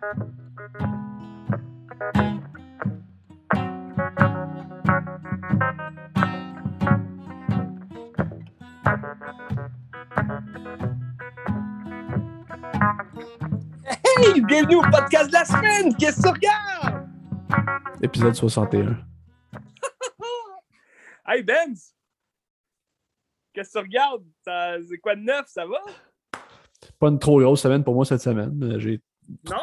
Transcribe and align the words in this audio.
Hey, 0.00 0.06
bienvenue 14.42 14.76
au 14.76 14.82
podcast 14.82 15.26
de 15.26 15.32
la 15.32 15.44
semaine! 15.44 15.96
Qu'est-ce 15.96 16.18
que 16.18 16.22
tu 16.22 16.28
regardes? 16.28 17.08
Épisode 18.00 18.34
61. 18.34 18.96
Hey, 21.26 21.42
Benz! 21.42 21.92
Qu'est-ce 23.52 23.72
que 23.72 23.78
tu 23.80 23.84
regardes? 23.84 24.24
C'est 24.88 24.98
quoi 24.98 25.16
de 25.16 25.22
neuf? 25.22 25.46
Ça 25.48 25.66
va? 25.66 25.80
Pas 27.00 27.08
une 27.08 27.18
trop 27.18 27.40
grosse 27.40 27.62
semaine 27.62 27.82
pour 27.82 27.94
moi 27.94 28.04
cette 28.04 28.22
semaine. 28.22 28.78
J'ai 28.78 29.00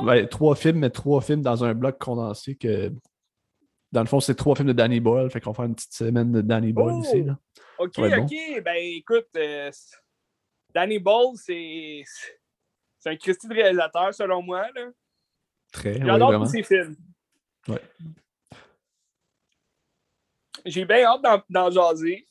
Ouais, 0.02 0.28
trois 0.28 0.56
films, 0.56 0.80
mais 0.80 0.90
trois 0.90 1.22
films 1.22 1.42
dans 1.42 1.64
un 1.64 1.74
bloc 1.74 1.98
condensé 2.00 2.56
que. 2.56 2.92
Dans 3.92 4.02
le 4.02 4.08
fond, 4.08 4.20
c'est 4.20 4.36
trois 4.36 4.56
films 4.56 4.68
de 4.68 4.74
Danny 4.74 5.00
Boyle. 5.00 5.30
Fait 5.32 5.40
qu'on 5.40 5.52
va 5.52 5.56
faire 5.56 5.66
une 5.66 5.76
petite 5.76 5.94
semaine 5.94 6.32
de 6.32 6.42
Danny 6.42 6.74
Boyle 6.74 6.96
Oh! 6.98 7.02
ici. 7.02 7.24
Là. 7.24 7.38
Ok, 7.80 7.98
ok. 7.98 8.64
Ben 8.64 8.76
écoute, 8.78 9.28
euh, 9.38 9.72
Danny 10.74 11.00
Ball, 11.00 11.28
c'est. 11.36 12.04
C'est 13.00 13.10
un 13.12 13.16
Christy 13.18 13.48
de 13.48 13.54
réalisateur, 13.54 14.14
selon 14.14 14.42
moi. 14.42 14.68
là. 14.76 14.90
Très, 15.72 15.94
ouais, 16.00 16.06
J'adore 16.06 16.30
vraiment. 16.30 16.46
tous 16.46 16.52
ses 16.52 16.64
films. 16.64 16.96
Ouais. 17.68 17.82
J'ai 20.66 20.86
bien 20.86 21.04
hâte 21.06 21.44
d'en, 21.50 21.70
jaser. 21.70 22.26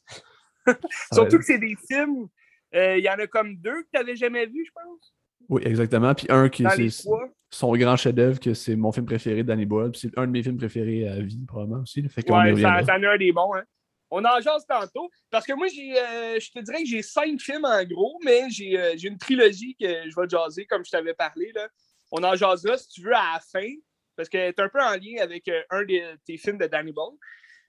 Surtout 1.12 1.38
que 1.38 1.44
c'est 1.44 1.58
des 1.58 1.76
films. 1.88 2.28
euh, 2.74 2.98
Il 2.98 3.04
y 3.04 3.08
en 3.08 3.18
a 3.18 3.26
comme 3.26 3.56
deux 3.56 3.82
que 3.84 3.88
tu 3.92 3.98
n'avais 3.98 4.16
jamais 4.16 4.46
vus, 4.46 4.64
je 4.66 4.72
pense. 4.72 5.13
Oui, 5.48 5.62
exactement. 5.64 6.14
Puis 6.14 6.26
un 6.30 6.48
qui 6.48 6.64
trois? 6.64 7.28
son 7.54 7.72
grand 7.76 7.96
chef-d'œuvre, 7.96 8.40
que 8.40 8.52
c'est 8.52 8.74
mon 8.74 8.90
film 8.90 9.06
préféré 9.06 9.42
de 9.42 9.48
Danny 9.48 9.64
Boyle. 9.64 9.92
Puis 9.92 10.00
c'est 10.00 10.18
un 10.18 10.26
de 10.26 10.32
mes 10.32 10.42
films 10.42 10.56
préférés 10.56 11.08
à 11.08 11.20
vie, 11.20 11.44
probablement 11.46 11.82
aussi. 11.82 12.02
là. 12.02 12.08
Fait 12.08 12.22
qu'on 12.22 12.42
y 12.42 12.52
Ouais, 12.52 12.60
ça, 12.60 12.74
en 12.74 13.02
est 13.02 13.06
un 13.06 13.16
des 13.16 13.32
bons. 13.32 13.54
Hein. 13.54 13.62
On 14.10 14.24
en 14.24 14.40
jase 14.40 14.66
tantôt. 14.66 15.08
Parce 15.30 15.46
que 15.46 15.52
moi, 15.52 15.66
euh, 15.66 16.38
je 16.40 16.50
te 16.50 16.58
dirais 16.60 16.82
que 16.82 16.88
j'ai 16.88 17.02
cinq 17.02 17.40
films 17.40 17.64
en 17.64 17.84
gros, 17.84 18.18
mais 18.24 18.50
j'ai, 18.50 18.78
euh, 18.78 18.94
j'ai 18.96 19.08
une 19.08 19.18
trilogie 19.18 19.76
que 19.80 19.86
je 19.86 20.20
vais 20.20 20.28
jaser, 20.28 20.66
comme 20.66 20.84
je 20.84 20.90
t'avais 20.90 21.14
parlé. 21.14 21.52
Là. 21.54 21.68
On 22.10 22.22
en 22.24 22.34
jasera, 22.34 22.76
si 22.76 22.88
tu 22.88 23.02
veux, 23.02 23.14
à 23.14 23.34
la 23.34 23.40
fin. 23.40 23.68
Parce 24.16 24.28
que 24.28 24.50
tu 24.50 24.62
un 24.62 24.68
peu 24.68 24.80
en 24.80 24.92
lien 24.92 25.22
avec 25.22 25.48
euh, 25.48 25.62
un 25.70 25.82
de 25.82 26.16
tes 26.24 26.36
films 26.36 26.58
de 26.58 26.66
Danny 26.66 26.92
Boyle. 26.92 27.16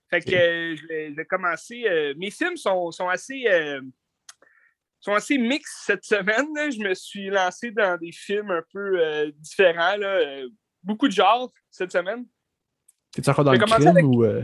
Fait 0.09 0.21
que 0.21 0.31
je, 0.75 0.87
vais, 0.87 1.09
je 1.09 1.15
vais 1.15 1.25
commencer. 1.25 2.13
mes 2.15 2.29
films 2.29 2.57
sont, 2.57 2.91
sont 2.91 3.09
assez. 3.09 3.45
Sont 5.05 5.13
assez 5.13 5.37
mix 5.37 5.83
cette 5.85 6.03
semaine. 6.03 6.47
là. 6.55 6.69
Je 6.69 6.79
me 6.79 6.93
suis 6.93 7.29
lancé 7.29 7.71
dans 7.71 7.97
des 7.97 8.11
films 8.11 8.51
un 8.51 8.63
peu 8.73 8.99
euh, 8.99 9.31
différents. 9.37 9.95
Là. 9.97 10.07
euh, 10.07 10.47
beaucoup 10.83 11.07
de 11.07 11.13
genres 11.13 11.51
cette 11.71 11.91
semaine. 11.91 12.25
T'es-tu 13.13 13.29
encore 13.29 13.45
dans 13.45 13.53
le 13.53 13.59
crime 13.59 13.87
avec- 13.87 14.05
ou. 14.05 14.23
euh, 14.25 14.43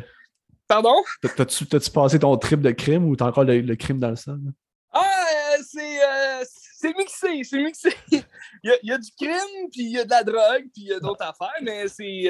Pardon? 0.68 0.96
t'as- 1.22 1.46
T'as-tu 1.46 1.92
passé 1.92 2.18
ton 2.20 2.38
trip 2.38 2.62
de 2.62 2.72
crime 2.72 3.06
ou 3.06 3.16
t'as 3.16 3.26
encore 3.26 3.44
le, 3.44 3.60
le 3.60 3.76
crime 3.76 4.00
dans 4.00 4.10
le 4.10 4.16
sang? 4.16 4.34
là? 4.44 4.52
Ah, 4.94 5.26
euh, 5.58 6.44
c'est 6.44 6.98
mixé, 6.98 7.44
c'est 7.44 7.58
mixé. 7.62 7.90
il, 8.12 8.24
y 8.64 8.70
a, 8.72 8.76
il 8.84 8.90
y 8.90 8.92
a 8.94 8.98
du 8.98 9.12
crime, 9.20 9.70
puis 9.72 9.82
il 9.84 9.92
y 9.92 10.00
a 10.00 10.06
de 10.06 10.10
la 10.10 10.24
drogue, 10.24 10.64
puis 10.74 10.84
il 10.84 10.88
y 10.88 10.94
a 10.94 11.00
d'autres 11.00 11.24
affaires, 11.24 11.54
mais 11.62 11.88
c'est 11.88 12.30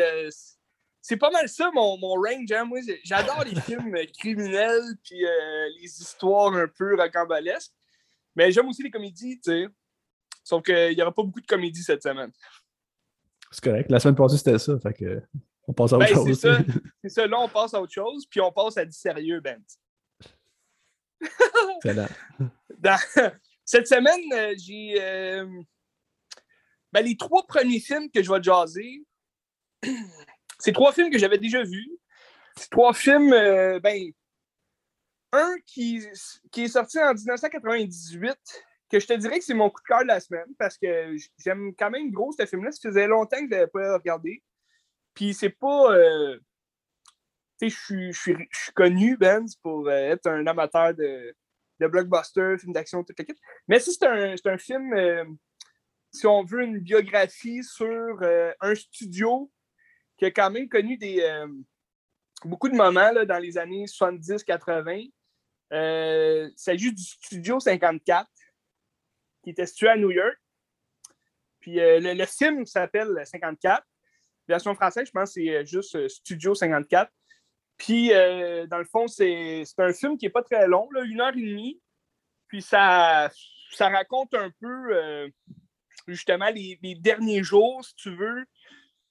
c'est 1.03 1.17
pas 1.17 1.31
mal 1.31 1.47
ça, 1.49 1.71
mon, 1.73 1.97
mon 1.97 2.13
range. 2.13 2.52
hein. 2.52 2.65
Moi, 2.65 2.79
j'adore 3.03 3.43
les 3.45 3.59
films 3.61 3.95
criminels, 4.19 4.83
puis 5.03 5.25
euh, 5.25 5.67
les 5.79 5.85
histoires 6.02 6.53
un 6.53 6.67
peu 6.67 6.95
rocambolesques. 6.95 7.71
Mais 8.35 8.51
j'aime 8.51 8.67
aussi 8.67 8.83
les 8.83 8.91
comédies, 8.91 9.39
tu 9.41 9.51
sais. 9.51 9.67
Sauf 10.43 10.63
qu'il 10.63 10.95
n'y 10.95 11.01
aura 11.01 11.13
pas 11.13 11.23
beaucoup 11.23 11.41
de 11.41 11.45
comédies 11.47 11.83
cette 11.83 12.01
semaine. 12.03 12.31
C'est 13.51 13.63
correct. 13.63 13.91
La 13.91 13.99
semaine 13.99 14.15
passée, 14.15 14.37
c'était 14.37 14.57
ça. 14.59 14.79
Fait 14.79 14.93
que. 14.93 15.21
On 15.67 15.73
passe 15.73 15.93
à 15.93 15.97
autre 15.97 16.07
Ben, 16.07 16.13
chose. 16.15 16.27
c'est 16.27 16.47
ça. 16.47 16.57
C'est 17.03 17.09
ça, 17.09 17.27
là, 17.27 17.39
on 17.39 17.47
passe 17.47 17.73
à 17.73 17.81
autre 17.81 17.93
chose, 17.93 18.25
puis 18.27 18.41
on 18.41 18.52
passe 18.52 18.77
à 18.77 18.86
du 18.86 18.91
sérieux, 18.91 19.39
Ben. 19.41 19.61
Excellent. 21.77 22.08
Dans- 22.80 22.97
Cette 23.65 23.87
semaine, 23.87 24.21
euh, 24.33 24.55
j'ai. 24.58 24.95
euh, 25.02 25.45
ben, 26.91 27.05
les 27.05 27.15
trois 27.15 27.45
premiers 27.45 27.80
films 27.80 28.09
que 28.11 28.21
je 28.23 28.31
vais 28.31 28.41
jaser, 28.41 29.03
c'est 30.59 30.71
trois 30.73 30.91
films 30.91 31.09
que 31.11 31.20
j'avais 31.20 31.37
déjà 31.37 31.64
vus. 31.64 31.91
C'est 32.58 32.70
trois 32.70 32.93
films, 32.93 33.31
euh, 33.33 33.80
ben. 33.80 34.11
Un 35.33 35.55
qui, 35.65 36.05
qui 36.52 36.64
est 36.64 36.67
sorti 36.67 36.99
en 36.99 37.14
1998, 37.14 38.36
que 38.89 38.99
je 38.99 39.08
te 39.08 39.14
dirais 39.14 39.39
que 39.39 39.45
c'est 39.45 39.53
mon 39.53 39.69
coup 39.69 39.81
de 39.81 39.87
cœur 39.87 40.02
de 40.02 40.08
la 40.08 40.19
semaine, 40.19 40.53
parce 40.59 40.77
que 40.77 41.15
j'aime 41.37 41.73
quand 41.77 41.89
même 41.89 42.11
gros 42.11 42.31
ce 42.33 42.45
film-là. 42.45 42.71
Ça 42.71 42.89
faisait 42.89 43.08
longtemps 43.08 43.37
que 43.37 43.43
je 43.43 43.49
ne 43.49 43.52
l'avais 43.52 43.67
pas 43.67 43.93
regardé. 43.93 44.43
Puis 45.14 45.33
c'est 45.33 45.49
pas. 45.49 45.93
euh, 45.93 46.37
tu 47.59 47.70
sais, 47.70 48.09
je 48.11 48.11
suis- 48.11 48.49
connu, 48.75 49.15
Ben, 49.17 49.45
pour 49.61 49.87
euh, 49.87 49.91
être 49.91 50.27
un 50.27 50.45
amateur 50.47 50.93
de, 50.93 51.33
de 51.80 51.87
blockbuster, 51.87 52.58
film 52.59 52.73
d'action, 52.73 53.03
toute 53.03 53.17
la 53.20 53.25
kit. 53.25 53.36
Mais 53.67 53.80
si 53.80 53.93
c'est 53.93 54.05
un, 54.08 54.36
un 54.45 54.58
film, 54.58 54.93
euh, 54.93 55.23
si 56.11 56.27
on 56.27 56.43
veut, 56.43 56.64
une 56.64 56.80
biographie 56.80 57.64
sur 57.64 58.20
un 58.59 58.75
studio 58.75 59.49
qui 60.17 60.25
a 60.25 60.31
quand 60.31 60.52
même 60.52 60.67
connu 60.67 60.97
des, 60.97 61.45
beaucoup 62.43 62.67
de 62.70 62.75
moments 62.75 63.11
là, 63.11 63.25
dans 63.25 63.39
les 63.39 63.58
années 63.58 63.86
70-80. 63.86 65.11
Euh, 65.71 66.49
il 66.52 66.58
s'agit 66.59 66.93
du 66.93 67.04
Studio 67.04 67.59
54, 67.59 68.30
qui 69.43 69.49
était 69.52 69.65
situé 69.65 69.89
à 69.89 69.98
New 69.98 70.11
York. 70.11 70.37
Puis 71.59 71.80
euh, 71.80 71.99
le, 71.99 72.26
film 72.26 72.65
s'appelle 72.65 73.21
54. 73.23 73.83
Version 74.48 74.73
française, 74.76 75.08
je 75.08 75.11
pense 75.11 75.30
que 75.30 75.42
c'est 75.42 75.55
euh, 75.55 75.65
juste 75.65 75.95
euh, 75.95 76.09
Studio 76.09 76.55
54. 76.55 77.11
Puis, 77.82 78.14
euh, 78.14 78.67
dans 78.67 78.77
le 78.77 78.86
fond, 78.86 79.08
c'est 79.08 79.64
un 79.80 79.92
film 79.92 80.15
qui 80.15 80.26
n'est 80.26 80.32
pas 80.32 80.43
très 80.43 80.67
long, 80.67 80.87
là, 80.92 81.02
une 81.02 81.20
heure 81.20 81.36
et 81.36 81.42
demie. 81.42 81.82
Puis, 82.48 82.61
ça, 82.61 83.32
ça 83.71 83.89
raconte 83.89 84.36
un 84.36 84.52
peu, 84.61 84.95
euh, 84.95 85.27
justement, 86.08 86.49
les, 86.49 86.77
les 86.83 86.93
derniers 86.93 87.42
jours, 87.42 87.83
si 87.83 87.95
tu 87.95 88.15
veux, 88.15 88.45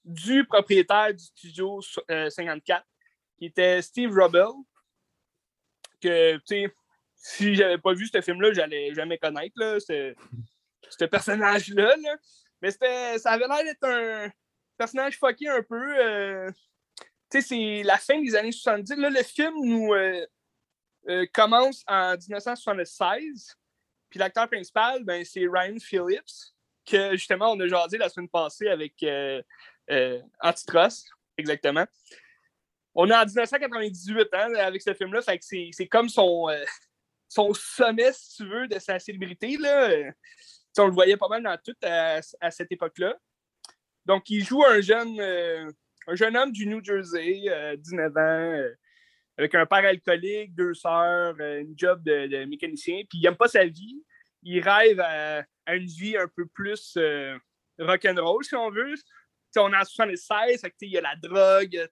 du 0.05 0.45
propriétaire 0.45 1.13
du 1.13 1.25
studio 1.25 1.81
euh, 2.13 2.31
54, 2.31 2.87
qui 3.39 3.47
était 3.47 3.83
Steve 3.83 4.13
Rubble. 4.13 4.55
Que, 6.01 6.37
tu 6.39 6.43
sais, 6.47 6.75
si 7.15 7.55
j'avais 7.55 7.79
pas 7.79 7.93
vu 7.93 8.07
ce 8.07 8.21
film-là, 8.21 8.53
j'allais 8.53 8.95
jamais 8.95 9.19
connaître, 9.19 9.55
là, 9.57 9.79
ce, 9.81 10.15
ce 10.89 11.05
personnage-là. 11.05 11.97
là. 11.97 12.17
Mais 12.63 12.71
ça 12.71 13.31
avait 13.31 13.47
l'air 13.47 13.65
d'être 13.65 13.85
un 13.85 14.31
personnage 14.77 15.19
fucké 15.19 15.49
un 15.49 15.63
peu. 15.63 15.99
euh, 15.99 16.51
tu 17.31 17.41
sais, 17.41 17.49
c'est 17.49 17.83
la 17.85 17.99
fin 17.99 18.21
des 18.21 18.35
années 18.35 18.53
70. 18.53 18.97
Là, 18.97 19.11
le 19.11 19.23
film 19.23 19.55
nous 19.63 19.93
euh, 19.93 20.27
euh, 21.09 21.27
commence 21.33 21.85
en 21.87 22.17
1976. 22.17 23.57
Puis 24.09 24.19
l'acteur 24.19 24.49
principal, 24.49 25.05
ben, 25.05 25.25
c'est 25.25 25.47
Ryan 25.47 25.79
Phillips, 25.79 26.55
que 26.85 27.13
justement, 27.13 27.53
on 27.53 27.61
a 27.61 27.69
jasé 27.69 27.97
la 27.99 28.09
semaine 28.09 28.29
passée 28.29 28.69
avec 28.69 28.95
Antitrust, 30.41 31.09
exactement. 31.37 31.87
On 32.95 33.09
est 33.09 33.15
en 33.15 33.25
1998 33.25 34.29
hein, 34.33 34.55
avec 34.57 34.83
ce 34.83 34.95
film-là, 34.95 35.21
c'est 35.23 35.87
comme 35.87 36.09
son, 36.09 36.49
euh, 36.49 36.65
son 37.31 37.55
sommet, 37.55 38.13
si 38.13 38.37
tu 38.37 38.49
veux, 38.49 38.67
de 38.67 38.79
sa 38.79 38.99
célébrité. 38.99 39.57
Là. 39.57 40.13
On 40.79 40.87
le 40.87 40.93
voyait 40.93 41.17
pas 41.17 41.29
mal 41.29 41.43
dans 41.43 41.57
tout 41.57 41.77
à, 41.83 42.21
cette 42.51 42.73
époque-là. 42.73 43.17
Donc, 44.05 44.29
il 44.29 44.45
joue 44.45 44.65
un 44.65 44.81
jeune, 44.81 45.21
euh, 45.21 45.71
homme 46.09 46.53
du 46.53 46.67
New 46.67 46.83
Jersey, 46.83 47.45
euh, 47.49 47.77
19 47.77 48.17
ans, 48.17 48.19
euh, 48.19 48.75
avec 49.39 49.55
un 49.55 49.65
père 49.65 49.85
alcoolique, 49.85 50.55
deux 50.55 50.75
sœurs, 50.75 51.39
une 51.39 51.75
job 51.77 52.03
de, 52.03 52.45
mécanicien, 52.47 53.03
puis 53.09 53.19
il 53.19 53.23
n'aime 53.23 53.37
pas 53.37 53.49
sa 53.49 53.65
vie. 53.65 54.03
Il 54.43 54.61
rêve 54.61 55.01
à, 55.01 55.45
une 55.69 55.87
vie 55.87 56.17
un 56.17 56.29
peu 56.29 56.47
plus 56.47 56.99
rock'n'roll, 57.79 58.45
si 58.45 58.55
on 58.57 58.71
veut. 58.71 58.95
On 59.57 59.73
est 59.73 59.77
en 59.77 59.85
76, 59.85 60.61
fait 60.61 60.71
que, 60.71 60.77
tu 60.77 60.87
sais, 60.87 60.87
il 60.87 60.93
y 60.93 60.99
a 60.99 61.01
la 61.01 61.17
drogue, 61.17 61.89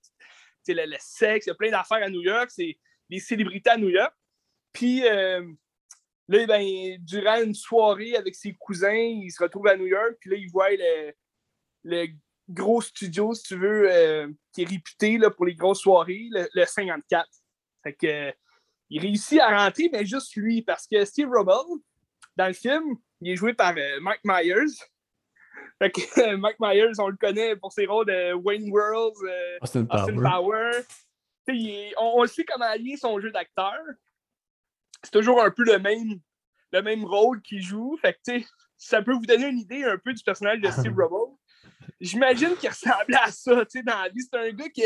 le, 0.74 0.86
le 0.86 0.96
sexe, 0.98 1.46
il 1.46 1.50
y 1.50 1.52
a 1.52 1.54
plein 1.54 1.70
d'affaires 1.70 2.02
à 2.02 2.10
New 2.10 2.22
York, 2.22 2.50
c'est 2.50 2.78
des 3.10 3.18
célébrités 3.18 3.70
à 3.70 3.76
New 3.76 3.88
York. 3.88 4.14
Puis 4.72 5.06
euh, 5.06 5.42
là, 6.28 6.46
ben, 6.46 6.96
durant 7.00 7.42
une 7.42 7.54
soirée 7.54 8.16
avec 8.16 8.34
ses 8.34 8.54
cousins, 8.54 8.92
il 8.92 9.30
se 9.30 9.42
retrouve 9.42 9.66
à 9.68 9.76
New 9.76 9.86
York, 9.86 10.16
puis 10.20 10.30
là, 10.30 10.36
il 10.36 10.50
voit 10.50 10.70
le, 10.70 11.12
le 11.84 12.06
gros 12.48 12.80
studio, 12.80 13.34
si 13.34 13.42
tu 13.42 13.56
veux, 13.56 13.90
euh, 13.90 14.28
qui 14.52 14.62
est 14.62 14.68
réputé 14.68 15.18
là, 15.18 15.30
pour 15.30 15.46
les 15.46 15.54
grosses 15.54 15.80
soirées, 15.80 16.28
le, 16.30 16.48
le 16.52 16.64
54. 16.64 17.28
Fait 17.82 17.94
que, 17.94 18.06
euh, 18.06 18.32
il 18.90 19.02
réussit 19.02 19.40
à 19.40 19.64
rentrer, 19.64 19.90
mais 19.92 20.04
juste 20.06 20.34
lui, 20.36 20.62
parce 20.62 20.86
que 20.86 21.04
Steve 21.04 21.28
Rubble, 21.30 21.82
dans 22.36 22.46
le 22.46 22.54
film, 22.54 22.96
il 23.20 23.32
est 23.32 23.36
joué 23.36 23.52
par 23.52 23.74
euh, 23.76 24.00
Mike 24.00 24.20
Myers. 24.24 24.74
Fait 25.78 25.90
que 25.90 26.34
Mike 26.36 26.56
Myers, 26.60 26.98
on 26.98 27.08
le 27.08 27.16
connaît 27.16 27.56
pour 27.56 27.72
ses 27.72 27.86
rôles 27.86 28.06
de 28.06 28.32
Wayne 28.34 28.70
World, 28.70 29.14
euh, 29.24 29.58
Austin 29.62 29.86
Austin 29.90 30.20
Power. 30.20 30.70
Il 31.48 31.94
on, 31.98 32.14
on 32.16 32.22
le 32.22 32.28
sait 32.28 32.44
comment 32.44 32.66
allier 32.66 32.96
son 32.96 33.20
jeu 33.20 33.30
d'acteur. 33.30 33.78
C'est 35.02 35.12
toujours 35.12 35.42
un 35.42 35.50
peu 35.50 35.64
le 35.64 35.78
même, 35.78 36.20
le 36.72 36.82
même 36.82 37.04
rôle 37.04 37.40
qu'il 37.42 37.62
joue. 37.62 37.96
Fait 38.02 38.14
que, 38.14 38.18
tu 38.26 38.40
sais, 38.40 38.46
ça 38.76 39.02
peut 39.02 39.12
vous 39.12 39.26
donner 39.26 39.46
une 39.46 39.58
idée 39.58 39.84
un 39.84 39.98
peu 39.98 40.12
du 40.12 40.22
personnage 40.22 40.60
de 40.60 40.70
Steve 40.70 40.94
Rubble. 40.96 41.36
j'imagine 42.00 42.56
qu'il 42.56 42.68
ressemblait 42.68 43.16
à 43.16 43.30
ça, 43.30 43.64
tu 43.64 43.78
sais, 43.78 43.82
dans 43.82 44.02
la 44.02 44.08
vie. 44.08 44.22
C'est 44.22 44.38
un 44.38 44.50
gars 44.50 44.68
qui, 44.68 44.82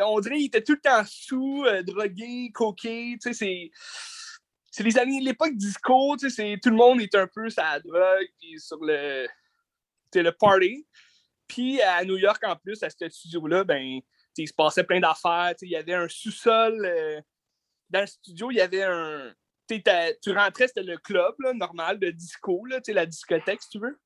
on 0.00 0.20
dirait, 0.20 0.40
il 0.40 0.46
était 0.46 0.62
tout 0.62 0.72
le 0.72 0.80
temps 0.80 1.02
sous, 1.06 1.64
euh, 1.66 1.82
drogué, 1.82 2.50
coqué, 2.52 3.16
tu 3.20 3.32
sais, 3.32 3.32
c'est... 3.32 3.70
C'est 4.68 4.82
les 4.82 4.98
années, 4.98 5.20
l'époque 5.22 5.54
disco, 5.54 6.18
tu 6.18 6.28
sais, 6.28 6.58
tout 6.62 6.68
le 6.68 6.76
monde 6.76 7.00
est 7.00 7.14
un 7.14 7.26
peu 7.26 7.48
sur 7.48 7.62
la 7.62 7.80
drogue, 7.80 8.28
puis 8.38 8.60
sur 8.60 8.76
le, 8.84 9.26
le 10.14 10.32
party. 10.32 10.86
Puis 11.48 11.80
à 11.80 12.04
New 12.04 12.16
York, 12.16 12.42
en 12.44 12.56
plus, 12.56 12.82
à 12.82 12.90
ce 12.90 13.08
studio-là, 13.08 13.64
ben, 13.64 14.00
il 14.36 14.48
se 14.48 14.54
passait 14.54 14.84
plein 14.84 15.00
d'affaires. 15.00 15.54
Il 15.62 15.70
y 15.70 15.76
avait 15.76 15.94
un 15.94 16.08
sous-sol. 16.08 16.84
Euh, 16.84 17.20
dans 17.90 18.00
le 18.00 18.06
studio, 18.06 18.50
il 18.50 18.56
y 18.56 18.60
avait 18.60 18.82
un. 18.82 19.32
Tu 19.68 20.30
rentrais, 20.32 20.68
c'était 20.68 20.82
le 20.82 20.96
club 20.98 21.34
normal 21.54 21.98
de 21.98 22.10
disco, 22.10 22.64
là, 22.66 22.80
la 22.86 23.06
discothèque, 23.06 23.62
si 23.62 23.70
tu 23.70 23.78
veux. 23.78 23.98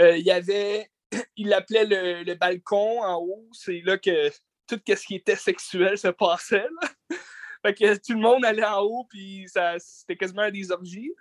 Euh, 0.00 0.16
il 0.16 0.24
y 0.24 0.30
avait. 0.30 0.90
Il 1.36 1.48
l'appelait 1.48 1.84
le, 1.84 2.34
balcon 2.34 3.02
en 3.02 3.16
haut. 3.16 3.48
C'est 3.52 3.82
là 3.84 3.98
que 3.98 4.30
tout 4.66 4.80
ce 4.86 5.06
qui 5.06 5.16
était 5.16 5.36
sexuel 5.36 5.96
se 5.98 6.08
passait. 6.08 6.66
fait 7.62 7.74
que 7.74 7.94
tout 7.96 8.14
le 8.14 8.20
monde 8.20 8.44
allait 8.44 8.64
en 8.64 8.80
haut, 8.80 9.06
puis 9.08 9.46
c'était 9.78 10.16
quasiment 10.16 10.50
des 10.50 10.72
orgies. 10.72 11.12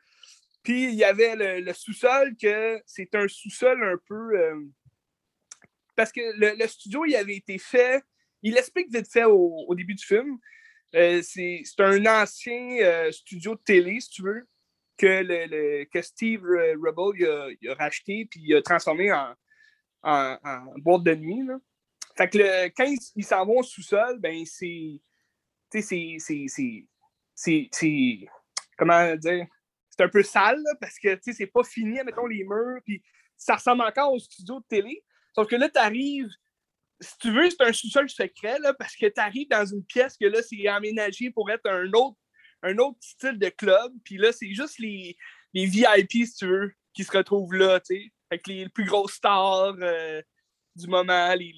Puis 0.63 0.85
il 0.85 0.95
y 0.95 1.03
avait 1.03 1.35
le, 1.61 1.73
sous-sol, 1.73 2.35
que 2.41 2.81
c'est 2.85 3.13
un 3.15 3.27
sous-sol 3.27 3.83
un 3.83 3.97
peu. 4.07 4.39
Euh, 4.39 4.59
parce 5.95 6.11
que 6.11 6.21
le, 6.35 6.67
studio, 6.67 7.05
il 7.05 7.15
avait 7.15 7.35
été 7.35 7.57
fait. 7.57 8.01
Il 8.41 8.57
explique 8.57 8.93
vite 8.93 9.11
fait 9.11 9.25
au 9.25 9.73
début 9.75 9.95
du 9.95 10.05
film. 10.05 10.39
Euh, 10.95 11.21
c'est 11.23 11.63
un 11.79 12.05
ancien 12.05 12.77
euh, 12.81 13.11
studio 13.11 13.55
de 13.55 13.61
télé, 13.61 13.99
si 13.99 14.09
tu 14.09 14.21
veux, 14.21 14.47
que, 14.97 15.23
le, 15.23 15.85
que 15.85 16.01
Steve 16.01 16.43
Rubble 16.43 17.25
a, 17.25 17.73
racheté 17.75 18.27
puis 18.29 18.41
il 18.43 18.55
a 18.55 18.61
transformé 18.61 19.11
en, 19.11 19.35
en, 20.03 20.65
boîte 20.77 21.03
de 21.03 21.15
nuit. 21.15 21.43
Là. 21.45 21.57
Fait 22.15 22.29
que 22.29 22.67
quand 22.69 22.93
ils 23.15 23.25
s'en 23.25 23.45
vont 23.45 23.59
au 23.59 23.63
sous-sol, 23.63 24.19
ben 24.19 24.45
c'est. 24.45 25.01
C'est. 25.71 26.19
Comment 28.77 29.15
dire? 29.15 29.47
C'est 29.95 30.03
un 30.03 30.09
peu 30.09 30.23
sale 30.23 30.63
parce 30.81 30.97
que 30.97 31.19
c'est 31.21 31.47
pas 31.47 31.63
fini, 31.63 31.99
mettons, 32.03 32.25
les 32.25 32.43
murs, 32.43 32.81
puis 32.83 33.03
ça 33.37 33.55
ressemble 33.55 33.83
encore 33.83 34.11
au 34.11 34.19
studio 34.19 34.59
de 34.59 34.65
télé. 34.67 35.03
Sauf 35.35 35.47
que 35.47 35.55
là, 35.55 35.69
tu 35.69 35.77
arrives 35.79 36.29
si 37.03 37.17
tu 37.17 37.31
veux, 37.31 37.49
c'est 37.49 37.61
un 37.61 37.73
sous-sol 37.73 38.09
secret, 38.09 38.57
parce 38.79 38.95
que 38.95 39.05
tu 39.07 39.19
arrives 39.19 39.49
dans 39.49 39.65
une 39.65 39.83
pièce 39.83 40.17
que 40.17 40.25
là, 40.25 40.41
c'est 40.41 40.67
aménagé 40.67 41.29
pour 41.31 41.49
être 41.51 41.67
un 41.69 41.91
autre, 41.93 42.17
un 42.63 42.77
autre 42.77 42.97
style 43.01 43.37
de 43.37 43.49
club. 43.49 43.91
Puis 44.03 44.17
là, 44.17 44.31
c'est 44.31 44.53
juste 44.53 44.79
les, 44.79 45.17
les 45.53 45.65
VIP, 45.65 46.25
si 46.25 46.33
tu 46.33 46.47
veux, 46.47 46.73
qui 46.93 47.03
se 47.03 47.11
retrouvent 47.11 47.53
là, 47.53 47.79
tu 47.79 47.95
sais. 47.95 48.13
Avec 48.31 48.47
les, 48.47 48.69
plus 48.69 48.85
grosses 48.85 49.13
stars 49.13 49.75
euh, 49.79 50.21
du 50.75 50.87
moment, 50.87 51.35
les, 51.35 51.53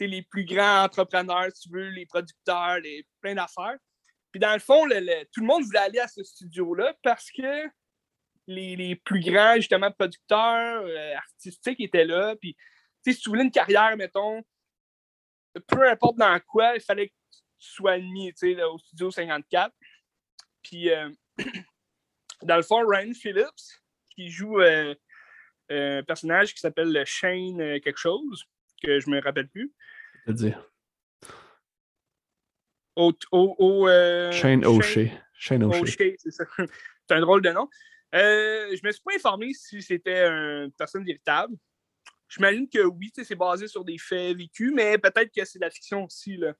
les, 0.00 0.06
les 0.06 0.22
plus 0.22 0.44
grands 0.44 0.84
entrepreneurs, 0.84 1.50
si 1.54 1.68
tu 1.68 1.74
veux, 1.74 1.88
les 1.90 2.06
producteurs, 2.06 2.80
les, 2.80 3.06
plein 3.20 3.34
d'affaires. 3.34 3.78
Puis 4.30 4.40
dans 4.40 4.52
le 4.52 4.60
fond, 4.60 4.84
tout 4.84 5.40
le 5.40 5.46
monde 5.46 5.64
voulait 5.64 5.78
aller 5.78 5.98
à 5.98 6.08
ce 6.08 6.22
studio-là 6.22 6.94
parce 7.02 7.30
que 7.30 7.68
les, 8.46 8.76
les, 8.76 8.96
plus 8.96 9.20
grands, 9.20 9.56
justement, 9.56 9.90
producteurs 9.92 10.82
euh, 10.84 11.14
artistiques 11.14 11.80
étaient 11.80 12.04
là. 12.04 12.34
Puis, 12.36 12.56
si 13.04 13.16
tu 13.16 13.28
voulais 13.28 13.44
une 13.44 13.50
carrière, 13.50 13.96
mettons, 13.96 14.42
peu 15.66 15.88
importe 15.88 16.16
dans 16.16 16.38
quoi, 16.46 16.74
il 16.74 16.80
fallait 16.80 17.08
que 17.08 17.14
tu 17.58 17.70
sois 17.70 17.92
admis 17.92 18.32
au 18.64 18.78
studio 18.78 19.10
54. 19.10 19.74
Puis, 20.62 20.90
euh, 20.90 21.10
dans 22.42 22.56
le 22.56 22.62
fond, 22.62 22.84
Ryan 22.86 23.12
Phillips, 23.14 23.80
qui 24.14 24.30
joue 24.30 24.60
euh, 24.60 24.94
un 25.70 26.02
personnage 26.02 26.54
qui 26.54 26.60
s'appelle 26.60 27.04
Shane 27.06 27.80
quelque 27.80 27.98
chose, 27.98 28.44
que 28.82 28.98
je 28.98 29.08
me 29.10 29.20
rappelle 29.20 29.48
plus. 29.48 29.72
C'est-à-dire? 30.24 30.69
Au, 33.00 33.56
au, 33.58 33.88
Shane 34.32 34.64
O'Shea. 34.66 35.10
Shane 35.34 35.64
O'Shea, 35.64 36.16
c'est 36.18 36.30
ça. 36.30 36.44
c'est 36.58 37.14
un 37.14 37.20
drôle 37.20 37.42
de 37.42 37.50
nom. 37.50 37.68
je 38.12 38.86
me 38.86 38.92
suis 38.92 39.02
pas 39.02 39.14
informé 39.14 39.52
si 39.54 39.82
c'était 39.82 40.26
une 40.26 40.72
personne 40.72 41.04
véritable. 41.04 41.54
J'imagine 42.30 42.68
que 42.68 42.84
oui, 42.84 43.10
c'est 43.12 43.34
basé 43.34 43.66
sur 43.66 43.84
des 43.84 43.98
faits 43.98 44.36
vécus, 44.36 44.72
mais 44.72 44.96
peut-être 44.98 45.32
que 45.34 45.44
c'est 45.44 45.58
de 45.58 45.64
la 45.64 45.70
fiction 45.70 46.04
aussi. 46.04 46.36
Là. 46.36 46.54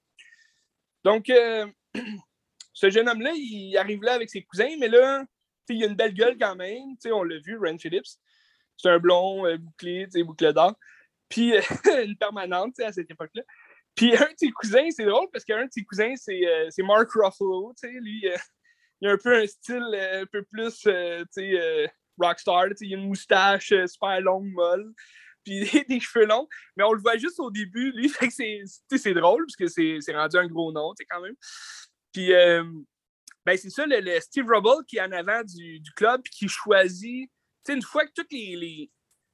Donc, 1.05 1.31
euh, 1.31 1.67
ce 2.73 2.91
jeune 2.91 3.09
homme-là, 3.09 3.33
il 3.35 3.77
arrive 3.77 4.03
là 4.03 4.15
avec 4.15 4.31
ses 4.31 4.43
cousins, 4.43 4.77
mais 4.81 4.89
là, 4.89 5.25
il 5.69 5.85
a 5.85 5.87
une 5.87 5.95
belle 5.95 6.15
gueule 6.15 6.37
quand 6.37 6.57
même. 6.57 6.97
On 7.07 7.23
l'a 7.23 7.39
vu, 7.39 7.57
Ren 7.57 7.79
Phillips. 7.79 8.19
C'est 8.77 8.89
un 8.89 8.99
blond 8.99 9.47
euh, 9.47 9.59
bouclé, 9.59 10.09
bouclé 10.25 10.53
d'or. 10.53 10.75
Puis 11.29 11.53
une 12.05 12.17
permanente 12.17 12.81
à 12.81 12.91
cette 12.91 13.11
époque-là. 13.11 13.43
Puis 13.95 14.13
un 14.17 14.27
de 14.27 14.35
ses 14.37 14.51
cousins, 14.51 14.89
c'est 14.91 15.05
drôle 15.05 15.29
parce 15.33 15.45
qu'un 15.45 15.67
de 15.67 15.73
ses 15.73 15.85
cousins, 15.85 16.15
c'est 16.17 16.47
euh, 16.47 16.69
Mark 16.79 17.11
Ruffalo. 17.13 17.73
Lui, 17.83 18.27
il 19.01 19.09
a 19.09 19.13
un 19.13 19.19
peu 19.19 19.35
un 19.37 19.47
style 19.47 19.95
un 20.13 20.27
peu 20.27 20.43
plus 20.45 20.87
rockstar. 22.19 22.67
Il 22.81 22.95
a 22.95 22.97
une 22.97 23.09
moustache 23.09 23.73
super 23.87 24.21
longue, 24.21 24.51
molle 24.53 24.93
puis 25.45 25.61
des 25.89 26.01
cheveux 26.01 26.27
longs, 26.27 26.49
mais 26.77 26.85
on 26.85 26.93
le 26.93 27.01
voit 27.01 27.17
juste 27.17 27.41
au 27.41 27.51
début, 27.51 27.93
lui, 27.93 28.11
c'est 28.11 29.15
drôle, 29.15 29.47
parce 29.47 29.57
que 29.57 30.01
c'est 30.01 30.15
rendu 30.15 30.37
un 30.37 30.47
gros 30.47 30.73
nom, 30.73 30.93
quand 31.11 31.21
même. 31.21 31.35
Puis, 32.13 32.33
euh, 32.33 32.65
ben 33.47 33.57
c'est 33.57 33.71
ça, 33.71 33.87
le, 33.87 34.21
Steve 34.21 34.47
Rubble 34.47 34.85
qui 34.87 34.99
est 34.99 35.03
en 35.03 35.13
avant 35.13 35.43
du, 35.45 35.81
du 35.81 35.93
club, 35.93 36.23
puis 36.23 36.33
qui 36.33 36.49
choisit, 36.49 37.31
une 37.69 37.83
fois 37.83 38.05
que 38.05 38.13
toutes 38.15 38.33
les, 38.33 38.91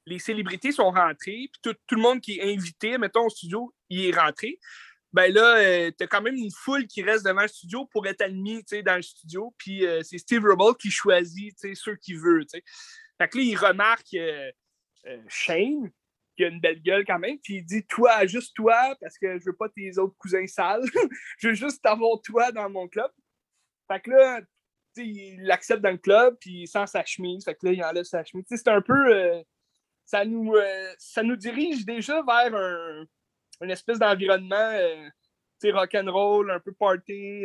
les 0.06 0.18
célébrités 0.18 0.72
sont 0.72 0.90
rentrées, 0.90 1.50
puis 1.52 1.60
tout, 1.62 1.74
tout, 1.86 1.96
le 1.96 2.02
monde 2.02 2.20
qui 2.20 2.38
est 2.38 2.54
invité, 2.54 2.96
mettons, 2.96 3.26
au 3.26 3.30
studio, 3.30 3.74
il 3.88 4.06
est 4.06 4.18
rentré, 4.18 4.58
ben 5.12 5.32
là, 5.32 5.56
euh, 5.56 5.90
t'as 5.96 6.06
quand 6.06 6.20
même 6.20 6.34
une 6.34 6.50
foule 6.50 6.86
qui 6.86 7.02
reste 7.02 7.24
devant 7.24 7.42
le 7.42 7.48
studio 7.48 7.86
pour 7.86 8.06
être 8.06 8.20
admis, 8.20 8.62
dans 8.84 8.96
le 8.96 9.02
studio, 9.02 9.54
puis 9.56 9.86
euh, 9.86 10.02
c'est 10.02 10.18
Steve 10.18 10.44
Rubble 10.44 10.76
qui 10.78 10.90
choisit, 10.90 11.56
ceux 11.74 11.96
qu'il 11.96 12.18
veut. 12.18 12.44
Fait 12.52 13.28
que 13.28 13.38
là, 13.38 13.42
il 13.42 13.56
remarque 13.56 14.12
euh, 14.14 14.50
Shane, 15.28 15.90
qui 16.36 16.44
a 16.44 16.48
une 16.48 16.60
belle 16.60 16.82
gueule 16.82 17.06
quand 17.06 17.18
même, 17.18 17.38
puis 17.38 17.56
il 17.56 17.64
dit 17.64 17.86
Toi, 17.86 18.26
juste 18.26 18.54
toi, 18.54 18.94
parce 19.00 19.16
que 19.16 19.38
je 19.38 19.46
veux 19.46 19.56
pas 19.56 19.70
tes 19.70 19.96
autres 19.98 20.16
cousins 20.18 20.46
sales, 20.46 20.82
je 21.38 21.48
veux 21.48 21.54
juste 21.54 21.84
avoir 21.86 22.20
toi 22.20 22.52
dans 22.52 22.68
mon 22.68 22.86
club. 22.86 23.10
Fait 23.90 24.00
que 24.00 24.10
là, 24.10 24.40
il 24.96 25.42
l'accepte 25.44 25.82
dans 25.82 25.92
le 25.92 25.96
club, 25.98 26.36
puis 26.40 26.66
sans 26.66 26.86
sa 26.86 27.04
chemise. 27.04 27.44
Fait 27.44 27.54
que 27.54 27.64
là, 27.64 27.72
il 27.72 27.82
enlève 27.82 28.04
sa 28.04 28.22
chemise. 28.24 28.44
C'est 28.48 28.68
un 28.68 28.82
peu. 28.82 29.42
Euh, 30.06 30.18
ça, 30.18 30.24
nous, 30.24 30.54
euh, 30.54 30.94
ça 30.98 31.22
nous 31.22 31.36
dirige 31.36 31.84
déjà 31.84 32.22
vers 32.22 32.54
un, 32.54 33.04
une 33.60 33.70
espèce 33.70 33.98
d'environnement 33.98 34.56
euh, 34.56 35.08
rock'n'roll, 35.64 36.50
un 36.50 36.60
peu 36.60 36.72
party. 36.72 37.44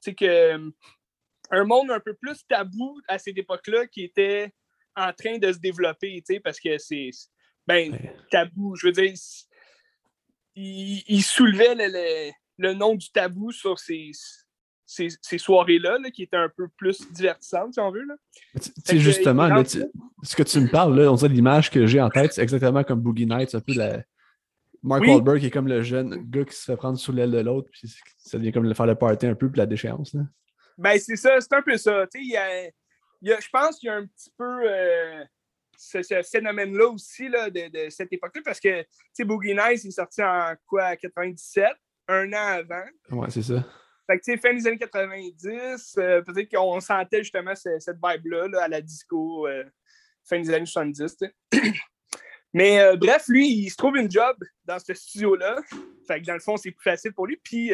c'est 0.00 0.14
que 0.14 0.70
un 1.50 1.64
monde 1.64 1.90
un 1.90 2.00
peu 2.00 2.14
plus 2.14 2.44
tabou 2.46 3.00
à 3.08 3.18
cette 3.18 3.38
époque-là 3.38 3.86
qui 3.86 4.04
était 4.04 4.52
en 4.96 5.12
train 5.12 5.38
de 5.38 5.52
se 5.52 5.58
développer, 5.58 6.22
parce 6.42 6.60
que 6.60 6.78
c'est 6.78 7.10
ben, 7.66 7.96
tabou. 8.30 8.76
Je 8.76 8.86
veux 8.86 8.92
dire, 8.92 9.14
il, 10.54 11.22
soulevait 11.22 11.74
le, 12.58 12.72
nom 12.74 12.94
du 12.94 13.10
tabou 13.10 13.52
sur 13.52 13.78
ces, 14.86 15.08
ces, 15.22 15.38
soirées-là, 15.38 15.98
qui 16.12 16.24
étaient 16.24 16.36
un 16.36 16.50
peu 16.54 16.68
plus 16.76 17.10
divertissantes, 17.12 17.74
si 17.74 17.80
on 17.80 17.90
veut. 17.90 18.06
Tu 18.60 18.70
sais, 18.84 18.98
justement, 18.98 19.48
ce 19.64 20.36
que 20.36 20.42
tu 20.42 20.60
me 20.60 20.68
parles, 20.68 20.98
là, 20.98 21.10
on 21.10 21.14
dirait 21.14 21.32
l'image 21.32 21.70
que 21.70 21.86
j'ai 21.86 22.00
en 22.00 22.10
tête, 22.10 22.32
c'est 22.32 22.42
exactement 22.42 22.84
comme 22.84 23.00
Boogie 23.00 23.26
Nights, 23.26 23.54
un 23.54 23.60
peu 23.60 23.74
la. 23.74 24.02
Mark 24.82 25.02
Wahlberg 25.02 25.40
qui 25.40 25.46
est 25.46 25.50
comme 25.50 25.66
le 25.66 25.82
jeune 25.82 26.14
gars 26.28 26.44
qui 26.44 26.54
se 26.54 26.64
fait 26.64 26.76
prendre 26.76 26.98
sous 26.98 27.10
l'aile 27.10 27.30
de 27.30 27.38
l'autre, 27.38 27.70
puis 27.72 27.90
ça 28.18 28.36
devient 28.36 28.52
comme 28.52 28.64
le 28.64 28.74
faire 28.74 28.84
le 28.84 28.94
party 28.94 29.26
un 29.26 29.34
peu, 29.34 29.50
puis 29.50 29.58
la 29.58 29.64
déchéance. 29.64 30.12
Là. 30.12 30.20
Ben, 30.76 30.98
c'est 30.98 31.16
ça, 31.16 31.40
c'est 31.40 31.54
un 31.54 31.62
peu 31.62 31.78
ça. 31.78 32.06
Tu 32.12 32.30
sais, 32.30 32.74
je 33.22 33.48
pense 33.50 33.78
qu'il 33.78 33.86
y 33.86 33.90
a 33.90 33.96
un 33.96 34.06
petit 34.06 34.30
peu 34.36 34.68
euh, 34.68 35.24
ce, 35.76 36.22
phénomène-là 36.30 36.88
aussi 36.88 37.28
là, 37.28 37.50
de, 37.50 37.88
cette 37.90 38.12
époque-là, 38.12 38.42
parce 38.44 38.60
que 38.60 38.84
Boogie 39.20 39.54
Nights 39.54 39.84
est 39.84 39.90
sorti 39.90 40.22
en 40.22 40.54
quoi, 40.66 40.96
97, 40.96 41.66
un 42.08 42.32
an 42.32 42.58
avant. 42.58 42.84
Ouais, 43.10 43.30
c'est 43.30 43.42
ça. 43.42 43.64
Fait 44.06 44.18
que, 44.18 44.36
fin 44.40 44.54
des 44.54 44.66
années 44.66 44.78
90, 44.78 45.94
euh, 45.98 46.22
peut-être 46.22 46.50
qu'on 46.54 46.78
sentait 46.80 47.22
justement 47.22 47.54
cette 47.54 47.96
vibe-là 48.02 48.62
à 48.62 48.68
la 48.68 48.80
disco, 48.80 49.46
euh, 49.46 49.64
fin 50.24 50.40
des 50.40 50.52
années 50.52 50.66
70. 50.66 51.16
Mais 52.52 52.96
bref, 52.96 53.24
lui, 53.26 53.48
il 53.48 53.70
se 53.70 53.76
trouve 53.76 53.96
une 53.96 54.08
job 54.08 54.36
dans 54.64 54.78
ce 54.78 54.94
studio-là. 54.94 55.60
Fait 56.06 56.20
que 56.20 56.26
dans 56.26 56.34
le 56.34 56.40
fond, 56.40 56.56
c'est 56.56 56.70
plus 56.70 56.84
facile 56.84 57.12
pour 57.12 57.26
lui. 57.26 57.36
Puis 57.42 57.72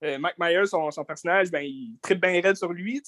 Mike 0.00 0.36
Myers, 0.38 0.66
son, 0.66 1.04
personnage, 1.04 1.50
ben, 1.50 1.60
il 1.60 1.98
tripe 2.00 2.22
bien 2.22 2.40
raide 2.40 2.56
sur 2.56 2.72
lui. 2.72 3.02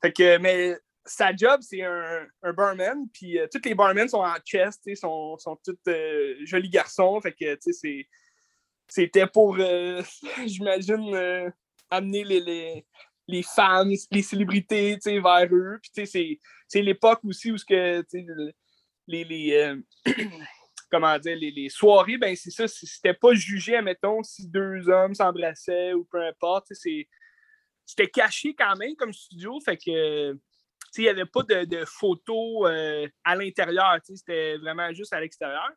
Fait 0.00 0.12
que, 0.12 0.38
mais 0.38 0.78
sa 1.04 1.34
job, 1.34 1.60
c'est 1.62 1.82
un, 1.82 2.26
barman, 2.52 3.08
puis 3.12 3.38
euh, 3.38 3.46
tous 3.50 3.60
les 3.64 3.74
barmen 3.74 4.08
sont 4.08 4.18
en 4.18 4.36
chest, 4.44 4.82
sont, 4.96 5.36
sont 5.38 5.58
tous 5.64 5.76
euh, 5.88 6.34
jolis 6.44 6.70
garçons, 6.70 7.20
fait 7.20 7.32
que, 7.32 7.58
c'était 8.88 9.26
pour, 9.26 9.56
euh, 9.58 10.02
j'imagine, 10.46 11.52
amener 11.90 12.24
les, 12.24 12.40
les, 12.40 12.86
les, 13.28 13.42
femmes, 13.42 13.92
les 14.10 14.22
célébrités, 14.22 14.98
vers 15.04 15.48
eux, 15.52 15.78
puis 15.82 16.06
c'est 16.06 16.82
l'époque 16.82 17.20
aussi 17.24 17.52
où 17.52 17.56
que, 17.68 18.04
les, 19.06 19.24
les 19.24 19.76
comment 20.90 21.18
dire, 21.18 21.36
les, 21.36 21.68
soirées, 21.68 22.18
ben 22.18 22.34
c'est 22.36 22.50
ça, 22.50 22.66
c'était 22.66 23.14
pas 23.14 23.32
jugé, 23.34 23.76
admettons, 23.76 24.22
si 24.22 24.46
deux 24.48 24.88
hommes 24.88 25.14
s'embrassaient 25.14 25.94
ou 25.94 26.04
peu 26.04 26.26
importe. 26.26 26.66
C'était 26.72 28.10
caché 28.10 28.54
quand 28.54 28.76
même 28.76 28.96
comme 28.96 29.12
studio, 29.12 29.58
fait 29.60 29.76
que 29.76 30.36
il 30.96 31.02
n'y 31.02 31.08
avait 31.08 31.26
pas 31.26 31.42
de, 31.42 31.84
photos 31.84 32.68
euh, 32.68 33.08
à 33.24 33.36
l'intérieur, 33.36 33.98
c'était 34.02 34.56
vraiment 34.58 34.92
juste 34.92 35.12
à 35.12 35.20
l'extérieur. 35.20 35.70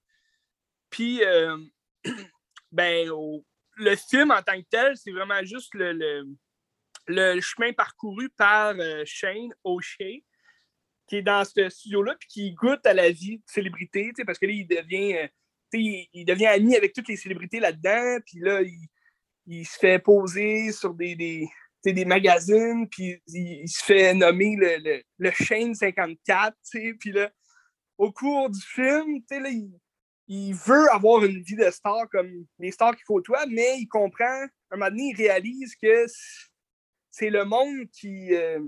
Puis, 0.89 1.23
euh, 1.23 1.57
ben, 2.71 3.09
le 3.75 3.95
film 3.95 4.31
en 4.31 4.41
tant 4.41 4.59
que 4.59 4.67
tel, 4.69 4.95
c'est 4.97 5.11
vraiment 5.11 5.43
juste 5.43 5.73
le, 5.73 6.25
le, 7.07 7.41
chemin 7.41 7.73
parcouru 7.73 8.29
par 8.29 8.75
euh, 8.79 9.03
Shane 9.05 9.53
O'Shea, 9.63 10.23
qui 11.07 11.17
est 11.17 11.21
dans 11.21 11.43
ce 11.43 11.69
studio-là, 11.69 12.15
puis 12.19 12.27
qui 12.29 12.51
goûte 12.53 12.85
à 12.85 12.93
la 12.93 13.09
vie 13.09 13.37
de 13.37 13.43
célébrité, 13.47 14.11
parce 14.25 14.39
que 14.39 14.45
là, 14.45 14.53
il 14.53 14.67
devient, 14.67 15.29
il, 15.73 16.25
devient 16.25 16.47
ami 16.47 16.75
avec 16.75 16.93
toutes 16.93 17.07
les 17.07 17.17
célébrités 17.17 17.59
là-dedans, 17.59 18.19
puis 18.25 18.39
là, 18.39 18.61
il, 19.45 19.65
se 19.65 19.77
fait 19.77 19.99
poser 19.99 20.71
sur 20.71 20.93
des, 20.93 21.15
des 21.83 22.05
magazines, 22.05 22.87
puis 22.89 23.21
il, 23.27 23.67
se 23.67 23.83
fait 23.83 24.13
nommer 24.13 24.55
le, 24.57 25.01
le, 25.17 25.31
Shane 25.31 25.75
54, 25.75 26.55
puis 26.99 27.11
là, 27.11 27.29
au 27.97 28.11
cours 28.11 28.49
du 28.49 28.61
film, 28.61 29.21
il, 29.29 29.71
il, 30.27 30.53
veut 30.53 30.89
avoir 30.91 31.23
une 31.23 31.41
vie 31.41 31.55
de 31.55 31.69
star 31.69 32.07
comme 32.11 32.45
les 32.59 32.71
stars 32.71 32.95
qu'il 32.95 33.05
faut 33.05 33.21
toi, 33.21 33.45
mais 33.47 33.79
il 33.79 33.87
comprend, 33.87 34.45
un 34.71 34.77
moment 34.77 34.89
donné, 34.89 35.09
il 35.09 35.15
réalise 35.15 35.75
que 35.75 36.05
c'est 37.11 37.29
le 37.29 37.45
monde 37.45 37.89
qui, 37.91 38.33
euh, 38.33 38.59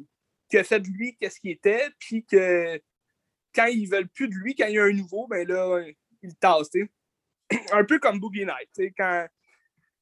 qui, 0.50 0.58
a 0.58 0.64
fait 0.64 0.80
de 0.80 0.88
lui 0.88 1.16
qu'est-ce 1.18 1.40
qu'il 1.40 1.52
était, 1.52 1.90
puis 2.00 2.26
que 2.26 2.80
quand 3.54 3.66
ils 3.66 3.90
veulent 3.90 4.10
plus 4.10 4.28
de 4.28 4.36
lui, 4.36 4.56
quand 4.56 4.68
il 4.68 4.76
y 4.76 4.80
a 4.80 4.84
un 4.84 4.94
nouveau, 4.94 5.28
ben 5.28 5.48
là, 5.48 5.82
il 6.22 6.30
le 6.30 6.34
tasse, 6.34 6.70
Un 7.72 7.84
peu 7.86 8.00
comme 8.00 8.20
Boogie 8.20 8.46
Night, 8.46 8.94
quand 8.98 9.28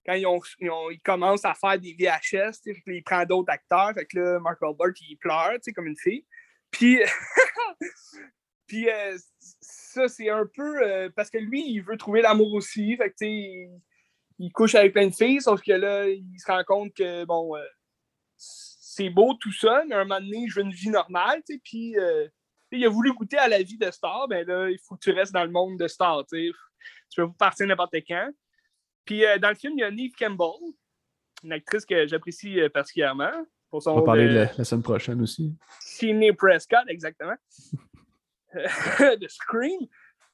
quand 0.05 0.13
ils, 0.13 0.27
ils, 0.59 1.01
commencent 1.01 1.45
à 1.45 1.53
faire 1.53 1.79
des 1.79 1.93
VHS, 1.93 2.59
il 2.87 3.03
prend 3.03 3.25
d'autres 3.25 3.51
acteurs. 3.51 3.93
Fait 3.93 4.05
que 4.05 4.19
là, 4.19 4.39
Mark 4.39 4.61
Wahlberg, 4.61 4.95
il 5.01 5.17
pleure, 5.17 5.53
comme 5.73 5.87
une 5.87 5.97
fille. 5.97 6.25
Puis, 6.71 6.99
puis 8.67 8.89
euh, 8.89 9.17
ça, 9.93 10.07
c'est 10.07 10.29
un 10.29 10.45
peu 10.45 10.83
euh, 10.83 11.09
parce 11.15 11.29
que 11.29 11.37
lui, 11.37 11.63
il 11.69 11.81
veut 11.81 11.97
trouver 11.97 12.21
l'amour 12.21 12.53
aussi. 12.53 12.95
Fait 12.97 13.09
que, 13.09 13.15
il, 13.21 13.69
il, 14.39 14.51
couche 14.51 14.75
avec 14.75 14.93
plein 14.93 15.07
de 15.07 15.15
filles, 15.15 15.41
sauf 15.41 15.61
que 15.61 15.73
là, 15.73 16.07
il 16.07 16.39
se 16.39 16.51
rend 16.51 16.63
compte 16.63 16.93
que, 16.93 17.25
bon, 17.25 17.55
euh, 17.55 17.63
c'est 18.37 19.09
beau 19.09 19.33
tout 19.35 19.53
ça, 19.53 19.83
mais 19.87 19.95
à 19.95 20.01
un 20.01 20.05
moment 20.05 20.19
donné, 20.19 20.47
je 20.47 20.55
veux 20.55 20.65
une 20.65 20.71
vie 20.71 20.89
normale, 20.89 21.41
puis 21.63 21.95
il 22.71 22.85
a 22.85 22.89
voulu 22.89 23.13
goûter 23.13 23.37
à 23.37 23.47
la 23.47 23.61
vie 23.61 23.77
de 23.77 23.89
star, 23.91 24.27
ben 24.27 24.45
là, 24.47 24.69
il 24.69 24.79
faut 24.79 24.95
que 24.95 25.01
tu 25.01 25.11
restes 25.11 25.33
dans 25.33 25.43
le 25.43 25.51
monde 25.51 25.77
de 25.77 25.87
star, 25.87 26.25
tu 26.27 26.53
peux 27.15 27.27
pas 27.27 27.35
partir 27.47 27.67
n'importe 27.67 27.95
quand. 28.07 28.29
Puis 29.05 29.25
euh, 29.25 29.37
dans 29.37 29.49
le 29.49 29.55
film, 29.55 29.73
il 29.77 29.81
y 29.81 29.83
a 29.83 29.91
Neve 29.91 30.13
Campbell, 30.17 30.73
une 31.43 31.51
actrice 31.51 31.85
que 31.85 32.07
j'apprécie 32.07 32.59
euh, 32.59 32.69
particulièrement. 32.69 33.31
Pour 33.69 33.81
son 33.81 33.91
On 33.91 33.95
va 33.95 34.01
parler 34.03 34.27
de... 34.27 34.33
la, 34.35 34.63
semaine 34.63 34.83
prochaine 34.83 35.19
aussi. 35.21 35.55
Sidney 35.79 36.31
Prescott, 36.31 36.83
exactement. 36.87 37.33
de 39.19 39.27
Scream. 39.27 39.87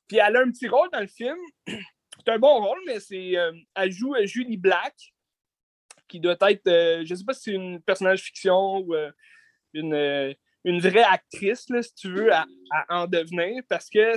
Puis 0.08 0.18
elle 0.18 0.36
a 0.36 0.42
un 0.42 0.52
petit 0.52 0.68
rôle 0.68 0.90
dans 0.92 1.00
le 1.00 1.08
film. 1.08 1.38
C'est 1.68 2.32
un 2.32 2.40
bon 2.40 2.60
rôle, 2.62 2.80
mais 2.86 3.00
c'est 3.00 3.38
euh, 3.38 3.54
elle 3.76 3.92
joue 3.92 4.14
Julie 4.24 4.58
Black, 4.58 4.94
qui 6.10 6.20
doit 6.20 6.36
être, 6.42 6.66
je 7.06 7.10
ne 7.10 7.16
sais 7.16 7.24
pas 7.24 7.34
si 7.34 7.44
c'est 7.44 7.52
une 7.52 7.82
personnage 7.82 8.24
fiction 8.24 8.80
ou 8.80 8.94
une, 9.74 10.36
une 10.66 10.80
vraie 10.80 11.04
actrice, 11.04 11.70
là, 11.70 11.82
si 11.82 11.94
tu 11.96 12.12
veux, 12.12 12.34
à, 12.34 12.46
en 12.90 13.08
devenir, 13.08 13.64
parce 13.70 13.90
que 13.90 14.16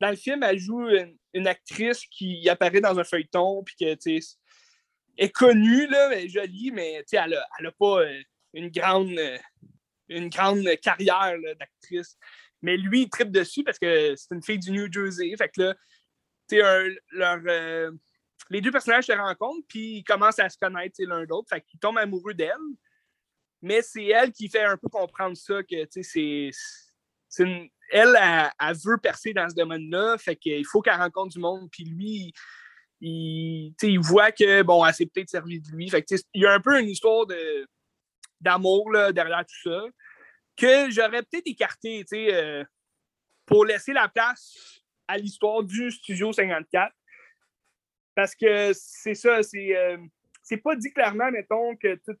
dans 0.00 0.10
le 0.10 0.16
film, 0.16 0.42
elle 0.42 0.58
joue 0.58 0.88
une, 1.34 1.46
actrice 1.46 2.06
qui 2.06 2.48
apparaît 2.48 2.80
dans 2.80 2.98
un 2.98 3.04
feuilleton, 3.04 3.62
puis 3.64 3.74
tu 3.96 4.20
est 5.18 5.32
connue, 5.32 5.86
là, 5.88 6.10
elle 6.12 6.24
est 6.24 6.28
jolie, 6.28 6.70
mais, 6.70 7.04
elle 7.12 7.38
n'a 7.60 7.72
pas 7.72 8.00
euh, 8.00 8.22
une, 8.54 8.70
grande, 8.70 9.18
euh, 9.18 9.38
une 10.08 10.28
grande 10.28 10.64
carrière 10.82 11.36
d'actrice. 11.58 12.16
Mais 12.62 12.76
lui, 12.76 13.02
il 13.02 13.10
tripe 13.10 13.30
dessus 13.30 13.64
parce 13.64 13.78
que 13.78 14.14
c'est 14.16 14.34
une 14.34 14.42
fille 14.42 14.58
du 14.58 14.70
New 14.70 14.90
Jersey. 14.90 15.34
Fait 15.36 15.48
que 15.48 15.62
là, 15.62 15.74
tu 16.48 16.60
leur, 17.12 17.38
euh, 17.46 17.90
les 18.50 18.60
deux 18.60 18.72
personnages 18.72 19.06
se 19.06 19.12
rencontrent, 19.12 19.66
puis 19.68 19.98
ils 19.98 20.04
commencent 20.04 20.38
à 20.38 20.48
se 20.48 20.58
connaître 20.58 20.96
l'un 21.00 21.24
l'autre. 21.24 21.48
Fait 21.48 21.60
qu'ils 21.60 21.78
tombent 21.78 21.98
amoureux 21.98 22.34
d'elle. 22.34 22.56
Mais 23.62 23.82
c'est 23.82 24.06
elle 24.06 24.32
qui 24.32 24.48
fait 24.48 24.64
un 24.64 24.76
peu 24.76 24.88
comprendre 24.88 25.36
ça, 25.36 25.62
que 25.62 25.76
c'est 25.90 26.50
une, 27.38 27.68
elle, 27.90 28.16
elle, 28.58 28.76
veut 28.84 28.98
percer 28.98 29.32
dans 29.32 29.48
ce 29.48 29.54
domaine-là, 29.54 30.16
fait 30.18 30.36
qu'il 30.36 30.64
faut 30.64 30.80
qu'elle 30.80 30.94
rencontre 30.94 31.34
du 31.34 31.38
monde, 31.38 31.68
puis 31.70 31.84
lui, 31.84 32.32
il, 33.00 33.74
il 33.82 34.00
voit 34.00 34.32
que, 34.32 34.62
bon, 34.62 34.84
elle 34.84 34.94
s'est 34.94 35.06
peut-être 35.06 35.28
servi 35.28 35.60
de 35.60 35.70
lui. 35.70 35.88
Fait 35.90 36.02
que, 36.02 36.14
il 36.34 36.42
y 36.42 36.46
a 36.46 36.52
un 36.52 36.60
peu 36.60 36.80
une 36.80 36.88
histoire 36.88 37.26
de, 37.26 37.66
d'amour 38.40 38.90
derrière 39.12 39.44
tout 39.44 39.70
ça, 39.70 39.82
que 40.60 40.90
j'aurais 40.90 41.22
peut-être 41.22 41.46
écarté, 41.46 42.04
euh, 42.12 42.64
pour 43.46 43.64
laisser 43.64 43.92
la 43.92 44.08
place 44.08 44.82
à 45.08 45.16
l'histoire 45.16 45.62
du 45.62 45.90
Studio 45.90 46.32
54. 46.32 46.94
Parce 48.14 48.34
que 48.34 48.72
c'est 48.74 49.14
ça, 49.14 49.42
c'est, 49.42 49.74
euh, 49.74 49.96
pas 50.62 50.76
dit 50.76 50.92
clairement, 50.92 51.30
mettons, 51.30 51.74
que 51.76 51.94
tout, 52.04 52.16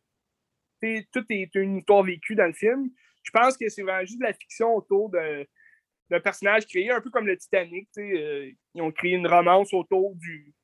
tout 1.12 1.24
est 1.28 1.54
une 1.54 1.78
histoire 1.78 2.02
vécue 2.02 2.34
dans 2.34 2.46
le 2.46 2.54
film. 2.54 2.90
Je 3.22 3.30
pense 3.30 3.58
que 3.58 3.68
c'est 3.68 3.82
vraiment 3.82 4.06
juste 4.06 4.20
de 4.20 4.24
la 4.24 4.32
fiction 4.32 4.74
autour 4.74 5.10
d'un 5.10 6.20
personnage 6.20 6.66
créé, 6.66 6.90
un 6.90 7.02
peu 7.02 7.10
comme 7.10 7.26
le 7.26 7.36
Titanic. 7.36 7.88
Euh, 7.98 8.50
ils 8.74 8.82
ont 8.82 8.90
créé 8.90 9.12
une 9.12 9.26
romance 9.26 9.74
autour 9.74 10.14
du, 10.16 10.54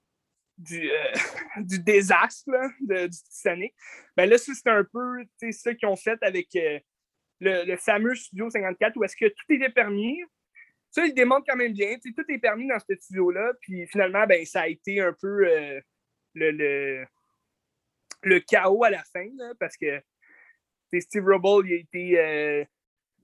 du, 0.57 0.91
euh, 0.91 1.13
désastre 1.59 2.51
du 2.81 3.11
Titanic. 3.31 3.75
Ben 4.17 4.31
là, 4.31 4.39
c'est 4.39 4.67
un 4.67 4.85
peu 4.85 5.53
ça 5.53 5.75
qu'ils 5.75 5.89
ont 5.89 5.97
fait 5.97 6.19
avec 6.23 6.49
euh, 6.57 6.79
le, 7.41 7.77
fameux 7.77 8.15
Studio 8.15 8.51
54 8.51 8.97
où 8.97 9.05
est-ce 9.05 9.17
que 9.17 9.27
tout 9.27 9.53
était 9.53 9.71
permis. 9.71 10.21
Ça, 10.91 11.05
il 11.05 11.15
démontre 11.15 11.47
quand 11.49 11.57
même 11.57 11.73
bien. 11.73 11.97
Tout 11.99 12.25
est 12.29 12.39
permis 12.39 12.69
dans 12.69 12.79
ce 12.79 12.95
studio-là. 12.95 13.53
Puis 13.61 13.87
finalement, 13.87 14.27
ben, 14.27 14.45
ça 14.47 14.63
a 14.63 14.69
été 14.69 15.01
un 15.01 15.13
peu 15.13 15.45
le, 15.45 15.83
le, 16.35 17.05
le, 18.23 18.41
chaos 18.41 18.85
à 18.85 18.91
la 18.91 19.03
fin 19.13 19.27
parce 19.59 19.77
que 19.77 20.01
Steve 20.99 21.25
Rubble 21.25 21.69
il 21.69 21.75
a 21.75 21.77
été 21.77 22.67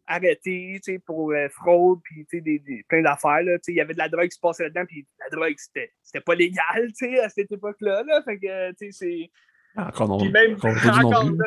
arrêté 0.06 0.80
pour 1.06 1.32
euh, 1.32 1.48
fraude, 1.48 2.00
puis 2.02 2.26
des, 2.32 2.58
des, 2.58 2.84
plein 2.88 3.02
d'affaires. 3.02 3.40
Il 3.68 3.74
y 3.74 3.80
avait 3.80 3.94
de 3.94 3.98
la 3.98 4.08
drogue 4.08 4.28
qui 4.28 4.36
se 4.36 4.40
passait 4.40 4.64
là-dedans, 4.64 4.84
puis 4.86 5.06
la 5.18 5.28
drogue, 5.30 5.54
c'était 5.56 6.20
pas 6.24 6.34
légal 6.34 6.90
à 7.22 7.28
cette 7.28 7.52
époque-là. 7.52 8.02
Là, 8.04 8.22
fait 8.22 8.38
que, 8.38 8.90
c'est... 8.90 9.30
Encore 9.76 10.08
non. 10.08 10.30
même, 10.30 10.54
encore, 10.54 11.30
là, 11.30 11.46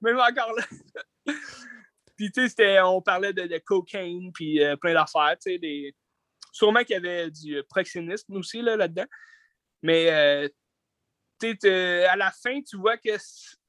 même 0.00 0.18
encore 0.18 0.54
là. 0.54 0.64
puis, 2.16 2.30
tu 2.30 2.48
sais, 2.48 2.80
on 2.80 3.02
parlait 3.02 3.32
de, 3.32 3.46
de 3.46 3.58
cocaine, 3.58 4.32
puis 4.32 4.62
euh, 4.62 4.76
plein 4.76 4.94
d'affaires, 4.94 5.36
tu 5.40 5.52
sais, 5.52 5.58
des... 5.58 5.94
Sûrement 6.52 6.84
qu'il 6.84 6.94
y 6.94 6.96
avait 6.96 7.30
du 7.30 7.62
proxénisme 7.68 8.36
aussi 8.36 8.60
là, 8.60 8.76
là-dedans. 8.76 9.06
Mais 9.82 10.10
euh, 10.10 10.48
à 12.08 12.16
la 12.16 12.30
fin, 12.30 12.62
tu 12.62 12.76
vois 12.76 12.96
que 12.96 13.10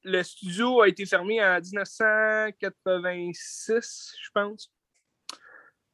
le 0.02 0.22
studio 0.22 0.82
a 0.82 0.88
été 0.88 1.04
fermé 1.06 1.44
en 1.44 1.60
1986, 1.60 4.14
je 4.22 4.30
pense. 4.32 4.70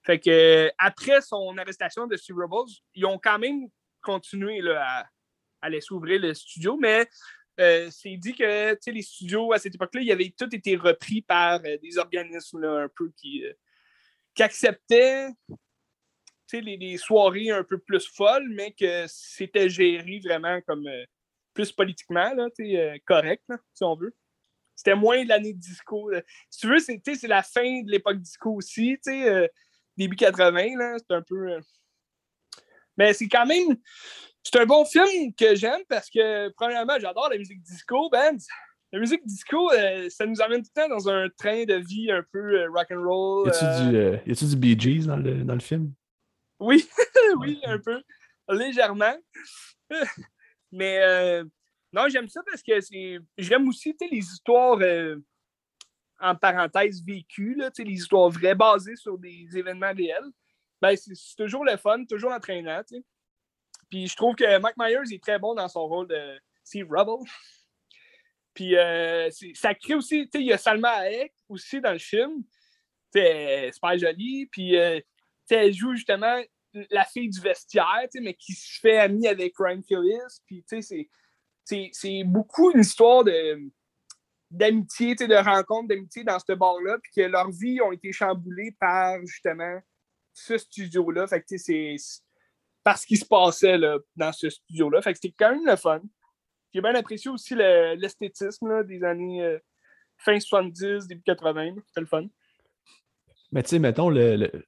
Fait 0.04 0.18
que 0.18 0.70
après 0.78 1.20
son 1.20 1.56
arrestation 1.58 2.06
de 2.06 2.16
Steve 2.16 2.38
Robles, 2.38 2.70
ils 2.94 3.04
ont 3.06 3.18
quand 3.18 3.38
même 3.38 3.68
continué 4.02 4.60
à, 4.70 5.06
laisser 5.68 5.92
ouvrir 5.92 6.20
le 6.20 6.32
studio, 6.34 6.76
mais 6.76 7.08
euh, 7.60 7.88
c'est 7.90 8.16
dit 8.16 8.34
que 8.34 8.90
les 8.90 9.02
studios 9.02 9.52
à 9.52 9.58
cette 9.58 9.74
époque-là, 9.74 10.00
ils 10.00 10.12
avaient 10.12 10.34
tout 10.36 10.54
été 10.54 10.76
repris 10.76 11.20
par 11.20 11.60
euh, 11.64 11.76
des 11.82 11.98
organismes 11.98 12.64
un 12.64 12.88
peu 12.88 13.12
qui, 13.16 13.44
euh, 13.44 13.52
acceptaient 14.38 15.28
les, 16.52 16.96
soirées 16.96 17.50
un 17.50 17.62
peu 17.62 17.78
plus 17.78 18.06
folles, 18.08 18.48
mais 18.48 18.72
que 18.72 19.04
c'était 19.06 19.68
géré 19.68 20.20
vraiment 20.24 20.60
comme 20.62 20.88
plus 21.52 21.70
politiquement 21.72 22.34
correct, 23.04 23.44
si 23.74 23.84
on 23.84 23.94
veut. 23.94 24.14
C'était 24.74 24.94
moins 24.94 25.22
l'année 25.24 25.52
disco. 25.52 26.10
Si 26.48 26.60
tu 26.60 26.68
veux, 26.68 26.78
c'est, 26.78 27.28
la 27.28 27.42
fin 27.42 27.82
de 27.82 27.90
l'époque 27.90 28.18
disco 28.18 28.54
aussi, 28.54 28.96
début 29.94 30.16
80, 30.16 30.96
c'est 30.98 31.14
un 31.14 31.22
peu. 31.22 31.60
Euh, 32.90 32.96
mais 32.96 33.12
c'est 33.12 33.28
quand 33.28 33.46
même. 33.46 33.76
C'est 34.42 34.58
un 34.58 34.66
bon 34.66 34.84
film 34.84 35.34
que 35.34 35.54
j'aime 35.54 35.82
parce 35.88 36.08
que, 36.08 36.48
premièrement, 36.50 36.94
j'adore 36.98 37.28
la 37.30 37.38
musique 37.38 37.62
disco, 37.62 38.08
ben. 38.10 38.36
La 38.92 38.98
musique 38.98 39.24
disco, 39.24 39.70
ça 40.08 40.26
nous 40.26 40.40
amène 40.42 40.62
tout 40.62 40.70
le 40.74 40.82
temps 40.82 40.88
dans 40.88 41.08
un 41.08 41.28
train 41.38 41.64
de 41.64 41.74
vie 41.74 42.10
un 42.10 42.24
peu 42.32 42.66
rock 42.70 42.88
and 42.90 43.04
roll. 43.04 43.46
Y 43.46 44.32
a-tu 44.32 44.46
du, 44.46 44.56
Bee 44.56 44.76
Gees 44.76 45.06
dans 45.06 45.16
le, 45.16 45.44
dans 45.44 45.54
le 45.54 45.60
film? 45.60 45.92
Oui, 46.58 46.88
oui, 47.38 47.60
un 47.64 47.78
peu. 47.78 48.02
Légèrement. 48.48 49.16
Mais 50.72 50.98
euh, 51.02 51.44
non, 51.92 52.08
j'aime 52.08 52.28
ça 52.28 52.42
parce 52.46 52.62
que 52.62 52.80
c'est. 52.80 53.18
J'aime 53.38 53.68
aussi 53.68 53.94
les 54.10 54.18
histoires 54.18 54.78
euh, 54.80 55.16
en 56.20 56.36
parenthèse 56.36 57.02
vécues, 57.04 57.54
là, 57.54 57.70
les 57.78 57.92
histoires 57.92 58.28
vraies 58.28 58.54
basées 58.54 58.96
sur 58.96 59.18
des 59.18 59.46
événements 59.54 59.92
réels. 59.94 60.30
Ben, 60.80 60.96
c'est 60.96 61.36
toujours 61.36 61.64
le 61.64 61.76
fun, 61.76 62.04
toujours 62.04 62.32
entraînant. 62.32 62.82
Puis 63.90 64.06
je 64.08 64.16
trouve 64.16 64.34
que 64.34 64.58
Mike 64.58 64.76
Myers 64.78 65.14
est 65.14 65.22
très 65.22 65.38
bon 65.38 65.54
dans 65.54 65.68
son 65.68 65.86
rôle 65.86 66.08
de 66.08 66.40
Steve 66.64 66.86
Rubble. 66.90 67.28
Puis 68.54 68.76
euh, 68.76 69.30
ça 69.54 69.74
crée 69.74 69.94
aussi, 69.94 70.24
tu 70.24 70.30
sais, 70.32 70.44
il 70.44 70.46
y 70.46 70.52
a 70.52 70.58
Salma 70.58 70.90
Hayek 70.90 71.32
aussi 71.48 71.80
dans 71.80 71.92
le 71.92 71.98
film. 71.98 72.42
C'est 73.12 73.70
pas 73.80 73.96
joli. 73.96 74.46
Puis 74.46 74.76
euh, 74.76 75.00
elle 75.48 75.72
joue 75.72 75.94
justement 75.94 76.40
la 76.90 77.04
fille 77.04 77.28
du 77.28 77.40
vestiaire, 77.40 78.06
mais 78.20 78.34
qui 78.34 78.52
se 78.52 78.78
fait 78.80 78.98
amie 78.98 79.26
avec 79.26 79.54
Ryan 79.58 79.82
Phillips. 79.82 80.42
Puis 80.46 80.64
c'est 81.92 82.24
beaucoup 82.24 82.70
une 82.72 82.80
histoire 82.80 83.24
de 83.24 83.60
d'amitié, 84.50 85.14
de 85.14 85.34
rencontre, 85.36 85.88
d'amitié 85.88 86.24
dans 86.24 86.38
ce 86.40 86.52
bar-là, 86.52 86.98
puis 86.98 87.12
que 87.14 87.20
leurs 87.20 87.52
vies 87.52 87.80
ont 87.80 87.92
été 87.92 88.10
chamboulées 88.10 88.74
par 88.80 89.24
justement 89.24 89.80
ce 90.46 90.58
studio-là. 90.58 91.26
Fait 91.26 91.40
que 91.40 91.56
c'est 91.56 91.96
parce 92.82 93.04
qu'il 93.04 93.18
se 93.18 93.24
passait 93.24 93.78
là, 93.78 93.98
dans 94.16 94.32
ce 94.32 94.48
studio-là. 94.48 95.02
Fait 95.02 95.12
que 95.12 95.18
c'était 95.22 95.34
quand 95.38 95.50
même 95.50 95.66
le 95.66 95.76
fun. 95.76 96.00
J'ai 96.72 96.80
bien 96.80 96.94
apprécié 96.94 97.30
aussi 97.30 97.54
l'esthétisme 97.54 98.84
des 98.84 99.02
années 99.02 99.42
euh, 99.42 99.58
fin 100.18 100.38
70, 100.38 101.06
début 101.06 101.22
80. 101.22 101.74
C'était 101.86 102.00
le 102.00 102.06
fun. 102.06 102.26
Mais 103.52 103.62
tu 103.64 103.70
sais, 103.70 103.78
mettons, 103.80 104.10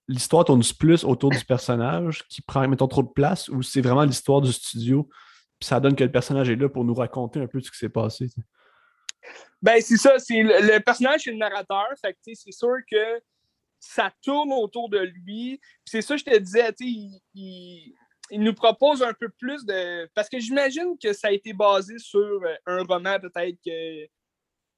l'histoire 0.08 0.44
tourne 0.44 0.62
plus 0.78 1.04
autour 1.04 1.30
du 1.30 1.44
personnage 1.44 2.26
qui 2.28 2.42
prend, 2.42 2.66
mettons, 2.66 2.88
trop 2.88 3.04
de 3.04 3.12
place 3.12 3.48
ou 3.48 3.62
c'est 3.62 3.80
vraiment 3.80 4.02
l'histoire 4.02 4.40
du 4.40 4.52
studio, 4.52 5.08
puis 5.60 5.68
ça 5.68 5.78
donne 5.78 5.94
que 5.94 6.02
le 6.02 6.10
personnage 6.10 6.50
est 6.50 6.56
là 6.56 6.68
pour 6.68 6.84
nous 6.84 6.94
raconter 6.94 7.40
un 7.40 7.46
peu 7.46 7.60
ce 7.60 7.70
qui 7.70 7.78
s'est 7.78 7.88
passé. 7.88 8.26
Ben, 9.62 9.80
c'est 9.80 9.96
ça, 9.96 10.18
c'est 10.18 10.42
le, 10.42 10.80
personnage, 10.80 11.22
c'est 11.22 11.30
le 11.30 11.36
narrateur, 11.36 11.86
fait 12.00 12.12
que 12.12 12.18
c'est 12.24 12.50
sûr 12.50 12.74
que 12.90 13.22
ça 13.82 14.12
tourne 14.22 14.52
autour 14.52 14.88
de 14.88 15.00
lui. 15.00 15.60
C'est 15.84 16.02
ça, 16.02 16.16
je 16.16 16.24
te 16.24 16.38
disais, 16.38 16.72
il, 16.80 17.20
il, 17.34 17.94
il, 18.30 18.40
nous 18.40 18.54
propose 18.54 19.02
un 19.02 19.12
peu 19.12 19.28
plus 19.28 19.64
de. 19.66 20.08
Parce 20.14 20.28
que 20.28 20.38
j'imagine 20.38 20.96
que 21.02 21.12
ça 21.12 21.28
a 21.28 21.32
été 21.32 21.52
basé 21.52 21.98
sur 21.98 22.20
euh, 22.20 22.54
un 22.66 22.84
roman, 22.84 23.18
peut-être 23.18 23.58
que 23.64 24.06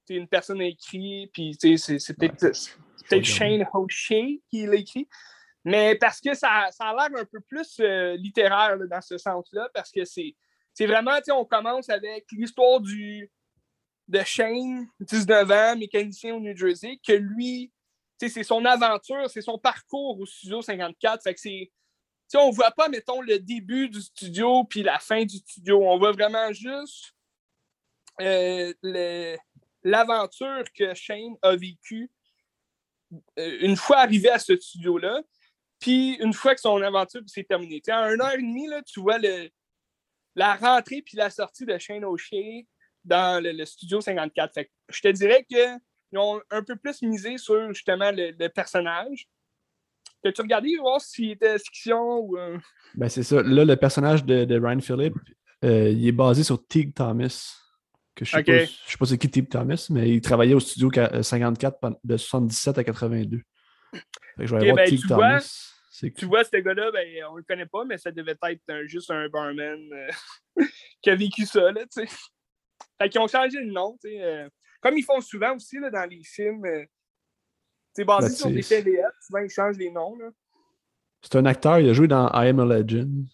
une 0.09 0.29
personne 0.29 0.61
a 0.61 0.67
écrit, 0.67 1.31
puis 1.33 1.57
c'est 1.61 2.17
peut-être 2.17 3.25
Shane 3.25 3.67
O'Shea 3.73 4.41
qui 4.51 4.67
l'a 4.67 4.77
écrit. 4.77 5.09
Mais 5.65 5.97
parce 5.97 6.21
que 6.21 6.35
ça, 6.35 6.69
ça 6.73 6.89
a 6.89 7.09
l'air 7.09 7.21
un 7.21 7.25
peu 7.25 7.41
plus 7.41 7.77
euh, 7.81 8.17
littéraire 8.17 8.79
dans 8.91 9.01
ce 9.01 9.17
sens-là, 9.17 9.69
parce 9.73 9.91
que 9.91 10.05
c'est 10.05 10.35
vraiment, 10.81 11.19
on 11.31 11.45
commence 11.45 11.89
avec 11.89 12.27
l'histoire 12.33 12.81
du 12.81 13.31
de 14.09 14.21
Shane, 14.23 14.87
19 15.01 15.51
ans, 15.51 15.77
mécanicien 15.77 16.35
au 16.35 16.41
New 16.41 16.55
Jersey, 16.55 17.01
que 17.07 17.15
lui, 17.15 17.73
c'est 18.19 18.43
son 18.43 18.65
aventure, 18.65 19.29
c'est 19.29 19.43
son 19.43 19.59
parcours 19.59 20.19
au 20.21 20.27
Studio 20.27 20.63
54. 20.63 21.23
Fait 21.23 21.35
que 21.35 21.41
c'est. 21.41 21.71
On 22.37 22.49
ne 22.49 22.55
voit 22.55 22.73
pas, 22.73 22.89
mettons, 22.89 23.21
le 23.21 23.39
début 23.39 23.89
du 23.89 24.01
studio 24.01 24.65
puis 24.65 24.83
la 24.83 24.99
fin 24.99 25.25
du 25.25 25.37
studio. 25.37 25.87
On 25.87 25.99
voit 25.99 26.13
vraiment 26.13 26.53
juste 26.53 27.15
euh, 28.21 28.73
l'aventure 29.83 30.65
que 30.77 30.95
Shane 30.95 31.37
a 31.43 31.55
vécue 31.55 32.11
euh, 33.39 33.59
une 33.61 33.77
fois 33.77 33.99
arrivé 33.99 34.31
à 34.31 34.39
ce 34.39 34.57
studio-là, 34.57 35.23
puis 35.79 36.15
une 36.15 36.33
fois 36.33 36.55
que 36.55 36.61
son 36.61 36.81
aventure 36.83 37.23
s'est 37.27 37.45
terminée. 37.45 37.83
en 37.89 38.11
une 38.11 38.21
heure 38.21 38.35
et 38.35 38.39
demie, 38.39 38.67
là, 38.67 38.83
tu 38.83 39.01
vois 39.01 39.19
le, 39.19 39.51
la 40.35 40.55
rentrée 40.57 41.03
puis 41.03 41.17
la 41.17 41.31
sortie 41.31 41.67
de 41.67 41.77
Shane 41.79 42.05
O'Shea 42.05 42.67
dans 43.05 43.43
le, 43.43 43.65
studio 43.65 44.01
54. 44.01 44.67
je 44.89 45.01
te 45.01 45.09
dirais 45.09 45.45
qu'ils 46.15 46.21
ont 46.21 46.41
un 46.51 46.63
peu 46.63 46.77
plus 46.77 47.03
misé 47.03 47.39
sur 47.39 47.73
justement 47.73 48.11
le, 48.13 48.49
personnage. 48.49 49.27
As-tu 50.25 50.41
regardé 50.41 50.77
voir 50.79 51.01
s'il 51.01 51.33
était 51.33 51.59
fiction 51.59 52.19
ou. 52.19 52.39
Euh? 52.39 52.59
Ben 52.95 53.09
c'est 53.09 53.23
ça. 53.23 53.43
Là, 53.43 53.65
le 53.65 53.77
personnage 53.77 54.25
de, 54.25 54.59
Ryan 54.59 54.81
Phillip, 54.81 55.15
euh, 55.65 55.91
il 55.91 56.07
est 56.07 56.13
basé 56.13 56.45
sur 56.45 56.65
Teague 56.67 56.95
Thomas. 56.95 57.61
Que 58.15 58.25
je 58.25 58.37
ne 58.37 58.43
sais, 58.43 58.97
pas 58.97 59.07
c'est 59.07 59.19
qui 59.19 59.29
Teague 59.29 59.49
Thomas, 59.49 59.89
mais 59.91 60.09
il 60.09 60.21
travaillait 60.21 60.55
au 60.55 60.61
studio 60.61 60.89
54 61.21 61.79
euh, 61.85 61.91
de 62.05 62.17
77 62.17 62.79
à 62.79 62.85
82. 62.85 63.43
je 64.39 64.57
vais 64.57 64.65
voir 64.65 64.77
ben, 64.77 64.87
Teague 64.87 65.07
Thomas. 65.09 65.71
Tu 66.17 66.25
vois, 66.25 66.45
ce 66.45 66.57
gars-là, 66.57 66.91
ben, 66.93 67.07
on 67.31 67.37
le 67.37 67.43
connaît 67.43 67.67
pas, 67.67 67.85
mais 67.85 67.99
ça 67.99 68.13
devait 68.13 68.37
être 68.43 68.87
juste 68.87 69.11
un 69.11 69.29
barman 69.29 69.79
qui 71.03 71.11
a 71.11 71.17
vécu 71.17 71.45
ça, 71.45 71.73
là, 71.73 71.83
tu 71.83 72.07
sais. 72.07 72.17
Fait 73.01 73.09
qu'ils 73.09 73.21
ont 73.21 73.29
changé 73.29 73.59
le 73.59 73.73
nom, 73.73 73.99
tu 74.01 74.09
sais. 74.09 74.23
Euh, 74.23 74.49
comme 74.85 74.99
ils 74.99 75.03
font 75.03 75.21
souvent 75.23 75.57
aussi 75.57 75.79
là, 75.81 75.89
dans 75.89 76.05
les 76.05 76.23
films. 76.23 76.63
c'est 77.95 78.03
euh, 78.03 78.05
basé 78.05 78.29
ben, 78.29 78.35
sur 78.35 78.51
des 78.51 78.63
faits 78.63 78.87
souvent 79.23 79.39
ils 79.39 79.49
changent 79.49 79.79
les 79.79 79.91
noms. 79.91 80.19
C'est 81.23 81.37
un 81.37 81.47
acteur, 81.47 81.79
il 81.79 81.89
a 81.89 81.95
joué 81.95 82.07
dans 82.07 82.29
I 82.35 82.49
Am 82.49 82.61
a 82.61 82.67
Legend. 82.67 83.27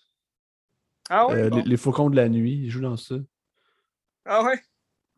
Ah 1.08 1.26
ouais? 1.26 1.34
Euh, 1.34 1.62
les, 1.66 1.76
Faucons 1.76 2.08
de 2.08 2.14
la 2.14 2.28
nuit, 2.28 2.52
il 2.62 2.70
joue 2.70 2.80
dans 2.80 2.96
ça. 2.96 3.16
Ah 4.24 4.44
ouais? 4.44 4.60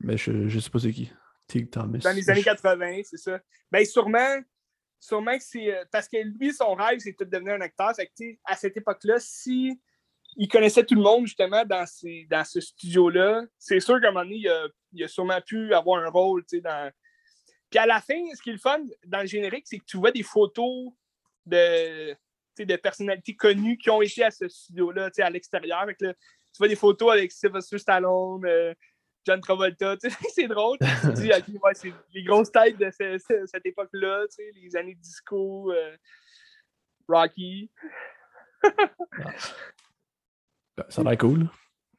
Mais 0.00 0.16
je, 0.16 0.48
je 0.48 0.58
sais 0.58 0.70
pas 0.70 0.78
c'est 0.78 0.90
qui. 0.90 1.12
Tig 1.46 1.68
Thomas. 1.70 1.98
Dans 1.98 2.16
les 2.16 2.30
années 2.30 2.42
80, 2.44 3.02
c'est 3.04 3.18
ça. 3.18 3.38
Ben 3.70 3.84
sûrement, 3.84 4.40
sûrement 4.98 5.36
que 5.36 5.44
c'est. 5.44 5.86
Parce 5.90 6.08
que 6.08 6.16
lui, 6.16 6.54
son 6.54 6.72
rêve, 6.72 6.98
c'est 7.00 7.14
de 7.18 7.24
devenir 7.26 7.54
un 7.54 7.60
acteur. 7.60 7.94
Fait 7.94 8.06
que, 8.06 8.24
à 8.44 8.56
cette 8.56 8.78
époque-là, 8.78 9.16
si 9.18 9.78
il 10.36 10.48
connaissait 10.48 10.84
tout 10.84 10.94
le 10.94 11.02
monde 11.02 11.26
justement 11.26 11.64
dans, 11.64 11.86
ces, 11.86 12.26
dans 12.30 12.44
ce 12.44 12.60
studio-là. 12.60 13.42
C'est 13.58 13.80
sûr 13.80 14.00
qu'à 14.00 14.08
un 14.08 14.12
moment 14.12 14.24
donné, 14.24 14.44
il 14.92 15.04
a, 15.04 15.08
sûrement 15.08 15.40
pu 15.40 15.74
avoir 15.74 16.02
un 16.02 16.08
rôle. 16.08 16.44
Dans... 16.52 16.90
Puis 17.70 17.78
à 17.78 17.86
la 17.86 18.00
fin, 18.00 18.14
ce 18.34 18.42
qui 18.42 18.50
est 18.50 18.54
le 18.54 18.58
fun 18.58 18.80
dans 19.06 19.20
le 19.20 19.26
générique, 19.26 19.66
c'est 19.66 19.78
que 19.78 19.84
tu 19.84 19.96
vois 19.96 20.10
des 20.10 20.22
photos 20.22 20.92
de, 21.44 22.14
de 22.58 22.76
personnalités 22.76 23.34
connues 23.34 23.76
qui 23.76 23.90
ont 23.90 24.02
été 24.02 24.24
à 24.24 24.30
ce 24.30 24.48
studio-là 24.48 25.10
à 25.18 25.30
l'extérieur. 25.30 25.86
Tu 25.98 26.06
vois 26.58 26.68
des 26.68 26.76
photos 26.76 27.12
avec 27.12 27.32
Sylvester 27.32 27.78
Stallone, 27.78 28.44
euh, 28.44 28.74
John 29.24 29.40
Travolta. 29.40 29.96
c'est 30.34 30.48
drôle. 30.48 30.78
Tu 30.78 31.12
dis, 31.14 31.30
c'est 31.74 31.92
les 32.14 32.24
grosses 32.24 32.52
têtes 32.52 32.78
de 32.78 32.90
cette 32.90 33.66
époque-là, 33.66 34.24
les 34.54 34.76
années 34.76 34.94
disco, 34.94 35.72
euh, 35.72 35.96
Rocky. 37.08 37.70
Ben, 40.76 40.84
ça 40.88 41.02
a 41.02 41.04
l'air 41.04 41.18
cool. 41.18 41.48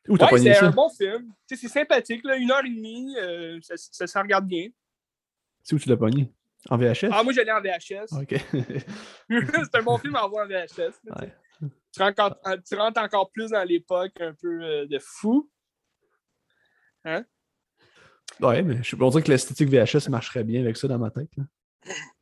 Ouais, 0.08 0.38
c'est 0.38 0.58
un 0.58 0.72
bon 0.72 0.90
film. 0.90 1.34
C'est 1.48 1.68
sympathique, 1.68 2.24
là, 2.26 2.36
une 2.36 2.52
heure 2.52 2.66
et 2.66 2.70
demie, 2.70 3.16
euh, 3.18 3.60
ça, 3.62 4.06
ça, 4.06 4.22
regarde 4.22 4.46
bien. 4.46 4.68
C'est 5.62 5.76
où 5.76 5.80
tu 5.80 5.88
l'as 5.88 5.98
pogné? 5.98 6.34
En 6.70 6.78
VHS? 6.78 7.10
Ah, 7.12 7.24
moi, 7.24 7.34
j'allais 7.34 7.52
en 7.52 7.62
VHS. 7.62 8.14
OK. 8.14 8.36
c'est 9.30 9.76
un 9.76 9.84
bon 9.84 9.98
film 9.98 10.16
à 10.16 10.28
voir 10.28 10.46
en 10.46 10.48
VHS. 10.48 10.94
tu, 11.94 12.02
rentres, 12.02 12.40
tu, 12.68 12.76
rentres, 12.76 13.02
encore 13.02 13.32
plus 13.32 13.52
dans 13.52 13.64
l'époque 13.64 14.20
un 14.20 14.34
peu 14.34 14.64
euh, 14.64 14.86
de 14.88 15.00
fou. 15.00 15.50
Hein? 17.06 17.26
Ouais, 18.40 18.62
mais 18.62 18.82
je 18.82 18.96
on 19.00 19.10
dirait 19.10 19.24
que 19.24 19.32
l'esthétique 19.32 19.70
VHS 19.70 20.10
marcherait 20.10 20.44
bien 20.44 20.62
avec 20.62 20.78
ça 20.78 20.88
dans 20.88 21.00
ma 21.00 21.12
tête. 21.12 21.30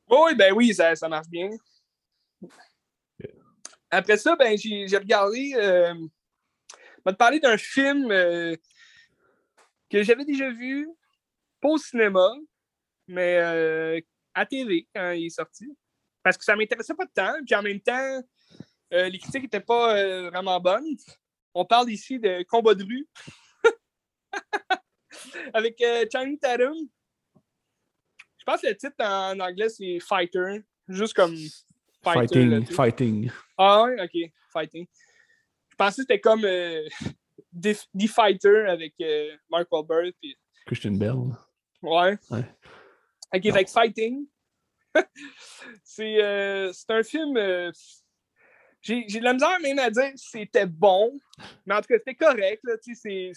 Oui, 0.09 0.35
ben 0.35 0.53
oui, 0.53 0.73
ça, 0.73 0.95
ça 0.95 1.07
marche 1.07 1.27
bien. 1.29 1.49
Après 3.89 4.17
ça, 4.17 4.35
ben, 4.35 4.57
j'ai 4.57 4.97
regardé. 4.97 5.53
Euh, 5.55 5.93
vais 7.05 7.11
te 7.11 7.17
parler 7.17 7.39
d'un 7.39 7.57
film 7.57 8.11
euh, 8.11 8.55
que 9.89 10.03
j'avais 10.03 10.25
déjà 10.25 10.49
vu, 10.49 10.87
pas 11.59 11.69
au 11.69 11.77
cinéma, 11.77 12.33
mais 13.07 13.37
euh, 13.37 13.99
à 14.33 14.45
TV 14.45 14.87
quand 14.93 15.11
il 15.11 15.25
est 15.25 15.29
sorti. 15.29 15.67
Parce 16.23 16.37
que 16.37 16.43
ça 16.43 16.55
m'intéressait 16.55 16.93
pas 16.93 17.05
de 17.05 17.11
temps. 17.11 17.33
Puis 17.45 17.55
en 17.55 17.63
même 17.63 17.81
temps, 17.81 18.21
les 18.91 19.17
critiques 19.17 19.43
n'étaient 19.43 19.59
pas 19.59 20.29
vraiment 20.29 20.59
bonnes. 20.59 20.95
On 21.53 21.65
parle 21.65 21.89
ici 21.89 22.19
de 22.19 22.43
combat 22.43 22.75
de 22.75 22.83
rue. 22.83 23.07
Avec 25.53 25.83
Channing 26.11 26.37
Tatum. 26.37 26.75
Je 28.37 28.43
pense 28.45 28.61
que 28.61 28.67
le 28.67 28.77
titre 28.77 28.95
en 28.99 29.39
anglais, 29.39 29.69
c'est 29.69 29.99
Fighter. 29.99 30.63
Juste 30.87 31.13
comme 31.13 31.35
fighting. 32.03 32.65
fighting. 32.65 33.31
Ah 33.57 33.83
ouais, 33.83 34.01
ok. 34.01 34.31
Fighting. 34.51 34.87
Je 35.81 35.85
pensais 35.87 36.01
que 36.03 36.13
c'était 36.13 36.19
comme 36.19 36.45
euh, 36.45 36.87
The, 37.59 38.07
Fighter 38.07 38.67
avec 38.67 38.93
euh, 39.01 39.35
Mark 39.49 39.67
Wahlberg. 39.71 40.13
Puis... 40.21 40.37
Christian 40.67 40.91
Bell. 40.91 41.35
Ouais. 41.81 42.19
ouais. 42.29 42.45
Ok, 43.33 43.45
avec 43.47 43.69
Fighting. 43.69 44.27
Euh, 45.99 46.71
c'est 46.73 46.89
un 46.89 47.03
film. 47.03 47.37
J'ai 48.81 49.03
de 49.03 49.23
la 49.23 49.33
misère 49.33 49.59
même 49.61 49.77
à 49.79 49.89
dire 49.89 50.11
c'était 50.15 50.65
bon, 50.65 51.17
mais 51.65 51.75
en 51.75 51.81
tout 51.81 51.87
cas, 51.87 51.97
c'était 51.97 52.15
correct. 52.15 52.61
Là, 52.63 52.73
c'est 52.81 53.31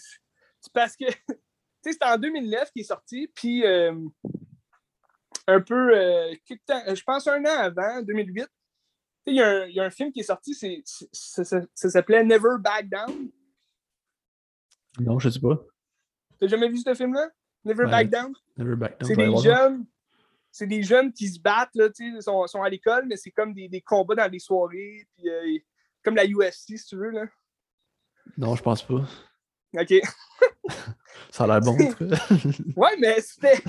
parce 0.73 0.95
que 0.95 1.05
c'était 1.83 2.05
en 2.05 2.17
2009 2.17 2.71
qu'il 2.71 2.81
est 2.81 2.85
sorti, 2.85 3.27
puis 3.33 3.63
un 3.65 5.61
peu, 5.61 5.93
je 6.49 7.03
pense 7.03 7.27
un 7.27 7.43
an 7.45 7.57
avant, 7.59 8.01
2008, 8.01 8.47
il 9.27 9.35
y, 9.35 9.79
a 9.79 9.83
un 9.83 9.89
film 9.89 10.11
qui 10.11 10.19
est 10.19 10.23
sorti, 10.23 10.53
c'est, 10.53 10.81
ça, 11.11 11.89
s'appelait 11.89 12.23
Never 12.23 12.57
Back 12.59 12.89
Down. 12.89 13.31
Non, 14.99 15.19
je 15.19 15.29
sais 15.29 15.39
pas. 15.39 15.59
T'as 16.39 16.47
jamais 16.47 16.69
vu 16.69 16.77
ce 16.77 16.93
film-là? 16.93 17.29
Never 17.63 17.85
Back 17.85 18.09
Down? 18.09 18.33
Never 18.57 18.75
Back 18.75 18.99
Down. 18.99 19.07
C'est 19.07 19.15
des 19.15 19.37
jeunes. 19.37 19.85
C'est 20.51 20.67
des 20.67 20.83
jeunes 20.83 21.11
qui 21.11 21.27
se 21.27 21.39
battent, 21.39 21.75
là, 21.75 21.89
ils 21.99 22.21
sont, 22.21 22.47
sont, 22.47 22.63
à 22.63 22.69
l'école, 22.69 23.07
mais 23.07 23.17
c'est 23.17 23.31
comme 23.31 23.53
des, 23.53 23.67
des, 23.67 23.81
combats 23.81 24.15
dans 24.15 24.29
des 24.29 24.39
soirées, 24.39 25.05
puis 25.13 25.27
euh, 25.27 25.57
comme 26.01 26.15
la 26.15 26.23
UFC, 26.23 26.77
si 26.77 26.85
tu 26.85 26.95
veux. 26.95 27.09
Là. 27.09 27.25
Non, 28.37 28.55
je 28.55 28.63
pense 28.63 28.81
pas. 28.81 29.05
OK. 29.73 29.93
Ça 31.31 31.43
a 31.43 31.47
l'air 31.47 31.59
bon, 31.59 31.73
en 31.73 31.91
tout 31.91 32.07
cas. 32.07 32.15
ouais, 32.77 32.97
mais 32.99 33.19
c'était. 33.19 33.61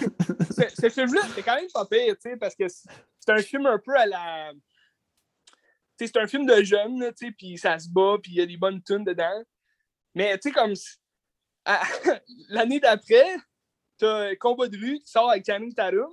Ce 0.81 0.89
film-là, 0.89 1.23
c'était 1.29 1.43
quand 1.43 1.57
même 1.57 1.71
pas 1.73 1.87
pire, 1.87 2.15
tu 2.15 2.31
sais, 2.31 2.37
parce 2.37 2.55
que 2.55 2.69
c'est 2.69 3.31
un 3.31 3.43
film 3.43 3.67
un 3.67 3.79
peu 3.79 3.97
à 3.97 4.07
la. 4.07 4.53
C'est 5.99 6.17
un 6.17 6.27
film 6.27 6.47
de 6.47 6.63
jeunes, 6.63 7.13
puis 7.39 7.57
ça 7.57 7.79
se 7.79 7.89
bat, 7.89 8.17
puis 8.23 8.33
il 8.33 8.39
y 8.39 8.43
a 8.43 8.47
des 8.47 8.57
bonnes 8.57 8.83
tunes 8.83 9.05
dedans. 9.05 9.43
Mais, 10.15 10.37
tu 10.39 10.49
sais, 10.49 10.53
comme. 10.53 10.75
L'année 12.49 12.81
d'après, 12.81 13.37
t'as 13.99 14.37
Combat 14.37 14.69
de 14.69 14.77
rue 14.77 14.99
qui 15.01 15.11
sort 15.11 15.31
avec 15.31 15.45
Channing 15.47 15.75
Tatum, 15.75 16.13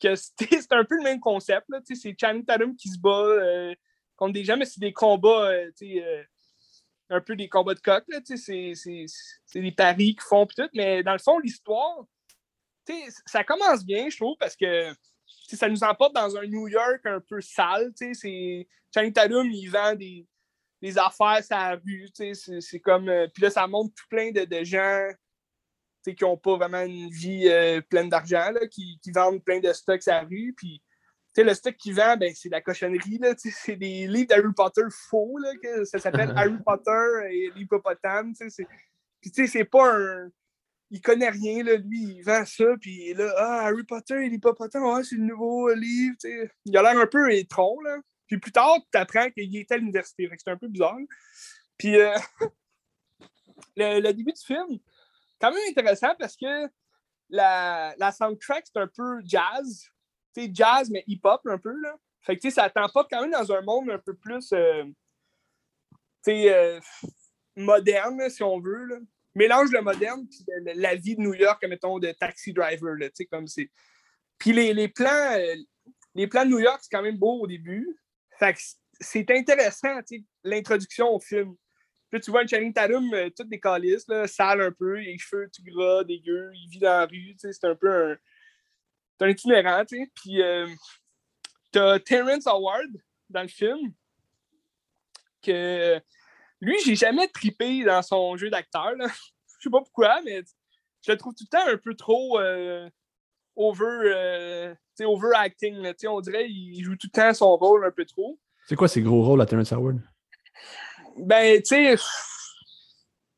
que 0.00 0.14
c'est 0.14 0.32
un 0.72 0.84
peu 0.84 0.96
le 0.96 1.04
même 1.04 1.20
concept, 1.20 1.66
c'est 1.84 2.16
Channing 2.18 2.44
Tatum 2.44 2.76
qui 2.76 2.88
se 2.88 2.98
bat 2.98 3.10
euh, 3.10 3.74
contre 4.16 4.32
des 4.32 4.44
gens, 4.44 4.56
mais 4.56 4.64
c'est 4.64 4.80
des 4.80 4.92
combats, 4.92 5.50
euh. 5.50 5.70
Euh, 5.82 6.24
un 7.12 7.20
peu 7.20 7.34
des 7.34 7.48
combats 7.48 7.74
de 7.74 7.80
coq, 7.80 8.04
c'est 8.24 8.74
des 9.54 9.72
paris 9.72 10.14
qu'ils 10.14 10.20
font, 10.20 10.46
tout, 10.46 10.68
mais 10.74 11.02
dans 11.02 11.12
le 11.12 11.18
fond, 11.18 11.38
l'histoire, 11.40 12.04
ça 13.26 13.42
commence 13.44 13.84
bien, 13.84 14.08
je 14.08 14.16
trouve, 14.16 14.36
parce 14.38 14.56
que 14.56 14.92
ça 15.56 15.68
nous 15.68 15.82
emporte 15.84 16.14
dans 16.14 16.36
un 16.36 16.46
New 16.46 16.68
York 16.68 17.00
un 17.04 17.20
peu 17.20 17.40
sale. 17.40 17.92
Channing 18.94 19.12
Tatum, 19.12 19.50
il 19.50 19.68
vend 19.68 19.94
des, 19.94 20.26
des 20.82 20.98
affaires 20.98 21.42
à 21.50 21.70
la 21.70 21.80
rue. 21.84 22.08
C'est 22.14 22.80
comme. 22.80 23.08
Euh, 23.08 23.28
puis 23.32 23.42
là, 23.42 23.50
ça 23.50 23.66
montre 23.66 23.94
tout 23.94 24.06
plein 24.08 24.30
de, 24.30 24.44
de 24.44 24.64
gens 24.64 25.08
qui 26.04 26.16
n'ont 26.22 26.36
pas 26.36 26.56
vraiment 26.56 26.82
une 26.82 27.10
vie 27.10 27.46
euh, 27.48 27.80
pleine 27.82 28.08
d'argent, 28.08 28.52
qui, 28.70 28.98
qui, 29.02 29.10
vendent 29.10 29.44
plein 29.44 29.60
de 29.60 29.72
stocks 29.72 30.08
à 30.08 30.22
la 30.22 30.28
rue. 30.28 30.54
Puis 30.56 30.82
le 31.36 31.54
stock 31.54 31.76
qu'il 31.76 31.94
vend, 31.94 32.16
ben, 32.16 32.32
c'est 32.34 32.48
de 32.48 32.54
la 32.54 32.60
cochonnerie. 32.60 33.20
C'est 33.36 33.76
des 33.76 34.06
livres 34.06 34.28
d'Harry 34.28 34.52
Potter 34.56 34.82
faux. 34.90 35.38
Là, 35.38 35.52
que 35.62 35.84
ça 35.84 35.98
s'appelle 35.98 36.32
Harry 36.36 36.58
Potter 36.64 37.28
et 37.30 37.50
l'hippopotame. 37.54 38.32
Puis 39.20 39.48
c'est 39.48 39.64
pas 39.64 39.94
un. 39.94 40.30
Il 40.90 41.00
connaît 41.00 41.30
rien, 41.30 41.62
là, 41.62 41.76
lui, 41.76 42.02
il 42.02 42.22
vend 42.22 42.44
ça, 42.44 42.64
puis 42.80 43.14
là, 43.14 43.32
ah, 43.36 43.66
Harry 43.66 43.84
Potter 43.84 44.24
et 44.24 44.28
l'hippopotame, 44.28 44.84
ouais, 44.84 45.04
c'est 45.04 45.16
le 45.16 45.24
nouveau 45.24 45.72
livre. 45.72 46.16
sais. 46.18 46.50
Il 46.64 46.76
a 46.76 46.82
l'air 46.82 46.98
un 46.98 47.06
peu 47.06 47.32
étron, 47.32 47.80
là. 47.80 47.98
Puis 48.26 48.38
plus 48.38 48.52
tard, 48.52 48.76
tu 48.92 48.98
apprends 48.98 49.30
qu'il 49.30 49.56
était 49.56 49.74
à 49.74 49.78
l'université. 49.78 50.28
C'est 50.36 50.50
un 50.50 50.56
peu 50.56 50.68
bizarre. 50.68 50.98
Puis 51.78 51.96
euh, 51.96 52.16
le, 53.76 54.12
début 54.12 54.32
du 54.32 54.44
film, 54.44 54.78
quand 55.40 55.50
même 55.50 55.60
intéressant 55.68 56.14
parce 56.18 56.36
que 56.36 56.68
la, 57.28 57.94
la 57.98 58.12
soundtrack, 58.12 58.64
c'est 58.66 58.80
un 58.80 58.88
peu 58.88 59.20
jazz 59.24 59.90
jazz, 60.52 60.90
mais 60.90 61.04
hip-hop 61.06 61.40
un 61.46 61.58
peu. 61.58 61.74
Là. 61.80 61.96
Fait 62.22 62.36
que 62.36 62.50
ça 62.50 62.70
t'emporte 62.70 63.10
quand 63.10 63.22
même 63.22 63.30
dans 63.30 63.52
un 63.52 63.62
monde 63.62 63.90
un 63.90 63.98
peu 63.98 64.14
plus 64.14 64.52
euh, 64.52 64.84
euh, 66.28 66.80
moderne, 67.56 68.28
si 68.28 68.42
on 68.42 68.60
veut. 68.60 68.84
Là. 68.84 68.96
Mélange 69.34 69.70
le 69.70 69.80
moderne 69.80 70.26
et 70.48 70.74
la 70.74 70.94
vie 70.96 71.16
de 71.16 71.20
New 71.20 71.34
York, 71.34 71.64
mettons, 71.68 71.98
de 71.98 72.12
taxi 72.12 72.52
driver. 72.52 72.94
Là, 72.96 73.08
comme 73.30 73.46
c'est. 73.46 73.70
Puis 74.38 74.52
les, 74.52 74.74
les 74.74 74.88
plans, 74.88 75.32
euh, 75.32 75.54
les 76.14 76.26
plans 76.26 76.44
de 76.44 76.50
New 76.50 76.58
York, 76.58 76.80
c'est 76.82 76.90
quand 76.90 77.02
même 77.02 77.18
beau 77.18 77.40
au 77.40 77.46
début. 77.46 77.86
Fait 78.38 78.54
que 78.54 78.60
c'est 79.00 79.30
intéressant, 79.30 80.00
l'introduction 80.44 81.08
au 81.08 81.20
film. 81.20 81.54
Puis 82.10 82.20
tu 82.20 82.30
vois 82.30 82.46
Channing 82.46 82.72
Tatum, 82.72 83.08
tout 83.36 83.44
des 83.44 83.60
calices, 83.60 84.06
sale 84.26 84.62
un 84.62 84.72
peu, 84.72 84.94
les 84.94 85.16
cheveux 85.18 85.48
tout 85.54 85.62
gras, 85.62 86.02
dégueu, 86.02 86.50
il 86.54 86.68
vit 86.68 86.80
dans 86.80 86.88
la 86.88 87.06
rue, 87.06 87.36
c'est 87.38 87.64
un 87.64 87.76
peu 87.76 87.88
un, 87.88 88.16
c'est 89.16 89.26
un 89.26 89.28
itinérant, 89.28 89.84
tu 89.84 89.96
sais. 89.96 90.10
Puis 90.14 90.42
euh, 90.42 90.66
t'as 91.70 92.00
Terrence 92.00 92.46
Howard 92.48 92.90
dans 93.28 93.42
le 93.42 93.48
film, 93.48 93.92
que 95.40 96.00
lui, 96.60 96.76
j'ai 96.84 96.94
jamais 96.94 97.28
trippé 97.28 97.84
dans 97.84 98.02
son 98.02 98.36
jeu 98.36 98.50
d'acteur. 98.50 98.92
Je 98.98 99.64
sais 99.64 99.70
pas 99.70 99.80
pourquoi, 99.80 100.20
mais 100.22 100.42
je 101.06 101.12
le 101.12 101.18
trouve 101.18 101.34
tout 101.34 101.44
le 101.50 101.58
temps 101.58 101.66
un 101.66 101.76
peu 101.76 101.94
trop 101.94 102.40
euh, 102.40 102.88
over, 103.56 103.84
euh, 103.84 104.74
overacting. 105.00 105.74
Là, 105.76 105.92
on 106.08 106.20
dirait 106.20 106.46
qu'il 106.46 106.82
joue 106.82 106.96
tout 106.96 107.08
le 107.12 107.20
temps 107.20 107.34
son 107.34 107.56
rôle 107.56 107.84
un 107.84 107.90
peu 107.90 108.06
trop. 108.06 108.38
C'est 108.66 108.76
quoi 108.76 108.88
ses 108.88 109.02
gros 109.02 109.22
rôles 109.22 109.40
à 109.42 109.46
Terrence 109.46 109.72
Howard? 109.72 110.00
Ben, 111.18 111.60
tu 111.60 111.66
sais, 111.66 111.96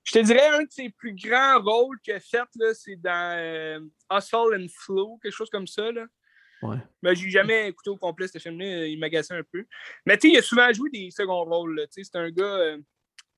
je 0.04 0.12
te 0.12 0.18
dirais 0.20 0.46
un 0.46 0.62
de 0.62 0.70
ses 0.70 0.90
plus 0.90 1.14
grands 1.14 1.60
rôles 1.60 1.98
qu'il 2.00 2.14
a 2.14 2.20
fait, 2.20 2.74
c'est 2.74 2.96
dans 2.96 3.36
euh, 3.36 3.80
Hustle 4.12 4.60
and 4.60 4.66
Flow, 4.72 5.18
quelque 5.20 5.34
chose 5.34 5.50
comme 5.50 5.66
ça. 5.66 5.90
Là. 5.90 6.06
Ouais. 6.62 6.78
Mais 7.02 7.16
j'ai 7.16 7.30
jamais 7.30 7.68
écouté 7.68 7.90
au 7.90 7.96
complet 7.96 8.28
ce 8.28 8.38
film-là, 8.38 8.86
il 8.86 8.98
m'agaçait 9.00 9.34
un 9.34 9.42
peu. 9.42 9.64
Mais 10.06 10.16
tu 10.18 10.28
sais, 10.28 10.34
il 10.34 10.38
a 10.38 10.42
souvent 10.42 10.72
joué 10.72 10.88
des 10.90 11.10
seconds 11.10 11.44
rôles. 11.44 11.84
C'est 11.90 12.14
un 12.14 12.30
gars. 12.30 12.76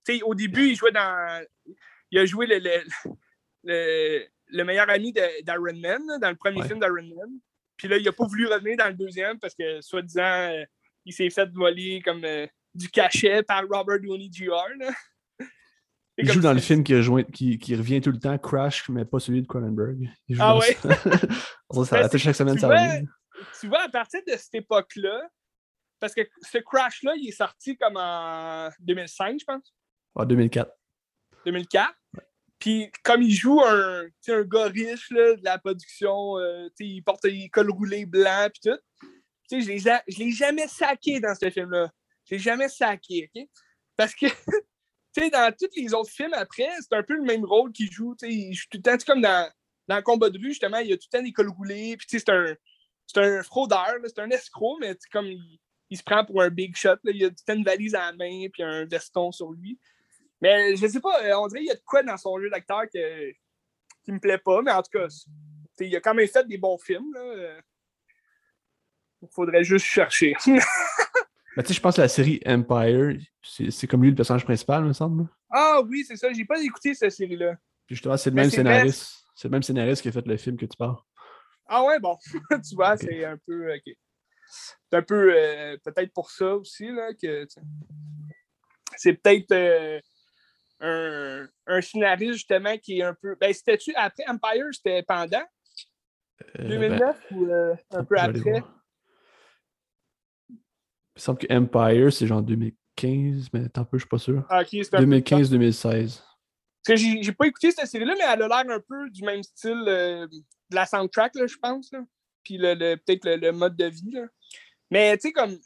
Euh, 0.09 0.15
sais, 0.15 0.23
au 0.23 0.35
début, 0.35 0.69
il 0.69 0.77
jouait 0.77 0.93
dans. 0.93 1.45
Il 2.11 2.19
a 2.19 2.27
joué 2.27 2.47
le, 2.47 2.59
le, 3.65 4.25
le, 4.49 4.65
meilleur 4.65 4.89
ami 4.89 5.13
d'Iron 5.13 5.81
Man, 5.81 6.03
dans 6.21 6.31
le 6.31 6.37
premier 6.37 6.63
film 6.67 6.79
d'Iron 6.79 7.03
Man. 7.17 7.31
Puis 7.77 7.89
là, 7.89 7.97
il 7.97 8.05
n'a 8.05 8.13
pas 8.13 8.27
voulu 8.27 8.47
revenir 8.47 8.77
dans 8.77 8.89
le 8.89 8.95
deuxième 8.95 9.39
parce 9.41 9.55
que, 9.55 9.81
soi-disant, 9.81 10.23
euh, 10.23 10.65
il 11.05 11.13
s'est 11.13 11.31
fait 11.31 11.51
voler 11.53 12.01
comme 12.05 12.25
du 12.75 12.89
cachet 12.89 13.43
par 13.43 13.63
Robert 13.69 14.01
Downey 14.01 14.31
Jr. 14.33 14.93
Il 16.17 16.31
joue 16.31 16.41
dans 16.41 16.53
le 16.53 16.61
film 16.61 16.85
qui, 16.85 16.95
revient 16.95 18.01
tout 18.01 18.13
le 18.13 18.19
temps, 18.19 18.39
Crash, 18.39 18.89
mais 18.89 19.05
pas 19.05 19.19
celui 19.19 19.43
de 19.43 19.47
Cronenberg. 19.47 20.09
ah 20.39 20.57
ouais? 20.57 20.75
ça, 20.75 21.85
ça, 22.09 22.19
chaque 22.19 22.37
semaine, 22.37 22.59
ça 22.59 22.69
revient. 22.69 23.07
Tu 23.61 23.67
vois, 23.67 23.83
à 23.83 23.89
partir 23.89 24.21
de 24.27 24.33
cette 24.37 24.55
époque-là, 24.55 25.29
parce 25.99 26.15
que 26.15 26.23
ce 26.43 26.59
Crash-là, 26.59 27.15
il 27.17 27.29
est 27.29 27.33
sorti 27.33 27.77
comme 27.77 27.97
en 27.97 28.69
2005, 28.81 29.39
je 29.41 29.45
pense. 29.45 29.75
En 30.15 30.25
2004. 30.25 30.71
2004. 31.45 31.95
Puis 32.59 32.91
comme 33.03 33.23
il 33.23 33.35
joue 33.35 33.61
un, 33.61 34.07
un 34.29 34.43
gars 34.43 34.67
riche 34.67 35.11
là, 35.11 35.35
de 35.37 35.45
la 35.45 35.59
production, 35.59 36.39
euh, 36.39 36.69
il 36.79 37.03
porte 37.03 37.25
des 37.25 37.49
cols 37.49 37.71
roulés 37.71 38.07
blancs 38.07 38.53
puis 38.53 38.71
tout. 38.71 38.79
Je 39.51 39.57
ne 39.57 40.25
l'ai 40.25 40.31
jamais 40.33 40.67
saqué 40.69 41.21
dans 41.21 41.35
ce 41.35 41.51
film-là. 41.51 41.91
Je 42.25 42.35
l'ai 42.35 42.41
jamais 42.41 42.69
saqué, 42.69 43.31
OK? 43.35 43.47
Parce 43.97 44.15
que 44.15 44.27
dans 45.31 45.55
tous 45.57 45.69
les 45.77 45.93
autres 45.93 46.11
films 46.11 46.35
après, 46.35 46.71
c'est 46.81 46.95
un 46.95 47.03
peu 47.03 47.15
le 47.17 47.23
même 47.23 47.45
rôle 47.45 47.73
qu'il 47.73 47.91
joue. 47.91 48.17
Il 48.23 48.55
joue 48.55 48.67
tout 48.71 48.79
le 48.79 48.83
temps, 48.83 48.97
comme 49.07 49.21
dans, 49.21 49.51
dans 49.87 50.03
combat 50.03 50.31
de 50.31 50.39
rue, 50.39 50.49
justement, 50.49 50.79
il 50.79 50.89
y 50.89 50.93
a 50.93 50.97
tout 50.97 51.07
le 51.13 51.19
temps 51.19 51.25
des 51.25 51.33
cols 51.33 51.51
roulés. 51.51 51.97
Puis 51.97 52.07
c'est 52.09 52.29
un, 52.31 52.55
un 53.17 53.43
fraudeur, 53.43 53.97
c'est 54.07 54.21
un 54.21 54.31
escroc, 54.31 54.79
mais 54.81 54.97
comme 55.13 55.27
il, 55.27 55.59
il, 55.91 55.99
se 55.99 56.03
prend 56.03 56.25
pour 56.25 56.41
un 56.41 56.49
big 56.49 56.75
shot. 56.75 56.97
Là, 57.05 57.13
il 57.13 57.25
a 57.25 57.29
tout 57.29 57.37
le 57.47 57.53
temps 57.53 57.59
une 57.59 57.65
valise 57.65 57.95
à 57.95 58.11
la 58.11 58.13
main 58.13 58.47
puis 58.53 58.63
un 58.63 58.87
veston 58.87 59.31
sur 59.33 59.53
lui. 59.53 59.79
Mais 60.45 60.77
je 60.77 60.87
sais 60.87 61.01
pas, 61.01 61.25
euh, 61.25 61.39
on 61.39 61.47
dirait 61.47 61.61
qu'il 61.61 61.69
y 61.69 61.73
a 61.73 61.75
de 61.75 61.83
quoi 61.87 62.03
dans 62.03 62.19
son 62.19 62.39
jeu 62.39 62.51
d'acteur 62.51 62.83
que, 62.93 63.33
qui 64.05 64.13
me 64.13 64.21
plaît 64.21 64.37
pas, 64.37 64.61
mais 64.61 64.73
en 64.73 64.83
tout 64.83 64.91
cas, 64.93 65.07
il 65.81 65.97
a 65.97 66.01
quand 66.01 66.13
même 66.13 66.29
fait 66.29 66.47
des 66.47 66.59
bons 66.59 66.77
films. 66.77 67.17
Il 69.23 69.29
faudrait 69.31 69.65
juste 69.65 69.87
chercher. 69.87 70.35
Ben, 71.57 71.63
tu 71.63 71.69
sais, 71.69 71.75
je 71.75 71.81
pense 71.81 71.95
que 71.95 72.01
la 72.01 72.09
série 72.09 72.41
Empire, 72.45 73.17
c'est 73.41 73.87
comme 73.87 74.03
lui 74.03 74.11
le 74.11 74.17
personnage 74.17 74.45
principal, 74.45 74.85
me 74.85 74.93
semble. 74.93 75.29
Ah 75.49 75.81
oui, 75.87 76.05
c'est 76.05 76.17
ça. 76.17 76.33
J'ai 76.33 76.45
pas 76.45 76.61
écouté 76.61 76.95
cette 76.95 77.13
série-là. 77.13 77.55
Puis 77.87 77.95
justement, 77.95 78.17
c'est 78.17 78.31
le 78.31 78.35
même 78.35 78.51
scénariste. 78.51 79.25
C'est 79.37 79.47
le 79.47 79.53
même 79.53 79.63
scénariste 79.63 80.03
qui 80.03 80.09
a 80.09 80.13
fait 80.13 80.27
le 80.27 80.37
film 80.37 80.57
que 80.57 80.67
tu 80.67 80.77
parles. 80.77 80.97
Ah 81.69 81.85
ouais, 81.85 82.01
bon. 82.01 82.19
tu 82.69 82.75
vois, 82.75 82.97
c'est 82.97 83.25
un 83.25 83.39
peu. 83.47 83.73
C'est 84.91 84.97
un 84.97 85.03
peu. 85.03 85.33
Euh, 85.33 85.77
peut-être 85.85 86.13
pour 86.13 86.33
ça 86.33 86.57
aussi, 86.57 86.89
là, 86.89 87.15
que. 87.15 87.47
C'est 88.97 89.13
peut-être. 89.13 89.53
Euh, 89.53 90.01
un, 90.81 91.47
un, 91.67 91.81
scénariste 91.81 92.35
justement 92.35 92.77
qui 92.79 92.99
est 92.99 93.03
un 93.03 93.15
peu. 93.15 93.37
Ben, 93.41 93.53
c'était-tu 93.53 93.95
après 93.95 94.25
Empire, 94.29 94.67
c'était 94.73 95.03
pendant? 95.03 95.45
2009 96.59 97.01
euh, 97.01 97.15
ben, 97.31 97.37
ou 97.37 97.97
un 97.97 98.05
peu 98.05 98.19
après? 98.19 98.63
Il 100.49 100.55
me 101.17 101.21
semble 101.21 101.39
que 101.39 101.53
Empire, 101.53 102.13
c'est 102.13 102.27
genre 102.27 102.43
2015, 102.43 103.49
mais 103.53 103.69
tant 103.69 103.85
peu, 103.85 103.99
je 103.99 104.03
suis 104.03 104.09
pas 104.09 104.19
sûr. 104.19 104.45
Ah, 104.51 104.63
2015-2016. 104.63 106.21
Parce 106.87 107.01
que 107.01 107.23
j'ai 107.23 107.33
pas 107.33 107.47
écouté 107.47 107.71
cette 107.71 107.87
série-là, 107.87 108.15
mais 108.19 108.25
elle 108.25 108.43
a 108.43 108.49
l'air 108.49 108.77
un 108.77 108.81
peu 108.81 109.09
du 109.11 109.23
même 109.23 109.43
style 109.43 109.85
euh, 109.87 110.27
de 110.27 110.75
la 110.75 110.85
soundtrack, 110.85 111.33
je 111.35 111.57
pense. 111.57 111.91
Là. 111.93 112.01
Puis 112.43 112.59
le, 112.59 112.97
peut-être 112.97 113.25
le, 113.25 113.53
mode 113.53 113.77
de 113.77 113.87
vie. 113.87 114.11
Là. 114.11 114.27
Mais 114.91 115.17
tu 115.17 115.29
sais, 115.29 115.33
comme. 115.33 115.59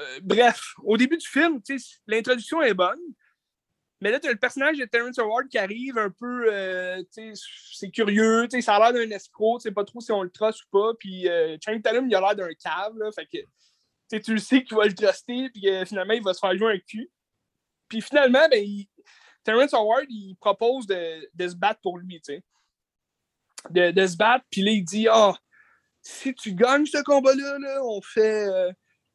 Euh, 0.00 0.20
bref, 0.22 0.74
au 0.82 0.96
début 0.96 1.18
du 1.18 1.26
film, 1.26 1.60
l'introduction 2.06 2.62
est 2.62 2.72
bonne. 2.72 3.00
Mais 4.00 4.10
là, 4.10 4.18
tu 4.18 4.28
as 4.28 4.32
le 4.32 4.38
personnage 4.38 4.78
de 4.78 4.84
Terrence 4.86 5.18
Howard 5.18 5.48
qui 5.48 5.58
arrive 5.58 5.98
un 5.98 6.10
peu. 6.10 6.52
Euh, 6.52 7.02
c'est 7.74 7.90
curieux, 7.90 8.48
ça 8.60 8.76
a 8.76 8.78
l'air 8.78 8.92
d'un 8.92 9.14
escroc, 9.14 9.58
tu 9.58 9.64
sais 9.64 9.72
pas 9.72 9.84
trop 9.84 10.00
si 10.00 10.10
on 10.12 10.22
le 10.22 10.30
truste 10.30 10.64
ou 10.64 10.78
pas. 10.78 10.94
Puis 10.98 11.28
Channing 11.64 11.82
Tatum, 11.82 12.08
il 12.08 12.14
a 12.14 12.20
l'air 12.20 12.36
d'un 12.36 12.54
cave. 12.54 12.96
Là, 12.96 13.10
fait 13.12 13.26
que 13.26 14.18
tu 14.18 14.32
le 14.32 14.40
sais 14.40 14.64
qu'il 14.64 14.76
va 14.76 14.86
le 14.86 14.94
truster, 14.94 15.50
puis 15.50 15.68
finalement, 15.86 16.14
il 16.14 16.22
va 16.22 16.34
se 16.34 16.40
faire 16.40 16.56
jouer 16.56 16.74
un 16.74 16.78
cul. 16.78 17.10
Puis 17.88 18.00
finalement, 18.00 18.48
ben, 18.48 18.64
Terrence 19.44 19.74
Howard, 19.74 20.06
il 20.08 20.36
propose 20.36 20.86
de, 20.86 21.28
se 21.38 21.54
battre 21.54 21.80
pour 21.82 21.98
lui, 21.98 22.20
tu 22.20 22.34
sais. 22.34 22.42
De, 23.70 24.06
se 24.06 24.16
battre, 24.16 24.44
puis 24.50 24.62
là, 24.62 24.70
il 24.70 24.84
dit 24.84 25.08
Ah, 25.08 25.34
si 26.00 26.34
tu 26.34 26.54
gagnes 26.54 26.86
ce 26.86 27.02
combat-là, 27.02 27.82
on 27.84 28.00
fait 28.00 28.48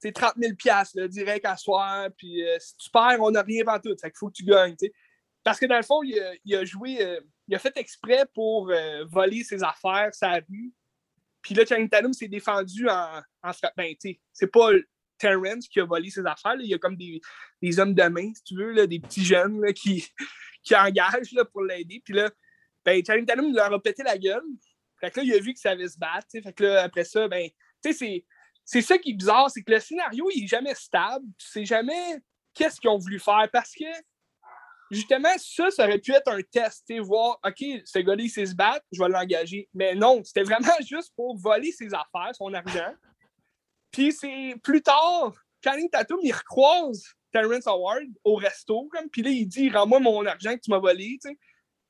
euh, 0.05 0.11
30 0.11 0.33
000 0.37 0.53
là, 0.95 1.07
direct 1.07 1.45
à 1.45 1.57
soir, 1.57 2.09
puis 2.17 2.47
euh, 2.47 2.57
si 2.59 2.75
tu 2.77 2.89
perds, 2.89 3.17
on 3.19 3.31
n'a 3.31 3.41
rien 3.41 3.63
tout. 3.79 3.95
Fait 4.01 4.09
qu'il 4.09 4.17
faut 4.17 4.27
que 4.27 4.35
tu 4.35 4.43
gagnes. 4.43 4.75
Parce 5.45 5.59
que 5.59 5.67
dans 5.67 5.77
le 5.77 5.83
fond, 5.83 6.01
il 6.01 6.55
a, 6.55 6.65
joué, 6.65 6.97
euh, 7.03 7.19
il 7.47 7.53
a 7.53 7.59
fait 7.59 7.77
exprès 7.77 8.25
pour 8.33 8.71
euh, 8.71 9.05
voler 9.05 9.43
ses 9.43 9.63
affaires, 9.63 10.09
sa 10.11 10.33
rue. 10.33 10.73
Puis 11.43 11.53
là, 11.53 11.63
Channing 11.63 11.87
Tatum 11.87 12.13
s'est 12.13 12.27
défendu 12.27 12.89
en, 12.89 13.21
en 13.43 13.51
ben, 13.77 13.93
c'est 14.33 14.47
pas 14.47 14.71
Terrence 15.19 15.67
qui 15.67 15.79
a 15.79 15.85
volé 15.85 16.09
ses 16.09 16.25
affaires. 16.25 16.55
Il 16.59 16.65
y 16.65 16.73
a 16.73 16.79
comme 16.79 16.97
des, 16.97 17.21
des, 17.61 17.79
hommes 17.79 17.93
de 17.93 18.03
main, 18.03 18.33
si 18.33 18.43
tu 18.43 18.55
veux, 18.55 18.71
là, 18.71 18.87
des 18.87 18.99
petits 18.99 19.23
jeunes 19.23 19.61
là, 19.61 19.71
qui, 19.71 20.07
qui 20.63 20.75
engagent 20.75 21.31
là, 21.33 21.45
pour 21.45 21.61
l'aider. 21.61 22.01
Puis 22.03 22.15
là, 22.15 22.31
ben, 22.83 23.05
Channing 23.05 23.27
Tatum 23.27 23.53
leur 23.53 23.71
a 23.71 23.79
pété 23.79 24.01
la 24.01 24.17
gueule. 24.17 24.41
Fait 24.99 25.11
que 25.11 25.19
là, 25.19 25.25
il 25.27 25.33
a 25.35 25.39
vu 25.39 25.53
que 25.53 25.59
ça 25.59 25.69
allait 25.69 25.87
se 25.87 25.99
battre. 25.99 26.25
Fait 26.31 26.53
que 26.53 26.63
là, 26.63 26.81
après 26.81 27.03
ça, 27.03 27.27
ben, 27.27 27.47
tu 27.83 27.93
sais, 27.93 27.93
c'est 27.93 28.25
c'est 28.65 28.81
ça 28.81 28.97
qui 28.97 29.11
est 29.11 29.13
bizarre, 29.13 29.49
c'est 29.51 29.61
que 29.61 29.71
le 29.71 29.79
scénario, 29.79 30.27
il 30.33 30.43
est 30.43 30.47
jamais 30.47 30.73
stable. 30.73 31.25
Tu 31.37 31.47
sais 31.47 31.65
jamais 31.65 32.19
qu'est-ce 32.55 32.81
qu'ils 32.81 32.89
ont 32.89 32.97
voulu 32.97 33.19
faire 33.19 33.47
parce 33.53 33.71
que, 33.73 33.85
justement, 34.89 35.29
ça, 35.37 35.69
ça 35.69 35.85
aurait 35.85 35.99
pu 35.99 36.11
être 36.13 36.29
un 36.29 36.41
test, 36.41 36.91
voir, 36.99 37.39
OK, 37.45 37.63
ce 37.85 37.99
gars-là, 37.99 38.23
il 38.23 38.29
sait 38.29 38.47
se 38.47 38.55
battre, 38.55 38.83
je 38.91 39.01
vais 39.01 39.09
l'engager. 39.09 39.69
Mais 39.73 39.93
non, 39.93 40.23
c'était 40.23 40.43
vraiment 40.43 40.67
juste 40.87 41.13
pour 41.15 41.37
voler 41.37 41.71
ses 41.71 41.93
affaires, 41.93 42.33
son 42.33 42.53
argent. 42.53 42.93
Puis 43.91 44.11
c'est 44.11 44.55
plus 44.63 44.81
tard, 44.81 45.33
Channing 45.63 45.89
Tatum, 45.89 46.19
il 46.23 46.33
recroise 46.33 47.03
Terrence 47.31 47.67
Howard 47.67 48.07
au 48.23 48.35
resto, 48.35 48.89
comme, 48.91 49.09
puis 49.09 49.21
là, 49.21 49.29
il 49.29 49.45
dit, 49.45 49.69
rends-moi 49.69 49.99
mon 49.99 50.25
argent 50.25 50.55
que 50.55 50.61
tu 50.61 50.71
m'as 50.71 50.79
volé. 50.79 51.19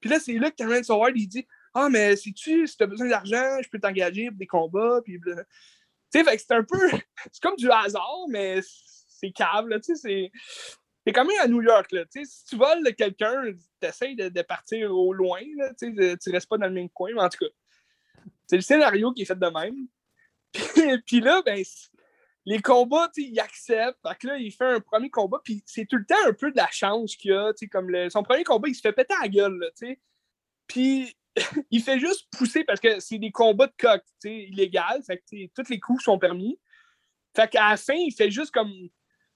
Puis 0.02 0.10
là, 0.10 0.20
c'est 0.20 0.34
là 0.34 0.52
que 0.52 0.56
Terrence 0.56 0.90
Howard, 0.90 1.14
il 1.16 1.28
dit, 1.28 1.48
ah, 1.74 1.88
mais 1.90 2.16
si 2.16 2.34
tu 2.34 2.68
as 2.80 2.86
besoin 2.86 3.08
d'argent, 3.08 3.62
je 3.62 3.70
peux 3.70 3.80
t'engager 3.80 4.28
pour 4.28 4.38
des 4.38 4.48
combats, 4.48 5.02
puis 5.04 5.20
c'est 6.24 6.52
un 6.52 6.64
peu. 6.64 6.90
C'est 7.32 7.42
comme 7.42 7.56
du 7.56 7.70
hasard, 7.70 8.26
mais 8.30 8.60
c'est 8.62 9.32
câble, 9.32 9.80
tu 9.82 9.96
sais. 9.96 10.32
C'est 11.06 11.14
quand 11.14 11.26
même 11.26 11.40
à 11.42 11.48
New 11.48 11.62
York, 11.62 11.92
là. 11.92 12.06
Tu 12.06 12.24
sais, 12.24 12.32
si 12.32 12.46
tu 12.46 12.56
voles 12.56 12.84
quelqu'un, 12.96 13.54
tu 13.82 13.88
essaies 13.88 14.16
de, 14.16 14.42
partir 14.42 14.92
au 14.92 15.14
loin, 15.14 15.42
là, 15.58 15.74
tu 15.74 15.96
sais, 15.96 16.18
tu 16.18 16.30
restes 16.32 16.50
pas 16.50 16.58
dans 16.58 16.68
le 16.68 16.74
même 16.74 16.90
coin, 16.90 17.12
mais 17.14 17.22
en 17.22 17.30
tout 17.30 17.46
cas, 17.46 17.52
c'est 18.48 18.58
le 18.58 18.62
scénario 18.62 19.12
qui 19.14 19.24
est 19.24 19.26
fait 19.26 19.40
de 19.40 19.48
même. 19.48 19.88
Puis, 21.06 21.20
là, 21.20 21.42
ben, 21.44 21.64
les 22.46 22.62
combats, 22.62 23.10
tu 23.14 23.24
sais, 23.24 23.30
il 23.30 23.40
accepte. 23.40 23.98
Fait 24.08 24.16
que 24.18 24.28
là, 24.28 24.38
il 24.38 24.52
fait 24.52 24.66
un 24.66 24.80
premier 24.80 25.10
combat, 25.10 25.40
puis 25.44 25.64
c'est 25.66 25.86
tout 25.86 25.98
le 25.98 26.06
temps 26.06 26.16
un 26.28 26.34
peu 26.34 26.52
de 26.52 26.58
la 26.58 26.70
chance 26.72 27.16
qu'il 27.16 27.34
a, 27.34 27.54
tu 27.54 27.66
sais, 27.66 27.68
comme 27.68 27.90
le, 27.90 28.10
son 28.10 28.24
premier 28.24 28.44
combat, 28.44 28.68
il 28.68 28.76
se 28.76 28.82
fait 28.82 28.94
péter 28.94 29.16
la 29.20 29.28
gueule, 29.28 29.72
tu 29.78 29.88
sais. 29.88 30.00
Puis 30.68 31.16
il 31.72 31.82
fait 31.82 32.00
juste 32.00 32.28
pousser 32.32 32.64
parce 32.64 32.80
que 32.80 33.00
c'est 33.00 33.18
des 33.18 33.32
combats 33.32 33.68
de 33.68 33.74
coq, 33.78 34.02
illégal. 34.24 35.02
Fait 35.06 35.18
que 35.18 35.46
tous 35.56 35.70
les 35.70 35.80
coups 35.80 36.04
sont 36.04 36.20
permis. 36.20 36.60
Fait 37.36 37.50
qu'à 37.50 37.70
la 37.70 37.78
fin, 37.78 37.96
il 37.96 38.14
fait 38.14 38.32
juste 38.32 38.52
comme 38.52 38.72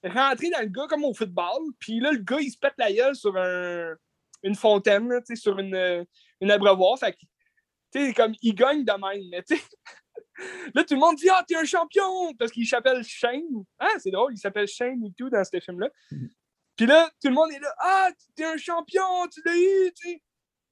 rentrer 0.02 0.50
dans 0.50 0.60
le 0.60 0.68
gars 0.68 0.86
comme 0.88 1.04
au 1.04 1.14
football. 1.14 1.60
Puis 1.78 2.00
là, 2.00 2.12
le 2.12 2.18
gars, 2.18 2.40
il 2.40 2.50
se 2.50 2.58
pète 2.58 2.74
la 2.78 2.92
gueule 2.92 3.14
sur 3.14 3.36
une 3.36 4.54
fontaine, 4.54 5.10
sur 5.34 5.58
une, 5.58 6.06
une 6.40 6.50
abreuvoir. 6.50 6.98
Fait 6.98 7.12
que, 7.12 8.14
comme, 8.14 8.34
il 8.42 8.54
gagne 8.54 8.84
de 8.84 8.92
même. 8.92 9.28
Mais 9.30 9.44
là, 10.74 10.84
tout 10.84 10.94
le 10.94 11.00
monde 11.00 11.16
dit 11.16 11.28
Ah, 11.28 11.44
t'es 11.46 11.56
un 11.56 11.64
champion! 11.64 12.34
Parce 12.38 12.50
qu'il 12.52 12.66
s'appelle 12.66 13.02
Shane. 13.04 13.64
Ah, 13.78 13.94
c'est 13.98 14.10
drôle, 14.10 14.32
il 14.32 14.38
s'appelle 14.38 14.68
Shane 14.68 15.04
et 15.04 15.12
tout 15.16 15.28
dans 15.28 15.44
ce 15.44 15.60
film-là. 15.60 15.90
Mm-hmm. 16.12 16.30
Puis 16.76 16.86
là, 16.86 17.10
tout 17.20 17.28
le 17.28 17.34
monde 17.34 17.50
est 17.52 17.58
là 17.58 17.74
Ah, 17.78 18.08
t'es 18.34 18.44
un 18.44 18.56
champion, 18.56 19.26
tu 19.30 19.42
l'as 19.44 19.56
eu, 19.56 19.92
tu 19.92 20.08
sais. 20.08 20.22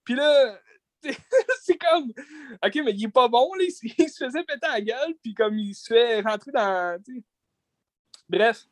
Puis 0.05 0.15
là, 0.15 0.59
c'est 1.63 1.79
comme, 1.79 2.13
OK, 2.65 2.75
mais 2.85 2.93
il 2.93 3.05
est 3.05 3.13
pas 3.13 3.29
bon, 3.29 3.55
là. 3.55 3.65
Il, 3.83 4.09
se 4.09 4.25
faisait 4.25 4.45
péter 4.45 4.67
la 4.69 4.81
gueule, 4.81 5.15
puis 5.23 5.35
comme 5.35 5.59
il 5.59 5.75
se 5.75 5.93
fait 5.93 6.21
rentrer 6.21 6.51
dans. 6.51 7.01
Bref, 8.29 8.65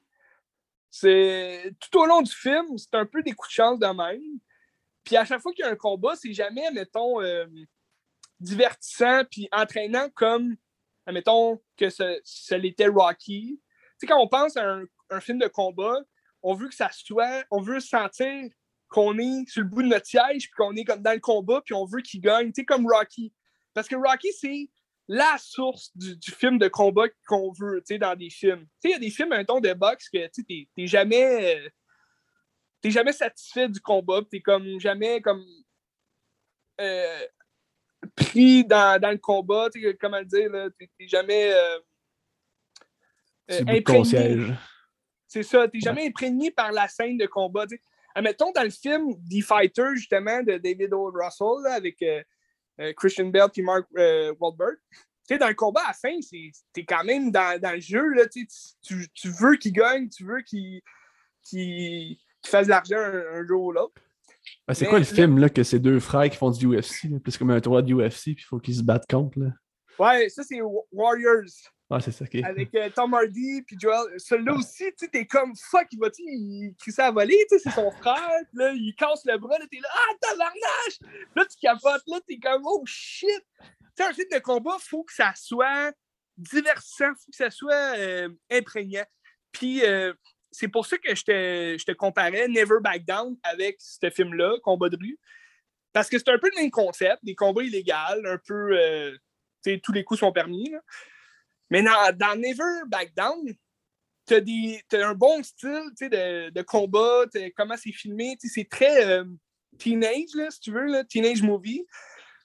c'est 0.90 1.72
tout 1.80 1.98
au 1.98 2.06
long 2.06 2.22
du 2.22 2.32
film, 2.32 2.76
c'est 2.78 2.94
un 2.94 3.06
peu 3.06 3.22
des 3.22 3.32
coups 3.32 3.50
de 3.50 3.54
chance 3.54 3.78
de 3.78 3.86
même. 3.86 4.38
Puis 5.04 5.16
à 5.16 5.24
chaque 5.24 5.40
fois 5.40 5.52
qu'il 5.52 5.64
y 5.64 5.68
a 5.68 5.70
un 5.70 5.76
combat, 5.76 6.16
c'est 6.16 6.32
jamais, 6.32 6.70
mettons, 6.72 7.22
euh, 7.22 7.46
divertissant 8.40 9.22
puis 9.30 9.48
entraînant 9.52 10.10
comme, 10.10 10.56
mettons, 11.06 11.60
que 11.76 11.90
ce, 11.90 12.54
l'était 12.54 12.88
Rocky. 12.88 13.60
Tu 13.60 13.90
sais, 13.98 14.06
quand 14.06 14.20
on 14.20 14.28
pense 14.28 14.56
à 14.56 14.68
un, 14.68 14.84
un, 15.10 15.20
film 15.20 15.38
de 15.38 15.46
combat, 15.46 15.96
on 16.42 16.54
veut 16.54 16.68
que 16.68 16.74
ça 16.74 16.90
soit, 16.92 17.44
on 17.50 17.62
veut 17.62 17.80
sentir 17.80 18.50
qu'on 18.88 19.18
est 19.18 19.48
sur 19.48 19.62
le 19.62 19.68
bout 19.68 19.82
de 19.82 19.88
notre 19.88 20.06
siège, 20.06 20.50
puis 20.50 20.56
qu'on 20.56 20.74
est 20.76 20.84
comme 20.84 21.02
dans 21.02 21.12
le 21.12 21.20
combat, 21.20 21.60
puis 21.64 21.74
on 21.74 21.84
veut 21.84 22.00
qu'il 22.00 22.20
gagne, 22.20 22.48
tu 22.52 22.60
sais, 22.60 22.64
comme 22.64 22.86
Rocky. 22.86 23.32
Parce 23.74 23.88
que 23.88 23.96
Rocky, 23.96 24.32
c'est 24.32 24.70
la 25.08 25.36
source 25.38 25.96
du, 25.96 26.30
film 26.30 26.58
de 26.58 26.68
combat 26.68 27.04
qu'on 27.26 27.52
veut, 27.52 27.80
tu 27.80 27.94
sais, 27.94 27.98
dans 27.98 28.14
des 28.16 28.30
films. 28.30 28.66
Tu 28.82 28.88
sais, 28.88 28.88
il 28.88 28.90
y 28.92 28.94
a 28.94 28.98
des 28.98 29.10
films, 29.10 29.32
un 29.32 29.44
ton 29.44 29.60
de 29.60 29.72
boxe 29.72 30.08
que, 30.08 30.26
tu 30.28 30.44
sais, 30.48 30.68
t'es 30.74 30.86
jamais... 30.86 31.56
Euh, 31.56 31.68
t'es 32.80 32.90
jamais 32.90 33.12
satisfait 33.12 33.68
du 33.68 33.80
combat, 33.80 34.20
t'es 34.30 34.40
comme 34.40 34.78
jamais 34.80 35.20
comme... 35.20 35.44
Euh, 36.80 37.26
pris 38.14 38.64
dans, 38.64 39.00
dans, 39.00 39.10
le 39.10 39.18
combat, 39.18 39.68
tu 39.72 39.82
sais, 39.82 39.96
comment 40.00 40.22
dire, 40.22 40.50
là, 40.50 40.68
t'es 40.78 41.08
jamais... 41.08 41.52
Euh, 41.52 41.78
imprégné. 43.66 44.54
C'est 45.28 45.42
ça, 45.42 45.68
t'es 45.68 45.80
jamais 45.80 46.06
imprégné 46.06 46.50
par 46.50 46.72
la 46.72 46.88
scène 46.88 47.18
de 47.18 47.26
combat, 47.26 47.66
sais 48.16 48.22
Mettons 48.22 48.52
dans 48.52 48.62
le 48.62 48.70
film 48.70 49.14
The 49.28 49.42
Fighter, 49.42 49.94
justement, 49.94 50.42
de 50.42 50.58
David 50.58 50.92
O. 50.92 51.10
Russell, 51.12 51.70
avec 51.70 52.00
euh, 52.02 52.22
euh, 52.80 52.92
Christian 52.96 53.26
Bell 53.26 53.48
et 53.54 53.62
Mark 53.62 53.86
euh, 53.96 54.34
Wahlberg. 54.40 54.76
Tu 54.90 55.34
sais, 55.34 55.38
dans 55.38 55.48
le 55.48 55.54
combat 55.54 55.82
à 55.84 55.88
la 55.88 55.92
fin, 55.92 56.16
t'es 56.72 56.84
quand 56.84 57.02
même 57.04 57.30
dans, 57.30 57.60
dans, 57.60 57.72
le 57.72 57.80
jeu, 57.80 58.08
là, 58.14 58.26
tu, 58.28 58.46
tu 58.82 59.28
veux 59.40 59.56
qu'il 59.56 59.72
gagne, 59.72 60.08
tu 60.08 60.24
veux 60.24 60.40
qu'il 60.42 60.80
qu 61.42 62.16
fasse 62.44 62.66
de 62.66 62.70
l'argent 62.70 62.96
un, 62.96 63.44
jour 63.44 63.64
ou 63.64 63.72
l'autre. 63.72 64.00
c'est 64.72 64.86
quoi 64.86 65.00
le 65.00 65.04
film, 65.04 65.38
là, 65.38 65.48
que 65.48 65.64
c'est 65.64 65.80
deux 65.80 65.98
frères 65.98 66.30
qui 66.30 66.36
font 66.36 66.50
du 66.50 66.68
UFC, 66.68 67.08
plus 67.22 67.36
comme 67.36 67.50
un 67.50 67.60
tournoi 67.60 67.82
de 67.82 67.92
UFC, 67.92 68.22
puis 68.22 68.36
il 68.38 68.44
faut 68.44 68.60
qu'ils 68.60 68.76
se 68.76 68.82
battent 68.82 69.10
contre, 69.10 69.40
là? 69.40 69.50
Ouais, 69.98 70.28
ça, 70.28 70.42
c'est 70.44 70.60
Warriors. 70.92 71.72
Ah, 71.88 72.00
c'est 72.00 72.10
ça. 72.10 72.24
Avec 72.42 72.74
euh, 72.74 72.90
Tom 72.90 73.14
Hardy, 73.14 73.62
puis 73.62 73.76
Joel. 73.78 74.18
Celui-là 74.18 74.54
aussi, 74.54 74.92
tu 74.98 75.08
t'es 75.08 75.24
comme 75.24 75.54
fuck, 75.54 75.86
il 75.92 76.00
va-tu, 76.00 76.22
il 76.22 76.74
crie 76.80 76.92
à 76.98 77.12
voler, 77.12 77.46
tu 77.48 77.58
sais, 77.58 77.62
c'est 77.62 77.74
son 77.74 77.92
frère, 77.92 78.40
là, 78.54 78.72
il 78.72 78.92
casse 78.96 79.24
le 79.24 79.38
bras, 79.38 79.56
là, 79.56 79.66
t'es 79.70 79.78
là, 79.78 79.88
ah, 79.92 80.14
tabarnache! 80.20 80.98
Là, 81.36 81.44
tu 81.44 81.56
capotes, 81.60 82.02
là, 82.08 82.18
t'es 82.26 82.38
comme, 82.38 82.62
oh 82.64 82.82
shit! 82.86 83.28
Tu 83.60 83.66
sais, 83.94 84.02
un 84.02 84.12
film 84.12 84.28
de 84.32 84.38
combat, 84.40 84.76
faut 84.80 85.04
que 85.04 85.14
ça 85.14 85.32
soit 85.36 85.92
divertissant, 86.36 87.14
faut 87.14 87.30
que 87.30 87.36
ça 87.36 87.50
soit 87.50 87.96
euh, 87.98 88.30
imprégnant. 88.50 89.06
Puis, 89.52 89.84
euh, 89.84 90.12
c'est 90.50 90.68
pour 90.68 90.86
ça 90.86 90.98
que 90.98 91.14
je 91.14 91.22
te, 91.22 91.76
je 91.78 91.84
te 91.84 91.92
comparais 91.92 92.48
Never 92.48 92.80
Back 92.80 93.04
Down 93.04 93.36
avec 93.44 93.76
ce 93.78 94.10
film-là, 94.10 94.56
Combat 94.64 94.88
de 94.88 94.96
rue. 94.96 95.18
Parce 95.92 96.10
que 96.10 96.18
c'est 96.18 96.30
un 96.30 96.38
peu 96.38 96.50
le 96.52 96.60
même 96.60 96.70
concept, 96.70 97.18
des 97.22 97.36
combats 97.36 97.62
illégaux, 97.62 98.26
un 98.26 98.38
peu, 98.44 98.76
tu 99.62 99.70
sais, 99.70 99.80
tous 99.82 99.92
les 99.92 100.02
coups 100.02 100.18
sont 100.18 100.32
permis, 100.32 100.68
là. 100.70 100.80
Mais 101.70 101.82
dans, 101.82 102.38
Never 102.38 102.86
Back 102.86 103.14
Down, 103.14 103.52
tu 104.26 104.34
as, 104.34 105.06
un 105.06 105.14
bon 105.14 105.42
style 105.42 105.90
de, 106.00 106.50
de 106.50 106.62
combat, 106.62 107.24
comment 107.56 107.76
c'est 107.76 107.92
filmé. 107.92 108.36
C'est 108.40 108.68
très 108.68 109.04
euh, 109.04 109.24
teenage, 109.78 110.50
si 110.50 110.60
tu 110.60 110.72
veux, 110.72 111.04
teenage 111.04 111.42
movie. 111.42 111.86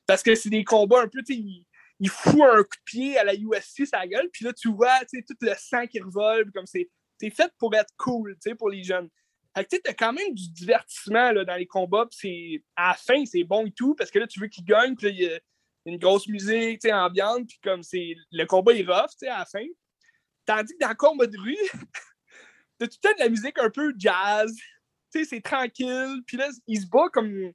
Parce 0.07 0.23
que 0.23 0.35
c'est 0.35 0.49
des 0.49 0.63
combats 0.63 1.01
un 1.01 1.07
peu, 1.07 1.21
il, 1.29 1.65
il 2.01 2.09
fout 2.09 2.41
un 2.41 2.63
coup 2.63 2.77
de 2.77 2.83
pied 2.83 3.17
à 3.17 3.23
la 3.23 3.35
USC 3.35 3.85
sa 3.85 4.05
gueule, 4.07 4.27
puis 4.33 4.43
là, 4.43 4.51
tu 4.53 4.69
vois 4.69 4.99
tout 5.05 5.35
le 5.41 5.53
sang 5.55 5.85
qui 5.85 5.99
revole, 6.01 6.51
comme 6.51 6.65
c'est 6.65 6.89
fait 7.29 7.53
pour 7.59 7.73
être 7.75 7.93
cool 7.97 8.35
pour 8.57 8.71
les 8.71 8.83
jeunes. 8.83 9.07
tu 9.55 9.79
as 9.87 9.93
quand 9.93 10.11
même 10.11 10.33
du 10.33 10.49
divertissement 10.49 11.31
dans 11.31 11.55
les 11.55 11.67
combats, 11.67 12.07
puis 12.09 12.65
à 12.75 12.89
la 12.89 12.93
fin, 12.95 13.23
c'est 13.25 13.43
bon 13.43 13.67
et 13.67 13.71
tout, 13.71 13.93
parce 13.93 14.09
que 14.09 14.17
là, 14.17 14.25
tu 14.25 14.39
veux 14.39 14.47
qu'ils 14.47 14.65
gagnent, 14.65 14.95
puis 14.95 15.29
une 15.85 15.97
grosse 15.97 16.27
musique, 16.27 16.85
ambiante, 16.85 17.47
puis 17.47 17.59
comme 17.63 17.83
c'est. 17.83 18.15
Le 18.31 18.45
combat 18.45 18.73
est 18.73 18.85
rough, 18.85 19.11
à 19.23 19.39
la 19.39 19.45
fin. 19.45 19.65
Tandis 20.45 20.73
que 20.73 20.79
dans 20.79 20.89
le 20.89 20.95
combat 20.95 21.27
de 21.27 21.37
rue, 21.37 21.57
t'as 22.77 22.87
tout 22.87 22.97
le 23.03 23.09
temps 23.09 23.15
de 23.15 23.23
la 23.23 23.29
musique 23.29 23.57
un 23.59 23.69
peu 23.69 23.93
jazz. 23.97 24.55
c'est 25.11 25.41
tranquille. 25.41 26.21
Puis 26.25 26.37
là, 26.37 26.49
il 26.67 26.81
se 26.81 26.87
bat 26.87 27.09
comme 27.11 27.51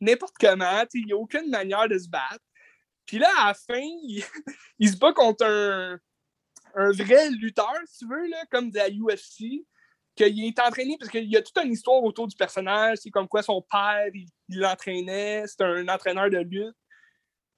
n'importe 0.00 0.34
comment. 0.38 0.84
Il 0.94 1.06
n'y 1.06 1.12
a 1.12 1.16
aucune 1.16 1.50
manière 1.50 1.88
de 1.88 1.98
se 1.98 2.08
battre. 2.08 2.44
Puis 3.06 3.18
là, 3.18 3.28
à 3.38 3.48
la 3.48 3.54
fin, 3.54 3.80
il, 4.78 4.88
se 4.88 4.96
bat 4.96 5.12
contre 5.12 5.44
un, 5.44 5.98
un, 6.74 6.90
vrai 6.92 7.30
lutteur, 7.30 7.74
si 7.86 7.98
tu 7.98 8.08
veux, 8.08 8.26
là, 8.28 8.44
comme 8.50 8.70
de 8.70 8.78
la 8.78 8.88
UFC, 8.88 9.64
qu'il 10.16 10.44
est 10.44 10.58
entraîné 10.60 10.96
parce 10.98 11.10
qu'il 11.10 11.28
y 11.30 11.36
a 11.36 11.42
toute 11.42 11.58
une 11.58 11.72
histoire 11.72 12.02
autour 12.02 12.28
du 12.28 12.36
personnage. 12.36 12.98
C'est 13.02 13.10
comme 13.10 13.28
quoi 13.28 13.42
son 13.42 13.62
père, 13.62 14.06
il 14.14 14.28
l'entraînait. 14.48 15.44
C'est 15.46 15.62
un 15.62 15.88
entraîneur 15.88 16.30
de 16.30 16.38
lutte. 16.38 16.76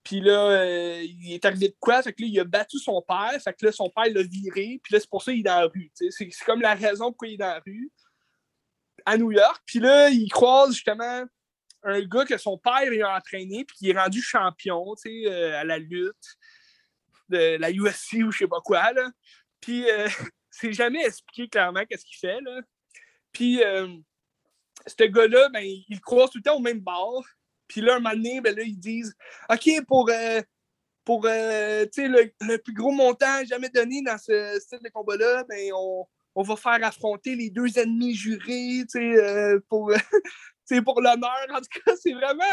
Puis 0.06 0.20
là, 0.20 0.50
euh, 0.50 1.02
il 1.02 1.32
est 1.32 1.44
arrivé 1.44 1.66
de 1.66 1.74
quoi? 1.80 2.00
Fait 2.00 2.12
que 2.12 2.22
là, 2.22 2.28
il 2.28 2.38
a 2.38 2.44
battu 2.44 2.78
son 2.78 3.02
père. 3.02 3.32
Fait 3.42 3.52
que 3.52 3.66
là, 3.66 3.72
son 3.72 3.90
père 3.90 4.04
l'a 4.04 4.22
viré. 4.22 4.78
Puis 4.80 4.94
là, 4.94 5.00
c'est 5.00 5.10
pour 5.10 5.20
ça 5.20 5.32
qu'il 5.32 5.40
est 5.40 5.42
dans 5.42 5.62
la 5.62 5.66
rue. 5.66 5.90
C'est, 5.94 6.28
comme 6.46 6.60
la 6.60 6.76
raison 6.76 7.06
pourquoi 7.06 7.26
il 7.26 7.34
est 7.34 7.38
dans 7.38 7.46
la 7.46 7.58
rue 7.66 7.90
à 9.04 9.18
New 9.18 9.32
York. 9.32 9.60
Puis 9.66 9.80
là, 9.80 10.08
il 10.08 10.28
croise 10.30 10.74
justement 10.74 11.24
un 11.82 12.00
gars 12.02 12.24
que 12.24 12.38
son 12.38 12.56
père 12.56 12.88
a 13.04 13.16
entraîné 13.16 13.64
puis 13.64 13.76
qui 13.78 13.90
est 13.90 13.98
rendu 13.98 14.22
champion 14.22 14.94
euh, 15.06 15.60
à 15.60 15.64
la 15.64 15.78
lutte 15.78 16.36
de 17.28 17.56
la 17.56 17.72
USC 17.72 18.18
ou 18.24 18.30
je 18.30 18.38
sais 18.38 18.46
pas 18.46 18.60
quoi. 18.60 18.92
Là. 18.92 19.10
Puis 19.60 19.90
euh, 19.90 20.08
c'est 20.52 20.72
jamais 20.72 21.04
expliqué 21.04 21.48
clairement 21.48 21.84
qu'est-ce 21.84 22.04
qu'il 22.04 22.18
fait. 22.18 22.40
Là. 22.42 22.60
Puis 23.32 23.60
ce 24.86 25.04
gars-là, 25.04 25.48
ben, 25.48 25.64
il 25.64 26.00
croise 26.00 26.30
tout 26.30 26.38
le 26.38 26.44
temps 26.44 26.54
au 26.54 26.60
même 26.60 26.78
bar. 26.78 27.24
Puis 27.68 27.80
là, 27.80 27.96
un 27.96 28.00
moment 28.00 28.14
donné, 28.14 28.40
ben 28.40 28.54
là, 28.54 28.62
ils 28.62 28.78
disent 28.78 29.14
OK, 29.50 29.68
pour, 29.86 30.10
euh, 30.10 30.40
pour 31.04 31.24
euh, 31.26 31.84
le, 31.96 32.32
le, 32.40 32.56
plus 32.58 32.74
gros 32.74 32.92
montant 32.92 33.44
jamais 33.44 33.68
donné 33.68 34.02
dans 34.02 34.18
ce 34.18 34.58
style 34.60 34.80
de 34.82 34.88
combat-là, 34.88 35.44
ben, 35.48 35.72
on, 35.74 36.06
on, 36.34 36.42
va 36.42 36.56
faire 36.56 36.78
affronter 36.82 37.34
les 37.36 37.50
deux 37.50 37.78
ennemis 37.78 38.14
jurés 38.14 38.84
euh, 38.96 39.60
pour, 39.68 39.92
pour 40.84 41.00
l'honneur. 41.00 41.46
En 41.50 41.58
tout 41.58 41.80
cas, 41.84 41.92
c'est 41.96 42.12
vraiment, 42.12 42.44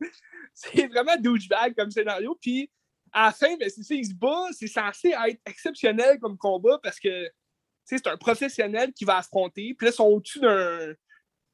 c'est 0.54 0.86
vraiment 0.86 1.16
douchebag 1.18 1.74
comme 1.76 1.90
scénario. 1.90 2.36
Puis 2.40 2.70
à 3.12 3.26
la 3.26 3.32
fin, 3.32 3.56
ben, 3.56 3.70
c'est 3.70 3.82
ça, 3.82 3.94
il 3.94 4.06
se 4.06 4.14
bat. 4.14 4.46
C'est 4.52 4.66
censé 4.66 5.14
être 5.28 5.40
exceptionnel 5.46 6.18
comme 6.18 6.36
combat 6.36 6.78
parce 6.82 7.00
que 7.00 7.30
c'est 7.84 8.06
un 8.06 8.16
professionnel 8.16 8.92
qui 8.92 9.04
va 9.04 9.18
affronter. 9.18 9.74
Puis 9.74 9.86
là, 9.86 9.92
ils 9.92 9.96
sont 9.96 10.04
au-dessus 10.04 10.40
d'un 10.40 10.94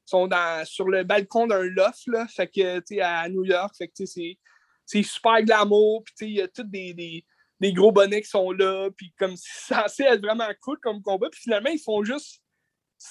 sont 0.06 0.26
dans, 0.26 0.64
sur 0.66 0.88
le 0.88 1.04
balcon 1.04 1.46
d'un 1.46 1.62
loft, 1.62 2.06
là, 2.06 2.26
fait 2.28 2.48
que, 2.48 3.00
à 3.00 3.28
New 3.28 3.44
York. 3.44 3.74
Fait 3.76 3.88
que, 3.88 4.04
c'est, 4.04 4.38
c'est 4.84 5.02
super 5.02 5.42
glamour. 5.42 6.04
Puis, 6.16 6.26
il 6.26 6.36
y 6.36 6.42
a 6.42 6.48
tous 6.48 6.64
des, 6.64 6.94
des, 6.94 7.24
des, 7.60 7.72
gros 7.72 7.92
bonnets 7.92 8.22
qui 8.22 8.28
sont 8.28 8.52
là. 8.52 8.90
Puis, 8.96 9.12
comme 9.18 9.36
c'est 9.36 9.74
censé 9.74 10.02
être 10.04 10.22
vraiment 10.22 10.48
cool 10.60 10.78
comme 10.80 11.02
combat. 11.02 11.28
Puis, 11.30 11.42
finalement, 11.42 11.70
ils 11.70 11.80
font 11.80 12.04
juste. 12.04 12.42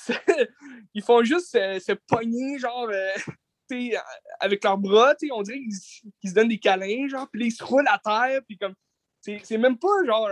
ils 0.93 1.03
font 1.03 1.23
juste 1.23 1.51
se, 1.51 1.93
pogner, 2.07 2.57
genre, 2.57 2.89
euh, 2.89 3.11
avec 4.39 4.63
leurs 4.63 4.77
bras. 4.77 5.15
On 5.31 5.41
dirait 5.41 5.59
qu'ils, 5.59 6.29
se 6.29 6.33
donnent 6.33 6.49
des 6.49 6.59
câlins, 6.59 7.07
genre. 7.07 7.27
Puis, 7.31 7.47
ils 7.47 7.51
se 7.51 7.63
roulent 7.63 7.87
à 7.87 7.99
terre. 7.99 8.41
Puis, 8.47 8.57
comme. 8.57 8.75
C'est, 9.21 9.39
c'est 9.43 9.57
même 9.57 9.79
pas, 9.79 10.03
genre 10.05 10.27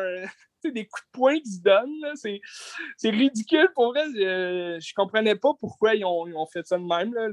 des 0.69 0.85
coups 0.85 1.05
de 1.05 1.11
poing 1.11 1.39
qui 1.39 1.51
se 1.51 1.61
donnent. 1.61 2.15
C'est 2.15 3.09
ridicule 3.09 3.69
pour 3.73 3.87
vrai. 3.87 4.05
Je, 4.13 4.77
je 4.79 4.93
comprenais 4.93 5.35
pas 5.35 5.53
pourquoi 5.59 5.95
ils 5.95 6.05
ont, 6.05 6.27
ils 6.27 6.35
ont 6.35 6.47
fait 6.47 6.65
ça 6.65 6.77
de 6.77 6.83
même. 6.83 7.13
Là. 7.13 7.29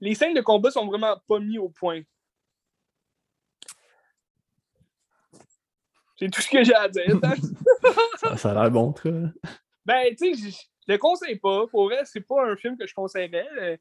Les 0.00 0.14
scènes 0.14 0.34
de 0.34 0.40
combat 0.40 0.70
sont 0.70 0.86
vraiment 0.86 1.16
pas 1.28 1.38
mis 1.38 1.58
au 1.58 1.68
point. 1.68 2.02
C'est 6.18 6.30
tout 6.30 6.40
ce 6.40 6.48
que 6.48 6.62
j'ai 6.62 6.74
à 6.74 6.88
dire. 6.88 7.20
ça, 8.16 8.36
ça, 8.36 8.50
a 8.50 8.54
l'air 8.54 8.70
bon, 8.70 8.92
toi. 8.92 9.12
Ben, 9.84 10.14
tu 10.16 10.34
sais, 10.34 10.34
je, 10.34 10.50
je 10.50 10.92
le 10.92 10.98
conseille 10.98 11.36
pas. 11.36 11.66
Pour 11.66 11.84
vrai, 11.84 12.02
c'est 12.04 12.20
pas 12.20 12.44
un 12.44 12.56
film 12.56 12.76
que 12.76 12.86
je 12.86 12.94
conseillerais. 12.94 13.80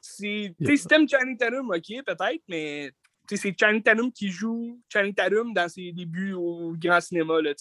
C'est, 0.00 0.54
tu 0.58 0.66
sais, 0.66 0.76
si 0.76 0.86
t'aimes 0.86 1.08
Channing 1.08 1.36
Tatum, 1.36 1.70
ok, 1.70 2.04
peut-être, 2.06 2.42
mais 2.48 2.90
c'est 3.36 3.54
Channing 3.58 3.82
Tatum 3.82 4.12
qui 4.12 4.28
joue 4.28 4.80
Channing 4.88 5.14
Tatum 5.14 5.52
dans 5.52 5.68
ses 5.68 5.92
débuts 5.92 6.32
au 6.32 6.74
grand 6.76 7.00
cinéma. 7.00 7.40
Là, 7.40 7.54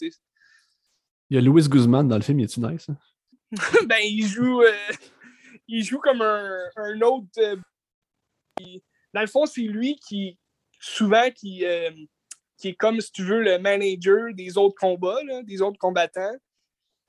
il 1.29 1.35
y 1.35 1.37
a 1.37 1.41
Louis 1.41 1.67
Guzman 1.67 2.07
dans 2.07 2.15
le 2.15 2.21
film, 2.21 2.39
il 2.39 2.45
est-tu 2.45 2.59
nice? 2.59 2.89
Hein? 2.89 2.97
ben, 3.87 3.99
il 4.03 4.25
joue, 4.25 4.61
euh, 4.61 4.91
il 5.67 5.83
joue 5.83 5.99
comme 5.99 6.21
un, 6.21 6.57
un 6.75 7.01
autre. 7.01 7.27
Euh, 7.37 7.55
dans 9.13 9.21
le 9.21 9.27
fond, 9.27 9.45
c'est 9.45 9.61
lui 9.61 9.95
qui, 10.07 10.39
souvent, 10.79 11.29
qui, 11.31 11.65
euh, 11.65 11.91
qui 12.57 12.69
est 12.69 12.75
comme, 12.75 12.99
si 12.99 13.11
tu 13.11 13.23
veux, 13.23 13.41
le 13.41 13.59
manager 13.59 14.33
des 14.33 14.57
autres 14.57 14.75
combats, 14.79 15.23
là, 15.23 15.43
des 15.43 15.61
autres 15.61 15.77
combattants. 15.77 16.35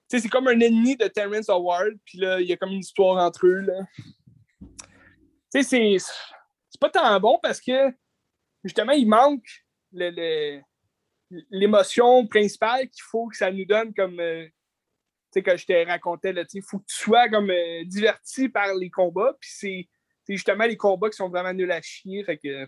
c'est 0.08 0.28
comme 0.28 0.48
un 0.48 0.60
ennemi 0.60 0.96
de 0.96 1.06
Terrence 1.08 1.48
Howard, 1.48 1.94
puis 2.04 2.18
là, 2.18 2.40
il 2.40 2.46
y 2.46 2.52
a 2.52 2.56
comme 2.56 2.72
une 2.72 2.80
histoire 2.80 3.24
entre 3.24 3.46
eux. 3.46 3.60
Là. 3.60 3.86
c'est, 5.50 5.62
c'est 5.62 6.80
pas 6.80 6.90
tant 6.90 7.20
bon 7.20 7.38
parce 7.42 7.60
que 7.60 7.90
justement, 8.64 8.92
il 8.92 9.08
manque 9.08 9.46
l'émotion 11.50 12.26
principale 12.26 12.88
qu'il 12.88 13.02
faut 13.02 13.28
que 13.28 13.36
ça 13.36 13.50
nous 13.50 13.64
donne 13.64 13.94
comme 13.94 14.18
euh, 14.20 14.44
tu 15.32 15.38
sais, 15.38 15.42
que 15.42 15.56
je 15.56 15.66
te 15.66 15.86
racontais, 15.86 16.34
il 16.54 16.62
faut 16.62 16.78
que 16.78 16.86
tu 16.86 16.96
sois 16.96 17.28
comme 17.28 17.50
euh, 17.50 17.84
diverti 17.84 18.48
par 18.48 18.74
les 18.74 18.90
combats. 18.90 19.36
Puis 19.40 19.50
c'est 19.52 19.88
justement 20.28 20.64
les 20.64 20.76
combats 20.76 21.08
qui 21.08 21.16
sont 21.16 21.28
vraiment 21.28 21.52
nuls 21.52 21.70
à 21.70 21.80
chier. 21.80 22.24
Fait 22.24 22.36
que... 22.36 22.66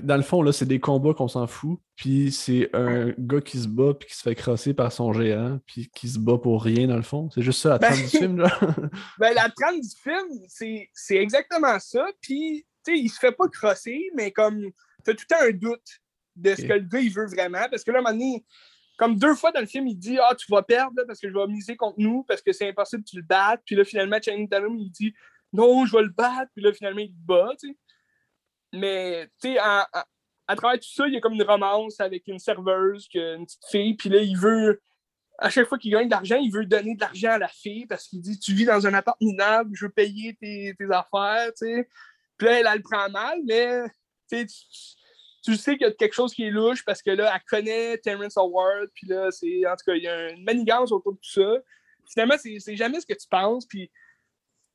dans 0.00 0.16
le 0.16 0.22
fond, 0.22 0.42
là, 0.42 0.52
c'est 0.52 0.66
des 0.66 0.78
combats 0.78 1.12
qu'on 1.12 1.28
s'en 1.28 1.48
fout. 1.48 1.80
Puis 1.96 2.30
c'est 2.30 2.70
un 2.72 3.12
gars 3.18 3.40
qui 3.40 3.58
se 3.58 3.68
bat 3.68 3.94
puis 3.94 4.08
qui 4.08 4.16
se 4.16 4.22
fait 4.22 4.34
crosser 4.34 4.74
par 4.74 4.92
son 4.92 5.12
géant 5.12 5.58
puis 5.66 5.90
qui 5.92 6.08
se 6.08 6.18
bat 6.18 6.38
pour 6.38 6.62
rien, 6.62 6.86
dans 6.86 6.96
le 6.96 7.02
fond. 7.02 7.30
C'est 7.30 7.42
juste 7.42 7.60
ça 7.60 7.70
la 7.70 7.78
trame 7.80 7.96
du 7.96 8.02
ben, 8.02 8.08
film, 8.08 8.36
là. 8.38 8.60
ben, 9.18 9.34
la 9.34 9.48
trame 9.50 9.80
du 9.80 9.88
film, 10.00 10.88
c'est 10.92 11.16
exactement 11.16 11.78
ça. 11.80 12.06
Puis, 12.20 12.64
tu 12.84 12.94
sais, 12.94 13.00
il 13.00 13.08
se 13.08 13.18
fait 13.18 13.32
pas 13.32 13.48
crosser, 13.48 14.10
mais 14.14 14.30
comme 14.30 14.70
tu 15.04 15.10
as 15.10 15.14
tout 15.14 15.24
le 15.28 15.36
temps 15.36 15.42
un 15.42 15.52
doute 15.52 16.00
de 16.36 16.54
ce 16.54 16.62
que 16.62 16.72
le 16.72 16.80
gars 16.80 17.00
il 17.00 17.12
veut 17.12 17.26
vraiment. 17.26 17.66
Parce 17.70 17.84
que 17.84 17.90
là, 17.90 17.98
à 17.98 18.00
un 18.00 18.04
moment 18.04 18.14
donné, 18.14 18.44
comme 18.96 19.16
deux 19.16 19.34
fois 19.34 19.52
dans 19.52 19.60
le 19.60 19.66
film, 19.66 19.86
il 19.86 19.98
dit 19.98 20.18
Ah, 20.18 20.34
tu 20.34 20.50
vas 20.50 20.62
perdre 20.62 21.02
parce 21.06 21.20
que 21.20 21.28
je 21.28 21.34
vais 21.34 21.46
miser 21.46 21.76
contre 21.76 21.96
nous, 21.98 22.22
parce 22.24 22.42
que 22.42 22.52
c'est 22.52 22.68
impossible 22.68 23.04
que 23.04 23.10
tu 23.10 23.16
le 23.16 23.22
battes. 23.22 23.62
Puis 23.64 23.74
là, 23.74 23.84
finalement, 23.84 24.18
Channing 24.22 24.48
Tatum, 24.48 24.78
il 24.78 24.90
dit 24.90 25.14
Non, 25.52 25.86
je 25.86 25.96
vais 25.96 26.02
le 26.02 26.10
battre. 26.10 26.50
Puis 26.54 26.62
là, 26.62 26.72
finalement, 26.72 27.00
il 27.00 27.08
le 27.08 27.26
bat. 27.26 27.52
Mais, 28.72 29.28
tu 29.40 29.52
sais, 29.52 29.58
à, 29.58 29.86
travers 30.56 30.78
tout 30.78 30.92
ça, 30.92 31.06
il 31.06 31.14
y 31.14 31.16
a 31.16 31.20
comme 31.20 31.34
une 31.34 31.42
romance 31.42 32.00
avec 32.00 32.26
une 32.26 32.38
serveuse, 32.38 33.08
une 33.14 33.44
petite 33.44 33.66
fille. 33.70 33.94
Puis 33.94 34.08
là, 34.08 34.18
il 34.18 34.36
veut, 34.36 34.80
à 35.38 35.50
chaque 35.50 35.68
fois 35.68 35.78
qu'il 35.78 35.92
gagne 35.92 36.06
de 36.06 36.12
l'argent, 36.12 36.36
il 36.36 36.52
veut 36.52 36.66
donner 36.66 36.94
de 36.94 37.00
l'argent 37.00 37.30
à 37.30 37.38
la 37.38 37.48
fille 37.48 37.86
parce 37.86 38.06
qu'il 38.06 38.20
dit 38.20 38.38
Tu 38.38 38.52
vis 38.52 38.64
dans 38.64 38.86
un 38.86 38.94
appart 38.94 39.20
minable, 39.20 39.70
je 39.74 39.86
veux 39.86 39.92
payer 39.92 40.36
tes, 40.40 40.74
tes 40.78 40.86
affaires. 40.90 41.50
sais. 41.54 41.88
Puis 42.36 42.46
là, 42.48 42.60
elle, 42.60 42.66
elle 42.66 42.76
le 42.78 42.82
prend 42.82 43.08
mal, 43.10 43.38
mais 43.44 43.84
tu, 44.28 44.46
tu 45.44 45.56
sais 45.56 45.76
qu'il 45.76 45.86
y 45.86 45.90
a 45.90 45.92
quelque 45.92 46.14
chose 46.14 46.32
qui 46.32 46.44
est 46.44 46.50
louche 46.50 46.84
parce 46.84 47.02
que 47.02 47.10
là, 47.10 47.32
elle 47.34 47.42
connaît 47.42 47.98
Terrence 47.98 48.36
Howard, 48.36 48.88
puis 48.94 49.06
là, 49.06 49.30
c'est, 49.30 49.66
en 49.66 49.76
tout 49.76 49.84
cas, 49.86 49.94
il 49.94 50.02
y 50.02 50.08
a 50.08 50.30
une 50.30 50.42
manigance 50.42 50.90
autour 50.90 51.12
de 51.12 51.18
tout 51.18 51.30
ça. 51.30 51.58
Finalement, 52.08 52.36
c'est 52.38 52.76
jamais 52.76 53.00
ce 53.00 53.06
que 53.06 53.14
tu 53.14 53.28
penses, 53.28 53.66
puis 53.66 53.90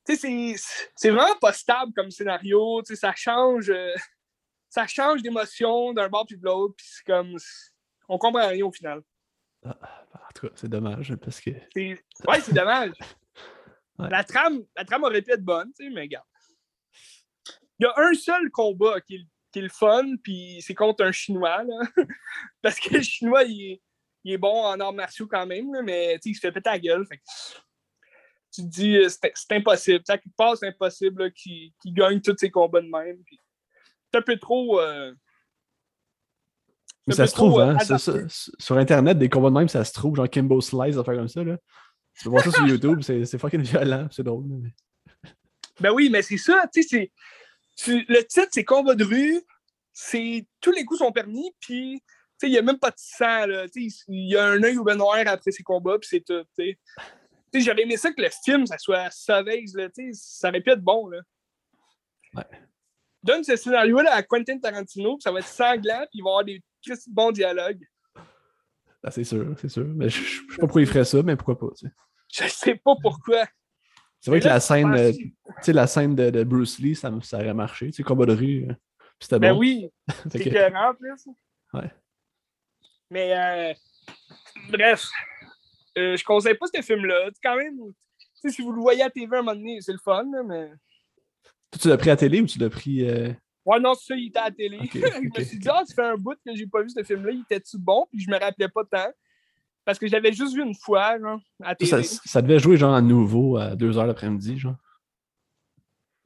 c'est 0.04 1.10
vraiment 1.10 1.36
pas 1.40 1.52
stable 1.52 1.92
comme 1.94 2.10
scénario, 2.10 2.82
ça 2.84 3.12
change, 3.16 3.70
euh, 3.70 3.94
ça 4.68 4.86
change 4.86 5.22
d'émotion 5.22 5.92
d'un 5.92 6.08
bord 6.08 6.26
puis 6.26 6.36
de 6.36 6.44
l'autre, 6.44 6.74
puis 6.76 6.86
c'est 6.88 7.04
comme, 7.04 7.36
on 8.08 8.18
comprend 8.18 8.48
rien 8.48 8.64
au 8.64 8.72
final. 8.72 9.02
Ah, 9.64 9.76
en 10.14 10.32
tout 10.34 10.46
cas, 10.46 10.52
c'est 10.56 10.68
dommage, 10.68 11.14
parce 11.16 11.40
que... 11.40 11.50
Ouais, 11.50 12.40
c'est 12.40 12.54
dommage. 12.54 12.92
La, 13.98 14.24
trame, 14.24 14.64
la 14.74 14.84
trame 14.86 15.04
aurait 15.04 15.20
pu 15.20 15.30
être 15.30 15.44
bonne, 15.44 15.70
mais 15.78 16.00
regarde. 16.00 16.24
Il 17.78 17.82
y 17.82 17.86
a 17.86 17.92
un 17.98 18.14
seul 18.14 18.50
combat 18.50 18.98
qui 19.02 19.16
est 19.16 19.26
qui 19.52 19.58
est 19.58 19.62
le 19.62 19.68
fun, 19.68 20.04
puis 20.22 20.62
c'est 20.62 20.74
contre 20.74 21.04
un 21.04 21.12
Chinois, 21.12 21.62
là. 21.64 21.80
Parce 22.62 22.78
que 22.78 22.94
le 22.94 23.02
Chinois, 23.02 23.44
il 23.44 23.80
est, 24.24 24.38
bon 24.38 24.64
en 24.64 24.78
arts 24.80 24.92
martiaux 24.92 25.26
quand 25.26 25.46
même, 25.46 25.72
là, 25.72 25.82
mais 25.82 26.18
il 26.24 26.34
se 26.34 26.40
fait 26.40 26.52
péter 26.52 26.70
la 26.70 26.78
gueule. 26.78 27.06
tu 28.52 28.62
te 28.62 28.66
dis, 28.66 28.96
euh, 28.96 29.08
c'est 29.08 29.52
impossible. 29.52 30.04
À 30.08 30.18
quelque 30.18 30.36
part, 30.36 30.56
c'est 30.56 30.68
impossible 30.68 31.32
qu'il 31.32 31.72
gagne 31.86 32.20
tous 32.20 32.36
ses 32.38 32.50
combats 32.50 32.80
de 32.80 32.88
même. 32.88 33.18
C'est 34.12 34.18
un 34.18 34.22
peu 34.22 34.38
trop. 34.38 34.80
Euh, 34.80 35.12
mais 37.06 37.14
ça 37.14 37.26
se 37.26 37.34
trouve, 37.34 37.60
hein? 37.60 37.76
sur 38.28 38.76
Internet, 38.76 39.18
des 39.18 39.28
combats 39.28 39.48
de 39.48 39.54
même, 39.54 39.68
ça 39.68 39.84
se 39.84 39.92
trouve, 39.92 40.16
genre 40.16 40.28
Kimbo 40.28 40.60
Slice, 40.60 40.94
faire 40.94 41.04
comme 41.04 41.28
ça. 41.28 41.42
Là. 41.42 41.56
Tu 42.14 42.24
peux 42.24 42.30
voir 42.30 42.44
ça 42.44 42.52
sur 42.52 42.66
YouTube, 42.68 43.00
c'est 43.02 43.38
fucking 43.38 43.62
violent, 43.62 44.06
c'est 44.10 44.22
drôle. 44.22 44.44
Ben 45.80 45.90
oui, 45.92 46.10
mais 46.10 46.22
c'est 46.22 46.36
ça, 46.36 46.68
tu 46.72 46.82
sais, 46.82 46.88
c'est 46.88 47.12
le 47.86 48.22
titre, 48.22 48.48
c'est 48.50 48.64
combat 48.64 48.94
de 48.94 49.04
rue. 49.04 49.42
C'est 49.92 50.46
tous 50.60 50.72
les 50.72 50.84
coups 50.84 51.00
sont 51.00 51.12
permis, 51.12 51.52
puis 51.60 52.02
il 52.42 52.50
n'y 52.50 52.58
a 52.58 52.62
même 52.62 52.78
pas 52.78 52.90
de 52.90 52.96
sang. 52.96 53.44
Il 53.74 53.92
y 54.08 54.36
a 54.36 54.46
un 54.46 54.62
œil 54.62 54.78
au 54.78 54.94
noir 54.94 55.18
après 55.26 55.50
ces 55.50 55.62
combats, 55.62 55.98
puis 55.98 56.08
c'est 56.10 56.24
tout. 56.24 56.46
J'aurais 57.52 57.82
aimé 57.82 57.96
ça 57.96 58.12
que 58.12 58.22
le 58.22 58.28
film, 58.44 58.66
ça 58.66 58.78
soit 58.78 59.10
sauvage. 59.10 59.74
Là, 59.74 59.88
ça 60.12 60.48
aurait 60.48 60.60
pu 60.60 60.70
être 60.70 60.82
bon. 60.82 61.08
Là. 61.08 61.20
Ouais. 62.34 62.44
Donne 63.22 63.44
ce 63.44 63.56
scénario-là 63.56 64.14
à 64.14 64.22
Quentin 64.22 64.58
Tarantino, 64.58 65.16
puis 65.16 65.22
ça 65.22 65.32
va 65.32 65.40
être 65.40 65.48
sanglant, 65.48 66.06
puis 66.10 66.20
il 66.20 66.22
va 66.22 66.28
y 66.28 66.32
avoir 66.32 66.44
des 66.44 66.62
bons 67.08 67.32
dialogues. 67.32 67.84
Ah, 69.02 69.10
c'est 69.10 69.24
sûr, 69.24 69.54
c'est 69.60 69.68
sûr. 69.68 69.86
Mais 69.86 70.08
je 70.08 70.20
ne 70.20 70.26
sais 70.26 70.56
pas 70.58 70.66
pourquoi 70.66 70.80
il 70.82 70.86
ferait 70.86 71.04
ça, 71.04 71.22
mais 71.22 71.36
pourquoi 71.36 71.58
pas. 71.58 71.74
Tu 71.76 71.86
sais. 71.86 71.92
Je 72.32 72.48
sais 72.48 72.74
pas 72.76 72.94
pourquoi. 73.02 73.46
C'est 74.20 74.30
vrai 74.30 74.40
que 74.40 74.46
la 74.46 74.60
scène, 74.60 74.94
euh, 74.94 75.12
la 75.68 75.86
scène 75.86 76.14
de, 76.14 76.28
de, 76.30 76.44
Bruce 76.44 76.78
Lee, 76.78 76.94
ça, 76.94 77.10
ça 77.22 77.38
aurait 77.38 77.54
marché. 77.54 77.86
Tu 77.86 77.92
sais, 77.94 78.02
combat 78.02 78.26
de 78.26 78.34
rue, 78.34 78.66
euh, 78.68 78.74
c'était 79.18 79.38
ben 79.38 79.54
bon. 79.54 79.60
Oui, 79.60 79.90
c'est 80.30 80.38
que... 80.44 80.90
en 80.90 80.94
plus. 80.94 81.26
Ouais. 81.72 81.90
Mais 83.10 83.32
euh, 83.32 83.74
bref, 84.70 85.08
euh, 85.98 86.16
je 86.16 86.24
conseille 86.24 86.54
pas 86.54 86.66
ce 86.72 86.82
film-là. 86.82 87.30
Quand 87.42 87.56
même, 87.56 87.78
si 88.34 88.62
vous 88.62 88.72
le 88.72 88.80
voyez 88.80 89.02
à 89.02 89.10
TV 89.10 89.36
à 89.36 89.38
un 89.38 89.42
moment 89.42 89.56
donné, 89.56 89.80
c'est 89.80 89.92
le 89.92 89.98
fun, 89.98 90.26
mais. 90.46 90.70
tu 91.80 91.88
l'as 91.88 91.96
pris 91.96 92.10
à 92.10 92.16
télé 92.16 92.42
ou 92.42 92.46
tu 92.46 92.58
l'as 92.58 92.70
pris. 92.70 93.08
Euh... 93.08 93.32
Ouais, 93.64 93.80
non, 93.80 93.94
ça, 93.94 94.14
il 94.16 94.28
était 94.28 94.38
à 94.38 94.44
la 94.44 94.50
télé. 94.50 94.78
je 94.92 95.38
me 95.40 95.44
suis 95.44 95.58
dit, 95.58 95.68
ah, 95.68 95.82
tu 95.86 95.94
fais 95.94 96.04
un 96.04 96.16
bout 96.16 96.38
que 96.44 96.54
j'ai 96.54 96.66
pas 96.66 96.82
vu 96.82 96.90
ce 96.90 97.02
film-là, 97.02 97.32
il 97.32 97.40
était-tu 97.40 97.78
bon, 97.78 98.06
puis 98.10 98.20
je 98.20 98.30
me 98.30 98.38
rappelais 98.38 98.68
pas 98.68 98.84
tant. 98.84 99.10
Parce 99.84 99.98
que 99.98 100.06
je 100.06 100.12
l'avais 100.12 100.32
juste 100.32 100.54
vu 100.54 100.62
une 100.62 100.74
fois, 100.74 101.18
genre, 101.18 101.40
à 101.62 101.74
télé. 101.74 102.02
Ça, 102.02 102.20
ça, 102.24 102.42
devait 102.42 102.58
jouer, 102.58 102.76
genre, 102.76 102.94
à 102.94 103.02
nouveau 103.02 103.56
à 103.56 103.74
2h 103.74 104.06
l'après-midi, 104.06 104.58
genre. 104.58 104.76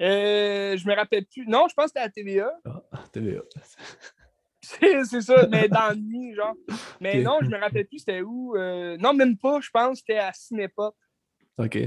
Euh, 0.03 0.77
je 0.77 0.87
me 0.87 0.95
rappelle 0.95 1.25
plus. 1.27 1.47
Non, 1.47 1.67
je 1.69 1.75
pense 1.75 1.87
que 1.87 1.93
c'était 1.95 2.01
à 2.01 2.09
TVA. 2.11 2.51
Ah, 2.65 3.05
TVA. 3.13 3.43
c'est 4.61 5.21
ça, 5.21 5.47
mais 5.49 5.69
dans 5.69 5.89
la 5.89 5.95
nuit, 5.95 6.35
genre. 6.35 6.55
Mais 7.01 7.23
non, 7.23 7.39
je 7.43 7.49
me 7.49 7.59
rappelle 7.59 7.87
plus 7.87 8.01
c'était 8.01 8.23
où. 8.23 8.57
Euh... 8.57 8.97
Non, 8.99 9.15
même 9.15 9.37
pas, 9.37 9.61
je 9.61 9.71
pense 9.71 10.01
que 10.01 10.07
c'était 10.07 10.19
à 10.19 10.33
Cinépop. 10.33 10.97
OK. 11.59 11.79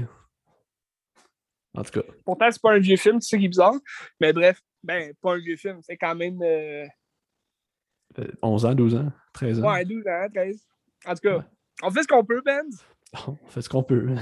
En 1.74 1.82
tout 1.82 2.00
cas. 2.00 2.06
Pourtant, 2.24 2.50
c'est 2.50 2.62
pas 2.62 2.72
un 2.72 2.78
vieux 2.78 2.96
film, 2.96 3.20
c'est 3.20 3.30
ça 3.30 3.38
qui 3.38 3.44
est 3.44 3.48
bizarre. 3.48 3.74
Mais 4.20 4.32
bref, 4.32 4.60
ben, 4.82 5.12
pas 5.20 5.34
un 5.34 5.38
vieux 5.38 5.56
film, 5.56 5.80
c'est 5.82 5.96
quand 5.96 6.14
même. 6.14 6.40
11 8.42 8.64
ans, 8.64 8.74
12 8.74 8.94
ans, 8.94 9.12
13 9.34 9.62
ans. 9.62 9.70
Ouais, 9.70 9.84
12 9.84 10.06
ans, 10.06 10.26
13. 10.34 10.66
En 11.06 11.14
tout 11.14 11.20
cas, 11.20 11.48
on 11.82 11.90
fait 11.90 12.02
ce 12.02 12.08
qu'on 12.08 12.24
peut, 12.24 12.42
Ben. 12.44 12.64
On 13.26 13.36
fait 13.48 13.62
ce 13.62 13.68
qu'on 13.68 13.82
peut. 13.82 14.14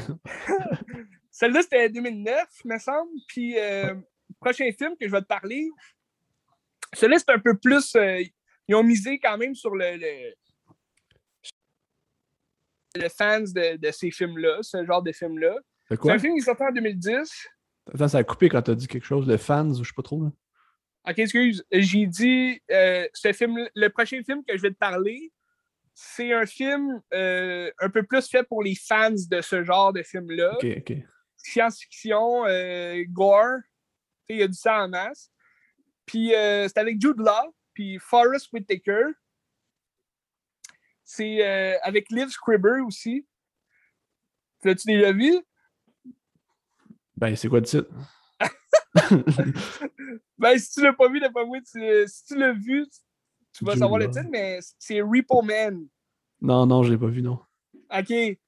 Celle-là, 1.31 1.63
c'était 1.63 1.89
2009, 1.91 2.47
me 2.65 2.79
semble. 2.79 3.11
Puis, 3.29 3.55
le 3.55 4.01
prochain 4.41 4.71
film 4.79 4.97
que 4.99 5.07
je 5.07 5.13
vais 5.13 5.21
te 5.21 5.27
parler, 5.27 5.69
celui-là, 6.95 7.19
c'est 7.19 7.31
un 7.31 7.39
peu 7.39 7.57
plus. 7.57 7.97
ils 8.69 8.75
ont 8.75 8.83
misé 8.83 9.19
quand 9.19 9.37
même 9.37 9.55
sur 9.55 9.75
le, 9.75 9.97
le 12.97 13.09
fans 13.09 13.41
de, 13.41 13.77
de 13.77 13.91
ces 13.91 14.11
films-là, 14.11 14.59
ce 14.63 14.85
genre 14.85 15.03
de 15.03 15.13
film-là. 15.13 15.57
C'est 15.89 16.11
un 16.11 16.19
film 16.19 16.35
qui 16.35 16.41
est 16.41 16.45
sorti 16.45 16.63
en 16.63 16.73
2010. 16.73 17.49
Attends, 17.95 18.09
ça 18.09 18.19
a 18.19 18.25
coupé 18.25 18.49
quand 18.49 18.63
tu 18.63 18.71
as 18.73 18.75
dit 18.75 18.89
quelque 18.89 19.05
chose, 19.05 19.27
de 19.27 19.37
fans, 19.37 19.69
ou 19.69 19.85
je 19.85 19.89
sais 19.89 19.95
pas 19.95 20.03
trop. 20.03 20.23
Là. 20.25 20.33
Ok, 21.09 21.21
excuse. 21.21 21.65
J'ai 21.71 22.07
dit, 22.07 22.61
euh, 22.71 23.07
ce 23.13 23.33
film, 23.33 23.69
le 23.75 23.89
prochain 23.89 24.21
film 24.25 24.43
que 24.45 24.57
je 24.57 24.63
vais 24.63 24.71
te 24.71 24.79
parler, 24.79 25.33
c'est 25.99 26.31
un 26.35 26.45
film 26.45 27.01
euh, 27.15 27.71
un 27.79 27.89
peu 27.89 28.03
plus 28.03 28.29
fait 28.29 28.43
pour 28.43 28.63
les 28.63 28.75
fans 28.75 29.11
de 29.11 29.41
ce 29.41 29.65
genre 29.65 29.95
de 29.95 30.03
film-là. 30.03 30.59
Science-fiction, 31.39 32.45
euh, 32.47 33.03
gore, 33.09 33.61
il 34.29 34.37
y 34.37 34.43
a 34.43 34.47
du 34.47 34.53
sang 34.53 34.83
en 34.83 34.89
masse. 34.91 35.33
Puis 36.05 36.33
c'est 36.33 36.77
avec 36.77 37.01
Jude 37.01 37.19
Law, 37.19 37.55
puis 37.73 37.99
Forrest 37.99 38.53
Whitaker. 38.53 39.07
C'est 41.03 41.47
euh, 41.47 41.79
avec 41.83 42.11
Liv 42.11 42.29
Scribber 42.29 42.81
aussi. 42.87 43.27
L'as-tu 44.65 44.89
déjà 44.89 45.13
vu? 45.13 45.35
Ben, 47.17 47.35
c'est 47.35 47.49
quoi 47.49 47.61
le 47.61 47.65
titre? 47.65 47.89
ben, 50.37 50.59
si 50.59 50.73
tu 50.73 50.83
l'as 50.83 50.93
pas 50.93 51.09
vu, 51.09 51.21
pas 51.33 51.45
moi, 51.47 51.59
si 51.65 52.25
tu 52.27 52.37
l'as 52.37 52.53
vu, 52.53 52.87
tu 53.57 53.65
vas 53.65 53.77
savoir 53.77 53.99
le 53.99 54.11
titre, 54.11 54.29
mais 54.31 54.59
c'est 54.79 55.01
Repo 55.01 55.41
Man. 55.41 55.87
Non, 56.41 56.67
non, 56.67 56.83
je 56.83 56.93
l'ai 56.93 56.99
pas 56.99 57.07
vu, 57.07 57.23
non. 57.23 57.39
OK. 57.91 58.39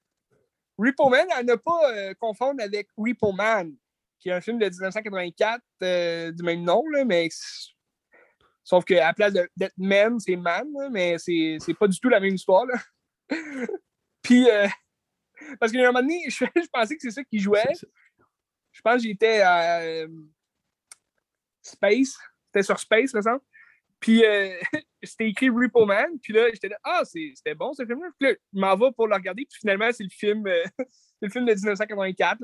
Repo 0.76 1.08
Man, 1.08 1.26
à 1.34 1.42
ne 1.42 1.54
pas 1.54 1.92
euh, 1.92 2.14
confondre 2.20 2.62
avec 2.62 2.88
Repo 2.96 3.32
Man, 3.32 3.74
qui 4.20 4.28
est 4.28 4.32
un 4.32 4.40
film 4.40 4.58
de 4.58 4.66
1984 4.66 5.62
euh, 5.82 6.30
du 6.32 6.42
même 6.42 6.62
nom, 6.62 6.84
là, 6.92 7.04
mais 7.04 7.28
Sauf 8.64 8.84
qu'à 8.84 9.06
la 9.06 9.14
place 9.14 9.32
d'être 9.32 9.78
man, 9.78 10.20
c'est 10.20 10.36
man, 10.36 10.66
mais 10.92 11.16
c'est 11.16 11.74
pas 11.78 11.88
du 11.88 11.98
tout 11.98 12.10
la 12.10 12.20
même 12.20 12.34
histoire. 12.34 12.66
Là. 12.66 12.78
Puis, 14.22 14.46
euh, 14.50 14.68
parce 15.58 15.72
qu'à 15.72 15.78
un 15.78 15.86
moment 15.86 16.02
donné, 16.02 16.22
je, 16.28 16.44
pensais 16.70 16.96
que 16.96 17.00
c'est 17.00 17.12
ça 17.12 17.24
qui 17.24 17.38
jouait. 17.38 17.72
Je 18.72 18.82
pense 18.82 18.96
que 18.96 19.08
j'étais 19.08 19.40
à 19.40 20.06
Space. 21.62 22.18
C'était 22.44 22.62
sur 22.62 22.78
Space, 22.78 23.14
me 23.14 23.22
semble. 23.22 23.40
Puis, 24.00 24.24
euh, 24.24 24.54
c'était 25.02 25.28
écrit 25.28 25.48
Repo 25.48 25.84
Man. 25.86 26.18
Puis 26.22 26.32
là, 26.32 26.48
j'étais 26.52 26.68
là, 26.68 26.78
ah, 26.84 27.02
c'était 27.04 27.54
bon 27.54 27.72
ce 27.72 27.84
film-là. 27.84 28.08
Puis 28.18 28.28
là, 28.28 28.34
je 28.52 28.60
m'en 28.60 28.76
vais 28.76 28.92
pour 28.92 29.08
le 29.08 29.14
regarder. 29.14 29.44
Puis 29.44 29.58
finalement, 29.60 29.90
c'est 29.92 30.04
le 30.04 30.10
film, 30.10 30.44
le 31.22 31.28
film 31.28 31.46
de 31.46 31.52
1984. 31.52 32.38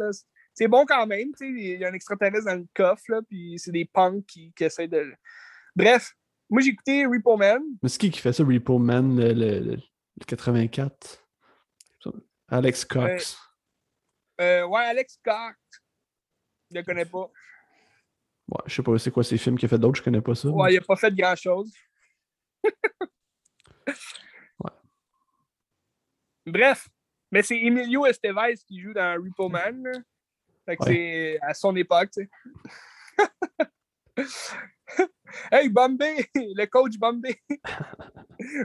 C'est 0.52 0.68
bon 0.68 0.84
quand 0.86 1.06
même. 1.06 1.28
Il 1.40 1.78
y 1.78 1.84
a 1.84 1.88
un 1.88 1.94
extraterrestre 1.94 2.46
dans 2.46 2.56
le 2.56 2.66
coffre. 2.74 3.02
Là, 3.08 3.22
puis 3.28 3.58
c'est 3.58 3.72
des 3.72 3.84
punks 3.84 4.24
qui, 4.26 4.52
qui 4.54 4.64
essaient 4.64 4.88
de 4.88 5.12
Bref, 5.76 6.12
moi 6.48 6.62
j'ai 6.62 6.70
écouté 6.70 7.04
Repo 7.04 7.36
Man. 7.36 7.62
Mais 7.82 7.88
c'est 7.88 7.98
qui 7.98 8.10
qui 8.10 8.20
fait 8.20 8.32
ça, 8.32 8.44
Repo 8.44 8.78
Man, 8.78 9.16
le, 9.16 9.76
84? 10.26 11.26
Alex 12.48 12.84
Cox. 12.84 13.36
Euh, 14.40 14.44
euh, 14.44 14.66
ouais, 14.66 14.84
Alex 14.84 15.18
Cox. 15.24 15.56
Je 16.70 16.76
le 16.76 16.84
connais 16.84 17.06
pas. 17.06 17.30
Ouais, 18.48 18.60
je 18.66 18.74
sais 18.74 18.82
pas 18.82 18.98
c'est 18.98 19.10
quoi 19.10 19.24
ces 19.24 19.38
films 19.38 19.56
qu'il 19.56 19.66
a 19.66 19.70
fait 19.70 19.78
d'autres, 19.78 19.98
je 19.98 20.02
connais 20.02 20.20
pas 20.20 20.34
ça. 20.34 20.48
Ouais, 20.48 20.74
il 20.74 20.78
a 20.78 20.82
pas 20.82 20.96
fait 20.96 21.14
grand 21.14 21.36
chose. 21.36 21.72
ouais. 22.64 22.72
Bref, 26.46 26.88
mais 27.30 27.42
c'est 27.42 27.58
Emilio 27.58 28.06
Estevez 28.06 28.56
qui 28.66 28.80
joue 28.80 28.92
dans 28.92 29.22
Repo 29.22 29.48
Man. 29.48 30.04
Fait 30.66 30.76
que 30.76 30.84
c'est 30.84 31.38
à 31.42 31.54
son 31.54 31.74
époque, 31.76 32.10
tu 32.12 32.28
sais. 34.16 34.16
Hey, 35.50 35.68
Bombay! 35.68 36.28
Le 36.34 36.64
coach 36.66 36.96
Bombay! 36.96 37.36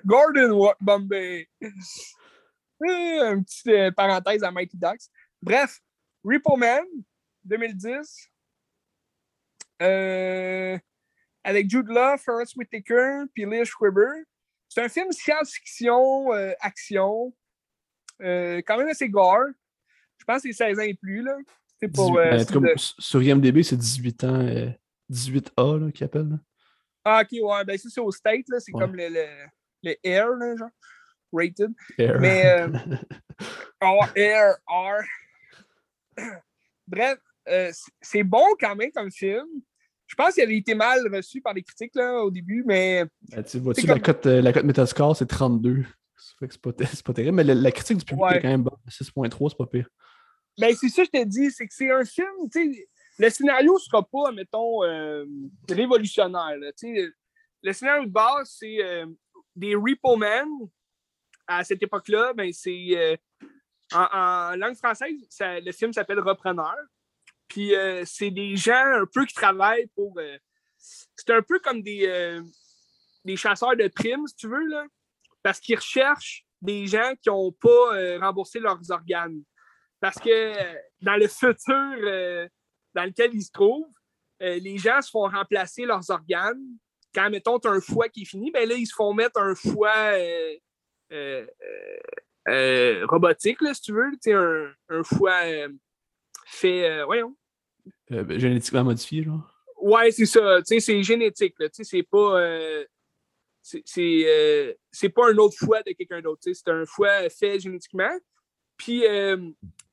Gordon 0.06 0.72
Bombay! 0.80 1.50
Eh, 1.62 3.20
un 3.20 3.42
petit 3.42 3.72
euh, 3.72 3.92
parenthèse 3.92 4.44
à 4.44 4.52
Mighty 4.52 4.78
Ducks. 4.78 5.10
Bref, 5.42 5.80
Repo 6.24 6.56
Man, 6.56 6.86
2010. 7.44 8.29
Euh, 9.82 10.78
avec 11.44 11.70
Jude 11.70 11.88
Law, 11.88 12.18
Forrest 12.18 12.56
Whitaker, 12.56 13.24
puis 13.34 13.46
Leah 13.46 13.66
Schreiber. 13.66 14.24
C'est 14.68 14.82
un 14.82 14.90
film 14.90 15.12
science-fiction, 15.12 16.34
euh, 16.34 16.54
action. 16.60 17.34
quand 18.20 18.78
même 18.78 18.90
assez 18.90 19.10
gore. 19.10 19.48
Je 20.18 20.26
pense 20.26 20.44
que 20.44 20.52
c'est 20.52 20.66
16 20.66 20.80
ans 20.80 20.84
et 20.84 20.94
plus. 20.94 21.24
Là. 21.24 21.38
Pour, 21.94 22.14
ben, 22.14 22.46
comme, 22.46 22.68
Sur 22.76 23.24
IMDB, 23.24 23.64
c'est 23.64 23.78
18 23.78 24.24
ans. 24.26 24.74
18A 25.10 25.86
là, 25.86 25.92
qui 25.92 26.04
appelle. 26.04 26.38
Ah, 27.04 27.22
ok, 27.24 27.40
ouais. 27.42 27.66
Ben, 27.66 27.78
ça, 27.78 27.90
c'est 27.90 28.02
au 28.02 28.12
State, 28.12 28.48
là. 28.50 28.60
C'est 28.60 28.72
comme 28.72 28.96
le, 28.96 29.08
le, 29.10 29.26
le, 29.84 29.96
Air, 30.04 30.30
là, 30.30 30.56
genre. 30.56 30.70
Rated. 31.32 31.72
Air. 31.98 32.20
Mais. 32.20 32.46
Euh, 32.46 32.68
oh, 33.84 34.02
Air, 34.16 34.58
R. 34.68 35.04
Bref, 36.88 37.20
euh, 37.48 37.72
c'est 38.02 38.24
bon 38.24 38.46
quand 38.60 38.76
même 38.76 38.92
comme 38.92 39.12
film. 39.12 39.48
Je 40.10 40.16
pense 40.16 40.34
qu'il 40.34 40.44
avait 40.44 40.58
été 40.58 40.76
mal 40.76 41.00
reçu 41.14 41.40
par 41.40 41.54
les 41.54 41.64
critiques 41.64 41.96
là, 41.96 42.24
au 42.24 42.32
début, 42.32 42.64
mais. 42.66 43.06
Ben, 43.30 43.44
tu 43.44 43.60
vois-tu, 43.60 43.88
la, 43.88 44.00
cote, 44.00 44.26
euh, 44.26 44.42
la 44.42 44.52
cote 44.52 44.66
Metascore, 44.66 45.16
c'est 45.16 45.28
32. 45.28 45.86
C'est 46.18 46.62
pas, 46.62 46.72
pas 46.72 47.14
terrible, 47.14 47.36
mais 47.36 47.44
la, 47.44 47.72
critique 47.72 47.98
du 47.98 48.06
public 48.06 48.26
est 48.32 48.42
quand 48.42 48.50
même 48.50 48.64
bonne. 48.64 48.78
6.3, 48.90 49.50
c'est 49.50 49.58
pas 49.58 49.66
pire. 49.66 49.88
Ben, 50.58 50.76
c'est 50.76 50.90
ça 50.90 51.04
que 51.04 51.10
je 51.14 51.22
te 51.22 51.26
dis, 51.26 51.52
c'est 51.52 51.68
que 51.68 51.74
c'est 51.74 51.92
un 51.92 52.04
film, 52.04 52.50
tu 52.52 52.74
sais 52.74 52.88
le 53.20 53.30
scénario 53.30 53.74
ne 53.74 53.80
sera 53.80 54.02
pas, 54.02 54.32
mettons, 54.32 54.84
euh, 54.84 55.26
révolutionnaire. 55.70 56.56
Le 56.58 57.74
scénario 57.74 58.06
de 58.06 58.12
base, 58.12 58.56
c'est 58.58 58.82
euh, 58.82 59.06
des 59.56 59.76
repo 59.76 60.16
men. 60.16 60.48
À 61.46 61.64
cette 61.64 61.84
époque-là, 61.84 62.34
ben, 62.34 62.52
c'est 62.54 62.88
euh, 62.94 63.18
en, 63.94 64.56
langue 64.56 64.76
française, 64.76 65.12
le 65.42 65.72
film 65.72 65.92
s'appelle 65.92 66.20
Repreneur. 66.20 66.76
Puis 67.50 67.74
c'est 68.06 68.32
des 68.32 68.56
gens 68.56 68.86
un 68.94 69.06
peu 69.12 69.26
qui 69.26 69.34
travaillent 69.34 69.90
pour. 69.96 70.20
c'est 70.78 71.32
un 71.32 71.42
peu 71.42 71.60
comme 71.60 71.82
des, 71.82 72.40
des 73.26 73.36
chasseurs 73.36 73.76
de 73.76 73.88
primes, 73.88 74.28
si 74.28 74.36
tu 74.36 74.48
veux, 74.48 74.66
là, 74.68 74.86
parce 75.44 75.60
qu'ils 75.60 75.76
recherchent 75.76 76.46
des 76.62 76.88
gens 76.88 77.14
qui 77.22 77.30
n'ont 77.30 77.52
pas 77.52 78.20
remboursé 78.20 78.60
leurs 78.60 78.80
organes. 78.92 79.42
Parce 80.00 80.18
que 80.18 80.54
dans 81.02 81.18
le 81.18 81.28
futur 81.28 82.40
dans 82.94 83.04
lequel 83.04 83.34
ils 83.34 83.44
se 83.44 83.52
trouvent, 83.52 83.92
euh, 84.42 84.60
les 84.60 84.78
gens 84.78 85.02
se 85.02 85.10
font 85.10 85.28
remplacer 85.28 85.86
leurs 85.86 86.10
organes. 86.10 86.62
Quand, 87.14 87.30
mettons, 87.30 87.60
tu 87.60 87.68
as 87.68 87.72
un 87.72 87.82
foie 87.82 88.10
qui 88.10 88.22
est 88.22 88.26
fini, 88.26 88.52
ben 88.52 88.68
là, 88.68 88.76
ils 88.76 88.86
se 88.86 88.94
font 88.94 89.14
mettre 89.14 89.40
un 89.40 89.56
foie 89.56 90.14
euh, 91.12 91.46
euh, 92.48 93.06
robotique, 93.08 93.62
là, 93.62 93.74
si 93.74 93.82
tu 93.82 93.94
veux. 93.94 94.12
Un, 94.28 94.74
un 94.90 95.04
foie 95.04 95.42
fait, 96.46 97.04
voyons. 97.04 97.36
Ben, 98.10 98.40
génétiquement 98.40 98.84
modifié, 98.84 99.24
genre? 99.24 99.42
Ouais, 99.82 100.12
c'est 100.12 100.26
ça. 100.26 100.60
C'est 100.64 101.04
génétique. 101.04 101.56
C'est 101.72 102.04
pas. 102.04 102.42
c'est 103.62 105.10
pas 105.10 105.30
un 105.30 105.38
autre 105.38 105.56
foie 105.58 105.82
de 105.84 105.92
quelqu'un 105.94 106.22
d'autre. 106.22 106.42
C'est 106.44 106.68
un 106.70 106.86
foie 106.86 107.30
fait 107.30 107.60
génétiquement. 107.60 108.18
Puis, 108.78 109.04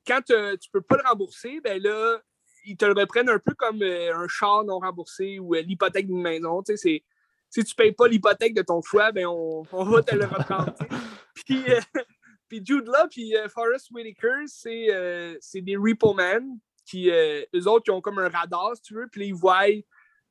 quand 0.05 0.21
tu 0.23 0.69
peux 0.71 0.81
pas 0.81 0.97
le 0.97 1.09
rembourser, 1.09 1.59
ben 1.61 1.81
là, 1.81 2.19
ils 2.67 2.77
te 2.77 2.85
le 2.85 2.93
reprennent 2.93 3.29
un 3.29 3.39
peu 3.39 3.53
comme 3.53 3.81
euh, 3.81 4.15
un 4.15 4.27
char 4.27 4.63
non 4.65 4.79
remboursé 4.79 5.39
ou 5.39 5.55
euh, 5.55 5.61
l'hypothèque 5.61 6.07
d'une 6.07 6.21
maison. 6.21 6.61
Tu 6.61 6.77
sais, 6.77 7.03
si 7.49 7.63
tu 7.63 7.71
ne 7.71 7.75
payes 7.75 7.93
pas 7.93 8.07
l'hypothèque 8.07 8.53
de 8.53 8.61
ton 8.61 8.81
foie, 8.81 9.11
ben 9.11 9.25
on, 9.25 9.63
on 9.71 9.83
va 9.85 10.03
te 10.03 10.15
le 10.15 10.25
reprendre. 10.25 10.73
puis, 11.45 11.63
euh, 11.69 11.79
puis 12.49 12.61
Jude 12.63 12.85
Law 12.85 13.07
puis 13.09 13.33
Forrest 13.53 13.89
Whitaker, 13.91 14.43
c'est 14.47 15.61
des 15.61 15.77
repo 15.77 16.13
men 16.13 16.59
qui, 16.87 17.09
eux 17.09 17.67
autres, 17.67 17.83
qui 17.83 17.91
ont 17.91 18.01
comme 18.01 18.19
un 18.19 18.29
radar, 18.29 18.75
si 18.75 18.81
tu 18.81 18.93
veux, 18.95 19.07
puis 19.11 19.27
ils 19.27 19.33
voient, 19.33 19.67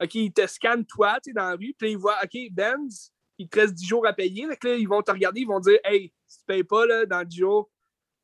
OK, 0.03 0.15
ils 0.15 0.33
te 0.33 0.47
scannent 0.47 0.87
toi, 0.87 1.19
tu 1.23 1.31
sais, 1.31 1.35
dans 1.35 1.51
la 1.51 1.57
rue, 1.57 1.75
puis 1.79 1.93
ils 1.93 1.99
voient, 1.99 2.19
OK, 2.23 2.37
Benz, 2.51 3.13
il 3.39 3.49
te 3.49 3.61
reste 3.61 3.75
10 3.75 3.87
jours 3.87 4.07
à 4.07 4.13
payer. 4.13 4.47
Donc 4.47 4.63
là, 4.65 4.75
ils 4.75 4.89
vont 4.89 5.03
te 5.03 5.11
regarder, 5.11 5.41
ils 5.41 5.47
vont 5.47 5.61
dire, 5.61 5.79
Hey, 5.85 6.13
si 6.27 6.39
tu 6.39 6.45
ne 6.49 6.55
payes 6.55 6.65
pas 6.65 6.87
là, 6.87 7.07
dans 7.07 7.23
10 7.23 7.37
jours, 7.37 7.71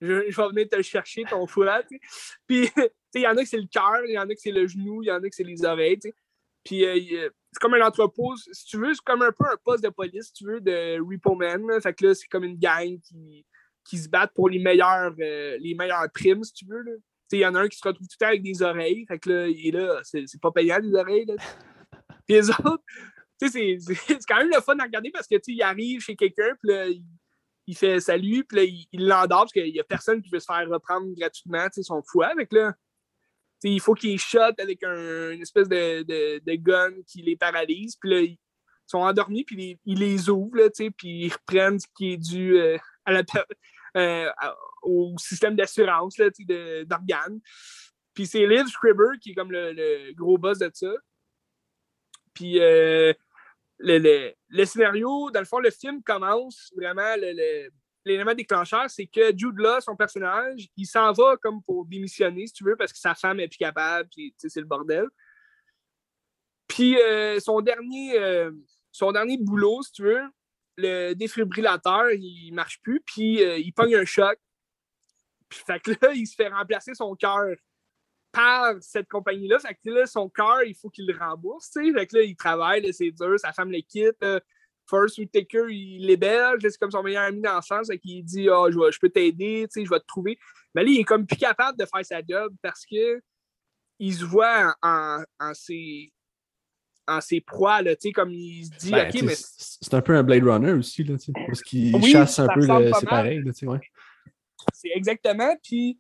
je, 0.01 0.07
vais 0.07 0.49
venir 0.49 0.69
te 0.69 0.83
chercher 0.83 1.25
ton 1.25 1.47
foie. 1.47 1.83
Puis 2.47 2.69
il 3.15 3.21
y 3.21 3.27
en 3.27 3.37
a 3.37 3.43
que 3.43 3.49
c'est 3.49 3.59
le 3.59 3.69
cœur, 3.71 4.05
il 4.07 4.15
y 4.15 4.19
en 4.19 4.29
a 4.29 4.35
que 4.35 4.41
c'est 4.41 4.51
le 4.51 4.67
genou, 4.67 5.03
il 5.03 5.07
y 5.07 5.13
en 5.13 5.23
a 5.23 5.29
que 5.29 5.35
c'est 5.35 5.45
les 5.45 5.65
oreilles. 5.65 5.99
Puis 6.65 6.85
euh, 6.85 7.29
c'est 7.53 7.61
comme 7.61 7.75
un 7.75 7.87
entrepôt, 7.87 8.35
si 8.37 8.65
tu 8.67 8.79
veux, 8.79 8.95
c'est 8.95 9.05
comme 9.05 9.23
un 9.23 9.33
peu 9.33 9.45
un 9.45 9.57
poste 9.65 9.85
de 9.85 9.91
police, 9.91 10.27
si 10.27 10.33
tu 10.33 10.45
veux, 10.47 10.61
de 10.61 10.99
Repo 11.01 11.35
Man. 11.35 11.65
Fait 11.81 11.93
que 11.93 12.07
là, 12.07 12.15
c'est 12.15 12.29
comme 12.29 12.45
une 12.45 12.59
gang 12.59 12.99
qui, 13.01 13.45
qui 13.85 13.99
se 13.99 14.09
battent 14.09 14.35
pour 14.35 14.49
les 14.49 14.59
meilleures, 14.59 15.15
euh, 15.21 15.57
les 15.61 15.75
meilleures 15.75 16.11
primes, 16.13 16.45
si 16.45 16.53
tu 16.53 16.67
veux. 16.67 17.03
Il 17.33 17.41
y 17.41 17.47
en 17.47 17.55
a 17.55 17.61
un 17.61 17.69
qui 17.69 17.79
se 17.79 17.87
retrouve 17.87 18.07
tout 18.07 18.17
le 18.19 18.25
temps 18.25 18.29
avec 18.29 18.43
des 18.43 18.63
oreilles. 18.63 19.05
Fait 19.07 19.19
que 19.19 19.31
là, 19.31 19.49
il 19.49 19.69
est 19.69 19.71
là, 19.71 20.01
c'est 20.05 20.41
pas 20.41 20.51
payant 20.51 20.79
les 20.79 20.95
oreilles. 20.95 21.27
Là. 21.27 21.35
Puis 22.27 22.37
les 22.37 22.51
autres, 22.51 22.83
c'est 23.39 24.27
quand 24.29 24.39
même 24.39 24.51
le 24.55 24.61
fun 24.61 24.79
à 24.79 24.85
regarder 24.85 25.11
parce 25.11 25.27
que 25.27 25.37
il 25.47 25.63
arrive 25.63 26.01
chez 26.01 26.15
quelqu'un, 26.15 26.55
puis 26.61 26.73
là, 26.73 26.87
il, 27.67 27.77
fait 27.77 28.01
salut, 28.01 28.45
puis 28.45 28.59
là, 28.59 28.65
il 28.93 29.07
l'endort 29.07 29.41
parce 29.41 29.53
qu'il 29.53 29.73
n'y 29.73 29.81
a 29.81 29.85
personne 29.85 30.23
qui 30.23 30.31
veut 30.31 30.39
se 30.39 30.47
faire 30.47 30.69
reprendre 30.69 31.13
gratuitement 31.17 31.67
son 31.81 32.03
foie. 32.03 32.27
Avec 32.27 32.53
là, 32.53 32.75
il 33.65 33.81
faut 33.81 33.95
qu'il 33.95 34.19
shot 34.19 34.55
avec 34.59 34.83
un, 34.83 35.31
une 35.33 35.43
espèce 35.43 35.69
de, 35.69 36.03
de, 36.03 36.41
de, 36.45 36.55
gun 36.57 36.93
qui 37.07 37.23
les 37.23 37.37
paralyse. 37.37 37.97
Puis 37.97 38.11
là, 38.11 38.21
ils 38.21 38.39
sont 38.87 38.99
endormis, 38.99 39.45
puis 39.45 39.79
ils, 39.85 39.99
les 39.99 40.29
ouvrent, 40.29 40.57
là, 40.57 40.69
puis 40.71 40.93
ils 41.03 41.33
reprennent 41.33 41.79
ce 41.79 41.87
qui 41.97 42.13
est 42.13 42.17
dû 42.17 42.57
euh, 42.57 42.79
à 43.05 43.13
la, 43.13 43.23
euh, 43.97 44.31
au 44.83 45.15
système 45.19 45.57
d'assurance 45.57 46.17
d'organes. 46.17 47.41
Puis 48.15 48.27
c'est 48.27 48.47
Liv 48.47 48.67
Scribber 48.67 49.19
qui 49.21 49.31
est 49.31 49.35
comme 49.35 49.53
le, 49.53 50.13
gros 50.15 50.39
boss 50.39 50.59
de 50.59 50.71
ça. 50.73 50.93
Puis 52.35 52.61
euh, 52.61 53.13
le, 53.79 54.33
le, 54.49 54.65
scénario, 54.65 55.31
dans 55.31 55.41
le 55.41 55.47
fond, 55.47 55.59
le 55.59 55.71
film 55.71 56.03
commence 56.03 56.73
vraiment 56.77 57.15
l'élément 58.05 58.35
déclencheur, 58.35 58.89
c'est 58.89 59.07
que 59.07 59.37
Jude 59.37 59.59
Law, 59.59 59.81
son 59.81 59.97
personnage, 59.97 60.69
il 60.77 60.87
s'en 60.87 61.13
va 61.13 61.37
comme 61.43 61.63
pour 61.63 61.85
démissionner, 61.87 62.47
si 62.47 62.53
tu 62.53 62.65
veux, 62.65 62.77
parce 62.77 62.93
que 62.93 62.99
sa 62.99 63.15
femme 63.15 63.41
est 63.41 63.49
plus 63.49 63.59
capable, 63.59 64.09
puis 64.09 64.35
c'est 64.39 64.57
le 64.57 64.67
bordel. 64.67 65.07
Puis 66.67 66.99
euh, 66.99 67.39
son 67.41 67.61
dernier 67.61 68.19
son 68.93 69.11
dernier 69.11 69.39
boulot, 69.39 69.83
si 69.83 69.93
tu 69.93 70.03
veux, 70.03 70.23
le 70.77 71.15
défibrillateur, 71.15 72.11
il 72.13 72.53
marche 72.53 72.81
plus, 72.83 73.01
puis 73.01 73.43
euh, 73.43 73.59
il 73.59 73.73
pogne 73.73 73.95
un 73.97 74.05
choc. 74.05 74.39
Puis, 75.49 75.61
fait 75.67 75.81
que 75.81 75.91
là, 76.01 76.13
il 76.15 76.27
se 76.27 76.35
fait 76.35 76.49
remplacer 76.49 76.95
son 76.95 77.15
cœur 77.15 77.55
par 78.33 78.75
cette 78.81 79.09
compagnie-là. 79.09 79.59
Fait 79.59 79.75
que 79.75 79.91
là, 79.91 80.07
son 80.07 80.29
cœur, 80.31 80.63
il 80.65 80.75
faut 80.75 80.89
qu'il 80.89 81.07
le 81.07 81.17
rembourse, 81.17 81.71
tu 81.71 81.85
sais. 81.85 81.93
Fait 81.93 82.07
que 82.07 82.17
là, 82.17 82.23
il 82.23 82.37
travaille, 82.37 82.93
c'est 82.93 83.11
dur, 83.11 83.39
sa 83.39 83.53
femme 83.53 83.71
le 83.71 83.81
quitte. 83.81 84.25
First 84.89 85.19
Whitaker, 85.19 85.67
il 85.71 86.07
l'héberge, 86.07 86.61
c'est 86.63 86.79
comme 86.79 86.91
son 86.91 87.03
meilleur 87.03 87.25
ami 87.25 87.41
dans 87.41 87.57
le 87.57 87.63
sens, 87.63 87.89
qu'il 88.03 88.25
dit 88.25 88.49
oh, 88.51 88.69
je, 88.71 88.99
peux 88.99 89.11
t'aider, 89.11 89.67
je 89.75 89.89
vais 89.89 90.01
te 90.01 90.07
trouver. 90.07 90.39
Mais 90.75 90.83
là, 90.83 90.91
il 90.91 91.01
est 91.01 91.05
comme 91.05 91.27
plus 91.27 91.37
capable 91.37 91.79
de 91.79 91.87
faire 91.87 92.05
sa 92.05 92.21
job 92.27 92.55
parce 92.63 92.85
que 92.85 93.21
il 93.99 94.15
se 94.15 94.25
voit 94.25 94.75
en 94.83 95.23
ses, 95.55 96.13
en 97.09 97.21
ses 97.21 97.41
proies, 97.41 97.83
là, 97.83 97.95
comme 98.15 98.33
il 98.33 98.67
se 98.67 98.71
dit, 98.79 98.91
ben, 98.91 99.09
OK, 99.09 99.23
mais... 99.23 99.35
C'est 99.37 99.95
un 99.95 100.03
peu 100.03 100.17
un 100.17 100.23
Blade 100.23 100.45
Runner 100.45 100.73
aussi, 100.73 101.05
là, 101.05 101.17
parce 101.47 101.63
qu'il 101.63 102.05
chasse 102.05 102.39
un 102.39 102.49
peu, 102.49 102.63
c'est 102.63 103.07
pareil, 103.07 103.43
ouais. 103.43 103.81
C'est 104.73 104.91
exactement, 104.95 105.57
puis 105.63 105.99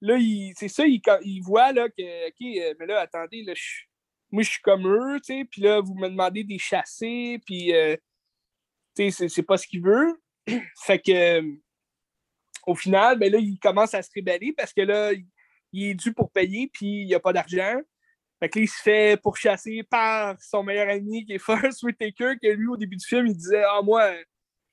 là, 0.00 0.18
c'est 0.56 0.68
ça, 0.68 0.86
il, 0.86 1.00
il, 1.22 1.40
voit, 1.40 1.72
là, 1.72 1.88
que, 1.88 2.28
OK, 2.28 2.58
euh, 2.58 2.74
mais 2.78 2.86
là, 2.86 3.00
attendez, 3.00 3.42
là, 3.42 3.54
moi, 4.30 4.42
je 4.42 4.50
suis 4.50 4.62
comme 4.62 4.86
eux, 4.86 5.18
puis 5.50 5.62
là, 5.62 5.80
vous 5.80 5.94
me 5.94 6.08
demandez 6.08 6.44
des 6.44 6.58
chasser, 6.58 7.40
puis, 7.46 7.74
euh, 7.74 7.96
c'est 8.94 9.46
pas 9.46 9.56
ce 9.56 9.66
qu'il 9.66 9.82
veut. 9.82 10.20
fait 10.84 10.98
que, 10.98 11.40
euh, 11.40 11.52
au 12.66 12.74
final, 12.74 13.18
ben 13.18 13.32
là, 13.32 13.38
il 13.38 13.58
commence 13.58 13.94
à 13.94 14.02
se 14.02 14.10
rébeller 14.14 14.52
parce 14.52 14.72
que 14.72 14.82
là, 14.82 15.12
il 15.72 15.84
est 15.84 15.94
dû 15.94 16.12
pour 16.12 16.30
payer, 16.30 16.70
puis 16.72 17.02
il 17.02 17.06
n'y 17.06 17.14
a 17.14 17.20
pas 17.20 17.32
d'argent. 17.32 17.80
Fait 18.42 18.50
il 18.56 18.68
se 18.68 18.82
fait 18.82 19.20
pourchasser 19.22 19.84
par 19.84 20.36
son 20.42 20.64
meilleur 20.64 20.88
ami 20.88 21.24
qui 21.24 21.34
est 21.34 21.38
Forrest 21.38 21.80
Whitaker, 21.84 22.34
que 22.42 22.48
lui, 22.48 22.66
au 22.66 22.76
début 22.76 22.96
du 22.96 23.06
film, 23.06 23.28
il 23.28 23.36
disait 23.36 23.62
Ah, 23.62 23.80
moi, 23.82 24.10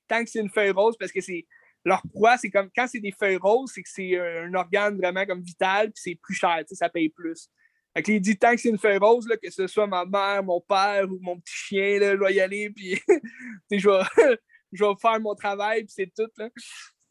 tant 0.08 0.24
que 0.24 0.28
c'est 0.28 0.40
une 0.40 0.50
feuille 0.50 0.72
rose, 0.72 0.96
parce 0.98 1.12
que 1.12 1.20
c'est. 1.20 1.46
Leur 1.82 2.02
proie, 2.12 2.36
c'est 2.36 2.50
comme 2.50 2.68
quand 2.76 2.86
c'est 2.88 3.00
des 3.00 3.12
feuilles 3.12 3.38
roses, 3.38 3.72
c'est 3.74 3.82
que 3.82 3.88
c'est 3.88 4.18
un 4.18 4.52
organe 4.52 4.98
vraiment 4.98 5.24
comme 5.24 5.40
vital, 5.40 5.86
puis 5.92 6.02
c'est 6.04 6.14
plus 6.14 6.34
cher, 6.34 6.62
ça 6.66 6.90
paye 6.90 7.08
plus. 7.08 7.48
Fait 7.96 8.06
il 8.08 8.20
dit 8.20 8.36
tant 8.36 8.50
que 8.54 8.60
c'est 8.60 8.68
une 8.68 8.76
feuille 8.76 8.98
rose, 8.98 9.26
là, 9.26 9.38
que 9.38 9.50
ce 9.50 9.66
soit 9.66 9.86
ma 9.86 10.04
mère, 10.04 10.44
mon 10.44 10.60
père 10.60 11.10
ou 11.10 11.18
mon 11.22 11.40
petit 11.40 11.54
chien, 11.54 11.98
là, 11.98 12.16
je 12.16 12.68
puis 12.68 13.00
je 13.70 13.88
vais, 13.88 14.36
je 14.72 14.84
vais 14.84 14.92
faire 15.00 15.20
mon 15.20 15.34
travail, 15.34 15.84
puis 15.84 15.94
c'est 15.96 16.12
tout. 16.14 16.30
Là. 16.36 16.50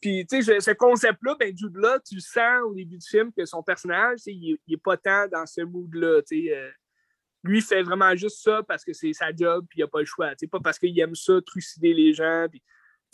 Puis, 0.01 0.25
tu 0.25 0.41
sais, 0.41 0.59
ce 0.61 0.71
concept-là, 0.71 1.35
ben, 1.39 1.55
Jude 1.55 1.75
là, 1.75 1.99
tu 1.99 2.19
sens 2.21 2.61
au 2.65 2.73
début 2.73 2.97
du 2.97 3.07
film 3.07 3.31
que 3.33 3.45
son 3.45 3.61
personnage, 3.61 4.19
il 4.25 4.57
n'est 4.67 4.77
pas 4.77 4.95
tant 4.95 5.27
dans 5.27 5.45
ce 5.45 5.61
mood-là. 5.61 6.21
Euh, 6.31 6.71
lui, 7.43 7.61
fait 7.61 7.83
vraiment 7.83 8.15
juste 8.15 8.41
ça 8.41 8.63
parce 8.63 8.85
que 8.85 8.93
c'est 8.93 9.11
sa 9.11 9.35
job, 9.35 9.65
puis 9.69 9.79
il 9.79 9.81
n'a 9.81 9.87
pas 9.87 9.99
le 9.99 10.05
choix. 10.05 10.31
Pas 10.51 10.59
parce 10.63 10.79
qu'il 10.79 10.97
aime 10.99 11.15
ça, 11.15 11.41
trucider 11.45 11.93
les 11.93 12.13
gens. 12.13 12.47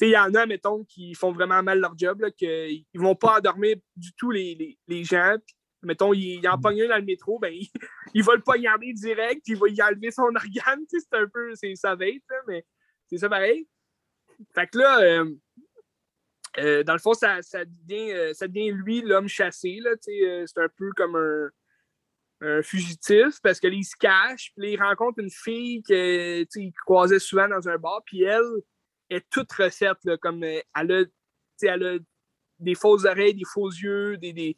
Il 0.02 0.10
y 0.10 0.18
en 0.18 0.34
a, 0.36 0.46
mettons, 0.46 0.84
qui 0.84 1.16
font 1.16 1.32
vraiment 1.32 1.64
mal 1.64 1.80
leur 1.80 1.98
job, 1.98 2.24
qu'ils 2.38 2.86
ne 2.94 3.02
vont 3.02 3.16
pas 3.16 3.38
endormir 3.38 3.78
du 3.96 4.14
tout 4.14 4.30
les, 4.30 4.54
les, 4.56 4.78
les 4.88 5.04
gens. 5.04 5.38
Mettons, 5.82 6.14
il, 6.14 6.40
il 6.40 6.48
en 6.48 6.60
pogne 6.60 6.84
un 6.84 6.90
dans 6.90 6.98
le 6.98 7.04
métro, 7.04 7.40
ben, 7.40 7.54
il, 7.54 7.68
il, 8.14 8.24
va 8.24 8.36
le 8.36 8.42
poignarder 8.42 8.94
direct, 8.94 9.42
puis 9.44 9.54
il 9.54 9.58
va 9.58 9.70
y 9.70 9.82
enlever 9.82 10.12
son 10.12 10.24
organe. 10.24 10.86
Tu 10.90 11.00
sais, 11.00 11.08
c'est 11.10 11.18
un 11.18 11.28
peu, 11.28 11.56
c'est 11.56 11.76
ça 11.76 11.96
va 11.96 12.08
être, 12.08 12.24
mais 12.48 12.64
c'est 13.08 13.18
ça 13.18 13.30
pareil. 13.30 13.68
Fait 14.54 14.68
que 14.68 14.78
là, 14.78 15.00
euh, 15.00 15.36
euh, 16.58 16.84
dans 16.84 16.94
le 16.94 17.00
fond, 17.00 17.14
ça, 17.14 17.40
devient, 17.66 18.12
euh, 18.14 18.34
ça 18.34 18.48
devient 18.48 18.72
lui 18.72 19.02
l'homme 19.02 19.28
chassé. 19.28 19.80
Euh, 19.84 20.46
c'est 20.46 20.62
un 20.62 20.70
peu 20.78 20.90
comme 20.96 21.16
un, 21.16 21.50
fugitif 22.62 23.40
parce 23.42 23.60
que 23.60 23.68
il 23.68 23.84
se 23.84 23.96
cache, 23.98 24.52
puis 24.56 24.74
il 24.74 24.82
rencontre 24.82 25.20
une 25.20 25.32
fille 25.32 25.82
qu'il 25.82 26.74
croisait 26.86 27.18
souvent 27.18 27.48
dans 27.48 27.68
un 27.68 27.78
bar, 27.78 28.04
puis 28.06 28.22
elle 28.22 28.44
est 29.10 29.28
toute 29.32 29.52
recette, 29.52 29.98
comme 30.22 30.44
elle 30.44 30.62
a, 30.76 31.98
des 32.60 32.76
fausses 32.76 33.06
oreilles, 33.06 33.34
des 33.34 33.46
faux 33.52 33.70
yeux, 33.70 34.18
des, 34.18 34.32
des, 34.32 34.56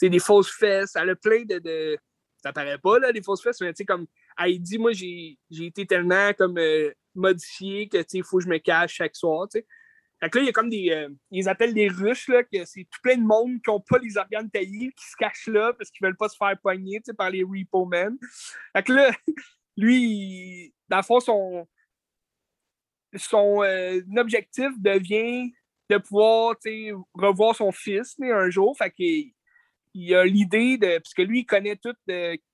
des 0.00 0.18
fausses 0.18 0.50
fesses, 0.50 0.96
elle 0.96 1.10
a 1.10 1.16
plein 1.16 1.44
de. 1.44 1.98
Ça 2.42 2.52
paraît 2.52 2.78
pas, 2.78 2.98
là, 2.98 3.12
les 3.12 3.22
fausses 3.22 3.42
fesses, 3.42 3.60
mais 3.60 3.74
comme 3.86 4.06
elle 4.38 4.58
dit, 4.60 4.78
moi, 4.78 4.92
j'ai 4.92 5.36
été 5.50 5.86
tellement 5.86 6.32
comme 6.32 6.58
modifié 7.14 7.88
que 7.88 7.98
il 8.12 8.24
faut 8.24 8.38
que 8.38 8.44
je 8.44 8.48
me 8.48 8.58
cache 8.58 8.94
chaque 8.94 9.16
soir. 9.16 9.48
Fait 10.20 10.30
que 10.30 10.38
là, 10.38 10.42
il 10.44 10.46
y 10.46 10.48
a 10.48 10.52
comme 10.52 10.70
des. 10.70 10.90
Euh, 10.90 11.08
ils 11.30 11.48
appellent 11.48 11.74
des 11.74 11.88
ruches, 11.88 12.28
là, 12.28 12.42
que 12.42 12.64
c'est 12.64 12.84
tout 12.84 13.00
plein 13.02 13.16
de 13.16 13.22
monde 13.22 13.60
qui 13.62 13.70
n'ont 13.70 13.80
pas 13.80 13.98
les 13.98 14.16
organes 14.16 14.50
taillés, 14.50 14.92
qui 14.92 15.04
se 15.06 15.16
cachent 15.16 15.46
là 15.46 15.72
parce 15.72 15.90
qu'ils 15.90 16.04
ne 16.04 16.08
veulent 16.08 16.16
pas 16.16 16.28
se 16.28 16.36
faire 16.36 16.58
poigner 16.60 17.00
par 17.16 17.30
les 17.30 17.44
repo 17.44 17.84
men. 17.84 18.18
Fait 18.72 18.82
que 18.82 18.92
là, 18.92 19.10
lui, 19.76 20.74
dans 20.88 20.96
le 20.96 21.02
fond, 21.04 21.20
son, 21.20 21.68
son 23.14 23.62
euh, 23.62 24.00
objectif 24.16 24.70
devient 24.78 25.52
de 25.88 25.98
pouvoir 25.98 26.56
revoir 27.14 27.54
son 27.54 27.70
fils 27.70 28.16
un 28.20 28.50
jour. 28.50 28.76
Fait 28.76 28.90
qu'il 28.90 29.32
il 29.94 30.14
a 30.14 30.24
l'idée 30.24 30.78
de. 30.78 30.98
Puisque 30.98 31.18
lui, 31.18 31.40
il 31.40 31.46
connaît 31.46 31.76
tout 31.76 31.94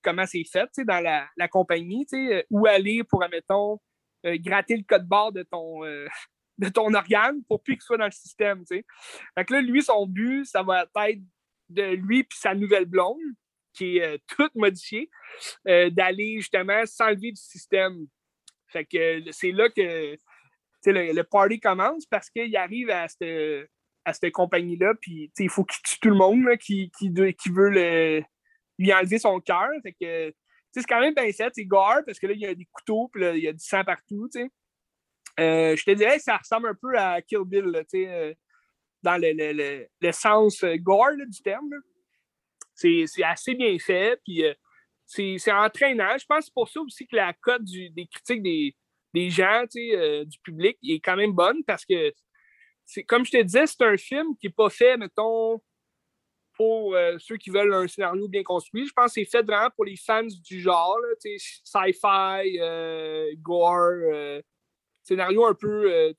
comment 0.03 0.25
c'est 0.27 0.45
fait 0.45 0.69
dans 0.85 0.99
la, 0.99 1.27
la 1.35 1.47
compagnie, 1.47 2.05
où 2.51 2.67
aller 2.67 3.03
pour, 3.03 3.23
admettons, 3.23 3.79
euh, 4.25 4.37
gratter 4.39 4.77
le 4.77 4.83
code 4.83 5.07
barre 5.07 5.31
de 5.31 5.43
ton 5.43 5.83
de 6.57 6.69
ton 6.69 6.93
organe 6.93 7.43
pour 7.47 7.61
plus 7.61 7.75
qu'il 7.75 7.83
soit 7.83 7.97
dans 7.97 8.05
le 8.05 8.11
système. 8.11 8.59
Tu 8.59 8.77
sais. 8.77 8.85
Fait 9.37 9.45
que 9.45 9.53
là, 9.53 9.61
lui, 9.61 9.81
son 9.81 10.07
but, 10.07 10.45
ça 10.45 10.63
va 10.63 10.85
être 11.09 11.21
de 11.69 11.95
lui 11.95 12.23
puis 12.23 12.37
sa 12.37 12.53
nouvelle 12.53 12.85
blonde, 12.85 13.19
qui 13.73 13.97
est 13.97 14.15
euh, 14.15 14.17
toute 14.27 14.53
modifiée, 14.55 15.09
euh, 15.67 15.89
d'aller 15.89 16.37
justement 16.37 16.85
s'enlever 16.85 17.31
du 17.31 17.41
système. 17.41 18.07
Fait 18.67 18.85
que 18.85 19.21
c'est 19.31 19.51
là 19.51 19.69
que 19.69 20.15
le, 20.85 21.13
le 21.13 21.23
party 21.23 21.59
commence 21.59 22.05
parce 22.05 22.29
qu'il 22.29 22.55
arrive 22.55 22.89
à 22.89 23.07
cette, 23.07 23.69
à 24.05 24.13
cette 24.13 24.31
compagnie-là, 24.31 24.93
puis 25.01 25.31
il 25.39 25.49
faut 25.49 25.63
qu'il 25.63 25.81
tue 25.83 25.99
tout 25.99 26.09
le 26.09 26.15
monde 26.15 26.45
qui, 26.57 26.91
qui, 26.97 27.09
veut 27.09 28.23
lui 28.77 28.93
enlever 28.93 29.19
son 29.19 29.39
cœur. 29.39 29.69
Fait 29.81 29.93
que 29.93 30.33
c'est 30.71 30.83
quand 30.83 30.99
même 30.99 31.13
bien 31.13 31.29
c'est 31.31 31.65
gore 31.65 32.01
parce 32.05 32.19
que 32.19 32.27
là, 32.27 32.33
il 32.33 32.41
y 32.41 32.45
a 32.45 32.53
des 32.53 32.67
couteaux, 32.71 33.09
puis 33.11 33.23
il 33.35 33.43
y 33.43 33.47
a 33.47 33.53
du 33.53 33.63
sang 33.63 33.83
partout. 33.83 34.29
Euh, 35.39 35.75
je 35.75 35.83
te 35.83 35.91
dirais 35.91 36.17
que 36.17 36.23
ça 36.23 36.37
ressemble 36.37 36.69
un 36.69 36.75
peu 36.75 36.97
à 36.97 37.21
Kill 37.21 37.43
Bill, 37.45 37.85
euh, 37.93 38.33
dans 39.03 39.21
le, 39.21 39.87
le, 40.01 40.11
sens 40.11 40.63
euh, 40.63 40.77
gore 40.77 41.17
du 41.27 41.41
terme. 41.41 41.69
C'est 42.73 43.05
assez 43.23 43.55
bien 43.55 43.77
fait, 43.79 44.19
puis 44.23 44.43
c'est 45.05 45.51
entraînant. 45.51 46.17
Je 46.17 46.25
pense 46.25 46.39
que 46.39 46.45
c'est 46.45 46.53
pour 46.53 46.67
ça 46.67 46.81
aussi 46.81 47.07
que 47.07 47.15
la 47.15 47.33
cote 47.33 47.63
des 47.63 48.07
critiques 48.11 48.43
des, 48.43 48.75
des 49.13 49.29
gens, 49.29 49.63
du 49.71 50.39
public, 50.43 50.77
est 50.83 50.99
quand 50.99 51.15
même 51.15 51.31
bonne 51.31 51.63
parce 51.63 51.85
que, 51.85 52.13
comme 53.07 53.25
je 53.25 53.31
te 53.31 53.41
disais, 53.41 53.65
c'est 53.65 53.81
un 53.81 53.95
film 53.95 54.35
qui 54.37 54.47
n'est 54.47 54.53
pas 54.53 54.69
fait, 54.69 54.97
mettons, 54.97 55.61
pour 56.57 56.97
ceux 57.19 57.37
qui 57.37 57.49
veulent 57.49 57.73
un 57.73 57.87
scénario 57.87 58.27
bien 58.27 58.43
construit. 58.43 58.85
Je 58.85 58.93
pense 58.93 59.13
que 59.13 59.21
c'est 59.21 59.25
fait 59.25 59.43
vraiment 59.43 59.69
pour 59.73 59.85
les 59.85 59.95
fans 59.95 60.27
du 60.27 60.59
genre, 60.59 60.99
sci-fi, 61.21 62.59
gore, 63.37 64.41
scénario 65.05 65.45
un 65.45 65.53
peu, 65.53 65.91
euh, 65.91 66.13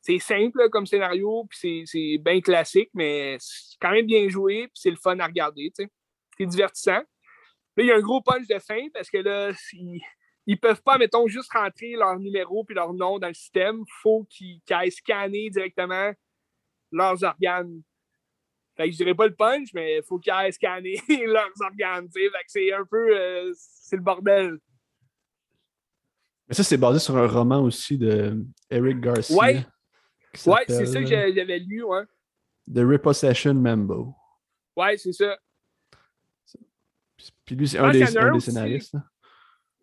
c'est 0.00 0.18
simple 0.18 0.68
comme 0.70 0.86
scénario, 0.86 1.46
puis 1.48 1.84
c'est 1.86 2.18
bien 2.18 2.40
classique, 2.40 2.90
mais 2.94 3.36
c'est 3.38 3.76
quand 3.80 3.90
même 3.90 4.06
bien 4.06 4.28
joué, 4.28 4.62
puis 4.62 4.74
c'est 4.74 4.90
le 4.90 4.96
fun 4.96 5.18
à 5.18 5.26
regarder, 5.26 5.70
c'est 5.76 6.46
divertissant. 6.46 7.02
Là, 7.76 7.84
il 7.84 7.86
y 7.86 7.92
a 7.92 7.96
un 7.96 8.00
gros 8.00 8.20
punch 8.20 8.46
de 8.48 8.58
fin 8.58 8.88
parce 8.92 9.10
que 9.10 9.18
là, 9.18 9.52
ils, 9.74 10.00
ils 10.46 10.58
peuvent 10.58 10.82
pas, 10.82 10.98
mettons, 10.98 11.28
juste 11.28 11.52
rentrer 11.52 11.92
leur 11.92 12.18
numéro 12.18 12.64
puis 12.64 12.74
leur 12.74 12.92
nom 12.92 13.18
dans 13.18 13.28
le 13.28 13.34
système. 13.34 13.84
Il 13.86 13.92
faut 14.02 14.26
qu'ils 14.28 14.60
aillent 14.70 14.90
scanner 14.90 15.50
directement 15.50 16.12
leurs 16.90 17.22
organes. 17.22 17.82
Fait 18.76 18.86
que 18.86 18.92
je 18.92 18.96
dirais 18.96 19.14
pas 19.14 19.26
le 19.26 19.34
punch, 19.34 19.68
mais 19.74 19.98
il 19.98 20.02
faut 20.02 20.18
qu'ils 20.18 20.32
aillent 20.32 20.52
scanner 20.52 21.00
leurs 21.26 21.52
organes, 21.60 22.08
c'est 22.46 22.72
un 22.72 22.84
peu... 22.84 23.16
Euh, 23.16 23.52
c'est 23.54 23.96
le 23.96 24.02
bordel. 24.02 24.58
Mais 26.50 26.56
ça, 26.56 26.64
c'est 26.64 26.76
basé 26.76 26.98
sur 26.98 27.16
un 27.16 27.28
roman 27.28 27.62
aussi 27.62 27.96
de 27.96 28.36
Eric 28.68 29.00
Garcia. 29.00 29.36
Ouais. 29.36 29.64
Ouais, 30.46 30.64
c'est 30.66 30.84
ça 30.84 31.00
que 31.00 31.06
j'avais 31.06 31.60
lu, 31.60 31.84
ouais. 31.84 32.02
The 32.66 32.80
Repossession 32.80 33.54
Mambo. 33.54 34.12
Ouais, 34.76 34.96
c'est 34.96 35.12
ça. 35.12 35.38
Puis 37.44 37.54
lui, 37.54 37.68
c'est 37.68 37.78
un 37.78 37.92
des, 37.92 38.16
un 38.16 38.32
des 38.32 38.40
scénaristes. 38.40 38.96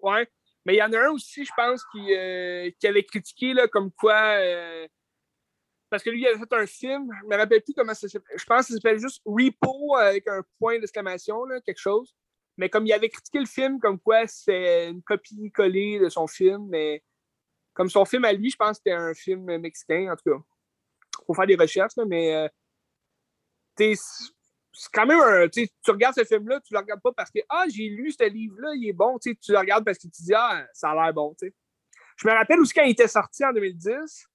Ouais. 0.01 0.28
Mais 0.65 0.74
il 0.74 0.80
y 0.80 0.84
en 0.84 0.91
a 0.91 1.07
un 1.07 1.11
aussi, 1.11 1.45
je 1.45 1.51
pense, 1.55 1.82
qui, 1.93 2.13
euh, 2.13 2.70
qui 2.78 2.86
avait 2.86 3.03
critiqué 3.03 3.53
là, 3.53 3.70
comme 3.70 3.89
quoi. 3.89 4.38
Euh, 4.38 4.86
parce 5.89 6.03
que 6.03 6.09
lui, 6.09 6.24
il 6.24 6.28
avait 6.28 6.38
fait 6.38 6.53
un 6.53 6.65
film, 6.65 7.09
je 7.18 7.24
ne 7.24 7.30
me 7.30 7.38
rappelle 7.38 7.61
plus 7.61 7.74
comment 7.74 7.93
ça 7.93 8.09
s'appelle. 8.09 8.38
Je 8.38 8.43
pense 8.43 8.68
que 8.68 8.74
ça 8.74 8.74
s'appelle 8.74 8.99
juste 8.99 9.22
Repo 9.24 9.95
avec 9.95 10.28
un 10.28 10.43
point 10.59 10.80
d'exclamation, 10.80 11.45
quelque 11.65 11.80
chose. 11.80 12.13
Mais 12.58 12.70
comme 12.70 12.86
il 12.86 12.93
avait 12.93 13.10
critiqué 13.10 13.39
le 13.39 13.45
film, 13.45 13.80
comme 13.80 13.99
quoi 13.99 14.26
c'est 14.28 14.89
une 14.89 15.03
copie 15.03 15.51
collée 15.51 15.99
de 15.99 16.10
son 16.10 16.28
film, 16.28 16.68
mais 16.70 17.03
comme 17.74 17.89
son 17.89 18.05
film 18.05 18.26
à 18.26 18.34
lui, 18.34 18.49
je 18.49 18.55
pense 18.55 18.78
que 18.78 18.84
c'était 18.86 18.91
un 18.91 19.14
film 19.14 19.58
mexicain, 19.58 20.12
en 20.12 20.16
tout 20.16 20.32
cas. 20.32 20.43
Faut 21.26 21.34
faire 21.34 21.45
des 21.45 21.55
recherches, 21.55 21.93
mais 22.08 22.34
euh, 22.36 22.47
c'est 23.78 24.91
quand 24.91 25.05
même 25.05 25.20
un. 25.20 25.47
Tu 25.49 25.70
regardes 25.88 26.16
ce 26.16 26.24
film-là, 26.24 26.60
tu 26.62 26.74
le 26.74 26.80
regardes 26.80 27.01
pas 27.01 27.12
parce 27.12 27.32
que 27.32 27.39
Ah, 27.49 27.66
j'ai 27.70 27.89
lu 27.89 28.12
ce 28.12 28.28
livre-là, 28.28 28.74
il 28.76 28.89
est 28.89 28.93
bon. 28.93 29.18
Tu 29.20 29.36
le 29.49 29.58
regardes 29.58 29.86
parce 29.86 29.97
que 29.97 30.08
tu 30.08 30.24
dis 30.24 30.34
Ah, 30.34 30.66
ça 30.74 30.91
a 30.91 30.95
l'air 30.95 31.14
bon. 31.14 31.36
Je 31.41 32.28
me 32.28 32.34
rappelle 32.34 32.60
aussi 32.60 32.74
quand 32.74 32.84
il 32.84 32.91
était 32.91 33.08
sorti 33.08 33.45
en 33.45 33.53
2010. 33.53 34.28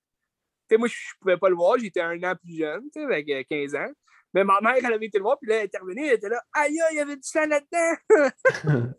moi, 0.79 0.89
je 0.89 0.97
pouvais 1.20 1.37
pas 1.37 1.49
le 1.49 1.57
voir, 1.57 1.79
j'étais 1.79 2.01
un 2.01 2.23
an 2.23 2.35
plus 2.37 2.57
jeune, 2.57 2.89
avec 2.95 3.49
15 3.49 3.75
euh, 3.75 3.79
ans. 3.79 3.93
Mais 4.35 4.45
ma 4.45 4.61
mère, 4.61 4.76
elle 4.76 4.93
avait 4.93 5.07
été 5.07 5.18
le 5.18 5.24
voir, 5.24 5.39
puis 5.39 5.49
là, 5.49 5.57
elle 5.57 5.62
est 5.62 5.64
intervenue, 5.66 6.07
elle 6.07 6.14
était 6.14 6.28
là, 6.28 6.43
aïe, 6.55 6.78
il 6.93 6.97
y 6.97 7.01
avait 7.01 7.16
du 7.16 7.22
sang 7.22 7.47
là-dedans. 7.47 7.97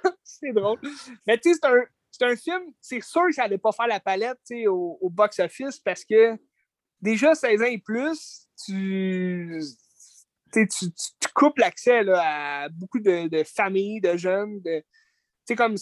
c'est 0.22 0.52
drôle. 0.52 0.78
Mais 1.26 1.38
tu 1.38 1.52
sais, 1.52 1.58
c'est 1.62 1.68
un, 1.68 1.82
c'est 2.10 2.24
un 2.24 2.36
film, 2.36 2.62
c'est 2.80 3.00
sûr 3.00 3.26
que 3.26 3.32
ça 3.32 3.42
n'allait 3.42 3.58
pas 3.58 3.72
faire 3.72 3.86
la 3.86 4.00
palette 4.00 4.38
au, 4.66 4.98
au 5.00 5.10
box-office 5.10 5.78
parce 5.80 6.04
que 6.04 6.36
déjà 7.00 7.34
16 7.34 7.62
ans 7.62 7.66
et 7.66 7.78
plus, 7.78 8.48
tu, 8.64 9.60
tu, 10.52 10.68
tu, 10.68 11.28
coupes 11.34 11.58
l'accès 11.58 12.08
à 12.10 12.68
beaucoup 12.70 12.98
de, 12.98 13.42
familles, 13.44 14.00
de 14.00 14.16
jeunes. 14.16 14.60
De, 14.60 14.82
comme 15.56 15.76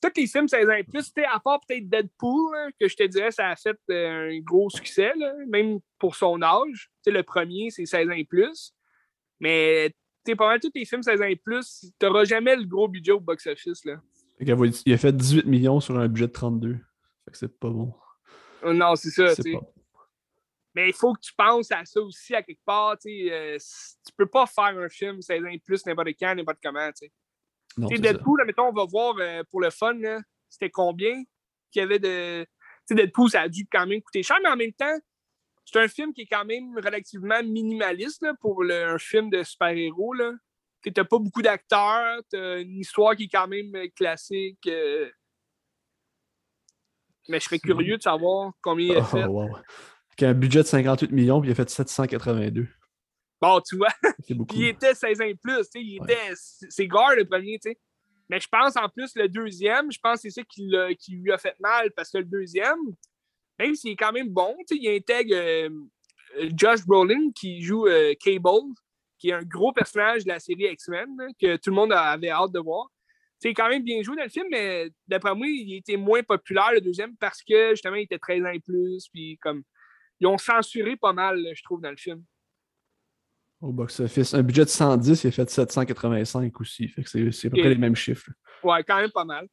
tous 0.00 0.12
les 0.16 0.26
films 0.26 0.48
16 0.48 0.68
ans 0.68 0.72
et 0.72 0.84
plus, 0.84 1.12
à 1.32 1.40
part 1.40 1.60
peut-être 1.66 1.88
Deadpool, 1.88 2.72
que 2.80 2.88
je 2.88 2.96
te 2.96 3.02
dirais, 3.04 3.30
ça 3.30 3.48
a 3.48 3.56
fait 3.56 3.78
euh, 3.90 4.30
un 4.30 4.38
gros 4.40 4.70
succès, 4.70 5.12
même 5.48 5.80
pour 5.98 6.14
son 6.14 6.40
âge. 6.42 6.90
le 7.06 7.22
premier, 7.22 7.70
c'est 7.70 7.86
16 7.86 8.08
ans 8.08 8.12
et 8.12 8.24
plus. 8.24 8.74
Mais 9.40 9.92
pendant 10.36 10.58
tous 10.58 10.70
les 10.74 10.84
films 10.84 11.02
16 11.02 11.20
ans 11.22 11.26
et 11.26 11.36
plus, 11.36 11.86
tu 11.98 12.06
n'auras 12.06 12.24
jamais 12.24 12.56
le 12.56 12.64
gros 12.64 12.88
budget 12.88 13.12
au 13.12 13.20
box-office. 13.20 13.82
Il 14.40 14.92
a 14.92 14.98
fait 14.98 15.12
18 15.12 15.46
millions 15.46 15.80
sur 15.80 15.98
un 15.98 16.08
budget 16.08 16.28
de 16.28 16.32
32. 16.32 16.78
c'est 17.32 17.58
pas 17.58 17.70
bon. 17.70 17.92
Non, 18.64 18.94
c'est 18.96 19.10
ça. 19.10 19.34
Mais 20.74 20.90
il 20.90 20.94
faut 20.94 21.12
que 21.14 21.20
tu 21.20 21.32
penses 21.34 21.72
à 21.72 21.84
ça 21.84 22.00
aussi 22.00 22.34
à 22.34 22.42
quelque 22.42 22.64
part. 22.64 22.96
Euh, 23.04 23.58
tu 23.58 24.12
peux 24.16 24.26
pas 24.26 24.46
faire 24.46 24.78
un 24.78 24.88
film 24.88 25.20
16 25.20 25.44
ans 25.44 25.48
et 25.48 25.58
plus 25.58 25.84
n'importe 25.86 26.10
quand, 26.20 26.34
n'importe 26.34 26.58
comment. 26.62 26.92
T'sais. 26.92 27.10
Deadpool, 27.76 28.40
là, 28.40 28.44
mettons, 28.44 28.68
on 28.68 28.72
va 28.72 28.84
voir 28.84 29.16
euh, 29.18 29.42
pour 29.50 29.60
le 29.60 29.70
fun, 29.70 29.96
c'était 30.48 30.70
combien 30.70 31.14
qu'il 31.70 31.80
y 31.80 31.84
avait 31.84 31.98
de. 31.98 32.46
sais, 32.86 32.94
Deadpool, 32.94 33.30
ça 33.30 33.42
a 33.42 33.48
dû 33.48 33.66
quand 33.70 33.86
même 33.86 34.02
coûter 34.02 34.22
cher, 34.22 34.38
mais 34.42 34.48
en 34.48 34.56
même 34.56 34.72
temps, 34.72 34.98
c'est 35.64 35.80
un 35.80 35.88
film 35.88 36.12
qui 36.12 36.22
est 36.22 36.26
quand 36.26 36.44
même 36.44 36.76
relativement 36.76 37.42
minimaliste 37.42 38.26
pour 38.40 38.64
un 38.64 38.98
film 38.98 39.30
de 39.30 39.42
super-héros. 39.42 40.14
Tu 40.82 40.92
n'as 40.96 41.04
pas 41.04 41.18
beaucoup 41.18 41.42
d'acteurs, 41.42 42.22
tu 42.30 42.38
as 42.38 42.60
une 42.60 42.78
histoire 42.78 43.14
qui 43.14 43.24
est 43.24 43.28
quand 43.28 43.48
même 43.48 43.72
classique. 43.94 44.66
Euh. 44.66 45.10
Mais 47.28 47.40
je 47.40 47.44
serais 47.44 47.58
curieux 47.58 47.98
de 47.98 48.02
savoir 48.02 48.52
combien 48.62 48.94
il 48.94 48.96
a 48.96 49.04
fait. 49.04 49.24
Oh, 49.28 49.46
qui 50.16 50.24
a 50.24 50.30
un 50.30 50.34
budget 50.34 50.62
de 50.62 50.66
58 50.66 51.12
millions, 51.12 51.40
puis 51.40 51.50
il 51.50 51.52
a 51.52 51.54
fait 51.54 51.68
782. 51.68 52.66
Bon, 53.40 53.60
tu 53.60 53.76
vois, 53.76 53.92
il 54.28 54.64
était 54.66 54.94
16 54.94 55.20
ans 55.20 55.24
et 55.24 55.34
plus, 55.34 55.68
il 55.74 56.02
était, 56.02 56.32
c'est 56.34 56.88
gare 56.88 57.14
le 57.14 57.24
premier, 57.24 57.58
tu 57.58 57.70
sais. 57.70 57.78
Mais 58.28 58.40
je 58.40 58.48
pense 58.48 58.76
en 58.76 58.88
plus 58.88 59.14
le 59.14 59.28
deuxième, 59.28 59.90
je 59.90 59.98
pense 60.02 60.16
que 60.16 60.28
c'est 60.28 60.40
ça 60.40 60.42
qui, 60.42 60.70
qui, 60.98 61.12
lui 61.12 61.32
a 61.32 61.38
fait 61.38 61.58
mal 61.60 61.90
parce 61.92 62.10
que 62.10 62.18
le 62.18 62.24
deuxième, 62.24 62.78
même 63.58 63.74
s'il 63.74 63.92
est 63.92 63.96
quand 63.96 64.12
même 64.12 64.28
bon, 64.28 64.54
il 64.70 64.88
intègre 64.88 65.34
euh, 65.34 65.70
Josh 66.54 66.84
Brolin 66.84 67.30
qui 67.34 67.62
joue 67.62 67.86
euh, 67.86 68.14
Cable, 68.20 68.74
qui 69.18 69.30
est 69.30 69.32
un 69.32 69.42
gros 69.42 69.72
personnage 69.72 70.24
de 70.24 70.28
la 70.28 70.40
série 70.40 70.64
X-Men 70.72 71.08
que 71.40 71.56
tout 71.56 71.70
le 71.70 71.76
monde 71.76 71.92
avait 71.92 72.30
hâte 72.30 72.52
de 72.52 72.60
voir. 72.60 72.88
C'est 73.38 73.54
quand 73.54 73.68
même 73.68 73.84
bien 73.84 74.02
joué 74.02 74.16
dans 74.16 74.24
le 74.24 74.28
film, 74.28 74.46
mais 74.50 74.90
d'après 75.06 75.34
moi, 75.34 75.46
il 75.46 75.76
était 75.76 75.96
moins 75.96 76.22
populaire 76.22 76.72
le 76.72 76.80
deuxième 76.80 77.16
parce 77.16 77.42
que 77.42 77.70
justement, 77.70 77.94
il 77.94 78.02
était 78.02 78.18
13 78.18 78.44
ans 78.44 78.50
et 78.50 78.60
plus, 78.60 79.08
puis 79.08 79.38
comme 79.40 79.62
ils 80.20 80.26
ont 80.26 80.38
censuré 80.38 80.96
pas 80.96 81.12
mal, 81.12 81.40
je 81.54 81.62
trouve, 81.62 81.80
dans 81.80 81.90
le 81.90 81.96
film. 81.96 82.22
Au 83.60 83.72
box-office. 83.72 84.34
Un 84.34 84.42
budget 84.42 84.64
de 84.64 84.70
110, 84.70 85.24
il 85.24 85.28
a 85.28 85.30
fait 85.32 85.50
785 85.50 86.60
aussi. 86.60 86.88
Fait 86.88 87.02
que 87.02 87.30
c'est 87.30 87.48
à 87.48 87.50
peu 87.50 87.58
près 87.58 87.70
les 87.70 87.78
mêmes 87.78 87.96
chiffres. 87.96 88.30
Ouais, 88.62 88.84
quand 88.84 89.00
même 89.00 89.10
pas 89.10 89.24
mal. 89.24 89.48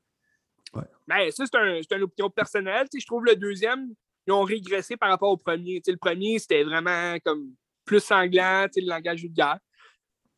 Ouais. 0.74 0.84
Ben, 1.08 1.32
ça, 1.32 1.46
c'est 1.46 1.58
un, 1.58 1.80
une 1.98 2.04
opinion 2.04 2.30
personnelle. 2.30 2.88
je 2.94 3.06
trouve 3.06 3.26
le 3.26 3.36
deuxième, 3.36 3.94
ils 4.28 4.34
ont 4.34 4.44
régressé 4.44 4.98
par 4.98 5.10
rapport 5.10 5.30
au 5.30 5.38
premier. 5.38 5.82
le 5.86 5.98
premier, 5.98 6.38
c'était 6.38 6.64
vraiment 6.64 7.18
comme 7.24 7.54
plus 7.84 8.00
sanglant, 8.00 8.68
le 8.76 8.88
langage 8.88 9.22
vulgaire. 9.22 9.60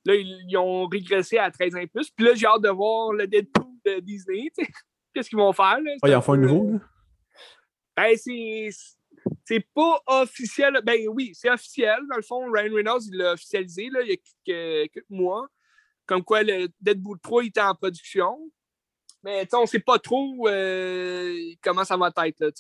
Là, 0.05 0.15
ils, 0.15 0.57
ont 0.57 0.87
régressé 0.87 1.37
à 1.37 1.51
13 1.51 1.75
ans 1.75 1.79
et 1.79 1.87
plus. 1.87 2.09
Puis 2.09 2.25
là, 2.25 2.33
j'ai 2.35 2.45
hâte 2.45 2.61
de 2.61 2.69
voir 2.69 3.11
le 3.11 3.27
Deadpool 3.27 3.65
de 3.85 3.99
Disney. 3.99 4.49
Qu'est-ce 5.13 5.29
qu'ils 5.29 5.37
vont 5.37 5.51
faire? 5.51 5.79
Là? 5.81 5.91
ils 6.05 6.15
en 6.15 6.21
font 6.21 6.33
un 6.33 6.37
nouveau? 6.37 6.71
Là? 6.71 6.79
Ben, 7.97 8.15
c'est 8.15 8.69
c'est 9.47 9.65
pas 9.73 10.01
officiel. 10.07 10.77
Ben 10.83 11.07
oui, 11.07 11.31
c'est 11.33 11.49
officiel. 11.49 11.99
Dans 12.09 12.17
le 12.17 12.21
fond, 12.21 12.51
Ryan 12.51 12.73
Reynolds, 12.73 13.03
il 13.07 13.17
l'a 13.17 13.31
officialisé 13.31 13.89
là, 13.89 14.01
il 14.01 14.09
y 14.09 14.13
a 14.13 14.17
quelques, 14.43 15.05
mois. 15.09 15.47
Comme 16.05 16.21
quoi, 16.21 16.43
le 16.43 16.67
Deadpool 16.81 17.17
3 17.21 17.45
était 17.45 17.61
en 17.61 17.73
production. 17.73 18.51
Mais 19.23 19.47
on 19.53 19.61
ne 19.61 19.65
sait 19.65 19.79
pas 19.79 19.99
trop 19.99 20.49
euh, 20.49 21.33
comment 21.61 21.85
ça 21.85 21.95
va 21.95 22.11
être. 22.25 22.51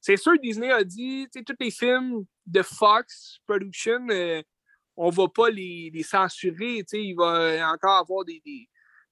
C'est 0.00 0.16
sûr, 0.16 0.38
Disney 0.40 0.70
a 0.70 0.84
dit 0.84 1.26
tous 1.34 1.56
les 1.58 1.72
films 1.72 2.24
de 2.46 2.62
Fox 2.62 3.40
Production, 3.44 4.06
euh, 4.10 4.40
on 4.96 5.10
ne 5.10 5.14
va 5.14 5.26
pas 5.26 5.50
les, 5.50 5.90
les 5.92 6.02
censurer. 6.04 6.84
Il 6.92 7.14
va 7.16 7.72
encore 7.72 7.96
avoir 7.96 8.24
des. 8.24 8.40
des... 8.44 8.68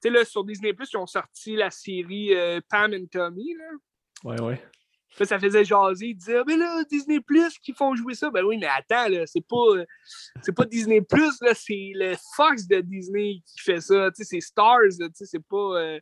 Là, 0.09 0.25
sur 0.25 0.45
Disney, 0.45 0.73
ils 0.73 0.97
ont 0.97 1.07
sorti 1.07 1.57
la 1.57 1.73
série 1.73 2.33
euh, 2.33 2.61
Pam 2.69 2.95
and 2.95 3.07
Tommy. 3.11 3.55
Là. 3.55 3.71
Ouais, 4.23 4.41
ouais 4.41 4.63
ça 5.25 5.39
faisait 5.39 5.65
jaser, 5.65 6.09
ils 6.09 6.15
disaient, 6.15 6.43
mais 6.47 6.57
là, 6.57 6.83
Disney 6.91 7.21
Plus 7.21 7.59
qui 7.59 7.73
font 7.73 7.95
jouer 7.95 8.15
ça. 8.15 8.31
Ben 8.31 8.45
oui, 8.45 8.59
mais 8.59 8.67
attends, 8.67 9.09
là, 9.09 9.25
c'est 9.27 9.47
pas, 9.47 9.83
c'est 10.43 10.55
pas 10.55 10.65
Disney 10.65 11.01
Plus, 11.01 11.41
là, 11.41 11.53
c'est 11.55 11.93
le 11.95 12.15
Fox 12.37 12.67
de 12.67 12.81
Disney 12.81 13.43
qui 13.47 13.61
fait 13.63 13.81
ça. 13.81 14.11
Tu 14.11 14.23
sais, 14.23 14.25
c'est 14.25 14.41
Stars, 14.41 14.81
tu 14.99 15.09
sais, 15.15 15.25
c'est 15.25 15.45
pas. 15.49 15.81
Euh, 15.81 15.99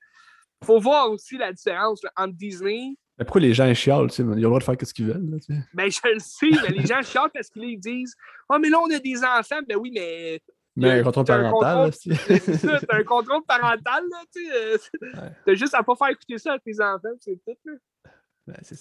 faut 0.64 0.80
voir 0.80 1.10
aussi 1.10 1.36
la 1.36 1.52
différence 1.52 2.00
entre 2.16 2.34
Disney. 2.34 2.96
Mais 3.18 3.24
pourquoi 3.24 3.42
les 3.42 3.54
gens 3.54 3.72
chialent, 3.74 4.08
tu 4.08 4.16
sais, 4.16 4.22
ils 4.22 4.28
ont 4.28 4.34
le 4.34 4.40
droit 4.40 4.58
de 4.58 4.64
faire 4.64 4.76
ce 4.82 4.92
qu'ils 4.92 5.06
veulent. 5.06 5.30
Là, 5.30 5.38
tu 5.38 5.54
sais? 5.54 5.60
Ben, 5.72 5.90
je 5.90 6.00
le 6.12 6.18
sais, 6.18 6.50
mais 6.62 6.76
les 6.76 6.86
gens 6.86 7.02
chialent 7.02 7.30
parce 7.32 7.48
qu'ils 7.50 7.78
disent 7.78 8.14
Ah, 8.48 8.54
oh, 8.56 8.58
mais 8.58 8.68
là, 8.68 8.80
on 8.80 8.90
a 8.90 8.98
des 8.98 9.18
enfants. 9.18 9.60
Ben 9.68 9.76
oui, 9.76 9.92
mais. 9.94 10.40
Mais 10.76 10.90
un 10.90 11.02
contrôle 11.04 11.24
parental. 11.24 11.92
C'est 11.94 12.56
ça, 12.56 12.80
t'as 12.80 12.96
un 12.96 13.04
contrôle 13.04 13.44
parental, 13.46 14.02
là, 14.10 14.22
tu 14.34 14.44
sais. 14.44 14.52
Euh, 14.52 15.28
t'as 15.46 15.54
juste 15.54 15.74
à 15.74 15.84
pas 15.84 15.94
faire 15.94 16.08
écouter 16.08 16.38
ça 16.38 16.54
à 16.54 16.58
tes 16.58 16.80
enfants, 16.80 17.14
c'est 17.20 17.38
tout, 17.46 17.54
là. 17.64 17.74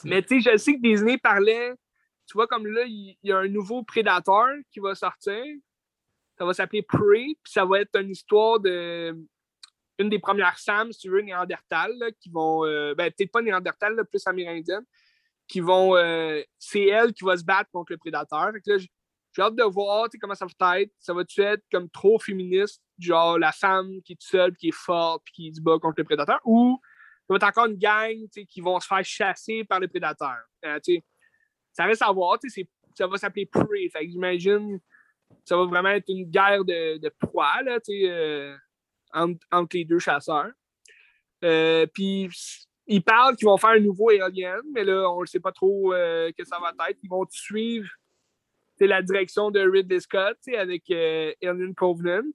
Mais 0.05 0.21
tu 0.21 0.41
sais, 0.41 0.51
je 0.51 0.57
sais 0.57 0.73
que 0.73 0.81
Disney 0.81 1.17
parlait, 1.17 1.73
tu 2.27 2.33
vois, 2.33 2.47
comme 2.47 2.67
là, 2.67 2.83
il 2.85 3.17
y, 3.23 3.31
a 3.31 3.37
un 3.37 3.47
nouveau 3.47 3.83
Predator 3.83 4.49
qui 4.71 4.79
va 4.79 4.95
sortir. 4.95 5.43
Ça 6.37 6.45
va 6.45 6.53
s'appeler 6.53 6.81
Prey, 6.81 7.35
puis 7.43 7.51
ça 7.51 7.65
va 7.65 7.81
être 7.81 7.99
une 7.99 8.11
histoire 8.11 8.59
de 8.59 9.15
une 9.99 10.09
des 10.09 10.19
premières 10.19 10.57
Sam, 10.57 10.91
si 10.91 11.01
tu 11.01 11.09
veux, 11.09 11.21
Néandertal, 11.21 11.93
qui 12.19 12.29
vont, 12.29 12.65
euh, 12.65 12.95
ben, 12.95 13.11
peut-être 13.11 13.31
pas 13.31 13.41
Néandertal, 13.41 14.03
plus 14.05 14.25
amérindienne, 14.25 14.83
qui 15.47 15.59
vont, 15.59 15.95
euh, 15.95 16.41
c'est 16.57 16.85
elle 16.85 17.13
qui 17.13 17.23
va 17.23 17.37
se 17.37 17.43
battre 17.43 17.69
contre 17.71 17.91
le 17.91 17.97
prédateur. 17.97 18.51
j'ai 18.65 18.89
hâte 19.39 19.55
de 19.55 19.63
voir 19.63 20.07
comment 20.19 20.33
ça 20.33 20.47
va 20.59 20.81
être. 20.81 20.91
Ça 20.99 21.13
va-tu 21.13 21.41
être 21.41 21.63
comme 21.71 21.89
trop 21.89 22.17
féministe, 22.17 22.81
genre 22.97 23.37
la 23.37 23.51
femme 23.51 24.01
qui 24.03 24.13
est 24.13 24.21
seule, 24.21 24.55
qui 24.55 24.69
est 24.69 24.75
forte, 24.75 25.21
puis 25.25 25.33
qui 25.33 25.55
se 25.55 25.61
bat 25.61 25.77
contre 25.79 25.95
le 25.99 26.05
prédateur, 26.05 26.39
ou 26.43 26.79
ça 27.27 27.33
va 27.33 27.35
être 27.37 27.43
encore 27.43 27.67
une 27.67 27.77
gang 27.77 28.27
qui 28.49 28.59
vont 28.59 28.79
se 28.79 28.87
faire 28.87 29.03
chasser 29.03 29.63
par 29.63 29.79
les 29.79 29.87
prédateurs. 29.87 30.43
Euh, 30.65 30.79
ça 31.71 31.85
reste 31.85 32.01
à 32.01 32.11
voir. 32.11 32.37
Ça 32.95 33.07
va 33.07 33.17
s'appeler 33.17 33.45
Prey. 33.45 33.89
J'imagine 34.01 34.79
ça 35.45 35.57
va 35.57 35.65
vraiment 35.65 35.89
être 35.89 36.09
une 36.09 36.29
guerre 36.29 36.63
de, 36.63 36.97
de 36.97 37.09
proie 37.19 37.63
là, 37.63 37.79
euh, 37.89 38.55
entre, 39.13 39.75
les 39.75 39.83
deux 39.83 39.97
chasseurs. 39.99 40.51
Euh, 41.43 41.87
puis 41.91 42.29
ils 42.85 43.03
parlent 43.03 43.35
qu'ils 43.35 43.47
vont 43.47 43.57
faire 43.57 43.71
un 43.71 43.79
nouveau 43.79 44.09
Alien, 44.09 44.61
mais 44.73 44.83
là, 44.83 45.09
on 45.09 45.21
ne 45.21 45.25
sait 45.25 45.39
pas 45.39 45.51
trop 45.51 45.91
que 45.91 46.43
ça 46.43 46.59
va 46.59 46.89
être. 46.89 46.99
Ils 47.01 47.09
vont 47.09 47.25
suivre 47.29 47.89
la 48.79 49.01
direction 49.01 49.49
de 49.49 49.61
Ridley 49.61 50.01
Scott 50.01 50.37
avec 50.55 50.91
Alien 50.91 51.73
Covenant. 51.73 52.29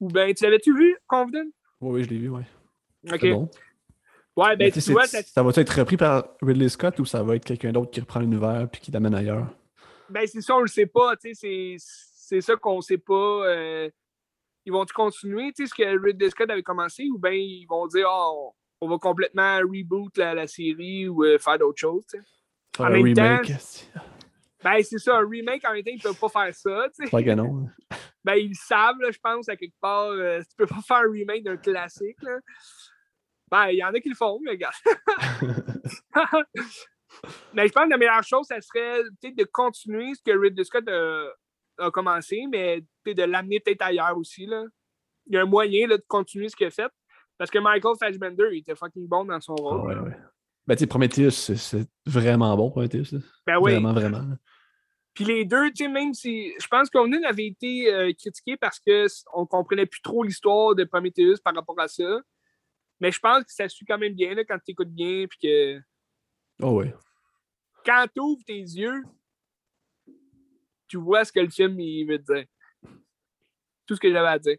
Ou 0.00 0.08
bien, 0.08 0.32
tu 0.34 0.44
l'avais-tu 0.44 0.76
vu, 0.76 0.96
Covenant? 1.06 1.48
Oui, 1.80 2.04
je 2.04 2.10
l'ai 2.10 2.18
vu, 2.18 2.28
oui. 2.28 2.42
OK. 3.06 3.30
Bon. 3.30 3.50
Ouais, 4.36 4.56
ben, 4.56 4.70
tu 4.70 4.80
vois, 4.92 5.06
ça... 5.06 5.22
ça 5.22 5.42
va 5.42 5.50
être 5.54 5.78
repris 5.78 5.96
par 5.96 6.28
Ridley 6.40 6.68
Scott 6.68 6.98
ou 6.98 7.04
ça 7.04 7.22
va 7.22 7.36
être 7.36 7.44
quelqu'un 7.44 7.72
d'autre 7.72 7.90
qui 7.90 8.00
reprend 8.00 8.20
l'univers 8.20 8.68
puis 8.70 8.80
qui 8.80 8.90
l'amène 8.90 9.14
ailleurs? 9.14 9.46
Ben, 10.08 10.26
c'est 10.26 10.40
ça, 10.40 10.56
on 10.56 10.60
le 10.60 10.68
sait 10.68 10.86
pas, 10.86 11.16
tu 11.16 11.34
sais, 11.34 11.76
c'est 11.78 12.40
ça 12.40 12.56
qu'on 12.56 12.80
sait 12.80 12.98
pas. 12.98 13.44
Euh, 13.46 13.90
ils 14.64 14.72
vont-tu 14.72 14.92
continuer, 14.92 15.52
tu 15.52 15.64
sais, 15.64 15.70
ce 15.70 15.74
que 15.74 16.04
Ridley 16.04 16.30
Scott 16.30 16.48
avait 16.50 16.62
commencé 16.62 17.08
ou 17.12 17.18
bien 17.18 17.32
ils 17.32 17.66
vont 17.66 17.86
dire, 17.86 18.06
oh, 18.08 18.54
on 18.80 18.88
va 18.88 18.98
complètement 18.98 19.58
reboot 19.58 20.16
la, 20.16 20.34
la 20.34 20.46
série 20.46 21.08
ou 21.08 21.24
euh, 21.24 21.38
faire 21.38 21.58
d'autres 21.58 21.80
choses, 21.80 22.04
sais? 22.08 22.20
En 22.78 22.84
un 22.84 22.90
même 22.90 23.04
remake. 23.04 23.48
Temps, 23.48 24.00
ben, 24.62 24.82
c'est 24.82 24.98
ça, 24.98 25.16
un 25.16 25.28
remake, 25.28 25.64
en 25.64 25.72
même 25.72 25.82
temps, 25.82 25.90
ils 25.92 26.02
peuvent 26.02 26.18
pas 26.18 26.28
faire 26.28 26.54
ça. 26.54 26.86
Pas 27.10 27.22
canon. 27.22 27.68
Ben, 28.22 28.34
ils 28.34 28.50
le 28.50 28.54
savent, 28.54 28.96
je 29.10 29.18
pense, 29.18 29.48
à 29.48 29.56
quelque 29.56 29.80
part. 29.80 30.10
Euh, 30.10 30.40
tu 30.40 30.54
peux 30.54 30.66
pas 30.66 30.82
faire 30.86 30.98
un 30.98 31.10
remake 31.10 31.42
d'un 31.42 31.56
classique, 31.56 32.18
là. 32.20 32.36
Ben, 33.50 33.68
il 33.70 33.78
y 33.78 33.84
en 33.84 33.92
a 33.92 34.00
qui 34.00 34.08
le 34.08 34.14
font, 34.14 34.38
mais 34.42 34.52
regarde. 34.52 34.74
mais 37.54 37.66
je 37.66 37.72
pense 37.72 37.84
que 37.84 37.90
la 37.90 37.98
meilleure 37.98 38.22
chose, 38.22 38.46
ça 38.46 38.60
serait 38.60 39.02
peut-être 39.20 39.36
de 39.36 39.44
continuer 39.44 40.14
ce 40.14 40.22
que 40.22 40.36
Ridley 40.36 40.64
Scott 40.64 40.88
a, 40.88 41.90
commencé, 41.90 42.44
mais 42.50 42.84
de 43.06 43.22
l'amener 43.22 43.58
peut-être 43.60 43.82
ailleurs 43.82 44.16
aussi. 44.16 44.46
Là. 44.46 44.64
Il 45.26 45.34
y 45.34 45.38
a 45.38 45.42
un 45.42 45.46
moyen 45.46 45.86
là, 45.86 45.96
de 45.96 46.04
continuer 46.06 46.48
ce 46.48 46.56
qu'il 46.56 46.66
a 46.66 46.70
fait. 46.70 46.90
Parce 47.38 47.50
que 47.50 47.58
Michael 47.58 47.96
Fassbender, 47.98 48.48
il 48.52 48.58
était 48.58 48.74
fucking 48.74 49.08
bon 49.08 49.24
dans 49.24 49.40
son 49.40 49.54
rôle. 49.54 49.86
Ouais, 49.86 49.98
ouais. 49.98 50.16
Ben, 50.66 50.74
tu 50.74 50.80
sais, 50.80 50.86
Prometheus, 50.86 51.30
c'est 51.30 51.88
vraiment 52.04 52.54
bon, 52.54 52.70
Prometheus. 52.70 53.18
Ben 53.46 53.56
oui. 53.58 53.72
Vraiment, 53.72 53.94
vraiment. 53.94 54.24
Puis 55.14 55.24
les 55.24 55.44
deux, 55.44 55.70
tu 55.70 55.84
sais, 55.84 55.88
même 55.88 56.12
si. 56.12 56.52
Je 56.60 56.66
pense 56.66 56.90
qu'on 56.90 57.10
avait 57.24 57.46
été 57.46 57.92
euh, 57.92 58.12
critiqué 58.12 58.56
parce 58.56 58.78
qu'on 58.78 59.46
comprenait 59.46 59.86
plus 59.86 60.02
trop 60.02 60.22
l'histoire 60.22 60.74
de 60.74 60.84
Prometheus 60.84 61.38
par 61.42 61.54
rapport 61.54 61.80
à 61.80 61.88
ça. 61.88 62.20
Mais 63.00 63.10
je 63.10 63.18
pense 63.18 63.44
que 63.44 63.52
ça 63.52 63.68
suit 63.68 63.86
quand 63.86 63.98
même 63.98 64.14
bien 64.14 64.34
là, 64.34 64.44
quand 64.44 64.58
tu 64.58 64.72
écoutes 64.72 64.92
bien. 64.92 65.26
Puis 65.28 65.38
que. 65.42 65.80
Oh 66.62 66.72
ouais. 66.72 66.94
Quand 67.84 68.06
tu 68.14 68.20
ouvres 68.20 68.44
tes 68.44 68.60
yeux, 68.60 69.02
tu 70.86 70.98
vois 70.98 71.24
ce 71.24 71.32
que 71.32 71.40
le 71.40 71.48
film 71.48 71.80
il 71.80 72.04
veut 72.06 72.18
dire. 72.18 72.44
Tout 73.86 73.94
ce 73.94 74.00
que 74.00 74.12
j'avais 74.12 74.28
à 74.28 74.38
dire. 74.38 74.58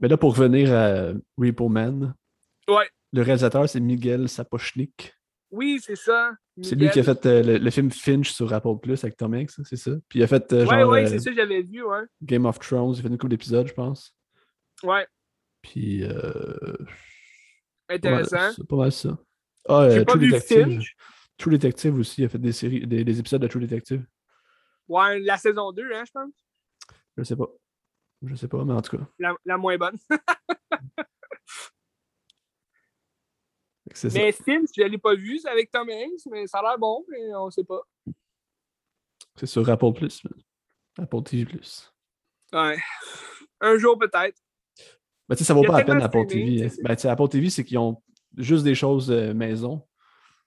Mais 0.00 0.08
là, 0.08 0.16
pour 0.16 0.36
revenir 0.36 0.74
à 0.74 1.12
Repo 1.38 1.68
Man, 1.68 2.14
ouais. 2.68 2.90
le 3.12 3.22
réalisateur, 3.22 3.66
c'est 3.68 3.80
Miguel 3.80 4.28
Sapochnik. 4.28 5.14
Oui, 5.50 5.78
c'est 5.82 5.96
ça. 5.96 6.32
C'est 6.60 6.74
lui 6.74 6.90
qui 6.90 7.00
a 7.00 7.02
fait 7.02 7.24
euh, 7.26 7.58
le, 7.58 7.70
film 7.70 7.90
Finch 7.90 8.32
sur 8.32 8.52
Apple 8.52 8.78
Plus 8.82 9.02
avec 9.04 9.16
Tom 9.16 9.34
Hanks, 9.34 9.52
c'est 9.64 9.76
ça? 9.76 9.92
Puis 10.08 10.18
il 10.18 10.22
a 10.22 10.26
fait 10.26 10.52
euh, 10.52 10.64
genre. 10.64 10.72
Ouais, 10.72 11.02
ouais, 11.02 11.06
c'est 11.06 11.18
ça, 11.18 11.32
j'avais 11.32 11.62
vu, 11.62 11.82
ouais. 11.84 12.02
Game 12.22 12.46
of 12.46 12.58
Thrones, 12.58 12.94
il 12.94 12.98
a 12.98 13.02
fait 13.02 13.08
une 13.08 13.18
couple 13.18 13.30
d'épisodes, 13.30 13.66
je 13.66 13.74
pense. 13.74 14.14
Ouais. 14.82 15.06
Puis. 15.62 16.02
Intéressant. 17.88 18.52
C'est 18.54 18.66
pas 18.66 18.76
mal 18.76 18.92
ça. 18.92 19.18
Ah, 19.68 19.82
euh, 19.82 20.04
True 20.04 20.18
Detective. 20.18 20.82
True 21.36 21.50
Detective 21.50 21.98
aussi, 21.98 22.22
il 22.22 22.24
a 22.24 22.28
fait 22.28 22.38
des 22.38 22.52
séries, 22.52 22.86
des, 22.86 23.18
épisodes 23.18 23.42
de 23.42 23.46
True 23.46 23.60
Detective. 23.60 24.04
Ouais, 24.88 25.18
la 25.20 25.36
saison 25.36 25.72
2, 25.72 25.92
hein, 25.92 26.04
je 26.06 26.12
pense. 26.12 26.32
Je 27.16 27.22
sais 27.24 27.36
pas. 27.36 27.48
Je 28.22 28.34
sais 28.34 28.48
pas, 28.48 28.64
mais 28.64 28.72
en 28.72 28.82
tout 28.82 28.96
cas. 28.96 29.04
La, 29.18 29.34
la 29.44 29.58
moins 29.58 29.76
bonne. 29.76 29.98
mais 34.04 34.32
film, 34.32 34.64
je 34.74 34.82
ne 34.82 34.88
l'ai 34.88 34.98
pas 34.98 35.14
vu, 35.14 35.38
c'est 35.38 35.48
avec 35.48 35.70
Tom 35.70 35.88
Hanks, 35.88 36.26
mais 36.30 36.46
ça 36.46 36.58
a 36.58 36.62
l'air 36.62 36.78
bon, 36.78 37.04
mais 37.08 37.34
on 37.34 37.50
sait 37.50 37.64
pas. 37.64 37.82
C'est 39.36 39.46
sur 39.46 39.68
Apple 39.68 39.92
Plus. 39.92 40.22
Apple 40.98 41.22
TV 41.22 41.44
Plus. 41.44 41.92
Ouais. 42.52 42.78
Un 43.60 43.76
jour 43.78 43.98
peut-être. 43.98 44.38
Ben, 45.28 45.36
ça 45.36 45.54
vaut 45.54 45.62
pas 45.62 45.78
la 45.78 45.84
peine 45.84 46.02
Apple 46.02 46.26
TV. 46.26 46.64
Hein. 46.64 46.68
Ben, 46.82 46.96
Apple 47.10 47.28
TV, 47.28 47.50
c'est 47.50 47.64
qu'ils 47.64 47.78
ont 47.78 48.00
juste 48.36 48.64
des 48.64 48.74
choses 48.74 49.10
euh, 49.10 49.34
maison. 49.34 49.82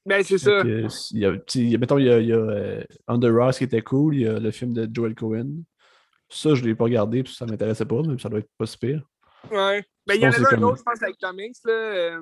Ben, 0.05 0.23
c'est 0.23 0.37
ça. 0.37 0.61
il 0.63 0.89
y 1.11 1.25
a, 1.25 1.77
mettons, 1.77 1.97
il 1.97 2.05
y 2.05 2.09
a, 2.09 2.19
il 2.19 2.27
y 2.27 2.33
a 2.33 2.37
euh, 2.37 2.83
Under 3.07 3.33
Ross 3.33 3.57
qui 3.57 3.65
était 3.65 3.81
cool, 3.81 4.15
il 4.15 4.21
y 4.21 4.27
a 4.27 4.39
le 4.39 4.51
film 4.51 4.73
de 4.73 4.89
Joel 4.91 5.15
Cohen. 5.15 5.63
Ça, 6.29 6.53
je 6.53 6.61
ne 6.61 6.67
l'ai 6.67 6.75
pas 6.75 6.85
regardé 6.85 7.23
que 7.23 7.29
ça 7.29 7.45
ne 7.45 7.51
m'intéressait 7.51 7.85
pas, 7.85 8.01
mais 8.03 8.17
ça 8.17 8.29
doit 8.29 8.39
être 8.39 8.49
pas 8.57 8.65
si 8.65 8.77
pire. 8.77 9.03
Ouais. 9.51 9.83
Ben, 10.07 10.15
il 10.15 10.21
y 10.21 10.27
en 10.27 10.31
avait 10.31 10.55
un 10.55 10.63
autre, 10.63 10.77
je 10.77 10.83
pense, 10.83 11.03
avec 11.03 11.17
Tom 11.17 11.35
Hanks, 11.39 11.57
là, 11.65 11.73
euh, 11.73 12.21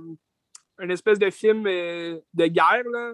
un 0.80 0.90
espèce 0.90 1.20
de 1.20 1.30
film 1.30 1.64
de 1.64 2.48
guerre, 2.48 2.84
là. 2.92 3.14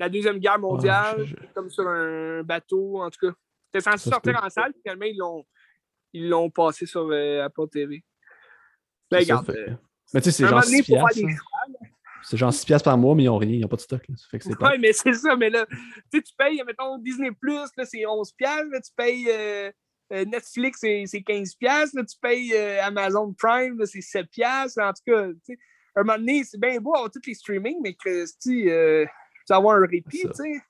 La 0.00 0.08
Deuxième 0.08 0.38
Guerre 0.38 0.60
mondiale, 0.60 1.26
comme 1.54 1.68
sur 1.70 1.86
un 1.88 2.42
bateau, 2.44 3.02
en 3.02 3.10
tout 3.10 3.26
cas. 3.26 3.34
C'était 3.66 3.90
censé 3.90 4.08
sortir 4.08 4.40
en 4.42 4.48
salle, 4.48 4.72
finalement, 4.80 5.06
ils 5.06 5.16
l'ont, 5.16 5.44
ils 6.12 6.28
l'ont 6.28 6.50
passé 6.50 6.86
sur 6.86 7.12
Apple 7.12 7.68
TV. 7.70 8.04
Ben, 9.10 9.18
regarde. 9.20 9.50
Euh, 9.50 9.74
mais 10.12 10.20
tu 10.20 10.30
sais, 10.30 10.42
c'est 10.42 10.48
genre 10.48 10.64
6 10.64 10.82
piastres. 10.82 11.20
C'est 12.22 12.36
genre 12.36 12.52
6 12.52 12.64
piastres 12.64 12.84
par 12.84 12.98
mois, 12.98 13.14
mais 13.14 13.24
ils 13.24 13.26
n'ont 13.26 13.38
rien, 13.38 13.52
ils 13.52 13.60
n'ont 13.60 13.68
pas 13.68 13.76
de 13.76 13.80
stock. 13.80 14.02
Là. 14.08 14.14
Fait 14.30 14.38
que 14.38 14.48
ouais, 14.48 14.78
mais 14.78 14.92
c'est 14.92 15.14
ça, 15.14 15.36
mais 15.36 15.50
là, 15.50 15.66
tu 16.12 16.20
payes, 16.36 16.62
mettons, 16.66 16.98
Disney 16.98 17.30
Plus, 17.32 17.68
c'est 17.84 18.06
11 18.06 18.32
piastres, 18.32 18.66
tu 18.84 18.92
payes 18.96 19.28
euh, 19.30 19.70
euh, 20.12 20.24
Netflix, 20.24 20.80
c'est 20.80 21.22
15 21.22 21.54
piastres, 21.54 21.96
là, 21.96 22.04
tu 22.04 22.16
payes 22.20 22.56
Amazon 22.80 23.32
Prime, 23.32 23.84
c'est 23.86 24.00
7 24.00 24.26
piastres. 24.30 24.82
En 24.82 24.92
tout 24.92 25.02
cas, 25.06 25.28
tu 25.28 25.38
sais, 25.44 25.58
un 25.94 26.02
moment 26.02 26.18
donné, 26.18 26.44
c'est 26.44 26.60
bien 26.60 26.78
beau 26.80 26.94
avoir 26.94 27.10
tous 27.10 27.20
les 27.26 27.34
streamings, 27.34 27.78
mais 27.82 27.94
que, 27.94 28.24
tu 28.40 28.70
avoir 29.50 29.76
un 29.76 29.86
répit, 29.86 30.22
tu 30.22 30.34
sais. 30.34 30.62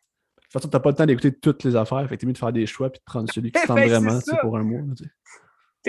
De 0.49 0.53
toute 0.53 0.63
façon, 0.63 0.69
tu 0.69 0.77
n'as 0.77 0.81
pas 0.81 0.91
le 0.91 0.97
temps 0.97 1.07
d'écouter 1.07 1.33
toutes 1.33 1.65
les 1.65 1.77
affaires. 1.77 2.09
Fait 2.09 2.17
que 2.17 2.25
mieux 2.25 2.33
de 2.33 2.39
faire 2.39 2.53
des 2.53 2.65
choix 2.65 2.87
et 2.87 2.91
de 2.91 2.99
prendre 3.05 3.31
celui 3.31 3.53
qui 3.53 3.61
te 3.61 3.67
tente 3.67 3.77
ben, 3.77 3.89
vraiment 3.89 4.19
pour 4.41 4.57
un 4.57 4.63
mois. 4.63 4.81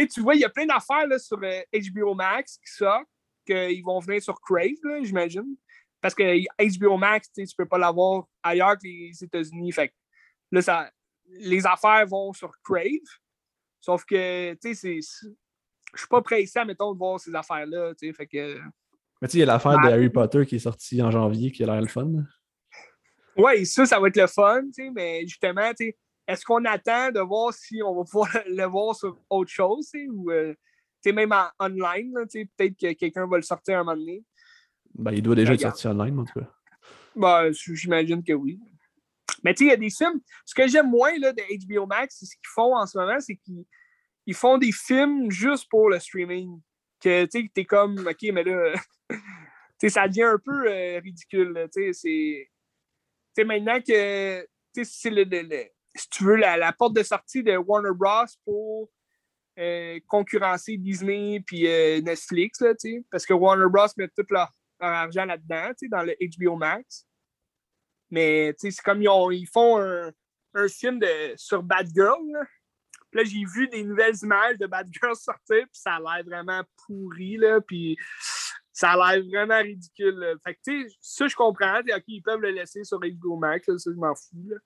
Sais 0.02 0.08
tu 0.08 0.22
vois, 0.22 0.36
il 0.36 0.41
y 0.41 0.45
a 0.45 0.50
plein 0.50 0.66
d'affaires 0.66 1.08
sur 1.20 1.38
HBO 1.38 2.12
euh, 2.12 2.16
Max 2.16 2.58
qui 2.58 2.72
sortent, 2.72 3.08
qu'ils 3.45 3.84
vont 3.84 4.00
venir 4.00 4.22
sur 4.22 4.39
Crave, 4.41 5.04
j'imagine. 5.04 5.56
Parce 6.02 6.16
que 6.16 6.24
HBO 6.80 6.97
Max, 6.97 7.32
tu 7.32 7.41
ne 7.41 7.47
peux 7.58 7.66
pas 7.66 7.78
l'avoir 7.78 8.26
ailleurs 8.41 8.78
que 8.78 8.88
les 8.88 9.12
États-Unis. 9.22 9.72
Fait 9.72 9.93
là, 10.52 10.62
ça, 10.62 10.91
les 11.28 11.66
affaires 11.66 12.06
vont 12.08 12.32
sur 12.34 12.52
Crave. 12.64 12.84
Sauf 13.82 14.06
que, 14.06 14.54
tu 14.56 14.76
sais, 14.76 15.00
je 15.02 16.00
suis 16.00 16.08
pas 16.10 16.22
pressé, 16.22 16.64
mettons, 16.66 16.93
de 16.93 16.97
voir 16.97 17.20
ces 17.20 17.34
affaires-là. 17.36 17.93
Fait 18.00 18.28
que. 18.28 18.60
Mais 19.22 19.28
tu 19.28 19.32
sais, 19.32 19.38
il 19.38 19.41
y 19.41 19.43
a 19.43 19.47
l'affaire 19.47 19.80
de 19.82 19.88
Harry 19.88 20.10
Potter 20.10 20.45
qui 20.45 20.56
est 20.56 20.60
sortie 20.60 21.02
en 21.02 21.12
janvier 21.12 21.52
qui 21.52 21.64
a 21.64 21.68
l'air 21.68 21.82
le 21.82 21.88
fun. 21.88 22.10
Oui, 23.36 23.66
ça, 23.66 23.86
ça 23.86 24.00
va 24.00 24.08
être 24.08 24.18
le 24.18 24.28
fun, 24.28 24.64
mais 24.93 25.22
justement, 25.26 25.70
tu 25.72 25.88
sais 25.88 25.97
est-ce 26.30 26.45
qu'on 26.45 26.63
attend 26.65 27.11
de 27.11 27.19
voir 27.21 27.51
si 27.51 27.82
on 27.84 27.95
va 27.95 28.03
pouvoir 28.03 28.30
le 28.47 28.65
voir 28.65 28.95
sur 28.95 29.17
autre 29.32 29.51
chose, 29.51 29.91
ou 30.11 30.30
euh, 30.30 30.53
même 31.07 31.32
en 31.32 31.49
online, 31.59 32.13
peut-être 32.13 32.77
que 32.80 32.93
quelqu'un 32.93 33.27
va 33.27 33.38
le 33.38 33.41
sortir 33.41 33.77
à 33.77 33.82
un 33.82 33.84
moment 33.84 33.97
donné? 33.97 34.23
Ben, 34.93 35.11
il 35.11 35.23
doit 35.23 35.36
déjà 35.36 35.53
être 35.53 35.61
sorti 35.61 35.88
online, 35.88 36.19
en 36.19 36.25
tout 36.25 36.39
cas. 36.39 36.47
Ben, 37.15 37.51
j'imagine 37.51 38.23
que 38.23 38.34
oui. 38.34 38.59
Mais 39.43 39.55
tu 39.55 39.59
sais, 39.59 39.65
il 39.65 39.69
y 39.69 39.73
a 39.73 39.77
des 39.77 39.89
films. 39.89 40.21
Ce 40.45 40.53
que 40.53 40.67
j'aime 40.67 40.89
moins 40.89 41.17
là, 41.17 41.34
de 41.34 41.41
HBO 41.65 41.88
Max, 41.88 42.17
c'est 42.19 42.25
ce 42.25 42.36
qu'ils 42.36 42.53
font 42.53 42.75
en 42.75 42.86
ce 42.86 42.97
moment, 42.97 43.19
c'est 43.19 43.38
qu'ils 43.38 44.36
font 44.36 44.59
des 44.59 44.71
films 44.71 45.32
juste 45.32 45.67
pour 45.69 45.89
le 45.89 45.99
streaming. 45.99 46.61
Que 46.99 47.25
tu 47.25 47.49
es 47.55 47.65
comme, 47.65 48.05
OK, 48.07 48.21
mais 48.34 48.43
là, 48.43 48.73
ça 49.88 50.07
devient 50.07 50.23
un 50.23 50.38
peu 50.38 50.67
euh, 50.67 50.99
ridicule. 50.99 51.67
Tu 51.73 51.91
sais, 51.93 52.49
maintenant 53.45 53.80
que 53.82 54.45
c'est 54.84 55.09
le, 55.09 55.23
si 56.00 56.10
tu 56.10 56.24
veux, 56.24 56.36
la, 56.36 56.72
porte 56.74 56.95
de 56.95 57.04
sortie 57.04 57.43
de 57.43 57.56
Warner 57.58 57.93
Bros. 57.93 58.26
pour 58.45 58.89
euh, 59.58 60.00
concurrencer 60.08 60.78
Disney 60.78 61.41
puis 61.45 61.68
euh, 61.68 62.02
Netflix, 62.02 62.62
là, 62.62 62.74
parce 63.12 63.26
que 63.26 63.34
Warner 63.34 63.70
Bros. 63.70 63.88
met 63.97 64.08
tout 64.10 64.26
leur, 64.30 64.52
argent 64.80 65.26
là-dedans, 65.26 65.72
dans 65.91 66.04
le 66.04 66.16
HBO 66.22 66.56
Max. 66.56 67.06
Mais 68.10 68.56
c'est 68.58 68.76
comme 68.78 69.02
ils, 69.02 69.47
font 69.47 69.78
un, 69.78 70.68
film 70.70 71.00
de, 71.00 71.34
sur 71.36 71.62
Bad 71.62 71.88
Girl. 71.93 72.20
Là. 72.32 72.41
là, 73.14 73.24
j'ai 73.24 73.43
vu 73.54 73.68
des 73.68 73.84
nouvelles 73.84 74.16
images 74.24 74.58
de 74.58 74.66
Bad 74.66 74.88
Girl 74.91 75.16
sortir, 75.20 75.64
puis 75.64 75.68
ça 75.74 75.95
a 75.95 76.00
l'air 76.00 76.26
vraiment 76.26 76.64
pourri, 76.86 77.38
là, 77.38 77.60
puis 77.62 77.97
ça 78.72 78.91
a 78.91 79.16
l'air 79.18 79.26
vraiment 79.26 79.62
ridicule. 79.62 80.38
Fait 80.43 80.56
que, 80.56 80.60
tu 80.64 80.89
ça, 81.02 81.28
je 81.28 81.36
comprends. 81.36 81.80
OK, 81.80 82.04
ils 82.08 82.22
peuvent 82.22 82.39
le 82.39 82.52
laisser 82.52 82.84
sur 82.86 83.00
HBO 83.00 83.36
Max, 83.36 83.66
ça, 83.66 83.91
je 83.91 84.00
m'en 84.00 84.16
fous. 84.16 84.47
Là. 84.47 84.58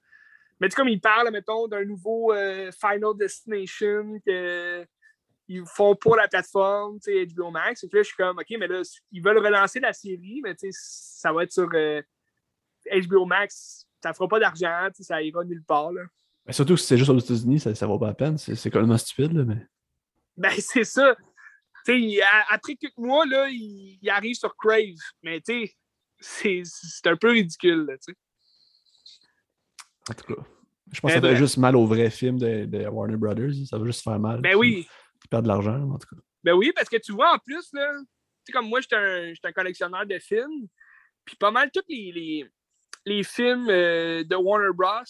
Mais 0.63 0.69
tu 0.69 0.75
comme 0.75 0.87
ils 0.87 1.01
parlent, 1.01 1.29
mettons, 1.29 1.67
d'un 1.67 1.83
nouveau 1.83 2.31
euh, 2.31 2.71
Final 2.71 3.17
Destination 3.17 4.17
qu'ils 4.23 5.65
font 5.65 5.93
pour 5.93 6.15
la 6.15 6.29
plateforme, 6.29 7.01
tu 7.01 7.11
sais, 7.11 7.25
HBO 7.25 7.51
Max. 7.51 7.83
Et 7.83 7.89
puis 7.89 7.97
là, 7.97 8.03
je 8.03 8.07
suis 8.07 8.15
comme, 8.15 8.37
OK, 8.37 8.45
mais 8.57 8.69
là, 8.69 8.81
ils 9.11 9.21
veulent 9.21 9.39
relancer 9.39 9.81
la 9.81 9.91
série, 9.91 10.39
mais 10.41 10.55
tu 10.55 10.71
sais, 10.71 10.79
ça 11.19 11.33
va 11.33 11.43
être 11.43 11.51
sur 11.51 11.67
HBO 11.67 11.73
euh, 11.75 13.25
Max. 13.25 13.89
Ça 14.01 14.13
fera 14.13 14.29
pas 14.29 14.39
d'argent, 14.39 14.87
ça 15.01 15.21
ira 15.21 15.43
nulle 15.43 15.65
part, 15.65 15.91
là. 15.91 16.03
Mais 16.45 16.53
surtout 16.53 16.77
si 16.77 16.85
c'est 16.85 16.97
juste 16.97 17.09
aux 17.09 17.19
États-Unis, 17.19 17.59
ça, 17.59 17.75
ça 17.75 17.85
vaut 17.85 17.99
pas 17.99 18.07
la 18.07 18.13
peine. 18.13 18.37
C'est 18.37 18.55
complètement 18.71 18.97
stupide, 18.97 19.33
là, 19.33 19.43
mais... 19.43 19.67
Ben, 20.37 20.53
c'est 20.59 20.85
ça. 20.85 21.13
Tu 21.85 22.09
sais, 22.09 22.21
après 22.49 22.75
quelques 22.75 22.97
mois, 22.97 23.25
là, 23.25 23.49
il, 23.49 23.99
il 24.01 24.09
arrive 24.09 24.35
sur 24.35 24.55
Crave. 24.55 24.95
Mais 25.23 25.41
tu 25.41 25.69
sais, 26.21 26.63
c'est 26.63 27.07
un 27.07 27.17
peu 27.17 27.31
ridicule, 27.31 27.97
tu 28.01 28.13
sais. 28.13 28.17
En 30.09 30.13
tout 30.13 30.35
cas. 30.35 30.41
Je 30.93 31.01
pense 31.01 31.11
que 31.11 31.19
ça 31.19 31.27
fait 31.27 31.35
juste 31.35 31.57
mal 31.57 31.75
au 31.75 31.85
vrai 31.85 32.09
film 32.09 32.37
de, 32.37 32.87
Warner 32.87 33.17
Brothers. 33.17 33.53
Ça 33.65 33.77
va 33.77 33.85
juste 33.85 34.03
faire 34.03 34.19
mal. 34.19 34.41
Ben 34.41 34.55
oui. 34.55 34.87
Ils 35.23 35.27
perdent 35.27 35.45
de 35.45 35.49
l'argent, 35.49 35.81
en 35.89 35.97
tout 35.97 36.15
cas. 36.15 36.21
Ben 36.43 36.53
oui, 36.53 36.71
parce 36.75 36.89
que 36.89 36.97
tu 36.97 37.13
vois, 37.13 37.33
en 37.33 37.39
plus, 37.39 37.69
là, 37.73 37.91
tu 37.99 38.05
sais, 38.45 38.51
comme 38.51 38.67
moi, 38.67 38.81
j'étais 38.81 38.95
un, 38.95 39.33
un, 39.43 39.51
collectionneur 39.51 40.05
de 40.05 40.19
films. 40.19 40.67
Puis 41.25 41.35
pas 41.37 41.51
mal 41.51 41.71
tous 41.71 41.81
les, 41.87 42.11
les, 42.11 42.51
les 43.05 43.23
films 43.23 43.69
euh, 43.69 44.23
de 44.23 44.35
Warner 44.35 44.73
Bros. 44.73 45.03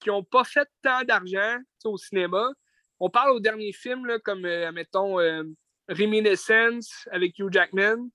qui 0.00 0.08
n'ont 0.08 0.24
pas 0.24 0.44
fait 0.44 0.66
tant 0.82 1.02
d'argent 1.04 1.58
au 1.84 1.96
cinéma. 1.96 2.50
On 2.98 3.10
parle 3.10 3.30
au 3.32 3.40
dernier 3.40 3.72
film, 3.72 4.06
là, 4.06 4.18
comme, 4.18 4.44
euh, 4.44 4.72
mettons, 4.72 5.20
euh, 5.20 5.44
Reminiscence 5.88 7.08
avec 7.10 7.38
Hugh 7.38 7.52
Jackman. 7.52 8.08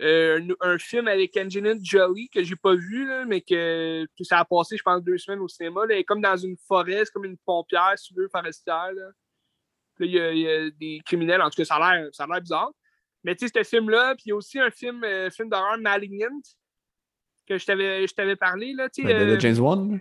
Euh, 0.00 0.40
euh, 0.40 0.54
un, 0.60 0.78
film 0.78 1.06
avec 1.06 1.36
Angelina 1.36 1.74
Jolie 1.80 2.28
que 2.28 2.42
j'ai 2.42 2.56
pas 2.56 2.74
vu, 2.74 3.08
mais 3.26 3.40
que, 3.40 4.06
ça 4.22 4.40
a 4.40 4.44
passé, 4.44 4.76
je 4.76 4.82
pense, 4.82 5.02
deux 5.02 5.18
semaines 5.18 5.40
au 5.40 5.48
cinéma. 5.48 5.82
Elle 5.84 5.98
est 5.98 6.04
comme 6.04 6.20
dans 6.20 6.36
une 6.36 6.56
forêt, 6.66 7.04
comme 7.12 7.24
une 7.24 7.36
pompière, 7.38 7.92
si 7.96 8.12
tu 8.12 8.28
forestière. 8.30 8.92
Là, 8.92 9.10
il 10.00 10.10
y, 10.10 10.48
a 10.48 10.70
des 10.70 11.00
criminels. 11.04 11.42
En 11.42 11.50
tout 11.50 11.56
cas, 11.56 11.64
ça 11.64 11.76
a 11.76 11.96
l'air 11.96 12.40
bizarre. 12.40 12.72
Mais 13.24 13.36
tu 13.36 13.46
sais, 13.46 13.52
ce 13.54 13.68
film-là, 13.68 14.14
puis 14.14 14.24
il 14.26 14.28
y 14.30 14.32
a 14.32 14.36
aussi 14.36 14.58
un 14.58 14.70
film, 14.70 15.04
euh, 15.04 15.30
film 15.30 15.48
d'horreur 15.48 15.78
Malignant 15.78 16.40
que 17.46 17.58
je 17.58 18.14
t'avais 18.14 18.36
parlé. 18.36 18.72
Là, 18.72 18.88
ben, 18.98 19.28
de, 19.28 19.38
James 19.38 19.58
Wan? 19.58 20.00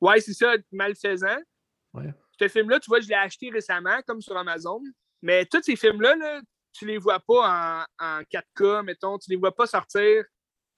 Ouais, 0.00 0.20
c'est 0.20 0.32
ça, 0.32 0.54
Malfaisant. 0.72 1.38
Ouais. 1.94 2.12
Ce 2.40 2.48
film-là, 2.48 2.80
tu 2.80 2.88
vois, 2.88 3.00
je 3.00 3.08
l'ai 3.08 3.14
acheté 3.14 3.50
récemment, 3.50 4.00
comme 4.06 4.20
sur 4.20 4.36
Amazon. 4.36 4.80
Mais 5.22 5.44
tous 5.44 5.62
ces 5.62 5.76
films-là, 5.76 6.16
là, 6.16 6.40
tu 6.78 6.86
les 6.86 6.98
vois 6.98 7.18
pas 7.18 7.86
en, 7.98 8.22
4K, 8.22 8.84
mettons, 8.84 9.18
tu 9.18 9.30
les 9.30 9.36
vois 9.36 9.54
pas 9.54 9.66
sortir 9.66 10.24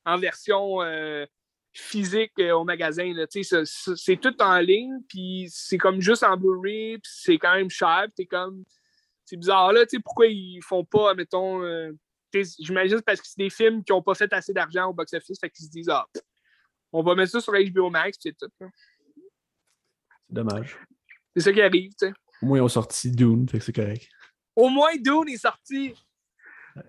en 0.06 0.18
version 0.18 0.80
euh, 0.82 1.26
physique 1.72 2.32
euh, 2.38 2.52
au 2.52 2.64
magasin. 2.64 3.12
C'est 3.30 4.16
tout 4.20 4.42
en 4.42 4.58
ligne, 4.58 4.98
puis 5.08 5.46
c'est 5.50 5.76
comme 5.76 6.00
juste 6.00 6.22
en 6.22 6.36
Blu-ray, 6.38 6.98
puis 6.98 7.12
c'est 7.14 7.38
quand 7.38 7.54
même 7.54 7.70
cher, 7.70 8.06
c'est 8.16 8.26
comme. 8.26 8.64
C'est 9.26 9.36
bizarre 9.36 9.72
là, 9.72 9.86
tu 9.86 9.96
sais, 9.96 10.02
pourquoi 10.02 10.26
ils 10.26 10.60
font 10.62 10.84
pas, 10.84 11.14
mettons. 11.14 11.62
Euh, 11.62 11.92
j'imagine 12.32 13.00
parce 13.02 13.20
que 13.20 13.28
c'est 13.28 13.38
des 13.38 13.50
films 13.50 13.84
qui 13.84 13.92
n'ont 13.92 14.02
pas 14.02 14.14
fait 14.14 14.32
assez 14.32 14.52
d'argent 14.52 14.88
au 14.88 14.92
box-office, 14.94 15.38
fait 15.38 15.50
qu'ils 15.50 15.66
se 15.66 15.70
disent 15.70 15.90
Ah, 15.90 16.06
on 16.92 17.02
va 17.02 17.14
mettre 17.14 17.32
ça 17.32 17.40
sur 17.40 17.52
HBO 17.52 17.90
Max, 17.90 18.16
c'est 18.20 18.36
tout. 18.36 18.50
C'est 18.58 18.66
dommage. 20.30 20.78
C'est 21.36 21.42
ça 21.42 21.52
qui 21.52 21.60
arrive, 21.60 21.90
tu 21.90 22.06
sais. 22.06 22.12
Au 22.42 22.46
moins, 22.46 22.58
ils 22.58 22.62
ont 22.62 22.68
sorti 22.68 23.10
Dune, 23.10 23.48
fait 23.48 23.58
que 23.58 23.64
c'est 23.64 23.72
correct. 23.72 24.08
Au 24.56 24.68
moins, 24.68 24.94
Dune 24.96 25.28
est 25.28 25.38
sorti. 25.38 25.94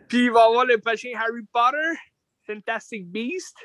Puis 0.08 0.26
il 0.26 0.32
va 0.32 0.42
y 0.42 0.48
avoir 0.48 0.66
le 0.66 0.78
prochain 0.78 1.10
Harry 1.16 1.44
Potter, 1.52 2.00
Fantastic 2.46 3.08
Beast, 3.08 3.58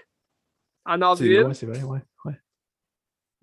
en 0.84 1.00
avril. 1.02 1.44
Ouais, 1.44 1.54
c'est 1.54 1.66
vrai, 1.66 1.82
ouais. 1.82 2.00
ouais. 2.24 2.40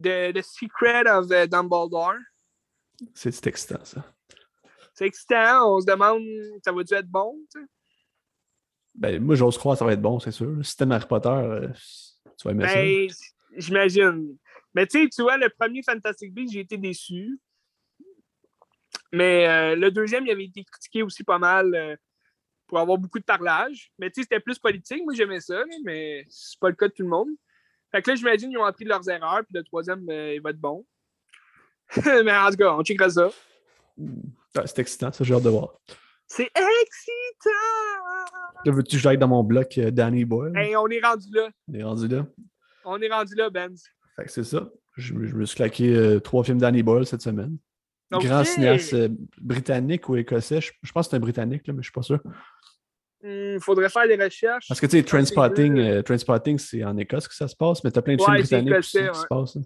The, 0.02 0.34
the 0.34 0.42
Secret 0.42 1.08
of 1.08 1.30
uh, 1.32 1.48
Dumbledore. 1.48 2.18
C'est 3.14 3.48
excitant, 3.48 3.84
ça. 3.84 4.04
C'est 4.94 5.06
excitant. 5.06 5.76
On 5.76 5.82
se 5.82 5.86
demande, 5.86 6.24
ça 6.64 6.72
va-tu 6.72 6.94
être 6.94 7.08
bon, 7.08 7.38
tu 7.52 7.60
sais? 7.60 7.68
Ben, 8.96 9.24
moi, 9.24 9.36
j'ose 9.36 9.58
croire 9.58 9.76
que 9.76 9.80
ça 9.80 9.86
va 9.86 9.94
être 9.94 10.02
bon, 10.02 10.20
c'est 10.20 10.32
sûr. 10.32 10.64
Si 10.64 10.78
t'aimes 10.78 10.92
Harry 10.92 11.08
Potter, 11.08 11.30
euh, 11.30 11.68
tu 12.38 12.44
vas 12.48 12.52
aimer 12.52 12.66
ben, 12.66 13.10
ça. 13.10 13.16
J'imagine. 13.58 14.38
Mais 14.76 14.86
tu 14.86 15.04
sais, 15.04 15.10
tu 15.10 15.22
vois, 15.24 15.38
le 15.38 15.50
premier 15.50 15.82
Fantastic 15.84 16.34
Beast, 16.34 16.54
j'ai 16.54 16.60
été 16.60 16.78
déçu. 16.78 17.40
Mais 19.14 19.48
euh, 19.48 19.76
le 19.76 19.92
deuxième, 19.92 20.26
il 20.26 20.32
avait 20.32 20.46
été 20.46 20.66
critiqué 20.66 21.04
aussi 21.04 21.24
pas 21.24 21.38
mal 21.38 21.74
euh, 21.76 21.96
pour 22.66 22.80
avoir 22.80 22.98
beaucoup 22.98 23.20
de 23.20 23.24
parlage. 23.24 23.92
Mais 24.00 24.10
tu 24.10 24.16
sais, 24.16 24.22
c'était 24.24 24.40
plus 24.40 24.58
politique. 24.58 25.04
Moi, 25.04 25.14
j'aimais 25.14 25.40
ça, 25.40 25.64
mais 25.86 26.26
c'est 26.30 26.60
pas 26.60 26.70
le 26.70 26.76
cas 26.76 26.88
de 26.88 26.94
tout 26.94 27.04
le 27.04 27.10
monde. 27.10 27.30
Fait 27.92 28.02
que 28.02 28.10
là, 28.10 28.16
j'imagine 28.16 28.50
qu'ils 28.50 28.58
ont 28.58 28.66
appris 28.66 28.86
de 28.86 28.90
leurs 28.90 29.08
erreurs, 29.08 29.42
puis 29.46 29.54
le 29.54 29.64
troisième, 29.64 30.04
euh, 30.10 30.34
il 30.34 30.42
va 30.42 30.50
être 30.50 30.60
bon. 30.60 30.84
mais 32.06 32.36
en 32.36 32.50
tout 32.50 32.58
cas, 32.58 32.74
on 32.74 32.84
checkera 32.84 33.12
ça. 33.12 33.30
c'est 34.66 34.80
excitant, 34.80 35.12
ça, 35.12 35.24
j'ai 35.24 35.36
hâte 35.36 35.44
de 35.44 35.50
voir. 35.50 35.76
C'est 36.26 36.50
excitant! 36.56 37.52
Veux-tu 38.66 38.96
que 38.96 39.02
j'aille 39.02 39.20
dans 39.20 39.28
mon 39.28 39.44
bloc 39.44 39.78
Danny 39.78 40.26
Boy? 40.26 40.54
Hey, 40.56 40.76
on 40.76 40.88
est 40.88 41.02
rendu 41.06 41.28
là. 41.32 41.50
On 41.68 41.74
est 41.76 41.84
rendu 41.84 42.08
là. 42.08 42.26
On 42.84 43.00
est 43.00 43.10
rendu 43.10 43.36
là, 43.36 43.52
Benz. 43.52 43.84
Fait 44.16 44.24
que 44.24 44.32
c'est 44.32 44.44
ça. 44.44 44.72
Je, 44.96 45.14
me 45.14 45.46
suis 45.46 45.58
claqué 45.58 46.18
trois 46.24 46.44
films 46.44 46.58
Danny 46.58 46.82
Boyle 46.82 47.06
cette 47.06 47.22
semaine. 47.22 47.60
Grand 48.12 48.44
cinéaste 48.44 48.94
euh, 48.94 49.10
britannique 49.42 50.08
ou 50.10 50.16
écossais. 50.16 50.62
Je, 50.62 50.92
pense 50.92 51.08
que 51.08 51.12
c'est 51.12 51.18
un 51.18 51.20
britannique, 51.20 51.66
là, 51.68 51.74
mais 51.74 51.82
je 51.82 51.88
suis 51.88 51.92
pas 51.92 52.04
sûr. 52.04 52.20
Il 53.24 53.56
hmm, 53.56 53.60
faudrait 53.60 53.90
faire 53.90 54.08
des 54.08 54.22
recherches. 54.22 54.68
Parce 54.68 54.80
que 54.80 54.86
tu 54.86 54.98
sais, 54.98 55.04
Transpotting, 55.04 55.80
euh, 55.80 56.02
Transpotting 56.02 56.60
c'est 56.60 56.84
en 56.84 56.98
Écosse 56.98 57.28
que 57.28 57.36
ça 57.36 57.48
se 57.48 57.56
passe, 57.56 57.84
mais 57.84 57.92
tu 57.92 58.00
as 58.00 58.02
plein 58.02 58.16
de 58.16 58.22
films 58.22 58.38
britanniques 58.38 58.82
qui 58.82 58.90
se 58.90 59.28
passent. 59.28 59.58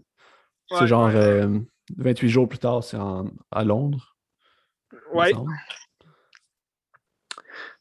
c'est 0.69 0.87
genre 0.87 1.09
28 1.09 2.25
euh, 2.25 2.29
jours 2.29 2.47
plus 2.47 2.59
tard, 2.59 2.83
c'est 2.83 2.97
à 3.51 3.63
Londres. 3.63 4.15
Ouais. 5.13 5.33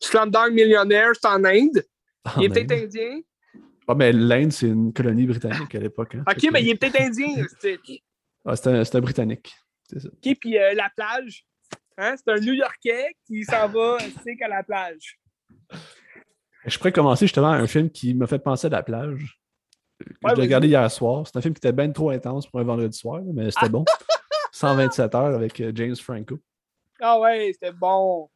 Slumdog 0.01 0.53
Millionnaire, 0.53 1.13
c'est 1.15 1.29
en 1.29 1.45
Inde. 1.45 1.85
il 2.39 2.45
est 2.45 2.49
peut-être 2.49 2.73
indien. 2.73 3.21
Ah, 3.89 3.95
mais 3.95 4.13
l'Inde, 4.13 4.51
c'est 4.51 4.67
une 4.67 4.93
colonie 4.93 5.27
britannique 5.27 5.75
à 5.75 5.79
l'époque. 5.79 6.17
Hein. 6.17 6.25
Ok, 6.29 6.49
mais 6.53 6.63
il 6.63 6.71
est 6.71 6.75
peut-être 6.81 7.01
indien. 7.01 7.47
ah, 8.45 8.57
c'est 8.57 8.69
un, 8.69 8.83
un 8.83 9.01
Britannique. 9.01 9.55
OK, 9.95 10.37
puis 10.41 10.59
euh, 10.59 10.74
la 10.74 10.91
plage. 10.95 11.45
Hein? 11.99 12.14
C'est 12.16 12.30
un 12.30 12.39
New-Yorkais 12.41 13.16
qui 13.26 13.45
s'en 13.45 13.68
va 13.68 13.99
c'est 14.22 14.37
qu'à 14.37 14.49
la 14.49 14.62
plage. 14.62 15.18
Je 16.66 16.76
pourrais 16.78 16.93
commencer 16.93 17.26
justement 17.26 17.49
un 17.49 17.66
film 17.66 17.91
qui 17.91 18.14
m'a 18.14 18.26
fait 18.26 18.39
penser 18.39 18.66
à 18.66 18.70
la 18.70 18.82
plage. 18.82 19.41
je 20.01 20.34
l'ai 20.34 20.43
regardé 20.43 20.68
hier 20.68 20.91
soir. 20.91 21.26
C'est 21.26 21.37
un 21.39 21.41
film 21.41 21.55
qui 21.55 21.59
était 21.59 21.72
bien 21.72 21.91
trop 21.91 22.11
intense 22.11 22.47
pour 22.47 22.61
un 22.61 22.64
vendredi 22.64 22.97
soir, 22.97 23.22
mais 23.32 23.51
c'était 23.51 23.68
bon. 23.70 23.84
127 24.53 25.14
heures 25.14 25.34
avec 25.34 25.61
euh, 25.61 25.72
James 25.74 25.97
Franco. 25.97 26.39
Ah 27.01 27.20
ouais, 27.20 27.51
c'était 27.53 27.72
bon. 27.72 28.28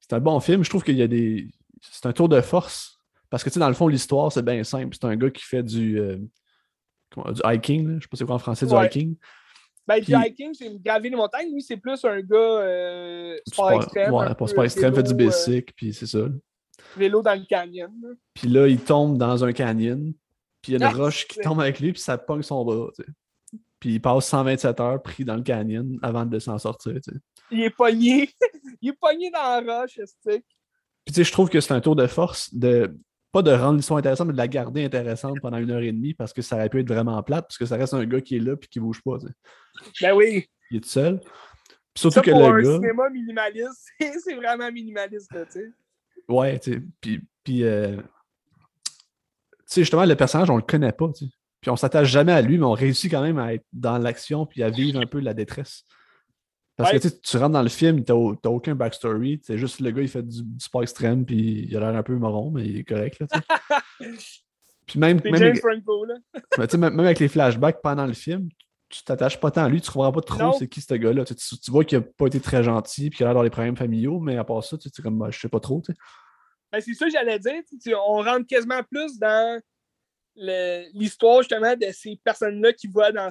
C'est 0.00 0.12
un 0.12 0.20
bon 0.20 0.38
film. 0.40 0.62
Je 0.64 0.70
trouve 0.70 0.84
qu'il 0.84 0.96
y 0.96 1.02
a 1.02 1.08
des. 1.08 1.48
C'est 1.80 2.06
un 2.06 2.12
tour 2.12 2.28
de 2.28 2.40
force. 2.40 2.98
Parce 3.28 3.42
que 3.42 3.48
tu 3.48 3.54
sais, 3.54 3.60
dans 3.60 3.68
le 3.68 3.74
fond, 3.74 3.88
l'histoire, 3.88 4.30
c'est 4.30 4.44
bien 4.44 4.62
simple. 4.62 4.94
C'est 4.98 5.06
un 5.06 5.16
gars 5.16 5.30
qui 5.30 5.42
fait 5.42 5.62
du, 5.62 5.98
euh, 5.98 6.16
du 6.16 7.40
hiking. 7.44 7.86
Je 7.86 7.94
ne 7.94 8.00
sais 8.00 8.08
pas 8.08 8.16
c'est 8.16 8.24
quoi 8.24 8.36
en 8.36 8.38
français, 8.38 8.66
du 8.66 8.74
hiking. 8.74 9.16
Ben, 9.86 10.00
du 10.00 10.14
hiking, 10.14 10.54
c'est 10.54 10.82
graver 10.82 11.10
les 11.10 11.16
montagnes. 11.16 11.52
Lui, 11.52 11.62
c'est 11.62 11.76
plus 11.76 12.02
un 12.04 12.20
gars 12.20 12.36
euh, 12.36 13.36
sport, 13.46 13.72
extrême. 13.72 14.12
Ouais, 14.12 14.34
pas 14.34 14.46
sport 14.46 14.64
extrême, 14.64 14.94
fait 14.94 15.02
du 15.02 15.14
basic, 15.14 15.74
puis 15.76 15.92
c'est 15.92 16.06
ça. 16.06 16.26
Vélo 16.96 17.22
dans 17.22 17.38
le 17.38 17.44
canyon. 17.44 17.92
Puis 18.32 18.48
là, 18.48 18.66
il 18.66 18.80
tombe 18.80 19.18
dans 19.18 19.44
un 19.44 19.52
canyon, 19.52 20.12
puis 20.62 20.72
il 20.72 20.80
y 20.80 20.82
a 20.82 20.88
une 20.88 20.94
ah, 20.94 20.96
roche 20.96 21.26
qui 21.26 21.38
tombe 21.40 21.60
avec 21.60 21.80
lui, 21.80 21.92
puis 21.92 22.00
ça 22.00 22.16
pogne 22.16 22.42
son 22.42 22.64
bras. 22.64 22.88
Tu 22.96 23.04
sais. 23.04 23.10
Puis 23.78 23.94
il 23.94 24.00
passe 24.00 24.26
127 24.28 24.80
heures 24.80 25.02
pris 25.02 25.26
dans 25.26 25.36
le 25.36 25.42
canyon 25.42 25.98
avant 26.02 26.24
de 26.24 26.38
s'en 26.38 26.58
sortir. 26.58 26.94
Tu 26.94 27.12
sais. 27.12 27.18
Il 27.50 27.60
est 27.60 27.70
pogné. 27.70 28.30
il 28.80 28.90
est 28.90 28.98
pogné 28.98 29.30
dans 29.30 29.60
la 29.60 29.80
roche. 29.80 30.00
Puis 30.24 30.42
tu 31.08 31.12
sais, 31.12 31.24
je 31.24 31.32
trouve 31.32 31.50
que 31.50 31.60
c'est 31.60 31.74
un 31.74 31.82
tour 31.82 31.94
de 31.94 32.06
force 32.06 32.54
de 32.54 32.96
pas 33.34 33.42
de 33.42 33.50
rendre 33.50 33.78
l'histoire 33.78 33.98
intéressante, 33.98 34.28
mais 34.28 34.32
de 34.32 34.38
la 34.38 34.46
garder 34.46 34.84
intéressante 34.84 35.40
pendant 35.40 35.56
une 35.56 35.72
heure 35.72 35.82
et 35.82 35.90
demie 35.90 36.14
parce 36.14 36.32
que 36.32 36.40
ça 36.40 36.54
aurait 36.54 36.68
pu 36.68 36.78
être 36.78 36.88
vraiment 36.88 37.20
plate, 37.20 37.46
parce 37.46 37.58
que 37.58 37.66
ça 37.66 37.74
reste 37.74 37.92
un 37.92 38.06
gars 38.06 38.20
qui 38.20 38.36
est 38.36 38.38
là 38.38 38.54
puis 38.54 38.68
qui 38.68 38.78
bouge 38.78 39.02
pas. 39.02 39.18
Ben 40.00 40.14
oui. 40.14 40.48
Il 40.70 40.76
est 40.76 40.80
tout 40.80 40.88
seul. 40.88 41.20
surtout 41.96 42.20
que 42.20 42.30
pour 42.30 42.52
le 42.52 42.64
un 42.64 42.74
cinéma 42.76 43.10
minimaliste, 43.10 43.88
c'est 44.24 44.36
vraiment 44.36 44.70
minimaliste, 44.70 45.32
tu 45.32 45.50
sais. 45.50 45.72
Ouais, 46.28 46.60
tu 46.60 46.74
sais. 46.74 46.82
Puis, 47.00 47.22
puis 47.42 47.64
euh... 47.64 47.96
tu 47.96 48.92
sais, 49.66 49.80
justement, 49.80 50.04
le 50.04 50.14
personnage, 50.14 50.48
on 50.48 50.56
le 50.56 50.62
connaît 50.62 50.92
pas, 50.92 51.08
tu 51.08 51.24
sais. 51.24 51.32
Puis 51.60 51.70
on 51.72 51.76
s'attache 51.76 52.08
jamais 52.08 52.32
à 52.32 52.40
lui, 52.40 52.56
mais 52.56 52.66
on 52.66 52.72
réussit 52.72 53.10
quand 53.10 53.22
même 53.22 53.38
à 53.38 53.52
être 53.52 53.66
dans 53.72 53.98
l'action 53.98 54.46
puis 54.46 54.62
à 54.62 54.70
vivre 54.70 55.00
un 55.00 55.06
peu 55.06 55.18
la 55.18 55.34
détresse. 55.34 55.84
Parce 56.76 56.92
que 56.92 57.08
tu 57.08 57.36
rentres 57.36 57.52
dans 57.52 57.62
le 57.62 57.68
film, 57.68 58.04
tu 58.04 58.12
n'as 58.12 58.50
aucun 58.50 58.74
backstory. 58.74 59.40
C'est 59.44 59.58
juste 59.58 59.80
le 59.80 59.90
gars, 59.92 60.02
il 60.02 60.08
fait 60.08 60.26
du, 60.26 60.42
sport 60.58 60.82
extrême, 60.82 61.24
puis 61.24 61.66
il 61.68 61.76
a 61.76 61.80
l'air 61.80 61.96
un 61.96 62.02
peu 62.02 62.16
marron, 62.16 62.50
mais 62.50 62.66
il 62.66 62.78
est 62.78 62.84
correct. 62.84 63.20
Là, 63.20 63.26
puis 64.86 64.98
même, 64.98 65.20
même, 65.22 65.34
avec, 65.34 65.60
Franco, 65.60 66.04
là. 66.04 66.16
même, 66.76 67.00
avec 67.00 67.20
les 67.20 67.28
flashbacks 67.28 67.80
pendant 67.80 68.06
le 68.06 68.12
film, 68.12 68.48
tu 68.88 69.04
t'attaches 69.04 69.38
pas 69.38 69.52
tant 69.52 69.64
à 69.64 69.68
lui, 69.68 69.80
tu 69.80 69.88
ne 69.88 69.92
comprends 69.92 70.12
pas 70.12 70.20
trop 70.20 70.58
c'est 70.58 70.68
qui 70.68 70.80
ce 70.80 70.94
gars-là. 70.94 71.24
Tu, 71.24 71.70
vois 71.70 71.84
qu'il 71.84 71.98
n'a 71.98 72.04
pas 72.04 72.26
été 72.26 72.40
très 72.40 72.64
gentil, 72.64 73.08
puis 73.08 73.18
qu'il 73.18 73.24
a 73.24 73.28
l'air 73.28 73.34
d'avoir 73.34 73.44
des 73.44 73.50
problèmes 73.50 73.76
familiaux, 73.76 74.18
mais 74.18 74.36
à 74.36 74.44
part 74.44 74.62
ça, 74.64 74.76
tu 74.76 74.88
sais, 74.88 75.02
comme, 75.02 75.18
bah, 75.18 75.28
je 75.30 75.38
sais 75.38 75.48
pas 75.48 75.60
trop. 75.60 75.80
Ben, 76.72 76.80
c'est 76.80 76.94
ça 76.94 77.06
que 77.06 77.12
j'allais 77.12 77.38
dire. 77.38 77.62
On 78.06 78.22
rentre 78.22 78.46
quasiment 78.48 78.82
plus 78.82 79.18
dans 79.18 79.60
l'histoire 80.36 81.42
justement 81.42 81.76
de 81.76 81.86
ces 81.92 82.20
personnes-là 82.24 82.72
qui 82.72 82.88
voient 82.88 83.12
dans 83.12 83.30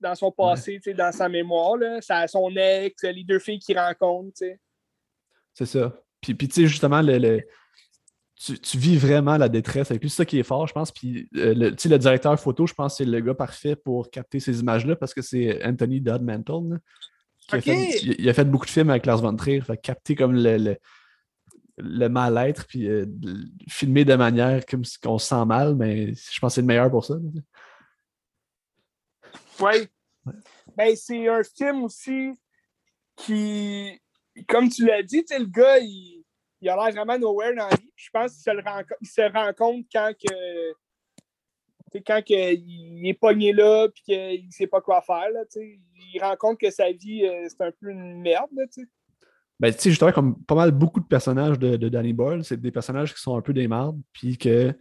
dans 0.00 0.14
son 0.14 0.30
passé, 0.30 0.80
dans 0.96 1.12
sa 1.12 1.28
mémoire. 1.28 1.76
Là. 1.76 2.00
Ça, 2.00 2.26
son 2.26 2.50
ex, 2.56 3.02
les 3.02 3.24
deux 3.24 3.38
filles 3.38 3.58
qu'il 3.58 3.78
rencontre. 3.78 4.42
C'est 5.54 5.66
ça. 5.66 5.92
Puis, 6.20 6.34
puis 6.34 6.48
tu 6.48 6.54
sais, 6.54 6.66
justement, 6.66 7.00
le, 7.02 7.40
tu, 8.36 8.78
vis 8.78 8.98
vraiment 8.98 9.36
la 9.36 9.48
détresse 9.48 9.90
avec 9.90 10.02
lui. 10.02 10.10
C'est 10.10 10.16
ça 10.16 10.24
qui 10.24 10.38
est 10.38 10.44
fort, 10.44 10.66
je 10.66 10.74
pense. 10.74 10.92
Puis 10.92 11.28
euh, 11.36 11.54
le, 11.54 11.70
le 11.70 11.98
directeur 11.98 12.38
photo, 12.38 12.66
je 12.66 12.74
pense 12.74 12.94
que 12.94 12.96
c'est 12.98 13.10
le 13.10 13.20
gars 13.20 13.34
parfait 13.34 13.76
pour 13.76 14.10
capter 14.10 14.40
ces 14.40 14.60
images-là 14.60 14.96
parce 14.96 15.14
que 15.14 15.22
c'est 15.22 15.64
Anthony 15.64 16.00
Dodd 16.00 16.22
Mantle. 16.22 16.78
Qui 17.48 17.56
a 17.56 17.60
fait, 17.60 18.00
il 18.02 18.28
a 18.28 18.34
fait 18.34 18.44
beaucoup 18.44 18.66
de 18.66 18.70
films 18.70 18.90
avec 18.90 19.06
Lars 19.06 19.22
von 19.22 19.34
Trier. 19.36 19.60
Fait 19.60 19.76
capter 19.76 20.16
comme 20.16 20.34
le, 20.34 20.76
le, 21.78 22.08
mal-être, 22.08 22.66
puis 22.66 22.88
euh, 22.88 23.06
filmer 23.68 24.04
de 24.04 24.14
manière 24.14 24.66
comme 24.66 24.82
qu'on 25.02 25.18
se 25.18 25.28
sent 25.28 25.44
mal, 25.46 25.76
mais 25.76 26.12
je 26.12 26.40
pense 26.40 26.52
que 26.52 26.54
c'est 26.56 26.60
le 26.62 26.66
meilleur 26.66 26.90
pour 26.90 27.04
ça. 27.04 27.14
Oui. 29.60 29.88
Ben, 30.76 30.94
c'est 30.96 31.28
un 31.28 31.42
film 31.42 31.84
aussi 31.84 32.32
qui, 33.16 34.00
comme 34.48 34.68
tu 34.68 34.84
l'as 34.84 35.02
dit, 35.02 35.24
le 35.30 35.46
gars, 35.46 35.78
il, 35.78 36.24
il 36.60 36.68
a 36.68 36.76
l'air 36.76 36.94
vraiment 36.94 37.18
nowhere 37.18 37.54
dans 37.54 37.68
la 37.68 37.76
vie. 37.76 37.92
Je 37.94 38.10
pense 38.12 38.32
qu'il 38.32 38.42
se, 38.42 38.50
rend, 38.50 38.82
il 39.00 39.08
se 39.08 39.32
rend 39.32 39.52
compte 39.52 39.86
quand 39.92 40.12
que 40.18 40.74
quand 42.06 42.22
que, 42.22 42.54
il 42.54 43.08
est 43.08 43.14
pogné 43.14 43.52
là 43.52 43.86
et 43.86 44.02
qu'il 44.02 44.46
ne 44.46 44.50
sait 44.50 44.66
pas 44.66 44.80
quoi 44.80 45.00
faire. 45.00 45.30
Là, 45.32 45.44
il 45.54 46.20
rend 46.20 46.36
compte 46.36 46.58
que 46.58 46.70
sa 46.70 46.92
vie, 46.92 47.24
euh, 47.24 47.46
c'est 47.48 47.64
un 47.64 47.70
peu 47.70 47.90
une 47.90 48.20
merde. 48.20 48.50
Là, 48.54 48.64
ben, 49.58 49.72
tu 49.72 49.80
sais, 49.80 49.90
justement, 49.90 50.12
comme 50.12 50.42
pas 50.44 50.54
mal 50.54 50.72
beaucoup 50.72 51.00
de 51.00 51.06
personnages 51.06 51.58
de, 51.58 51.76
de 51.76 51.88
Danny 51.88 52.12
Boyle, 52.12 52.44
c'est 52.44 52.60
des 52.60 52.70
personnages 52.70 53.14
qui 53.14 53.20
sont 53.20 53.36
un 53.36 53.40
peu 53.40 53.54
des 53.54 53.68
mardes, 53.68 53.98
puis 54.12 54.36
que 54.36 54.74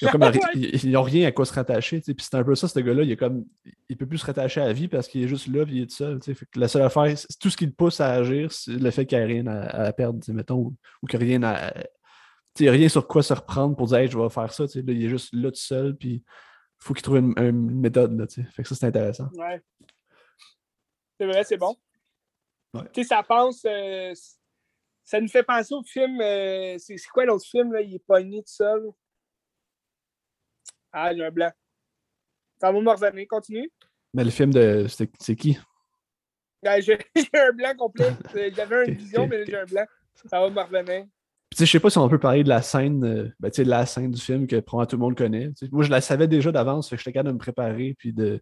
ils 0.00 0.90
n'ont 0.90 1.02
rien 1.02 1.26
à 1.26 1.32
quoi 1.32 1.46
se 1.46 1.52
rattacher. 1.52 2.00
Puis 2.00 2.14
c'est 2.18 2.34
un 2.34 2.44
peu 2.44 2.54
ça, 2.54 2.68
ce 2.68 2.78
gars-là, 2.78 3.02
il 3.02 3.10
est 3.10 3.16
comme 3.16 3.46
il 3.88 3.96
peut 3.96 4.06
plus 4.06 4.18
se 4.18 4.26
rattacher 4.26 4.60
à 4.60 4.66
la 4.66 4.72
vie 4.72 4.88
parce 4.88 5.08
qu'il 5.08 5.22
est 5.22 5.28
juste 5.28 5.48
là 5.48 5.62
et 5.62 5.70
il 5.70 5.82
est 5.82 5.86
tout 5.86 5.96
seul. 5.96 6.22
Fait 6.22 6.34
que 6.34 6.60
la 6.60 6.68
seule 6.68 6.82
affaire, 6.82 7.14
tout 7.40 7.50
ce 7.50 7.56
qui 7.56 7.66
le 7.66 7.72
pousse 7.72 8.00
à 8.00 8.12
agir, 8.12 8.52
c'est 8.52 8.72
le 8.72 8.90
fait 8.90 9.06
qu'il 9.06 9.18
n'y 9.18 9.24
a 9.24 9.26
rien 9.26 9.46
à, 9.46 9.92
perdre, 9.92 10.20
mettons, 10.32 10.56
ou, 10.56 10.76
ou 11.02 11.06
qu'il 11.06 11.18
n'y 11.20 11.24
a 11.24 11.28
rien 11.28 11.42
à. 11.42 11.72
rien 12.58 12.88
sur 12.88 13.06
quoi 13.08 13.22
se 13.22 13.32
reprendre 13.32 13.74
pour 13.76 13.86
dire 13.86 13.98
hey, 13.98 14.08
je 14.08 14.18
vais 14.18 14.28
faire 14.28 14.52
ça. 14.52 14.64
Là, 14.64 14.70
il 14.74 15.04
est 15.04 15.08
juste 15.08 15.32
là 15.32 15.50
tout 15.50 15.60
seul, 15.60 15.96
puis 15.96 16.14
il 16.14 16.22
faut 16.78 16.92
qu'il 16.92 17.02
trouve 17.02 17.16
une, 17.18 17.80
méthode. 17.80 18.18
Là, 18.18 18.26
fait 18.28 18.62
que 18.62 18.68
ça, 18.68 18.74
c'est 18.74 18.86
intéressant. 18.86 19.28
Ouais. 19.34 19.62
C'est 21.18 21.26
vrai, 21.26 21.44
c'est 21.44 21.56
bon. 21.56 21.74
Tu 22.92 23.02
sais, 23.02 23.04
ça 23.04 23.22
pense. 23.22 23.64
Euh, 23.64 24.12
ça 25.02 25.20
nous 25.20 25.28
fait 25.28 25.42
penser 25.42 25.72
au 25.72 25.82
film. 25.82 26.20
Euh, 26.20 26.76
c'est 26.78 26.98
quoi 27.12 27.24
l'autre 27.24 27.46
film? 27.46 27.72
Là? 27.72 27.80
Il 27.80 27.94
est 27.94 28.04
pogné 28.06 28.42
tout 28.42 28.52
seul. 28.52 28.90
Ah, 30.92 31.06
a 31.06 31.10
un 31.10 31.30
blanc. 31.30 31.50
Ça 32.60 32.72
va 32.72 32.80
me 32.80 32.90
revenir. 32.90 33.26
Continue. 33.28 33.70
Mais 34.14 34.24
le 34.24 34.30
film 34.30 34.52
de. 34.52 34.86
C'est 34.88 35.36
qui? 35.36 35.58
Ben, 36.62 36.80
j'ai 36.82 36.98
un 37.34 37.52
blanc 37.52 37.74
complet. 37.76 38.12
J'avais 38.56 38.86
une 38.86 38.94
vision, 38.94 39.26
mais 39.26 39.44
j'ai 39.44 39.58
un 39.58 39.64
blanc. 39.64 39.84
Ça 40.26 40.40
va 40.40 40.50
me 40.50 40.60
revenir. 40.60 41.06
Je 41.58 41.64
sais 41.64 41.80
pas 41.80 41.90
si 41.90 41.98
on 41.98 42.08
peut 42.08 42.18
parler 42.18 42.42
de 42.42 42.48
la 42.48 42.60
scène, 42.60 43.04
euh, 43.04 43.30
ben, 43.38 43.50
la 43.58 43.86
scène 43.86 44.10
du 44.10 44.20
film 44.20 44.46
que 44.46 44.56
probablement 44.56 44.86
tout 44.86 44.96
le 44.96 45.00
monde 45.00 45.16
connaît. 45.16 45.50
moi, 45.70 45.84
je 45.84 45.90
la 45.90 46.00
savais 46.00 46.26
déjà 46.26 46.50
d'avance, 46.50 46.90
que 46.90 46.96
j'étais 46.96 47.12
capable 47.12 47.28
de 47.28 47.34
me 47.34 47.38
préparer 47.38 47.94
puis 47.98 48.12
de 48.12 48.40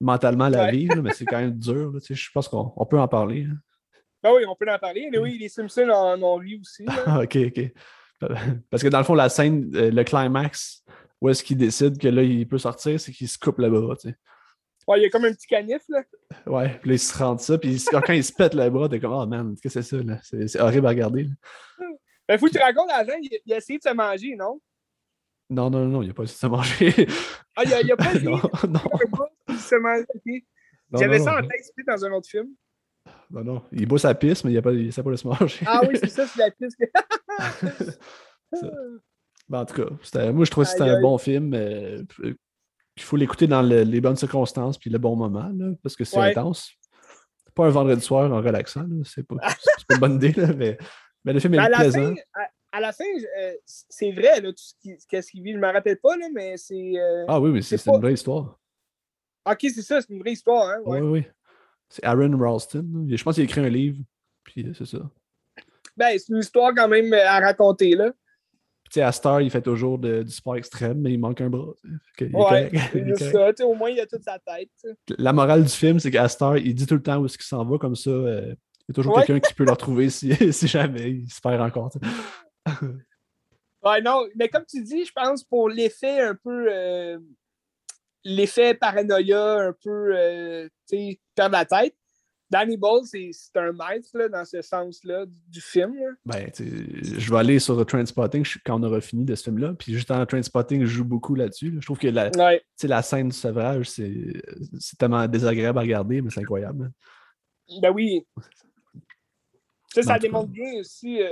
mentalement 0.00 0.48
la 0.48 0.70
vivre, 0.70 0.96
mais 0.96 1.12
c'est 1.12 1.24
quand 1.24 1.38
même 1.38 1.56
dur. 1.56 1.92
je 2.08 2.30
pense 2.32 2.48
qu'on 2.48 2.86
peut 2.86 2.98
en 2.98 3.08
parler. 3.08 3.46
Hein. 3.48 3.56
Ben 4.22 4.32
oui, 4.34 4.42
on 4.46 4.54
peut 4.54 4.70
en 4.70 4.78
parler. 4.78 5.08
Mais 5.10 5.18
oui, 5.18 5.38
les 5.38 5.48
Simpsons 5.48 5.88
en 5.88 6.22
ont 6.22 6.38
vu 6.38 6.60
aussi. 6.60 6.84
ok, 7.06 7.36
ok. 7.46 7.72
Parce 8.70 8.82
que 8.82 8.88
dans 8.88 8.98
le 8.98 9.04
fond, 9.04 9.14
la 9.14 9.30
scène, 9.30 9.70
euh, 9.74 9.90
le 9.90 10.04
climax, 10.04 10.84
où 11.20 11.28
est-ce 11.28 11.42
qu'il 11.42 11.56
décide 11.56 11.98
que 11.98 12.08
là, 12.08 12.22
il 12.22 12.46
peut 12.48 12.58
sortir, 12.58 12.98
c'est 12.98 13.12
qu'il 13.12 13.28
se 13.28 13.38
coupe 13.38 13.58
le 13.58 13.70
bras, 13.70 13.96
tu 13.96 14.08
sais. 14.08 14.16
Ouais, 14.86 14.98
il 14.98 15.02
y 15.02 15.06
a 15.06 15.10
comme 15.10 15.24
un 15.24 15.32
petit 15.32 15.46
canif, 15.46 15.82
là. 15.88 16.02
Ouais, 16.46 16.78
puis 16.80 16.90
là, 16.90 16.94
il 16.94 16.98
se 16.98 17.16
rend 17.16 17.36
ça, 17.38 17.58
puis 17.58 17.82
quand 17.90 18.12
il 18.12 18.24
se 18.24 18.32
pète 18.32 18.54
le 18.54 18.68
bras, 18.70 18.88
t'es 18.88 18.98
comme, 18.98 19.12
oh 19.12 19.26
man, 19.26 19.54
qu'est-ce 19.62 19.78
que 19.78 19.82
c'est 19.82 19.96
ça, 19.96 20.02
là? 20.02 20.18
C'est 20.22 20.60
horrible 20.60 20.86
à 20.86 20.90
regarder. 20.90 21.24
Là. 21.24 21.30
Ben, 22.26 22.38
faut 22.38 22.46
que 22.46 22.52
tu 22.52 22.58
racontes 22.58 22.90
à 22.90 23.02
la 23.02 23.18
il, 23.18 23.28
il 23.44 23.52
a 23.52 23.56
essayé 23.56 23.78
de 23.78 23.82
se 23.82 23.92
manger, 23.92 24.36
non? 24.36 24.60
Non, 25.50 25.68
non, 25.68 25.84
non, 25.86 26.02
il 26.02 26.08
n'a 26.08 26.14
pas 26.14 26.22
essayé 26.22 26.36
de 26.36 26.40
se 26.40 26.46
manger. 26.46 27.06
ah, 27.56 27.64
il 27.64 27.70
n'a 27.70 27.76
a 27.92 27.96
pas 27.96 28.14
essayé? 28.14 28.30
Non, 28.30 28.40
non. 28.68 28.80
de 29.48 29.54
se 29.54 29.74
manger. 29.76 30.46
J'avais 30.92 31.18
ça 31.18 31.38
en 31.38 31.42
tête 31.42 31.86
dans 31.86 32.04
un 32.04 32.12
autre 32.12 32.28
film. 32.28 32.48
Non, 33.30 33.44
non. 33.44 33.62
Il 33.72 33.86
boit 33.86 33.98
sa 33.98 34.14
piste, 34.14 34.44
mais 34.44 34.52
il 34.52 34.86
ne 34.86 34.90
sait 34.90 35.02
pas 35.02 35.10
de 35.10 35.16
se 35.16 35.26
manger. 35.26 35.64
ah 35.66 35.82
oui, 35.88 35.98
c'est 36.00 36.08
ça, 36.08 36.26
c'est 36.26 36.38
la 36.38 36.50
piste. 36.50 36.78
Ben, 39.50 39.62
en 39.62 39.64
tout 39.64 39.74
cas, 39.74 40.32
moi, 40.32 40.44
je 40.44 40.50
trouve 40.50 40.64
que 40.64 40.70
c'était 40.70 40.84
un 40.84 41.00
bon 41.00 41.18
film. 41.18 41.52
Euh, 41.54 42.04
il 42.22 43.02
faut 43.02 43.16
l'écouter 43.16 43.48
dans 43.48 43.62
les 43.62 44.00
bonnes 44.00 44.16
circonstances 44.16 44.78
puis 44.78 44.90
le 44.90 44.98
bon 44.98 45.16
moment, 45.16 45.50
là, 45.52 45.72
parce 45.82 45.96
que 45.96 46.04
c'est 46.04 46.18
intense. 46.18 46.70
Pas 47.56 47.66
un 47.66 47.70
vendredi 47.70 48.00
soir 48.00 48.30
en 48.32 48.40
relaxant, 48.40 48.86
c'est 49.04 49.26
pas, 49.26 49.34
pas, 49.36 49.94
une 49.94 49.98
bonne 49.98 50.14
idée, 50.14 50.32
là, 50.32 50.52
mais, 50.56 50.78
mais, 51.24 51.32
le 51.32 51.40
film 51.40 51.54
est 51.54 51.68
plaisant. 51.68 52.14
à, 52.70 52.80
la 52.80 52.92
fin, 52.92 53.04
euh, 53.40 53.52
c'est 53.64 54.12
vrai, 54.12 54.40
là, 54.40 54.52
tout 54.52 54.54
ce 54.56 54.74
qui, 54.80 54.96
ce 55.00 55.42
vit. 55.42 55.50
Je 55.50 55.56
ne 55.56 55.60
me 55.60 55.72
rappelle 55.72 55.98
pas, 55.98 56.16
là, 56.16 56.28
mais 56.32 56.56
c'est. 56.56 56.92
Euh, 56.96 57.24
ah 57.26 57.40
oui, 57.40 57.50
mais 57.50 57.60
c'est 57.60 57.84
une 57.88 58.00
vraie 58.00 58.12
histoire. 58.12 58.56
Ok, 59.44 59.58
c'est 59.62 59.82
ça, 59.82 60.00
c'est 60.00 60.10
une 60.10 60.20
vraie 60.20 60.32
histoire. 60.32 60.68
Hein, 60.68 60.78
Oui, 60.84 61.00
oui. 61.00 61.24
C'est 61.88 62.04
Aaron 62.04 62.38
Ralston. 62.38 63.08
Je 63.08 63.22
pense 63.24 63.34
qu'il 63.34 63.42
a 63.42 63.44
écrit 63.46 63.62
un 63.62 63.68
livre, 63.68 63.98
puis 64.44 64.72
c'est 64.78 64.86
ça. 64.86 65.10
Ben, 65.96 66.16
c'est 66.16 66.28
une 66.28 66.38
histoire 66.38 66.72
quand 66.72 66.86
même 66.86 67.12
à 67.12 67.40
raconter, 67.40 67.96
là 67.96 68.12
sais, 68.94 69.02
à 69.02 69.12
Star, 69.12 69.40
il 69.40 69.50
fait 69.50 69.62
toujours 69.62 69.98
du 69.98 70.28
sport 70.28 70.56
extrême, 70.56 71.00
mais 71.00 71.12
il 71.12 71.18
manque 71.18 71.40
un 71.40 71.50
bras. 71.50 71.72
ouais, 72.20 72.70
c'est 72.92 73.16
ça. 73.56 73.66
Au 73.66 73.74
moins, 73.74 73.90
il 73.90 74.00
a 74.00 74.06
toute 74.06 74.22
sa 74.22 74.38
tête. 74.38 74.70
La 75.18 75.32
morale 75.32 75.64
du 75.64 75.70
film, 75.70 75.98
c'est 75.98 76.10
qu'à 76.10 76.28
Star, 76.28 76.58
il 76.58 76.74
dit 76.74 76.86
tout 76.86 76.94
le 76.94 77.02
temps 77.02 77.18
où 77.18 77.26
est-ce 77.26 77.38
qu'il 77.38 77.46
s'en 77.46 77.64
va, 77.64 77.78
comme 77.78 77.96
ça, 77.96 78.10
euh, 78.10 78.54
il 78.88 78.88
y 78.88 78.92
a 78.92 78.94
toujours 78.94 79.14
quelqu'un 79.14 79.40
qui 79.40 79.54
peut 79.54 79.64
le 79.64 79.72
retrouver 79.72 80.10
si, 80.10 80.34
si, 80.52 80.66
jamais 80.66 81.10
il 81.10 81.30
se 81.30 81.40
perd 81.40 81.60
encore. 81.60 81.92
ouais, 83.84 84.02
non, 84.02 84.26
mais 84.36 84.48
comme 84.48 84.64
tu 84.68 84.82
dis, 84.82 85.04
je 85.04 85.12
pense 85.12 85.44
pour 85.44 85.68
l'effet 85.68 86.20
un 86.20 86.34
peu. 86.34 86.66
Euh, 86.68 87.18
l'effet 88.24 88.74
paranoïa, 88.74 89.68
un 89.68 89.74
peu, 89.82 90.14
euh, 90.14 90.68
tu 90.88 90.96
sais, 90.96 91.20
perdre 91.34 91.56
la 91.56 91.64
tête. 91.64 91.96
Danny 92.50 92.76
Ball, 92.76 93.02
c'est 93.04 93.30
un 93.54 93.72
maître 93.72 94.28
dans 94.28 94.44
ce 94.44 94.60
sens-là 94.60 95.24
du, 95.48 95.60
film. 95.60 95.94
Ben, 96.26 96.50
je 96.58 97.30
vais 97.30 97.38
aller 97.38 97.60
sur 97.60 97.86
Trainspotting 97.86 98.44
quand 98.64 98.80
on 98.80 98.82
aura 98.82 99.00
fini 99.00 99.24
de 99.24 99.36
ce 99.36 99.44
film-là. 99.44 99.74
Puis 99.74 99.92
justement, 99.92 100.26
Trainspotting 100.26 100.84
joue 100.84 101.04
beaucoup 101.04 101.36
là-dessus. 101.36 101.76
Je 101.78 101.86
trouve 101.86 101.98
que 101.98 102.08
la, 102.08 102.30
la 102.82 103.02
scène 103.02 103.28
du 103.28 103.36
sevrage, 103.36 103.88
c'est 103.88 104.42
tellement 104.98 105.28
désagréable 105.28 105.78
à 105.78 105.82
regarder, 105.82 106.22
mais 106.22 106.30
c'est 106.30 106.40
incroyable. 106.40 106.90
Ben 107.80 107.92
oui. 107.92 108.26
Ça, 109.94 110.02
ça 110.02 110.18
démontre 110.18 110.48
bien 110.48 110.80
aussi. 110.80 111.22
Euh... 111.22 111.28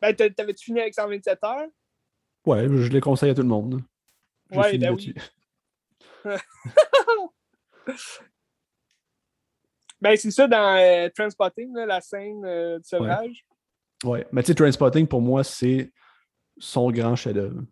Ben, 0.00 0.14
t'avais-tu 0.14 0.66
fini 0.66 0.80
avec 0.80 0.94
127 0.94 1.42
heures? 1.44 1.66
Ouais, 2.46 2.68
je 2.68 2.90
les 2.90 3.00
conseille 3.00 3.30
à 3.30 3.34
tout 3.34 3.42
le 3.42 3.48
monde. 3.48 3.82
Ouais, 4.52 4.78
ben 4.78 4.94
oui. 4.94 5.12
Ben, 10.02 10.16
c'est 10.16 10.32
ça 10.32 10.48
dans 10.48 10.76
euh, 10.76 11.08
Transpotting, 11.16 11.72
la 11.76 12.00
scène 12.00 12.44
euh, 12.44 12.76
du 12.78 12.84
sevrage. 12.84 13.46
Ouais. 14.02 14.26
mais 14.32 14.42
tu 14.42 14.48
sais, 14.48 14.54
Transpotting, 14.56 15.06
pour 15.06 15.22
moi, 15.22 15.44
c'est 15.44 15.92
son 16.58 16.90
grand 16.90 17.14
chef-d'œuvre. 17.14 17.62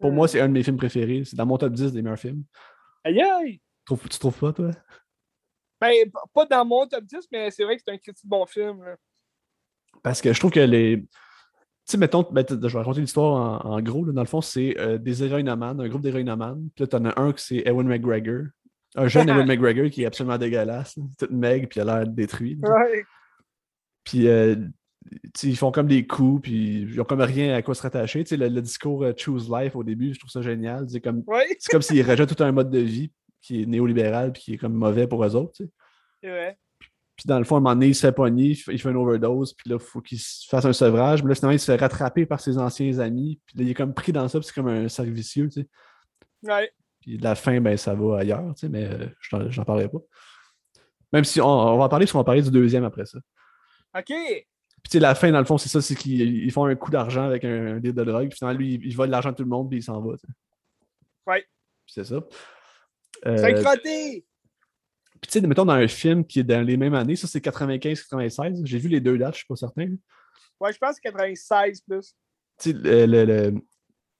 Pour 0.00 0.10
moi, 0.10 0.26
c'est 0.26 0.40
un 0.40 0.48
de 0.48 0.54
mes 0.54 0.64
films 0.64 0.76
préférés. 0.76 1.22
C'est 1.24 1.36
dans 1.36 1.46
mon 1.46 1.56
top 1.56 1.72
10 1.72 1.92
des 1.92 2.02
meilleurs 2.02 2.18
films. 2.18 2.42
Aïe 3.04 3.22
aïe! 3.22 3.52
Tu 3.52 3.60
trouves, 3.84 4.08
trouves 4.08 4.38
pas, 4.40 4.52
toi? 4.52 4.70
Ben, 5.80 5.94
pas 6.34 6.46
dans 6.46 6.64
mon 6.64 6.84
top 6.88 7.04
10, 7.04 7.28
mais 7.30 7.52
c'est 7.52 7.62
vrai 7.62 7.76
que 7.76 7.82
c'est 7.86 7.92
un 7.92 7.98
critique 7.98 8.26
bon 8.26 8.44
film. 8.44 8.84
Parce 10.02 10.20
que 10.20 10.32
je 10.32 10.38
trouve 10.40 10.50
que 10.50 10.58
les. 10.58 11.00
Tu 11.00 11.06
sais, 11.92 11.96
mettons, 11.96 12.26
ben, 12.28 12.44
je 12.48 12.56
vais 12.56 12.78
raconter 12.78 13.02
l'histoire 13.02 13.64
en, 13.64 13.80
gros. 13.80 14.04
dans 14.04 14.20
le 14.20 14.26
fond, 14.26 14.40
c'est 14.40 14.76
euh, 14.80 14.98
des 14.98 15.22
héroïnomanes, 15.22 15.80
un 15.80 15.88
groupe 15.88 16.02
d'héroïnomanes. 16.02 16.70
Puis 16.74 16.82
là, 16.82 16.88
t'en 16.88 17.04
as 17.04 17.20
un 17.20 17.32
qui 17.32 17.44
c'est 17.44 17.62
Ewan 17.68 17.86
McGregor, 17.86 18.46
un 18.96 19.08
jeune 19.08 19.28
Ewan 19.28 19.46
McGregor 19.46 19.90
qui 19.90 20.02
est 20.02 20.06
absolument 20.06 20.38
dégueulasse, 20.38 20.98
toute 21.18 21.30
maigre, 21.30 21.68
puis 21.68 21.80
il 21.80 21.88
a 21.88 21.98
l'air 21.98 22.06
détruit. 22.06 22.58
Ouais. 22.62 23.04
Puis 24.04 24.28
euh, 24.28 24.56
ils 25.42 25.56
font 25.56 25.70
comme 25.70 25.86
des 25.86 26.06
coups, 26.06 26.42
puis 26.42 26.82
ils 26.82 27.00
ont 27.00 27.04
comme 27.04 27.20
rien 27.20 27.54
à 27.54 27.62
quoi 27.62 27.74
se 27.74 27.82
rattacher. 27.82 28.24
Le, 28.30 28.48
le, 28.48 28.62
discours 28.62 29.04
euh, 29.04 29.12
Choose 29.16 29.50
Life 29.50 29.76
au 29.76 29.84
début, 29.84 30.14
je 30.14 30.18
trouve 30.18 30.30
ça 30.30 30.42
génial. 30.42 30.86
C'est 30.88 31.00
comme, 31.00 31.24
comme 31.70 31.82
s'ils 31.82 32.08
rejettent 32.08 32.34
tout 32.34 32.42
un 32.42 32.52
mode 32.52 32.70
de 32.70 32.78
vie 32.78 33.12
qui 33.40 33.62
est 33.62 33.66
néolibéral, 33.66 34.32
puis 34.32 34.42
qui 34.42 34.54
est 34.54 34.58
comme 34.58 34.74
mauvais 34.74 35.06
pour 35.06 35.24
eux 35.24 35.34
autres. 35.34 35.62
Ouais. 36.22 36.56
Puis 37.16 37.26
dans 37.26 37.38
le 37.38 37.44
fond, 37.44 37.56
à 37.56 37.58
un 37.58 37.60
moment 37.60 37.74
donné, 37.74 37.88
il 37.88 37.94
se 37.94 38.00
fait 38.00 38.12
pogner, 38.12 38.56
il 38.68 38.78
fait 38.80 38.90
une 38.90 38.96
overdose, 38.96 39.52
puis 39.54 39.68
là, 39.68 39.76
il 39.76 39.84
faut 39.84 40.00
qu'il 40.00 40.18
fasse 40.18 40.64
un 40.64 40.72
sevrage. 40.72 41.22
Mais 41.22 41.28
là, 41.30 41.34
sinon, 41.34 41.50
il 41.50 41.60
se 41.60 41.66
fait 41.66 41.76
rattraper 41.76 42.26
par 42.26 42.40
ses 42.40 42.58
anciens 42.58 42.98
amis. 42.98 43.38
Puis 43.46 43.58
là, 43.58 43.64
il 43.64 43.70
est 43.70 43.74
comme 43.74 43.94
pris 43.94 44.12
dans 44.12 44.26
ça, 44.26 44.38
puis 44.38 44.46
c'est 44.46 44.54
comme 44.54 44.68
un 44.68 44.88
cercle 44.88 45.12
vicieux, 45.12 45.48
tu 45.48 45.60
sais. 45.62 45.68
Ouais. 46.42 46.72
Puis 47.00 47.18
la 47.18 47.34
fin, 47.34 47.60
ben, 47.60 47.76
ça 47.76 47.94
va 47.94 48.18
ailleurs, 48.18 48.54
tu 48.54 48.60
sais, 48.60 48.68
mais 48.68 48.84
euh, 48.84 49.06
je 49.20 49.36
j'en 49.50 49.64
parlerai 49.64 49.88
pas. 49.88 49.98
Même 51.12 51.24
si 51.24 51.40
on, 51.40 51.78
va 51.78 51.84
en 51.84 51.88
parler, 51.88 52.04
parce 52.04 52.12
qu'on 52.12 52.18
va 52.18 52.24
parler 52.24 52.42
du 52.42 52.50
deuxième 52.50 52.84
après 52.84 53.06
ça. 53.06 53.18
OK. 53.96 54.06
Puis 54.06 54.88
tu 54.88 54.90
sais, 54.92 55.00
la 55.00 55.14
fin, 55.14 55.30
dans 55.30 55.38
le 55.38 55.44
fond, 55.44 55.58
c'est 55.58 55.68
ça, 55.68 55.82
c'est 55.82 55.94
qu'ils 55.94 56.50
font 56.52 56.66
un 56.66 56.74
coup 56.76 56.90
d'argent 56.90 57.24
avec 57.24 57.44
un, 57.44 57.76
un 57.76 57.80
deal 57.80 57.94
de 57.94 58.04
drogue, 58.04 58.28
puis 58.28 58.38
finalement, 58.38 58.58
lui, 58.58 58.80
il, 58.82 58.96
vole 58.96 59.10
l'argent 59.10 59.30
de 59.30 59.36
tout 59.36 59.42
le 59.42 59.48
monde, 59.48 59.68
puis 59.68 59.78
il 59.78 59.82
s'en 59.82 60.00
va. 60.00 60.16
Tu 60.16 60.26
sais. 60.26 60.32
Ouais. 61.26 61.46
c'est 61.86 62.04
ça. 62.04 62.22
Euh, 63.26 63.36
c'est 63.36 63.54
crotté! 63.62 64.24
Puis 65.20 65.30
tu 65.30 65.40
sais, 65.40 65.46
mettons 65.46 65.66
dans 65.66 65.74
un 65.74 65.88
film 65.88 66.24
qui 66.24 66.40
est 66.40 66.44
dans 66.44 66.62
les 66.62 66.78
mêmes 66.78 66.94
années, 66.94 67.16
ça 67.16 67.26
c'est 67.26 67.44
95-96, 67.44 68.64
j'ai 68.64 68.78
vu 68.78 68.88
les 68.88 69.00
deux 69.00 69.18
dates, 69.18 69.34
je 69.34 69.38
suis 69.38 69.46
pas 69.46 69.56
certain. 69.56 69.88
Ouais, 70.58 70.72
je 70.72 70.78
pense 70.78 70.98
96 70.98 71.82
plus. 71.82 72.14
Tu 72.58 72.70
sais, 72.70 73.06
le, 73.06 73.24
le, 73.24 73.54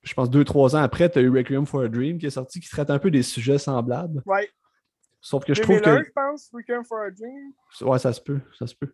je 0.03 0.15
pense, 0.15 0.31
deux, 0.31 0.45
trois 0.45 0.75
ans 0.77 0.83
après, 0.83 1.11
tu 1.11 1.19
as 1.19 1.23
eu 1.23 1.31
Requiem 1.31 1.67
for 1.67 1.83
a 1.83 1.89
Dream 1.89 2.19
qui 2.19 2.27
est 2.27 2.31
sorti, 2.31 2.61
qui 2.61 2.69
traite 2.69 2.91
un 2.91 2.99
peu 2.99 3.11
des 3.11 3.23
sujets 3.23 3.59
semblables. 3.59 4.23
Ouais. 4.27 4.49
Sauf 5.21 5.45
que 5.45 5.53
je 5.53 5.63
trouve 5.63 5.81
que. 5.81 6.03
je 6.03 6.11
pense, 6.15 6.51
Requiem 6.53 6.85
for 6.85 7.01
a 7.01 7.11
Dream. 7.11 7.53
Ouais, 7.83 7.99
ça 7.99 8.13
se 8.13 8.21
peut, 8.21 8.41
ça 8.59 8.67
se 8.67 8.75
peut. 8.75 8.93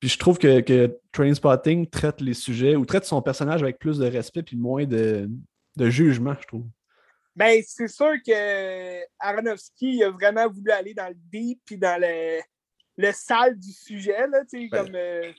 Puis 0.00 0.08
je 0.08 0.18
trouve 0.18 0.38
que, 0.38 0.60
que 0.60 0.96
Trainspotting 1.12 1.88
traite 1.88 2.20
les 2.20 2.34
sujets 2.34 2.76
ou 2.76 2.84
traite 2.84 3.04
son 3.04 3.20
personnage 3.20 3.62
avec 3.62 3.78
plus 3.78 3.98
de 3.98 4.06
respect 4.06 4.42
puis 4.42 4.56
moins 4.56 4.84
de, 4.84 5.28
de 5.76 5.90
jugement, 5.90 6.34
je 6.40 6.46
trouve. 6.46 6.66
Ben, 7.34 7.62
c'est 7.66 7.88
sûr 7.88 8.14
que 8.24 9.00
Aronofsky 9.20 10.02
a 10.02 10.10
vraiment 10.10 10.48
voulu 10.48 10.70
aller 10.70 10.94
dans 10.94 11.08
le 11.08 11.14
deep 11.14 11.60
puis 11.64 11.78
dans 11.78 12.00
le, 12.00 12.40
le 12.96 13.12
sale 13.12 13.56
du 13.58 13.72
sujet, 13.72 14.26
là, 14.26 14.44
tu 14.44 14.62
sais, 14.62 14.68
ben, 14.70 14.84
comme. 14.84 14.94
Euh, 14.94 15.32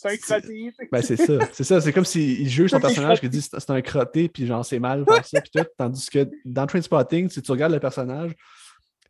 c'est 0.00 0.12
un 0.12 0.16
crotté. 0.16 0.72
Ben, 0.90 1.02
c'est 1.02 1.16
ça. 1.16 1.38
C'est 1.52 1.64
ça. 1.64 1.80
C'est 1.80 1.92
comme 1.92 2.06
s'il 2.06 2.48
juge 2.48 2.70
son 2.70 2.80
personnage 2.80 3.20
qui 3.20 3.28
dit 3.28 3.42
c'est 3.42 3.70
un 3.70 3.82
crotté, 3.82 4.30
puis 4.30 4.46
genre, 4.46 4.64
c'est 4.64 4.78
mal 4.78 5.04
faire 5.04 5.26
ça, 5.26 5.40
puis 5.42 5.50
tout. 5.54 5.66
Tandis 5.76 6.08
que 6.08 6.30
dans 6.46 6.66
Trainspotting, 6.66 7.28
si 7.28 7.42
tu 7.42 7.50
regardes 7.50 7.74
le 7.74 7.80
personnage, 7.80 8.34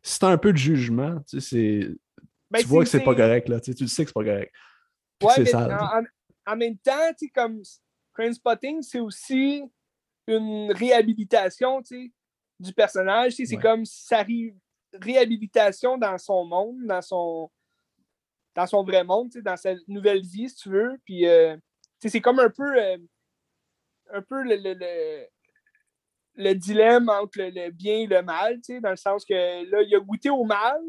si 0.03 0.19
t'as 0.19 0.27
un 0.27 0.37
peu 0.37 0.51
de 0.51 0.57
jugement, 0.57 1.17
tu 1.29 1.39
sais. 1.39 1.87
Ben, 2.49 2.59
tu 2.59 2.67
vois 2.67 2.83
que 2.83 2.89
c'est 2.89 2.99
pas 3.03 3.15
correct, 3.15 3.47
là. 3.47 3.61
Tu, 3.61 3.71
sais, 3.71 3.77
tu 3.77 3.87
sais 3.87 4.03
que 4.03 4.09
c'est 4.09 4.13
pas 4.13 4.25
correct. 4.25 4.53
Ouais, 5.23 5.33
mais 5.37 5.55
en, 5.55 6.03
en, 6.47 6.55
même 6.57 6.77
temps, 6.77 7.13
tu 7.17 7.27
sais, 7.27 7.31
comme 7.33 7.61
Trainspotting, 8.13 8.81
c'est 8.81 8.99
aussi 8.99 9.63
une 10.27 10.73
réhabilitation, 10.73 11.81
tu 11.81 12.07
sais, 12.07 12.11
du 12.59 12.73
personnage. 12.73 13.35
Tu 13.35 13.45
sais, 13.45 13.55
c'est 13.55 13.61
comme 13.61 13.85
sa 13.85 14.25
réhabilitation 14.99 15.97
dans 15.97 16.17
son 16.17 16.43
monde, 16.43 16.85
dans 16.85 17.01
son 17.01 17.49
dans 18.55 18.67
son 18.67 18.83
vrai 18.83 19.03
monde, 19.03 19.31
dans 19.43 19.57
sa 19.57 19.73
nouvelle 19.87 20.21
vie, 20.21 20.49
si 20.49 20.55
tu 20.55 20.69
veux. 20.69 20.99
Puis, 21.05 21.27
euh, 21.27 21.55
c'est 21.99 22.21
comme 22.21 22.39
un 22.39 22.49
peu, 22.49 22.77
euh, 22.77 22.97
un 24.13 24.21
peu 24.21 24.43
le, 24.43 24.55
le, 24.55 25.27
le, 26.35 26.53
dilemme 26.53 27.09
entre 27.09 27.39
le, 27.39 27.71
bien 27.71 27.99
et 27.99 28.07
le 28.07 28.21
mal, 28.21 28.59
dans 28.81 28.89
le 28.89 28.95
sens 28.95 29.23
que 29.25 29.33
là, 29.33 29.81
il 29.81 29.95
a 29.95 29.99
goûté 29.99 30.29
au 30.29 30.43
mal, 30.43 30.81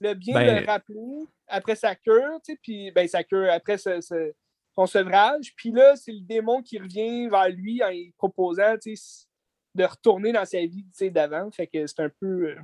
le 0.00 0.14
bien 0.14 0.34
ben... 0.34 0.60
le 0.60 0.66
rappeler 0.66 1.26
après 1.48 1.76
sa 1.76 1.94
cure, 1.94 2.40
puis 2.62 2.90
ben, 2.92 3.06
sa 3.06 3.22
cure, 3.24 3.50
après 3.50 3.76
son 3.78 4.86
sevrage. 4.86 5.52
Puis 5.56 5.70
là, 5.70 5.96
c'est 5.96 6.12
le 6.12 6.20
démon 6.20 6.62
qui 6.62 6.78
revient 6.78 7.28
vers 7.28 7.48
lui 7.50 7.82
en 7.82 7.90
lui 7.90 8.12
proposant 8.16 8.74
de 9.74 9.84
retourner 9.84 10.32
dans 10.32 10.44
sa 10.44 10.60
vie 10.60 10.84
d'avant. 11.10 11.50
Fait 11.50 11.66
que 11.66 11.86
c'est 11.86 12.00
un 12.00 12.10
peu. 12.20 12.50
Euh, 12.50 12.56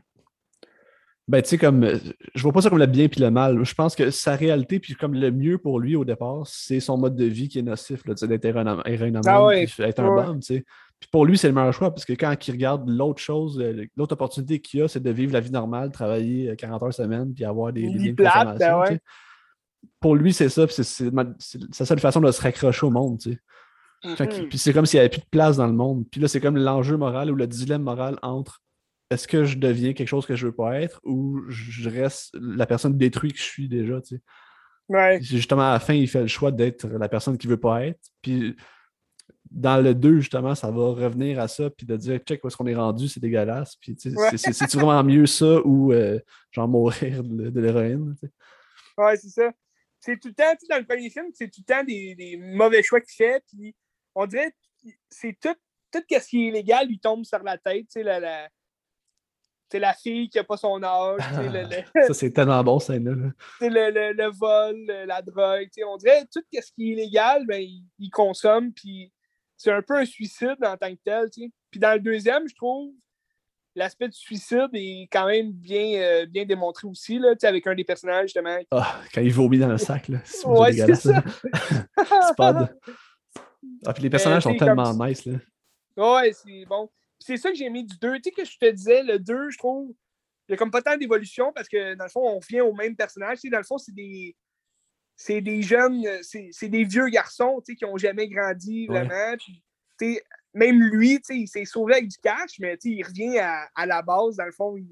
ben, 1.28 1.42
tu 1.42 1.50
sais, 1.50 1.58
comme. 1.58 1.86
Je 2.34 2.42
vois 2.42 2.52
pas 2.52 2.62
ça 2.62 2.70
comme 2.70 2.78
le 2.78 2.86
bien 2.86 3.08
puis 3.08 3.20
le 3.20 3.30
mal. 3.30 3.62
Je 3.62 3.74
pense 3.74 3.94
que 3.94 4.10
sa 4.10 4.34
réalité, 4.34 4.80
puis 4.80 4.94
comme 4.94 5.12
le 5.12 5.30
mieux 5.30 5.58
pour 5.58 5.78
lui 5.78 5.94
au 5.94 6.04
départ, 6.04 6.46
c'est 6.46 6.80
son 6.80 6.96
mode 6.96 7.16
de 7.16 7.26
vie 7.26 7.48
qui 7.48 7.58
est 7.58 7.62
nocif, 7.62 8.02
d'être 8.04 8.44
héroïnomane, 8.46 9.22
ah 9.26 9.44
ouais, 9.44 9.66
être 9.78 10.00
un 10.00 10.34
tu 10.36 10.42
sais. 10.42 10.64
Puis 10.98 11.08
pour 11.12 11.26
lui, 11.26 11.36
c'est 11.38 11.48
le 11.48 11.54
meilleur 11.54 11.72
choix, 11.72 11.90
parce 11.92 12.04
que 12.04 12.14
quand 12.14 12.34
il 12.48 12.50
regarde 12.50 12.88
l'autre 12.88 13.20
chose, 13.20 13.60
euh, 13.60 13.84
l'autre 13.96 14.14
opportunité 14.14 14.58
qu'il 14.58 14.82
a, 14.82 14.88
c'est 14.88 15.02
de 15.02 15.10
vivre 15.10 15.32
la 15.32 15.40
vie 15.40 15.52
normale, 15.52 15.92
travailler 15.92 16.56
40 16.56 16.82
euh, 16.82 16.86
heures 16.86 16.94
semaine, 16.94 17.32
puis 17.32 17.44
avoir 17.44 17.72
des, 17.72 17.82
des 17.82 18.12
biens 18.12 18.44
de 18.54 18.58
ben 18.58 18.98
Pour 20.00 20.16
lui, 20.16 20.32
c'est 20.32 20.48
ça, 20.48 20.66
puis 20.66 20.76
c'est 20.82 21.10
sa 21.72 21.84
seule 21.84 22.00
façon 22.00 22.20
de 22.20 22.30
se 22.32 22.40
raccrocher 22.40 22.86
au 22.86 22.90
monde, 22.90 23.18
tu 23.20 23.32
sais. 23.32 23.38
Mm-hmm. 24.04 24.48
Puis 24.48 24.58
c'est 24.58 24.72
comme 24.72 24.86
s'il 24.86 24.98
n'y 24.98 25.00
avait 25.00 25.08
plus 25.08 25.20
de 25.20 25.28
place 25.30 25.56
dans 25.56 25.66
le 25.66 25.72
monde. 25.72 26.04
Puis 26.10 26.20
là, 26.20 26.28
c'est 26.28 26.40
comme 26.40 26.56
l'enjeu 26.56 26.96
moral 26.96 27.30
ou 27.30 27.34
le 27.34 27.46
dilemme 27.46 27.82
moral 27.82 28.16
entre 28.22 28.62
est-ce 29.11 29.26
que 29.26 29.44
je 29.44 29.56
deviens 29.56 29.92
quelque 29.92 30.09
chose 30.09 30.26
que 30.26 30.36
je 30.36 30.46
veux 30.46 30.54
pas 30.54 30.80
être 30.80 31.00
ou 31.04 31.42
je 31.48 31.88
reste 31.88 32.34
la 32.34 32.66
personne 32.66 32.96
détruite 32.96 33.32
que 33.32 33.38
je 33.38 33.44
suis 33.44 33.68
déjà, 33.68 34.00
tu 34.00 34.16
sais? 34.16 34.22
Ouais. 34.88 35.18
Justement, 35.20 35.68
à 35.68 35.72
la 35.74 35.80
fin, 35.80 35.94
il 35.94 36.09
fait 36.09 36.22
le 36.22 36.28
choix 36.28 36.50
d'être 36.50 36.86
la 36.86 37.09
personne 37.09 37.36
qui 37.36 37.46
veut 37.46 37.61
pas 37.61 37.84
être. 37.86 38.00
Puis 38.22 38.56
dans 39.50 39.82
le 39.82 39.94
2, 39.94 40.20
justement, 40.20 40.54
ça 40.54 40.70
va 40.70 40.92
revenir 40.92 41.40
à 41.40 41.48
ça, 41.48 41.70
puis 41.70 41.86
de 41.86 41.96
dire, 41.96 42.18
check, 42.18 42.44
où 42.44 42.48
est-ce 42.48 42.56
qu'on 42.56 42.66
est 42.66 42.74
rendu, 42.74 43.09
c'est 43.09 43.20
dégueulasse. 43.20 43.76
Puis, 43.76 43.96
tu 43.96 44.11
sais, 44.11 44.36
c'est 44.36 44.74
vraiment 44.74 45.02
mieux 45.04 45.26
ça 45.26 45.61
ou 45.64 45.92
euh, 45.92 46.18
genre 46.50 46.68
mourir 46.68 47.22
de, 47.24 47.61
l'héroïne, 47.61 48.14
tu 48.20 48.26
sais. 48.26 48.32
Ouais, 48.96 49.16
c'est 49.16 49.28
ça. 49.28 49.50
C'est 50.00 50.18
tout 50.18 50.28
le 50.28 50.34
temps, 50.34 50.52
tu 50.52 50.66
sais, 50.66 50.66
dans 50.68 50.78
le 50.78 50.86
premier 50.86 51.11
film, 51.11 51.26
c'est 51.34 51.48
tout 51.48 51.62
le 51.66 51.74
temps 51.74 51.84
des, 51.84 52.14
des 52.14 52.36
mauvais 52.36 52.82
choix 52.82 53.00
qu'il 53.00 53.14
fait, 53.14 53.42
puis 53.48 53.74
on 54.14 54.26
dirait, 54.26 54.52
c'est 55.11 55.36
tout, 55.40 55.54
tout 55.92 56.02
ce 56.09 56.28
qui 56.28 56.44
est 56.44 56.48
illégal 56.48 56.86
lui 56.86 56.98
tombe 56.98 57.24
sur 57.24 57.42
la 57.42 57.59
tête, 57.59 57.86
tu 57.86 58.00
sais, 58.00 58.02
la, 58.02 58.20
la 58.20 58.48
c'est 59.70 59.78
la 59.78 59.92
fille 59.92 60.28
qui 60.28 60.38
n'a 60.38 60.44
pas 60.44 60.56
son 60.56 60.82
âge. 60.82 61.20
ça, 62.06 62.14
c'est 62.14 62.30
tellement 62.30 62.62
bon, 62.64 62.78
ça. 62.78 62.94
Là. 62.98 63.00
Le, 63.60 63.90
le, 63.90 64.12
le, 64.12 64.30
vol, 64.30 64.76
la 65.06 65.20
drogue. 65.22 65.68
On 65.86 65.96
dirait 65.96 66.24
tout 66.32 66.40
ce 66.52 66.72
qui 66.72 66.90
est 66.90 66.92
illégal, 66.92 67.44
ben, 67.46 67.62
il, 67.98 68.10
consomme, 68.10 68.72
puis 68.72 69.12
c'est 69.56 69.72
un 69.72 69.82
peu 69.82 69.96
un 69.96 70.04
suicide 70.04 70.56
en 70.62 70.76
tant 70.76 70.90
que 70.90 71.00
tel. 71.04 71.28
Puis 71.70 71.80
dans 71.80 71.92
le 71.92 72.00
deuxième, 72.00 72.48
je 72.48 72.54
trouve, 72.54 72.92
l'aspect 73.74 74.08
du 74.08 74.16
suicide 74.16 74.68
est 74.72 75.08
quand 75.12 75.26
même 75.26 75.52
bien, 75.52 76.00
euh, 76.00 76.26
bien 76.26 76.46
démontré 76.46 76.88
aussi, 76.88 77.18
là, 77.18 77.34
avec 77.42 77.66
un 77.66 77.74
des 77.74 77.84
personnages, 77.84 78.26
justement. 78.26 78.58
Ah, 78.70 79.00
quand 79.12 79.20
il 79.20 79.32
vomit 79.32 79.58
dans 79.58 79.68
le 79.68 79.78
sac, 79.78 80.08
là. 80.08 80.18
C'est 80.24 80.46
ouais, 80.46 80.72
c'est 80.72 80.94
ça. 80.94 81.22
c'est 82.28 82.36
pas 82.36 82.70
Ah, 83.86 83.92
puis 83.92 84.04
les 84.04 84.10
personnages 84.10 84.44
sont 84.44 84.56
tellement 84.56 84.94
nice, 84.94 85.26
là. 85.26 85.34
Ouais, 85.96 86.32
c'est 86.32 86.64
bon 86.64 86.88
c'est 87.18 87.36
ça 87.36 87.50
que 87.50 87.56
j'ai 87.56 87.70
mis 87.70 87.84
du 87.84 87.96
2. 87.98 88.16
Tu 88.16 88.22
sais, 88.24 88.30
que 88.30 88.44
je 88.44 88.58
te 88.58 88.70
disais, 88.70 89.02
le 89.02 89.18
2, 89.18 89.50
je 89.50 89.58
trouve, 89.58 89.90
il 90.48 90.52
y 90.52 90.54
a 90.54 90.56
comme 90.56 90.70
pas 90.70 90.82
tant 90.82 90.96
d'évolution 90.96 91.52
parce 91.52 91.68
que 91.68 91.94
dans 91.94 92.04
le 92.04 92.10
fond, 92.10 92.22
on 92.22 92.38
revient 92.38 92.60
au 92.60 92.72
même 92.72 92.96
personnage. 92.96 93.38
Tu 93.38 93.48
sais, 93.48 93.50
dans 93.50 93.58
le 93.58 93.64
fond, 93.64 93.78
c'est 93.78 93.94
des. 93.94 94.36
C'est 95.20 95.40
des 95.40 95.62
jeunes, 95.62 96.06
c'est 96.22 96.68
des 96.68 96.84
vieux 96.84 97.08
garçons 97.08 97.60
tu 97.66 97.72
sais, 97.72 97.76
qui 97.76 97.84
n'ont 97.84 97.96
jamais 97.96 98.28
grandi 98.28 98.86
vraiment. 98.86 99.36
tu 99.36 99.52
sais, 100.00 100.22
même 100.54 100.80
lui, 100.80 101.20
il 101.30 101.48
s'est 101.48 101.64
sauvé 101.64 101.94
avec 101.94 102.06
du 102.06 102.16
cash, 102.18 102.60
mais 102.60 102.78
il 102.84 103.02
revient 103.02 103.36
à, 103.38 103.68
à, 103.74 103.84
la 103.84 104.00
base, 104.00 104.36
dans 104.36 104.44
le 104.44 104.52
fond. 104.52 104.76
Il, 104.76 104.86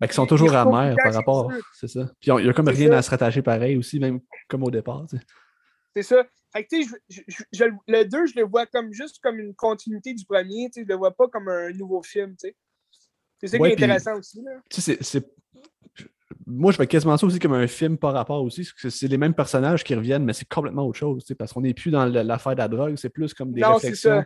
ben, 0.00 0.06
ils 0.06 0.12
sont 0.12 0.26
toujours 0.26 0.54
amers 0.54 0.94
par 1.02 1.12
rapport. 1.12 1.52
C'est 1.74 1.88
ça. 1.88 2.08
Puis 2.20 2.30
il 2.30 2.44
n'y 2.44 2.48
a 2.48 2.52
comme 2.52 2.68
rien 2.68 2.92
à 2.92 3.02
se 3.02 3.10
rattacher 3.10 3.42
pareil 3.42 3.76
aussi, 3.76 3.98
même 3.98 4.20
comme 4.48 4.62
au 4.62 4.70
départ. 4.70 5.06
C'est 5.94 6.02
ça. 6.02 6.24
Fait 6.52 6.64
que, 6.64 6.76
je, 7.08 7.20
je, 7.52 7.64
le 7.86 8.04
2, 8.04 8.26
je 8.26 8.34
le 8.36 8.46
vois 8.46 8.66
comme 8.66 8.92
juste 8.92 9.18
comme 9.22 9.38
une 9.38 9.54
continuité 9.54 10.14
du 10.14 10.24
premier. 10.24 10.70
Je 10.74 10.82
le 10.82 10.94
vois 10.94 11.14
pas 11.14 11.28
comme 11.28 11.48
un 11.48 11.70
nouveau 11.72 12.02
film. 12.02 12.34
C'est 12.38 13.46
ça 13.46 13.58
qui 13.58 13.64
est 13.64 13.72
intéressant 13.72 14.16
aussi. 14.18 14.42
Là. 14.42 15.20
Moi, 16.46 16.72
je 16.72 16.76
vois 16.76 16.86
quasiment 16.86 17.16
ça 17.16 17.26
aussi 17.26 17.38
comme 17.38 17.52
un 17.52 17.66
film 17.66 17.98
par 17.98 18.12
rapport 18.14 18.42
aussi. 18.42 18.68
C'est 18.76 19.08
les 19.08 19.18
mêmes 19.18 19.34
personnages 19.34 19.84
qui 19.84 19.94
reviennent, 19.94 20.24
mais 20.24 20.32
c'est 20.32 20.48
complètement 20.48 20.86
autre 20.86 20.98
chose. 20.98 21.24
Parce 21.38 21.52
qu'on 21.52 21.60
n'est 21.60 21.74
plus 21.74 21.90
dans 21.90 22.06
l'affaire 22.06 22.52
de 22.52 22.58
la 22.58 22.68
drogue. 22.68 22.96
C'est 22.96 23.10
plus 23.10 23.34
comme 23.34 23.52
des 23.52 23.64
réflexions 23.64 24.24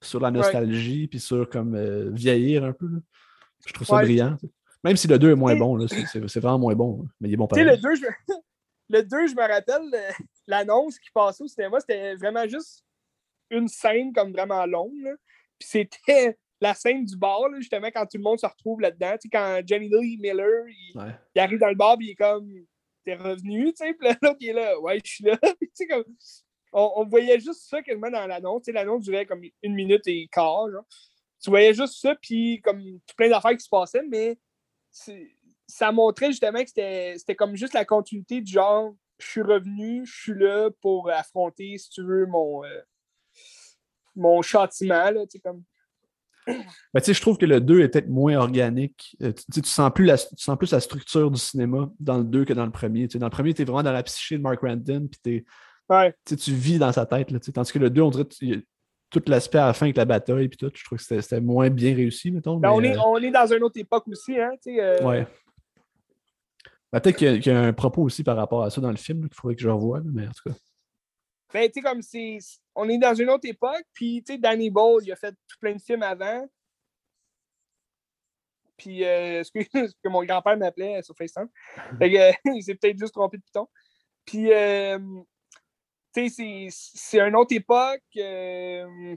sur 0.00 0.20
la 0.20 0.30
nostalgie 0.30 1.08
puis 1.08 1.18
sur 1.18 1.48
comme 1.48 1.74
euh, 1.74 2.10
vieillir 2.12 2.64
un 2.64 2.72
peu. 2.72 2.88
Je 3.66 3.72
trouve 3.72 3.86
ça 3.86 4.02
brillant. 4.02 4.36
Même 4.84 4.96
si 4.96 5.08
le 5.08 5.18
2 5.18 5.30
est 5.30 5.34
moins 5.34 5.56
bon, 5.56 5.86
c'est 5.88 6.40
vraiment 6.40 6.58
moins 6.58 6.74
bon. 6.74 7.06
Mais 7.20 7.28
il 7.28 7.34
est 7.34 7.36
bon 7.36 7.46
pareil. 7.46 7.64
Le 7.70 7.76
2, 7.76 7.94
je... 7.94 8.06
le 8.90 9.02
2, 9.02 9.26
je 9.28 9.34
me 9.34 9.40
rappelle, 9.40 9.94
euh, 9.94 10.24
l'annonce 10.46 10.98
qui 10.98 11.10
passait 11.10 11.44
au 11.44 11.48
cinéma, 11.48 11.80
c'était 11.80 12.14
vraiment 12.16 12.46
juste 12.46 12.84
une 13.50 13.68
scène 13.68 14.12
comme 14.12 14.32
vraiment 14.32 14.66
longue. 14.66 15.16
Puis 15.58 15.68
c'était 15.68 16.38
la 16.60 16.74
scène 16.74 17.04
du 17.04 17.16
bar, 17.16 17.42
justement, 17.56 17.88
quand 17.88 18.06
tout 18.06 18.16
le 18.16 18.22
monde 18.22 18.38
se 18.38 18.46
retrouve 18.46 18.80
là-dedans. 18.80 19.12
Tu 19.12 19.22
sais, 19.22 19.28
quand 19.30 19.60
Jenny 19.66 19.88
Lee 19.88 20.18
Miller, 20.18 20.64
il, 20.68 21.40
arrive 21.40 21.58
dans 21.58 21.68
le 21.68 21.74
bar, 21.74 21.96
puis 21.96 22.08
il 22.08 22.10
est 22.12 22.14
comme, 22.14 22.50
t'es 23.04 23.14
revenu, 23.14 23.72
tu 23.72 23.84
sais, 23.84 23.94
puis 23.98 24.08
l'autre, 24.22 24.36
il 24.40 24.48
est 24.50 24.52
là, 24.54 24.80
ouais, 24.80 25.00
je 25.04 25.10
suis 25.10 25.24
là. 25.24 25.38
comme, 25.90 26.04
on, 26.72 27.04
voyait 27.06 27.38
juste 27.38 27.68
ça 27.68 27.82
quasiment 27.82 28.10
dans 28.10 28.26
l'annonce. 28.26 28.62
Tu 28.62 28.66
sais, 28.66 28.72
l'annonce 28.72 29.04
durait 29.04 29.26
comme 29.26 29.42
une 29.62 29.74
minute 29.74 30.06
et 30.06 30.28
quart, 30.30 30.70
genre. 30.70 30.84
Tu 31.42 31.50
voyais 31.50 31.74
juste 31.74 32.00
ça, 32.00 32.14
puis 32.14 32.60
comme 32.62 32.82
tout 32.82 33.14
plein 33.16 33.28
d'affaires 33.28 33.52
qui 33.52 33.64
se 33.64 33.68
passaient, 33.68 34.02
mais 34.08 34.38
ça 35.66 35.92
montrait 35.92 36.28
justement 36.28 36.62
que 36.62 36.70
c'était 36.70 37.34
comme 37.36 37.54
juste 37.54 37.74
la 37.74 37.84
continuité 37.84 38.40
du 38.40 38.50
genre 38.50 38.94
je 39.18 39.26
suis 39.26 39.42
revenu, 39.42 40.04
je 40.06 40.22
suis 40.22 40.34
là 40.34 40.70
pour 40.80 41.10
affronter, 41.10 41.76
si 41.78 41.90
tu 41.90 42.02
veux, 42.02 42.26
mon, 42.26 42.64
euh, 42.64 42.80
mon 44.16 44.42
châtiment. 44.42 45.10
Là, 45.10 45.24
comme... 45.42 45.62
Ben, 46.92 47.02
je 47.02 47.20
trouve 47.20 47.38
que 47.38 47.46
le 47.46 47.60
2 47.60 47.80
est 47.80 47.88
peut-être 47.88 48.08
moins 48.08 48.36
organique. 48.36 49.16
Euh, 49.22 49.32
tu, 49.32 49.62
sens 49.64 49.90
plus 49.94 50.04
la, 50.04 50.18
tu 50.18 50.26
sens 50.36 50.58
plus 50.58 50.72
la 50.72 50.80
structure 50.80 51.30
du 51.30 51.40
cinéma 51.40 51.90
dans 51.98 52.18
le 52.18 52.24
2 52.24 52.44
que 52.44 52.52
dans 52.52 52.66
le 52.66 52.70
premier. 52.70 53.06
dans 53.08 53.26
le 53.26 53.30
premier, 53.30 53.54
tu 53.54 53.62
es 53.62 53.64
vraiment 53.64 53.82
dans 53.82 53.92
la 53.92 54.02
psyché 54.02 54.36
de 54.36 54.42
Mark 54.42 54.60
Randon, 54.60 55.08
puis 55.08 55.44
ouais. 55.88 56.14
tu 56.26 56.52
vis 56.52 56.78
dans 56.78 56.92
sa 56.92 57.06
tête. 57.06 57.30
Là, 57.30 57.38
tandis 57.40 57.72
que 57.72 57.78
le 57.78 57.90
2, 57.90 58.02
on 58.02 58.10
dirait 58.10 58.62
tout 59.10 59.22
l'aspect 59.26 59.58
à 59.58 59.66
la 59.66 59.72
fin 59.72 59.86
avec 59.86 59.96
la 59.96 60.04
bataille, 60.04 60.48
puis 60.48 60.58
tout, 60.58 60.70
je 60.74 60.84
trouve 60.84 60.98
que 60.98 61.20
c'était 61.20 61.40
moins 61.40 61.70
bien 61.70 61.94
réussi, 61.94 62.30
mettons. 62.30 62.58
Ben, 62.58 62.70
on, 62.70 62.82
est, 62.82 62.96
on 62.98 63.16
est 63.16 63.30
dans 63.30 63.46
une 63.46 63.62
autre 63.62 63.78
époque 63.78 64.06
aussi. 64.08 64.38
Hein, 64.38 64.52
euh... 64.66 65.02
Ouais. 65.02 65.26
Ben, 66.94 67.00
peut-être 67.00 67.16
qu'il 67.16 67.44
y, 67.44 67.50
a 67.50 67.60
un 67.60 67.72
propos 67.72 68.02
aussi 68.02 68.22
par 68.22 68.36
rapport 68.36 68.62
à 68.62 68.70
ça 68.70 68.80
dans 68.80 68.92
le 68.92 68.96
film 68.96 69.22
qu'il 69.22 69.34
faudrait 69.34 69.56
que 69.56 69.62
je 69.62 69.68
revoie, 69.68 70.00
mais 70.04 70.28
en 70.28 70.30
tout 70.30 70.48
cas. 70.48 70.56
Ben, 71.52 71.66
tu 71.66 71.72
sais, 71.74 71.80
comme 71.80 72.02
c'est. 72.02 72.38
On 72.76 72.88
est 72.88 72.98
dans 72.98 73.16
une 73.16 73.30
autre 73.30 73.48
époque, 73.48 73.82
puis, 73.92 74.22
tu 74.24 74.34
sais, 74.34 74.38
Danny 74.38 74.70
Ball, 74.70 75.02
il 75.02 75.10
a 75.10 75.16
fait 75.16 75.32
tout 75.32 75.56
plein 75.60 75.74
de 75.74 75.80
films 75.80 76.04
avant. 76.04 76.48
Puis, 78.76 79.04
euh, 79.04 79.42
ce, 79.44 79.50
que, 79.50 80.08
mon 80.08 80.22
grand-père 80.22 80.56
m'appelait 80.56 81.02
sur 81.02 81.16
FaceTime. 81.16 81.48
Fait 81.98 82.12
que, 82.12 82.54
il 82.56 82.62
s'est 82.62 82.76
peut-être 82.76 82.98
juste 82.98 83.14
trompé 83.14 83.38
de 83.38 83.42
piton. 83.42 83.66
Puis, 84.24 84.52
euh, 84.52 85.00
tu 86.14 86.28
sais, 86.28 86.68
c'est 86.70 87.20
une 87.20 87.34
autre 87.34 87.56
époque. 87.56 88.02
Euh... 88.18 89.16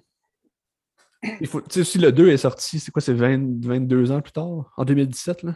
Il 1.40 1.46
faut, 1.46 1.62
tu 1.62 1.74
sais, 1.74 1.84
si 1.84 2.00
le 2.00 2.12
2 2.12 2.30
est 2.30 2.38
sorti, 2.38 2.80
c'est 2.80 2.90
quoi, 2.90 3.04
c'est 3.04 3.14
22 3.14 4.12
ans 4.12 4.22
plus 4.22 4.32
tard, 4.32 4.74
en 4.76 4.84
2017, 4.84 5.44
là? 5.44 5.54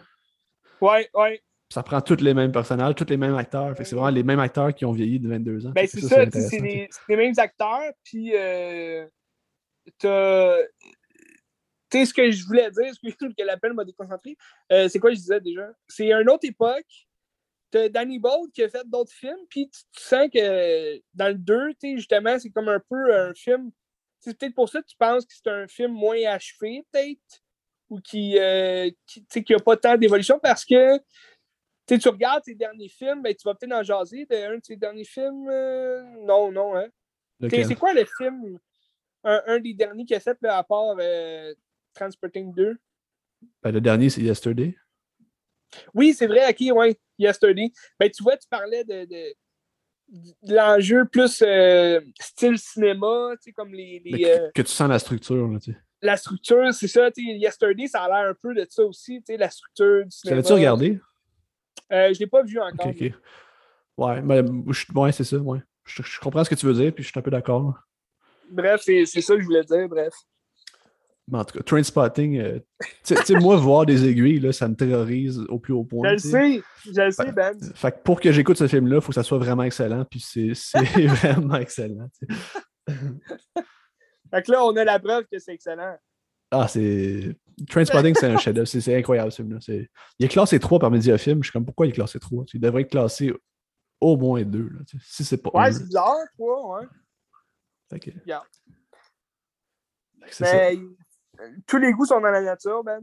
Ouais, 0.81 1.10
ouais 1.15 1.41
ça 1.72 1.84
prend 1.84 2.02
tous 2.02 2.22
les 2.22 2.34
mêmes 2.34 2.52
personnages, 2.52 2.95
tous 2.95 3.10
les 3.10 3.18
mêmes 3.18 3.35
acteurs. 3.35 3.73
c'est 3.77 3.91
vraiment 3.91 4.10
les 4.10 4.23
mêmes 4.23 4.39
acteurs 4.39 4.73
qui 4.76 4.84
ont 4.84 4.91
vieilli 4.91 5.19
de 5.19 5.30
22 5.30 5.68
ans. 5.68 5.72
Ben, 5.72 5.88
c'est 5.88 6.02
ça, 6.02 6.30
c'est 6.30 6.60
les, 6.60 6.89
mêmes 7.15 7.34
acteurs. 7.38 7.93
Puis, 8.03 8.35
euh, 8.35 9.07
t'as. 9.98 10.57
tu 11.89 11.99
sais, 11.99 12.06
ce 12.06 12.14
que 12.14 12.30
je 12.30 12.45
voulais 12.45 12.69
dire, 12.72 12.93
ce 12.93 13.14
que 13.14 13.43
l'appel 13.45 13.72
m'a 13.72 13.85
déconcentré, 13.85 14.35
euh, 14.72 14.89
c'est 14.89 14.99
quoi 14.99 15.11
je 15.11 15.15
disais 15.15 15.39
déjà? 15.39 15.69
C'est 15.88 16.11
une 16.11 16.30
autre 16.30 16.45
époque. 16.45 17.07
T'as 17.72 17.88
Danny 17.88 18.19
Bolt 18.19 18.52
qui 18.53 18.64
a 18.64 18.69
fait 18.69 18.85
d'autres 18.85 19.14
films, 19.14 19.39
puis 19.49 19.69
tu, 19.69 20.03
sens 20.03 20.27
que 20.34 21.02
dans 21.14 21.30
le 21.30 21.35
2, 21.35 21.72
justement, 21.95 22.38
c'est 22.38 22.49
comme 22.49 22.68
un 22.68 22.81
peu 22.81 23.15
un 23.15 23.34
film. 23.34 23.72
C'est 24.19 24.38
peut-être 24.38 24.56
pour 24.56 24.68
ça 24.68 24.81
que 24.81 24.88
tu 24.88 24.98
penses 24.98 25.26
que 25.26 25.31
c'est 25.34 25.49
un 25.49 25.68
film 25.68 25.93
moins 25.93 26.22
achevé, 26.27 26.85
peut-être, 26.91 27.41
ou 27.89 28.02
qui 28.02 28.34
n'a 28.34 28.41
euh, 28.41 28.91
qui, 29.07 29.53
a 29.53 29.60
pas 29.60 29.77
tant 29.77 29.95
d'évolution, 29.95 30.38
parce 30.38 30.65
que 30.65 30.99
tu 31.95 32.09
regardes 32.09 32.43
ses 32.43 32.55
derniers 32.55 32.89
films, 32.89 33.22
ben, 33.22 33.34
tu 33.34 33.43
vas 33.45 33.55
peut-être 33.55 33.73
en 33.73 33.84
jaser 33.84 34.26
d'un 34.26 34.57
de 34.57 34.63
ses 34.63 34.76
derniers 34.76 35.05
films. 35.05 35.49
Euh, 35.49 36.03
non, 36.26 36.51
non, 36.51 36.76
hein. 36.76 36.88
C'est 37.49 37.76
quoi 37.76 37.93
le 37.93 38.05
film, 38.05 38.59
un, 39.23 39.59
des 39.59 39.73
derniers 39.73 40.05
qu'il 40.05 40.15
a 40.15 40.19
fait 40.19 40.38
à 40.43 40.63
part 40.63 40.95
euh, 40.99 41.53
Transporting 41.93 42.53
2? 42.53 42.77
Ben, 43.63 43.72
le 43.72 43.81
dernier, 43.81 44.09
c'est 44.09 44.22
Yesterday. 44.22 44.76
Oui, 45.93 46.13
c'est 46.13 46.27
vrai, 46.27 46.49
ok, 46.49 46.76
ouais, 46.76 46.99
Yesterday. 47.18 47.72
Ben, 47.99 48.09
tu 48.09 48.23
vois, 48.23 48.38
tu 48.38 48.47
parlais 48.49 48.84
de, 48.84 49.05
de, 49.05 49.35
l'enjeu 50.43 51.05
plus 51.05 51.41
euh, 51.41 52.01
style 52.19 52.57
cinéma, 52.59 53.31
tu 53.38 53.43
sais, 53.43 53.51
comme 53.53 53.73
les. 53.73 54.01
Euh, 54.26 54.49
que, 54.53 54.61
tu 54.61 54.72
sens 54.72 54.89
la 54.89 54.99
structure, 54.99 55.47
là, 55.47 55.59
tu 55.59 55.72
sais. 55.72 55.77
La 56.03 56.18
structure, 56.18 56.73
c'est 56.73 56.88
ça, 56.88 57.11
tu 57.11 57.23
sais, 57.23 57.38
Yesterday, 57.38 57.88
ça 57.88 58.03
a 58.03 58.07
l'air 58.07 58.30
un 58.31 58.34
peu 58.34 58.53
de 58.53 58.65
ça 58.69 58.84
aussi, 58.84 59.19
tu 59.19 59.34
sais, 59.34 59.38
la 59.38 59.49
structure 59.49 60.03
du 60.05 60.11
cinéma. 60.11 60.38
L'as-tu 60.38 60.53
regardé? 60.53 60.99
Euh, 61.91 62.07
je 62.07 62.14
ne 62.14 62.19
l'ai 62.19 62.27
pas 62.27 62.43
vu 62.43 62.60
encore. 62.60 62.88
Ok, 62.88 62.95
ok. 63.02 63.14
Ouais, 63.98 64.22
mais, 64.22 64.41
ouais 64.95 65.11
c'est 65.11 65.23
ça, 65.23 65.38
ouais. 65.38 65.60
Je, 65.85 66.02
je, 66.03 66.19
comprends 66.19 66.43
ce 66.43 66.49
que 66.49 66.56
tu 66.56 66.65
veux 66.65 66.73
dire, 66.73 66.93
puis 66.93 67.03
je 67.03 67.10
suis 67.10 67.19
un 67.19 67.22
peu 67.22 67.31
d'accord. 67.31 67.77
Bref, 68.49 68.81
c'est 68.84 69.06
ça 69.06 69.35
que 69.35 69.41
je 69.41 69.45
voulais 69.45 69.64
dire, 69.64 69.88
bref. 69.88 70.14
Mais 71.27 71.38
en 71.38 71.45
tout 71.45 71.57
cas, 71.57 71.64
train 71.64 71.84
spotting, 71.84 72.39
euh, 72.39 72.60
tu 73.06 73.15
sais, 73.15 73.35
moi, 73.35 73.56
voir 73.56 73.85
des 73.85 74.06
aiguilles, 74.06 74.39
là, 74.39 74.52
ça 74.52 74.68
me 74.68 74.76
terrorise 74.76 75.39
au 75.49 75.60
plus 75.60 75.73
haut 75.73 75.84
point. 75.84 76.10
Je 76.10 76.14
le 76.14 76.19
sais, 76.19 76.61
je 76.85 77.02
le 77.02 77.11
sais, 77.11 77.31
Ben. 77.31 77.57
Fait 77.76 77.91
que 77.91 77.99
pour 78.03 78.19
que 78.19 78.31
j'écoute 78.31 78.57
ce 78.57 78.68
film-là, 78.68 78.98
il 78.98 79.02
faut 79.02 79.10
que 79.10 79.15
ça 79.15 79.23
soit 79.23 79.38
vraiment 79.38 79.64
excellent, 79.64 80.03
puis 80.03 80.19
c'est 80.19 80.52
vraiment 81.06 81.56
excellent. 81.56 82.10
fait 82.88 84.43
que 84.43 84.52
là, 84.52 84.65
on 84.65 84.76
a 84.76 84.84
la 84.84 84.99
preuve 84.99 85.26
que 85.31 85.39
c'est 85.39 85.53
excellent. 85.53 85.95
Ah, 86.52 86.68
c'est. 86.68 87.35
Trainspotting, 87.69 88.15
c'est 88.15 88.27
un 88.27 88.37
chef-d'œuvre. 88.37 88.67
C'est 88.67 88.95
incroyable, 88.95 89.31
ce 89.31 89.41
film-là. 89.41 89.59
Il 90.19 90.25
est 90.25 90.29
classé 90.29 90.59
3 90.59 90.79
par 90.79 90.91
Mediafilm. 90.91 91.43
Je 91.43 91.47
suis 91.47 91.51
comme, 91.51 91.65
pourquoi 91.65 91.85
il 91.85 91.89
est 91.89 91.93
classé 91.93 92.19
3 92.19 92.45
Il 92.53 92.59
devrait 92.59 92.83
être 92.83 92.91
classé 92.91 93.33
au 93.99 94.17
moins 94.17 94.43
2. 94.43 94.59
Là, 94.59 94.79
si 95.03 95.23
c'est 95.23 95.37
pas. 95.37 95.51
Ouais, 95.53 95.71
c'est 95.71 95.83
bizarre, 95.85 96.15
3, 96.37 96.79
ouais. 96.79 96.87
Ok. 97.93 98.13
Yeah. 98.25 98.43
Ben, 100.39 100.95
tous 101.67 101.77
les 101.77 101.91
goûts 101.93 102.05
sont 102.05 102.21
dans 102.21 102.31
la 102.31 102.41
nature, 102.41 102.83
Ben. 102.83 103.01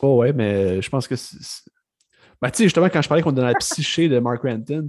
Oh, 0.00 0.18
ouais, 0.18 0.32
mais 0.32 0.82
je 0.82 0.90
pense 0.90 1.08
que. 1.08 1.14
Ben, 2.40 2.50
tu 2.50 2.58
sais, 2.58 2.64
justement, 2.64 2.88
quand 2.88 3.00
je 3.00 3.08
parlais 3.08 3.22
qu'on 3.22 3.32
est 3.32 3.36
dans 3.36 3.46
la 3.46 3.54
psyché 3.54 4.08
de 4.08 4.18
Mark 4.18 4.42
Renton, 4.42 4.86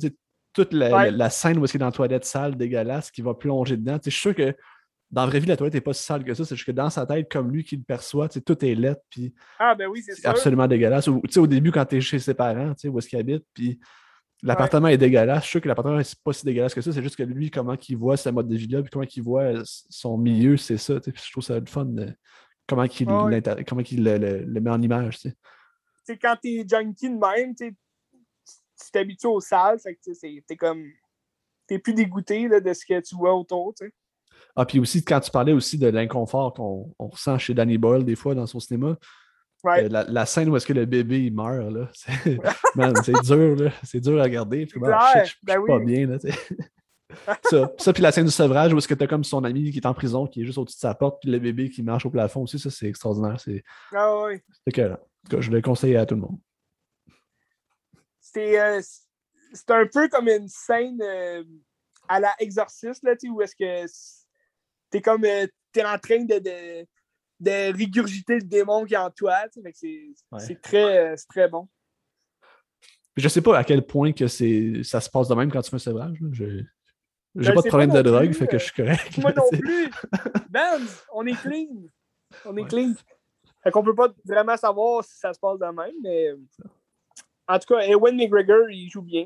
toute 0.53 0.73
la, 0.73 1.11
la, 1.11 1.29
scène 1.29 1.57
où 1.59 1.65
il 1.65 1.75
est 1.75 1.77
dans 1.77 1.85
la 1.85 1.91
toilette 1.91 2.25
sale 2.25 2.57
dégueulasse 2.57 3.11
qui 3.11 3.21
va 3.21 3.33
plonger 3.33 3.77
dedans, 3.77 3.99
je 4.03 4.09
suis 4.09 4.19
sûr 4.19 4.35
que 4.35 4.55
dans 5.09 5.21
la 5.21 5.27
vraie 5.27 5.39
vie, 5.39 5.47
la 5.47 5.55
toilette 5.55 5.73
n'est 5.73 5.81
pas 5.81 5.93
si 5.93 6.03
sale 6.03 6.23
que 6.23 6.33
ça. 6.33 6.43
C'est 6.43 6.55
juste 6.55 6.67
que 6.67 6.71
dans 6.71 6.89
sa 6.89 7.05
tête, 7.05 7.31
comme 7.31 7.51
lui 7.51 7.63
qui 7.63 7.77
le 7.77 7.83
perçoit, 7.83 8.27
tout 8.27 8.65
est 8.65 8.75
lettre. 8.75 9.01
Puis 9.09 9.33
ah, 9.57 9.73
ben 9.73 9.87
oui, 9.87 10.03
c'est 10.03 10.25
absolument 10.25 10.67
dégueulasse. 10.67 11.07
Ou, 11.07 11.21
au 11.37 11.47
début, 11.47 11.71
quand 11.71 11.85
tu 11.85 11.97
es 11.97 12.01
chez 12.01 12.19
ses 12.19 12.33
parents, 12.33 12.73
où 12.85 12.99
est-ce 12.99 13.07
qu'il 13.07 13.19
habite, 13.19 13.45
puis 13.53 13.79
l'appartement 14.43 14.89
est 14.89 14.97
dégueulasse. 14.97 15.43
Je 15.43 15.43
suis 15.43 15.51
sûr 15.51 15.61
que 15.61 15.67
l'appartement 15.69 15.97
n'est 15.97 16.03
pas 16.23 16.33
si 16.33 16.45
dégueulasse 16.45 16.73
que 16.73 16.81
ça. 16.81 16.91
C'est 16.91 17.01
juste 17.01 17.15
que 17.15 17.23
lui, 17.23 17.49
comment 17.49 17.75
il 17.87 17.97
voit 17.97 18.17
sa 18.17 18.33
mode 18.33 18.49
de 18.49 18.55
vie-là, 18.57 18.81
puis 18.81 18.91
comment 18.91 19.05
il 19.05 19.23
voit 19.23 19.53
son 19.63 20.17
milieu, 20.17 20.57
c'est 20.57 20.77
ça. 20.77 20.99
Puis 20.99 21.13
je 21.15 21.31
trouve 21.31 21.43
ça 21.43 21.57
le 21.57 21.65
fun. 21.65 21.87
comment 22.67 22.83
il, 22.83 23.05
comment 23.65 23.83
il 23.89 24.03
le, 24.03 24.59
met 24.59 24.69
en 24.69 24.81
image. 24.81 25.19
Quand 26.21 26.35
tu 26.41 26.49
es 26.49 26.65
junkie 26.67 27.09
de 27.09 27.17
même, 27.17 27.55
tu 27.55 27.73
t'habitues 28.91 29.27
au 29.27 29.39
sale, 29.39 29.79
t'es 29.81 30.55
comme. 30.57 30.83
T'es 31.65 31.79
plus 31.79 31.93
dégoûté 31.93 32.47
de 32.47 32.73
ce 32.73 32.85
que 32.85 32.99
tu 33.01 33.15
vois 33.15 33.35
autour. 33.35 33.73
Ah, 34.59 34.65
puis 34.65 34.79
aussi, 34.79 35.05
quand 35.05 35.19
tu 35.19 35.29
parlais 35.29 35.53
aussi 35.53 35.77
de 35.77 35.87
l'inconfort 35.87 36.51
qu'on 36.55 36.91
ressent 36.97 37.37
chez 37.37 37.53
Danny 37.53 37.77
Boyle 37.77 38.03
des 38.03 38.15
fois 38.15 38.33
dans 38.33 38.47
son 38.47 38.59
cinéma, 38.59 38.97
euh, 39.65 39.87
la, 39.87 40.25
scène 40.25 40.49
où 40.49 40.57
est-ce 40.57 40.65
que 40.65 40.73
le 40.73 40.85
bébé 40.85 41.25
il 41.25 41.33
meurt, 41.33 41.71
là, 41.71 41.89
c'est 43.03 43.21
dur, 43.23 43.55
là. 43.55 43.71
C'est 43.83 43.99
dur 43.99 44.19
à 44.19 44.23
regarder. 44.23 44.65
Puis, 44.65 44.81
je, 44.81 45.25
suis 45.25 45.37
ben 45.43 45.63
pas 45.63 45.79
bien, 45.79 46.07
là, 46.07 46.17
ça, 47.43 47.71
ça 47.77 47.93
puis 47.93 48.01
la 48.01 48.11
scène 48.11 48.25
du 48.25 48.31
sevrage 48.31 48.73
où 48.73 48.79
est-ce 48.79 48.87
que 48.87 48.95
tu 48.95 49.03
as 49.03 49.07
comme 49.07 49.23
son 49.23 49.43
ami 49.43 49.71
qui 49.71 49.77
est 49.77 49.85
en 49.85 49.93
prison, 49.93 50.25
qui 50.25 50.41
est 50.41 50.45
juste 50.45 50.57
au-dessus 50.57 50.77
de 50.77 50.81
sa 50.81 50.95
porte, 50.95 51.19
puis 51.21 51.29
le 51.29 51.37
bébé 51.37 51.69
qui 51.69 51.83
marche 51.83 52.07
au 52.07 52.09
plafond 52.09 52.41
aussi, 52.41 52.57
ça 52.57 52.71
c'est 52.71 52.87
extraordinaire. 52.87 53.39
C'est 53.39 53.63
ah, 53.93 54.25
oui. 54.25 54.41
que 54.73 55.41
je 55.41 55.51
le 55.51 55.61
conseille 55.61 55.95
à 55.97 56.05
tout 56.07 56.15
le 56.15 56.21
monde. 56.21 56.39
C'est 58.19 58.59
euh, 58.59 58.81
un 59.69 59.85
peu 59.85 60.09
comme 60.09 60.27
une 60.27 60.47
scène 60.47 60.99
euh, 61.01 61.43
à 62.07 62.19
la 62.19 62.33
exorciste, 62.39 63.03
là, 63.03 63.13
où 63.29 63.41
est-ce 63.41 63.55
que 63.55 63.87
t'es 64.89 65.01
comme 65.01 65.25
euh, 65.25 65.47
t'es 65.71 65.85
en 65.85 65.97
train 65.97 66.23
de, 66.23 66.39
de, 66.39 66.85
de, 67.39 67.77
régurgiter 67.77 68.35
le 68.35 68.43
démon 68.43 68.85
qui 68.85 68.93
est 68.93 68.97
en 68.97 69.09
toi. 69.09 69.35
C'est 70.37 70.61
très, 70.61 70.97
euh, 70.97 71.15
très 71.29 71.47
bon. 71.47 71.67
Je 73.15 73.27
sais 73.27 73.41
pas 73.41 73.57
à 73.57 73.63
quel 73.63 73.85
point 73.85 74.11
que 74.11 74.27
ça 74.27 75.01
se 75.01 75.09
passe 75.09 75.27
de 75.27 75.35
même 75.35 75.51
quand 75.51 75.61
tu 75.61 75.69
fais 75.69 75.75
un 75.75 75.79
sevrage. 75.79 76.17
Je 76.31 76.63
j'ai 77.39 77.53
pas 77.53 77.61
de 77.61 77.67
problème 77.67 77.91
de 77.91 78.01
drogue, 78.01 78.33
fait 78.33 78.47
que 78.47 78.57
je 78.57 78.63
suis 78.63 78.73
correct. 78.73 79.17
Moi 79.19 79.31
non 79.33 79.43
plus. 79.51 79.91
Ben, 80.49 80.79
on 81.13 81.25
est 81.27 81.39
clean. 81.39 81.67
On 82.45 82.57
est 82.57 82.65
clean. 82.65 82.93
Fait 83.63 83.69
qu'on 83.69 83.83
peut 83.83 83.93
pas 83.93 84.09
vraiment 84.25 84.57
savoir 84.57 85.03
si 85.03 85.17
ça 85.17 85.33
se 85.33 85.39
passe 85.39 85.59
de 85.59 85.65
même, 85.65 85.93
mais 86.01 86.33
en 87.47 87.59
tout 87.59 87.73
cas, 87.73 87.81
Ewan 87.81 88.15
McGregor, 88.15 88.69
il 88.69 88.89
joue 88.89 89.01
bien. 89.01 89.25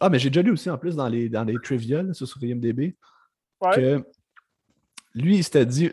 Ah, 0.00 0.08
mais 0.08 0.18
j'ai 0.18 0.30
déjà 0.30 0.42
lu 0.42 0.52
aussi 0.52 0.70
en 0.70 0.78
plus 0.78 0.96
dans 0.96 1.08
les, 1.08 1.28
dans 1.28 1.44
les 1.44 1.56
trivia 1.62 2.02
sur 2.12 2.42
IMDB 2.42 2.94
que 3.74 4.04
lui, 5.18 5.36
il 5.36 5.44
s'était 5.44 5.66
dit 5.66 5.92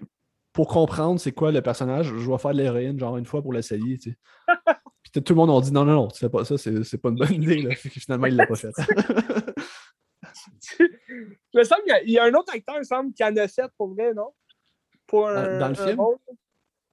pour 0.53 0.67
comprendre 0.67 1.19
c'est 1.19 1.33
quoi 1.33 1.51
le 1.51 1.61
personnage, 1.61 2.07
je 2.07 2.31
vais 2.31 2.37
faire 2.37 2.51
de 2.51 2.57
l'héroïne 2.57 2.97
genre 2.97 3.17
une 3.17 3.25
fois 3.25 3.41
pour 3.41 3.51
l'essayer. 3.51 3.97
Tu 3.97 4.11
sais. 4.11 4.17
Puis 5.03 5.21
tout 5.21 5.33
le 5.33 5.37
monde 5.37 5.51
a 5.51 5.61
dit 5.61 5.71
non, 5.71 5.85
non, 5.85 5.93
non, 5.93 6.09
c'est 6.09 6.29
pas 6.29 6.45
ça, 6.45 6.57
c'est 6.57 6.97
pas 6.97 7.09
une 7.09 7.15
bonne 7.15 7.33
idée. 7.33 7.61
Là. 7.61 7.75
Finalement, 7.75 8.27
il 8.27 8.35
l'a 8.35 8.47
pas 8.47 8.55
fait. 8.55 8.71
il 10.79 11.37
me 11.53 11.63
semble 11.63 11.83
qu'il 11.83 12.11
y, 12.11 12.17
a 12.17 12.23
un 12.23 12.33
autre 12.33 12.53
acteur, 12.53 12.75
il 12.75 12.79
me 12.79 12.83
semble, 12.83 13.13
qui 13.13 13.23
en 13.23 13.35
a 13.35 13.47
fait 13.47 13.69
pour 13.77 13.93
vrai, 13.93 14.13
non? 14.13 14.33
Pour 15.07 15.27
un, 15.27 15.59
dans 15.59 15.69
le 15.69 15.75
film? 15.75 15.99
Rôle? 15.99 16.17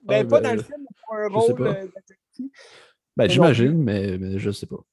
Ben, 0.03 0.27
ah, 0.27 0.29
pas 0.29 0.41
ben, 0.41 0.49
dans 0.49 0.57
le 0.57 0.63
film, 0.63 0.81
mais 0.81 0.97
pour 1.05 1.15
un 1.15 1.29
rôle. 1.29 1.67
Euh, 1.67 1.87
ben, 3.17 3.31
j'imagine, 3.31 3.83
mais, 3.83 4.19
mais 4.19 4.39
je 4.39 4.51
sais 4.51 4.67
pas. 4.67 4.85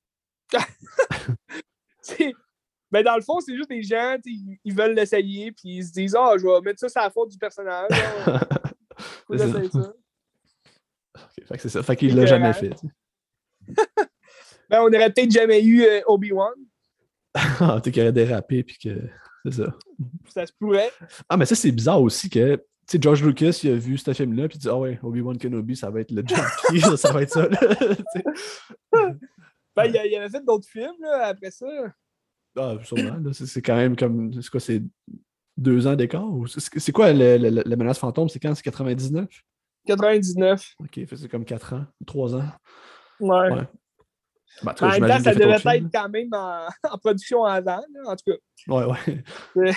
Mais 2.92 3.04
dans 3.04 3.16
le 3.16 3.22
fond, 3.22 3.40
c'est 3.40 3.56
juste 3.56 3.70
des 3.70 3.84
gens, 3.84 4.18
ils, 4.26 4.74
veulent 4.74 4.96
l'essayer, 4.96 5.52
puis 5.52 5.78
ils 5.78 5.86
se 5.86 5.92
disent 5.92 6.16
Ah, 6.18 6.34
je 6.38 6.46
vais 6.46 6.62
mettre 6.62 6.80
ça 6.80 6.90
sur 6.90 7.02
la 7.02 7.10
faute 7.10 7.30
du 7.30 7.38
personnage. 7.38 7.90
Faut 9.28 9.36
essayer 9.36 9.70
ça. 9.70 9.94
fait 11.48 11.56
que 11.56 11.62
c'est 11.62 11.70
ça. 11.70 11.84
Fait 11.84 11.96
qu'il 11.96 12.16
l'a 12.16 12.26
jamais 12.26 12.54
fait. 12.54 12.74
ben, 14.70 14.82
on 14.82 14.90
n'aurait 14.90 15.12
peut-être 15.14 15.32
jamais 15.32 15.64
eu 15.64 15.84
euh, 15.84 16.02
Obi-Wan. 16.08 16.54
ah, 17.36 17.80
tu 17.84 17.92
qu'il 17.92 18.02
aurait 18.02 18.12
dérapé, 18.12 18.64
puis 18.64 18.78
que. 18.78 19.08
C'est 19.46 19.64
ça. 19.64 19.74
Ça 20.34 20.46
se 20.46 20.52
pourrait. 20.60 20.92
Ah, 21.30 21.38
mais 21.38 21.46
ça, 21.46 21.56
c'est 21.56 21.72
bizarre 21.72 22.02
aussi 22.02 22.30
que. 22.30 22.56
Tu 22.56 22.98
sais, 22.98 23.00
George 23.00 23.24
Lucas, 23.24 23.60
il 23.64 23.70
a 23.72 23.76
vu 23.76 24.00
ce 24.00 24.12
film-là, 24.14 24.48
puis 24.48 24.58
il 24.58 24.62
dit 24.62 24.70
Ah 24.70 24.78
ouais, 24.78 25.00
Obi-Wan 25.04 25.38
Kenobi, 25.38 25.76
ça 25.76 25.92
va 25.92 26.02
être 26.02 26.12
le 26.12 26.24
junkie, 26.26 26.98
ça, 26.98 27.12
va 27.14 27.22
être 27.22 27.32
ça. 27.32 27.48
ben, 28.92 29.86
il, 29.86 30.02
il 30.06 30.16
avait 30.16 30.30
fait 30.30 30.44
d'autres 30.44 30.68
films 30.68 31.00
là, 31.00 31.28
après 31.28 31.52
ça. 31.52 31.68
Ah, 32.60 32.76
sûrement. 32.84 33.32
C'est 33.34 33.62
quand 33.62 33.76
même 33.76 33.96
comme. 33.96 34.34
C'est 34.42 34.50
quoi, 34.50 34.60
c'est 34.60 34.84
deux 35.58 35.88
ans 35.88 35.96
d'écart? 35.96 36.26
C'est 36.58 36.92
quoi 36.92 37.12
la 37.14 37.76
menace 37.76 38.00
fantôme? 38.00 38.30
C'est 38.30 38.40
quand? 38.40 38.54
C'est 38.56 38.64
99? 38.64 39.28
99. 39.86 40.76
Ok, 40.80 41.00
c'est 41.16 41.30
comme 41.30 41.46
4 41.46 41.74
ans, 41.74 41.86
3 42.06 42.36
ans. 42.36 42.44
Ouais. 43.20 43.52
ouais. 43.52 43.68
Bah, 44.64 44.76
en 44.82 44.90
même 44.90 45.08
temps, 45.08 45.20
ça 45.20 45.34
devait 45.34 45.54
être 45.54 45.92
quand 45.92 46.10
même 46.10 46.30
en, 46.34 46.68
production 47.00 47.46
avant, 47.46 47.82
en 48.06 48.16
tout 48.16 48.32
cas. 48.32 48.38
Ouais, 48.68 48.86
ouais. 48.86 49.74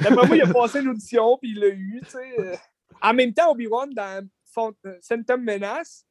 D'après 0.00 0.26
moi, 0.26 0.36
il 0.36 0.42
a 0.42 0.52
passé 0.52 0.80
l'audition, 0.80 1.36
puis 1.38 1.50
il 1.50 1.60
l'a 1.60 1.68
eu, 1.68 2.00
tu 2.04 2.10
sais. 2.10 2.60
En 3.00 3.12
même 3.14 3.34
temps, 3.34 3.50
Obi-Wan, 3.50 3.90
dans 3.92 4.26
Phantom 4.52 5.42
Menace, 5.42 6.06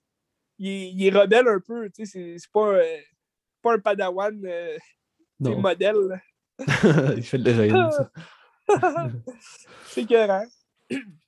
il, 0.60 1.03
est 1.03 1.10
rebelle 1.10 1.48
un 1.48 1.60
peu, 1.60 1.89
tu 1.89 2.06
sais. 2.06 2.35
C'est 2.38 2.52
pas, 2.52 2.73
euh, 2.73 2.98
pas 3.61 3.73
un 3.73 3.80
padawan 3.80 4.39
euh, 4.45 4.77
c'est 5.43 5.55
modèle. 5.55 6.22
il 7.18 7.23
fait 7.23 7.38
de 7.38 7.43
l'héroïne, 7.43 7.89
ça. 7.91 8.11
c'est 9.88 10.01
écœurant. 10.03 10.45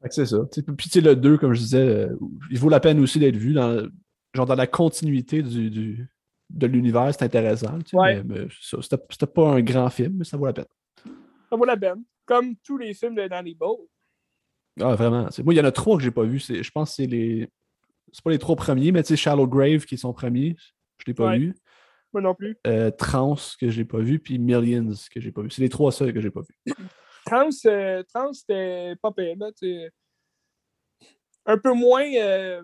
C'est 0.09 0.25
ça. 0.25 0.37
Puis 0.77 0.89
tu 0.89 1.01
le 1.01 1.15
2, 1.15 1.37
comme 1.37 1.53
je 1.53 1.59
disais, 1.59 1.77
euh, 1.77 2.15
il 2.51 2.59
vaut 2.59 2.69
la 2.69 2.79
peine 2.79 2.99
aussi 2.99 3.19
d'être 3.19 3.37
vu 3.37 3.53
dans, 3.53 3.87
genre 4.33 4.45
dans 4.45 4.55
la 4.55 4.67
continuité 4.67 5.41
du, 5.41 5.69
du 5.69 6.09
de 6.53 6.67
l'univers, 6.67 7.11
c'est 7.13 7.23
intéressant. 7.23 7.79
Ouais. 7.93 8.23
Mais, 8.23 8.47
c'était 8.59 9.25
pas 9.27 9.49
un 9.49 9.61
grand 9.61 9.89
film, 9.89 10.17
mais 10.17 10.23
ça 10.23 10.37
vaut 10.37 10.45
la 10.45 10.53
peine. 10.53 10.65
Ça 11.49 11.55
vaut 11.55 11.65
la 11.65 11.77
peine. 11.77 12.03
Comme 12.25 12.55
tous 12.57 12.77
les 12.77 12.93
films 12.93 13.15
de 13.15 13.27
Danny 13.27 13.55
Bowl. 13.55 13.79
Ah, 14.79 14.95
vraiment. 14.95 15.27
Moi, 15.43 15.53
il 15.53 15.57
y 15.57 15.61
en 15.61 15.65
a 15.65 15.71
trois 15.71 15.97
que 15.97 16.03
j'ai 16.03 16.11
pas 16.11 16.23
vus. 16.23 16.39
Je 16.39 16.71
pense 16.71 16.89
que 16.89 16.95
c'est 16.95 17.05
les. 17.05 17.49
C'est 18.11 18.23
pas 18.23 18.31
les 18.31 18.39
trois 18.39 18.55
premiers, 18.55 18.91
mais 18.91 19.01
tu 19.01 19.09
sais, 19.09 19.15
Shallow 19.15 19.47
Grave 19.47 19.85
qui 19.85 19.97
sont 19.97 20.13
premiers. 20.13 20.55
Je 20.99 21.05
l'ai 21.07 21.13
pas 21.13 21.35
vu. 21.35 21.55
Moi 22.13 22.21
non 22.21 22.35
plus. 22.35 22.57
Euh, 22.67 22.91
Trans 22.91 23.35
que 23.59 23.69
j'ai 23.69 23.85
pas 23.85 23.99
vu, 23.99 24.19
puis 24.19 24.37
Millions 24.39 24.93
que 25.11 25.19
j'ai 25.19 25.31
pas 25.31 25.41
vu. 25.41 25.49
C'est 25.49 25.61
les 25.61 25.69
trois 25.69 25.91
seuls 25.91 26.13
que 26.13 26.21
j'ai 26.21 26.31
pas 26.31 26.41
vu. 26.41 26.73
Trans, 27.25 27.49
euh, 27.65 28.03
Trans 28.13 28.33
c'était 28.33 28.95
pas 29.01 29.11
pire. 29.11 29.35
un 31.45 31.57
peu 31.57 31.73
moins. 31.73 32.05
Euh, 32.15 32.63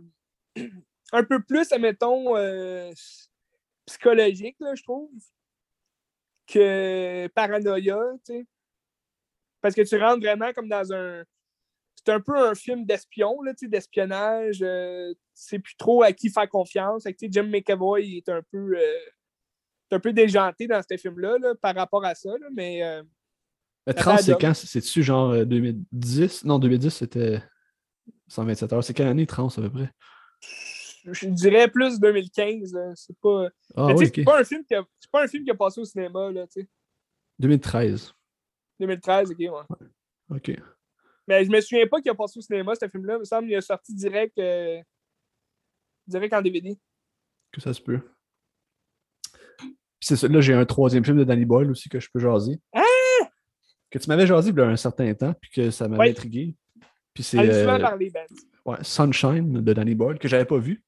un 1.12 1.24
peu 1.24 1.42
plus, 1.42 1.72
admettons, 1.72 2.36
psychologique, 3.86 4.58
là, 4.60 4.76
je 4.76 4.84
trouve, 4.84 5.10
que 6.48 7.28
paranoïa, 7.28 8.00
tu 8.26 8.34
sais. 8.34 8.46
Parce 9.62 9.76
que 9.76 9.82
tu 9.82 9.98
rentres 9.98 10.22
vraiment 10.22 10.52
comme 10.54 10.70
dans 10.70 10.94
un. 10.94 11.24
C'est 11.96 12.14
un 12.14 12.22
peu 12.22 12.38
un 12.38 12.56
film 12.56 12.86
d'espion, 12.86 13.42
là, 13.42 13.54
tu 13.54 13.66
sais, 13.66 13.70
d'espionnage. 13.70 14.60
Euh, 14.62 15.14
c'est 15.34 15.60
plus 15.60 15.76
trop 15.76 16.02
à 16.02 16.14
qui 16.14 16.30
faire 16.30 16.48
confiance. 16.48 17.04
Jim 17.22 17.44
McAvoy 17.44 18.18
est 18.18 18.30
un 18.30 18.42
peu. 18.52 18.78
Euh, 18.78 19.00
un 19.92 20.00
peu 20.00 20.14
déjanté 20.14 20.68
dans 20.68 20.82
ce 20.82 20.98
film-là 20.98 21.38
là, 21.40 21.56
par 21.56 21.76
rapport 21.76 22.06
à 22.06 22.16
ça, 22.16 22.30
là, 22.30 22.48
mais. 22.54 22.84
Euh, 22.84 23.04
mais 23.88 23.94
30, 23.94 24.20
c'est 24.20 24.40
quand? 24.40 24.54
C'est-tu 24.54 25.04
genre 25.04 25.46
2010 25.46 26.46
Non, 26.46 26.60
2010, 26.60 26.90
c'était 26.90 27.42
127 28.28 28.74
heures. 28.74 28.84
C'est 28.84 28.94
quelle 28.94 29.08
année 29.08 29.26
30 29.26 29.58
à 29.58 29.62
peu 29.62 29.70
près? 29.70 29.92
Je 31.06 31.28
dirais 31.28 31.68
plus 31.68 32.00
2015. 32.00 32.78
C'est 32.96 33.18
pas. 33.20 33.50
Ah, 33.76 33.94
c'est 33.98 34.24
pas, 34.24 34.42
un 34.42 34.44
film 34.44 34.64
qui 34.66 34.76
a... 34.76 34.84
pas 35.12 35.24
un 35.24 35.28
film 35.28 35.44
qui 35.44 35.52
a 35.52 35.56
passé 35.56 35.82
au 35.82 35.86
cinéma. 35.86 36.32
Là, 36.32 36.46
2013. 37.40 38.14
2013, 38.80 39.32
ok, 39.32 39.38
ouais. 39.40 39.88
Ok. 40.30 40.52
Mais 41.28 41.46
je 41.46 41.52
me 41.52 41.62
souviens 41.62 41.88
pas 41.88 42.02
qu'il 42.02 42.12
a 42.12 42.16
passé 42.16 42.40
au 42.40 42.42
cinéma, 42.42 42.74
ce 42.76 42.88
film-là. 42.88 43.16
Il 43.16 43.20
me 43.20 43.26
semble 43.26 43.48
qu'il 43.48 43.56
a 43.56 43.62
sorti 43.62 43.94
direct, 43.94 44.38
euh, 44.40 44.82
direct 46.08 46.34
en 46.34 46.42
DVD. 46.42 46.78
Que 47.52 47.62
ça 47.62 47.74
se 47.74 47.82
peut. 47.82 48.00
C'est 50.00 50.16
ça, 50.16 50.28
là, 50.28 50.42
j'ai 50.42 50.54
un 50.54 50.66
troisième 50.66 51.04
film 51.04 51.18
de 51.18 51.24
Danny 51.24 51.46
Boyle 51.46 51.72
aussi 51.72 51.90
que 51.90 52.00
je 52.00 52.10
peux 52.12 52.20
jaser. 52.20 52.60
Ah! 52.74 52.84
Que 53.90 54.00
tu 54.00 54.08
m'avais 54.08 54.28
jasé 54.28 54.52
il 54.52 54.58
y 54.58 54.62
a 54.62 54.68
un 54.68 54.76
certain 54.76 55.14
temps, 55.14 55.34
puis 55.42 55.50
que 55.52 55.72
ça 55.72 55.88
m'avait 55.88 56.12
intrigué. 56.12 56.56
Puis 57.14 57.24
c'est. 57.24 57.40
Euh, 57.40 57.66
ben. 57.66 58.26
Ouais, 58.66 58.78
Sunshine 58.82 59.62
de 59.64 59.74
Danny 59.74 59.96
Boyle, 59.96 60.20
que 60.20 60.28
j'avais 60.28 60.46
pas 60.46 60.58
vu 60.58 60.84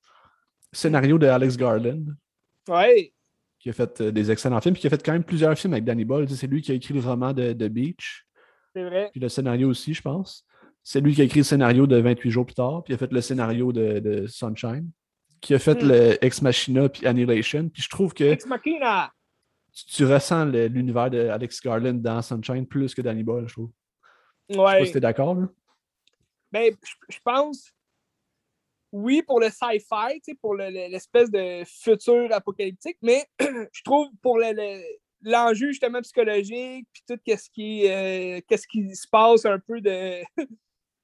scénario 0.71 1.17
de 1.17 1.27
Alex 1.27 1.57
Garland. 1.57 2.05
Ouais. 2.67 3.13
Qui 3.59 3.69
a 3.69 3.73
fait 3.73 4.01
euh, 4.01 4.11
des 4.11 4.31
excellents 4.31 4.61
films, 4.61 4.73
puis 4.73 4.81
qui 4.81 4.87
a 4.87 4.89
fait 4.89 5.03
quand 5.03 5.13
même 5.13 5.23
plusieurs 5.23 5.57
films 5.57 5.73
avec 5.73 5.85
Danny 5.85 6.05
Boyle. 6.05 6.29
C'est 6.29 6.47
lui 6.47 6.61
qui 6.61 6.71
a 6.71 6.75
écrit 6.75 6.93
le 6.93 7.01
roman 7.01 7.33
de, 7.33 7.53
de 7.53 7.67
Beach. 7.67 8.25
C'est 8.73 8.83
vrai. 8.83 9.09
Puis 9.11 9.19
le 9.19 9.29
scénario 9.29 9.69
aussi, 9.69 9.93
je 9.93 10.01
pense. 10.01 10.45
C'est 10.83 11.01
lui 11.01 11.13
qui 11.13 11.21
a 11.21 11.25
écrit 11.25 11.41
le 11.41 11.45
scénario 11.45 11.85
de 11.85 11.97
28 11.97 12.31
jours 12.31 12.45
plus 12.45 12.55
tard, 12.55 12.83
puis 12.83 12.93
il 12.93 12.95
a 12.95 12.97
fait 12.97 13.11
le 13.11 13.21
scénario 13.21 13.71
de, 13.71 13.99
de 13.99 14.25
Sunshine, 14.27 14.89
qui 15.41 15.53
a 15.53 15.59
fait 15.59 15.83
hmm. 15.83 15.87
le 15.87 16.25
Ex 16.25 16.41
Machina 16.41 16.87
puis 16.89 17.05
Annihilation. 17.05 17.69
Puis 17.69 17.81
je 17.83 17.89
trouve 17.89 18.13
que. 18.13 18.23
Ex 18.23 18.45
Machina! 18.45 19.11
Tu, 19.87 20.05
ressens 20.05 20.45
l'univers 20.45 21.09
de 21.09 21.29
Alex 21.29 21.61
Garland 21.61 21.93
dans 21.93 22.21
Sunshine 22.21 22.67
plus 22.67 22.93
que 22.93 23.01
Danny 23.01 23.23
Boyle, 23.23 23.47
je 23.47 23.53
trouve. 23.53 23.71
Ouais. 24.49 24.55
Je 24.55 24.61
sais 24.61 24.79
pas 24.79 24.85
si 24.85 24.91
t'es 24.93 24.99
d'accord, 24.99 25.35
là. 25.35 25.47
Ben, 26.51 26.75
je 27.07 27.17
pense 27.23 27.71
oui, 28.91 29.21
pour 29.21 29.39
le 29.39 29.49
sci-fi, 29.49 30.35
pour 30.41 30.55
l'espèce 30.55 31.31
de 31.31 31.63
futur 31.65 32.27
apocalyptique, 32.31 32.97
mais 33.01 33.25
je 33.39 33.83
trouve 33.83 34.09
pour 34.21 34.37
l'enjeu 35.21 35.67
justement 35.67 36.01
psychologique, 36.01 36.87
puis 36.91 37.03
tout 37.07 37.19
ce 37.25 37.49
qui, 37.49 37.87
euh, 37.87 38.41
qu'est-ce 38.47 38.67
qui 38.67 38.93
se 38.95 39.07
passe 39.07 39.45
un 39.45 39.59
peu 39.59 39.79
de, 39.79 40.21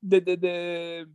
de, 0.04 0.20
de, 0.20 1.08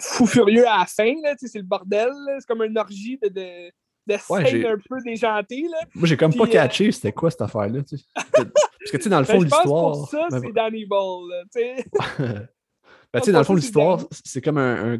fou 0.00 0.26
furieux 0.26 0.66
à 0.66 0.78
la 0.78 0.86
fin, 0.86 1.12
c'est 1.38 1.58
le 1.58 1.64
bordel, 1.64 2.10
c'est 2.38 2.46
comme 2.46 2.62
une 2.62 2.78
orgie 2.78 3.18
de, 3.22 3.28
de, 3.28 3.70
de 4.06 4.18
scène 4.18 4.66
un 4.66 4.76
peu 4.76 4.96
déjantée. 5.04 5.66
Là. 5.70 5.78
Moi, 5.94 6.06
j'ai 6.06 6.16
comme 6.16 6.34
pas 6.34 6.44
euh, 6.44 6.48
catché 6.48 6.92
c'était 6.92 7.12
quoi 7.12 7.30
cette 7.30 7.42
affaire-là. 7.42 7.80
Parce 8.32 8.92
que, 8.92 8.96
tu 8.96 9.02
sais, 9.02 9.10
dans 9.10 9.18
le 9.18 9.24
fond, 9.24 9.40
l'histoire. 9.40 9.92
Pour 9.92 10.08
ça, 10.08 10.26
c'est 10.30 10.52
Danny 10.52 10.86
Ball. 10.86 11.30
Ben, 13.12 13.20
dans 13.32 13.38
le 13.38 13.44
fond, 13.44 13.54
l'histoire, 13.54 14.04
c'est 14.10 14.42
comme 14.42 14.58
un, 14.58 14.98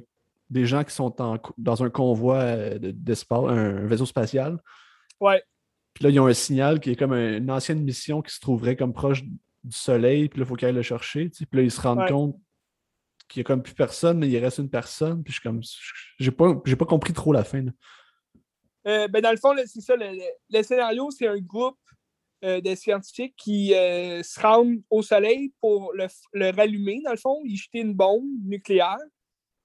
des 0.48 0.64
gens 0.64 0.84
qui 0.84 0.94
sont 0.94 1.14
dans 1.58 1.82
un 1.82 1.90
convoi 1.90 2.36
euh, 2.36 2.78
d'espace, 2.80 3.44
un 3.48 3.84
vaisseau 3.84 4.06
spatial. 4.06 4.58
Ouais. 5.20 5.42
Puis 5.92 6.04
là, 6.04 6.10
ils 6.10 6.20
ont 6.20 6.26
un 6.26 6.32
signal 6.32 6.80
qui 6.80 6.92
est 6.92 6.96
comme 6.96 7.12
une 7.12 7.50
ancienne 7.50 7.82
mission 7.82 8.22
qui 8.22 8.32
se 8.32 8.40
trouverait 8.40 8.76
comme 8.76 8.94
proche 8.94 9.22
du 9.22 9.76
Soleil, 9.76 10.28
puis 10.28 10.38
là, 10.38 10.44
il 10.44 10.48
faut 10.48 10.54
qu'ils 10.54 10.68
aillent 10.68 10.74
le 10.74 10.82
chercher. 10.82 11.28
Puis 11.28 11.46
là, 11.52 11.62
ils 11.62 11.70
se 11.70 11.80
rendent 11.80 12.08
compte 12.08 12.36
qu'il 13.28 13.40
n'y 13.40 13.44
a 13.44 13.46
comme 13.46 13.62
plus 13.62 13.74
personne, 13.74 14.18
mais 14.18 14.28
il 14.28 14.38
reste 14.38 14.58
une 14.58 14.70
personne. 14.70 15.22
Je 15.26 15.32
suis 15.32 15.40
comme. 15.40 15.60
J'ai 16.18 16.30
pas, 16.30 16.86
compris 16.86 17.12
trop 17.12 17.32
la 17.32 17.44
fin. 17.44 17.64
Euh, 18.86 19.08
ben 19.08 19.20
dans 19.20 19.32
le 19.32 19.36
fond, 19.36 19.54
c'est 19.66 19.80
ça. 19.80 19.94
Le, 19.96 20.62
scénario, 20.62 21.10
c'est 21.10 21.26
un 21.26 21.38
groupe 21.38 21.78
euh, 22.44 22.60
de 22.60 22.74
scientifiques 22.74 23.34
qui 23.36 23.74
euh, 23.74 24.22
se 24.22 24.40
rendent 24.40 24.80
au 24.90 25.02
soleil 25.02 25.52
pour 25.60 25.92
le, 25.94 26.50
rallumer, 26.50 27.00
dans 27.04 27.10
le 27.10 27.16
fond, 27.16 27.40
y 27.44 27.56
jeter 27.56 27.80
une 27.80 27.94
bombe 27.94 28.28
nucléaire 28.44 28.98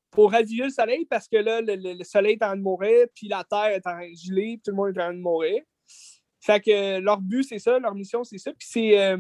pour 0.10 0.32
radier 0.32 0.66
le 0.66 0.70
soleil 0.70 1.06
parce 1.06 1.28
que 1.28 1.38
là, 1.38 1.62
le, 1.62 2.04
soleil 2.04 2.34
est 2.34 2.44
en 2.44 2.48
train 2.48 2.58
de 2.58 2.62
mourir, 2.62 3.08
puis 3.16 3.28
la 3.28 3.44
Terre 3.44 3.68
est 3.68 3.88
en 3.88 3.92
train 3.92 4.10
de 4.10 4.16
puis 4.16 4.62
tout 4.64 4.72
le 4.72 4.76
monde 4.78 4.88
est 4.88 5.00
en 5.00 5.06
train 5.06 5.14
de 5.14 5.20
mourir. 5.20 5.62
Fait 6.42 6.60
que 6.60 7.00
leur 7.00 7.22
but, 7.22 7.44
c'est 7.44 7.60
ça, 7.60 7.78
leur 7.78 7.94
mission, 7.94 8.24
c'est 8.24 8.40
ça. 8.40 8.52
Puis 8.52 8.68
c'est, 8.70 9.16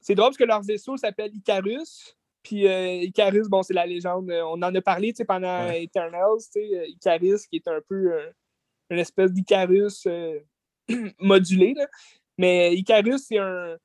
c'est 0.00 0.14
drôle 0.14 0.28
parce 0.28 0.38
que 0.38 0.44
leur 0.44 0.62
vaisseau 0.62 0.96
s'appelle 0.96 1.34
Icarus. 1.34 2.17
Puis 2.42 2.64
Icarus, 2.66 3.48
bon, 3.48 3.62
c'est 3.62 3.74
la 3.74 3.86
légende. 3.86 4.30
On 4.30 4.62
en 4.62 4.74
a 4.74 4.80
parlé 4.80 5.12
pendant 5.26 5.66
ouais. 5.66 5.84
Eternals, 5.84 6.40
Icarus, 6.54 7.46
qui 7.46 7.56
est 7.56 7.68
un 7.68 7.80
peu 7.88 8.12
une 8.90 8.98
espèce 8.98 9.32
d'Icarus 9.32 10.06
modulé. 11.20 11.74
Là. 11.74 11.86
Mais 12.38 12.74
Icarus, 12.74 13.22
c'est 13.26 13.38
un, 13.38 13.76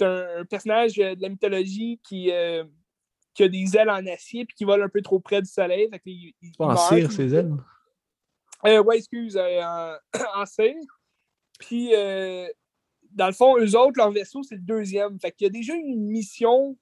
un, 0.00 0.44
personnage 0.44 0.94
de 0.94 1.16
la 1.20 1.28
mythologie 1.28 2.00
qui, 2.02 2.30
euh, 2.30 2.64
qui 3.34 3.44
a 3.44 3.48
des 3.48 3.76
ailes 3.76 3.90
en 3.90 4.04
acier 4.06 4.42
et 4.42 4.46
qui 4.46 4.64
vole 4.64 4.82
un 4.82 4.88
peu 4.88 5.02
trop 5.02 5.20
près 5.20 5.40
du 5.40 5.48
soleil. 5.48 5.88
Fait 5.90 6.00
il, 6.04 6.34
pas 6.58 6.66
en 6.66 6.76
cire, 6.76 7.12
ses 7.12 7.34
ailes? 7.34 7.52
Euh, 8.64 8.82
ouais, 8.82 8.98
excuse, 8.98 9.36
euh, 9.36 9.62
en, 9.62 9.96
en, 10.42 10.46
cire. 10.46 10.74
Puis, 11.60 11.94
euh, 11.94 12.46
dans 13.12 13.26
le 13.26 13.32
fond, 13.32 13.56
eux 13.58 13.76
autres, 13.76 13.96
leur 13.96 14.10
vaisseau, 14.10 14.42
c'est 14.42 14.56
le 14.56 14.62
deuxième. 14.62 15.18
Fait 15.20 15.30
qu'il 15.32 15.46
y 15.46 15.48
a 15.48 15.52
déjà 15.52 15.74
une 15.74 16.06
mission 16.06 16.76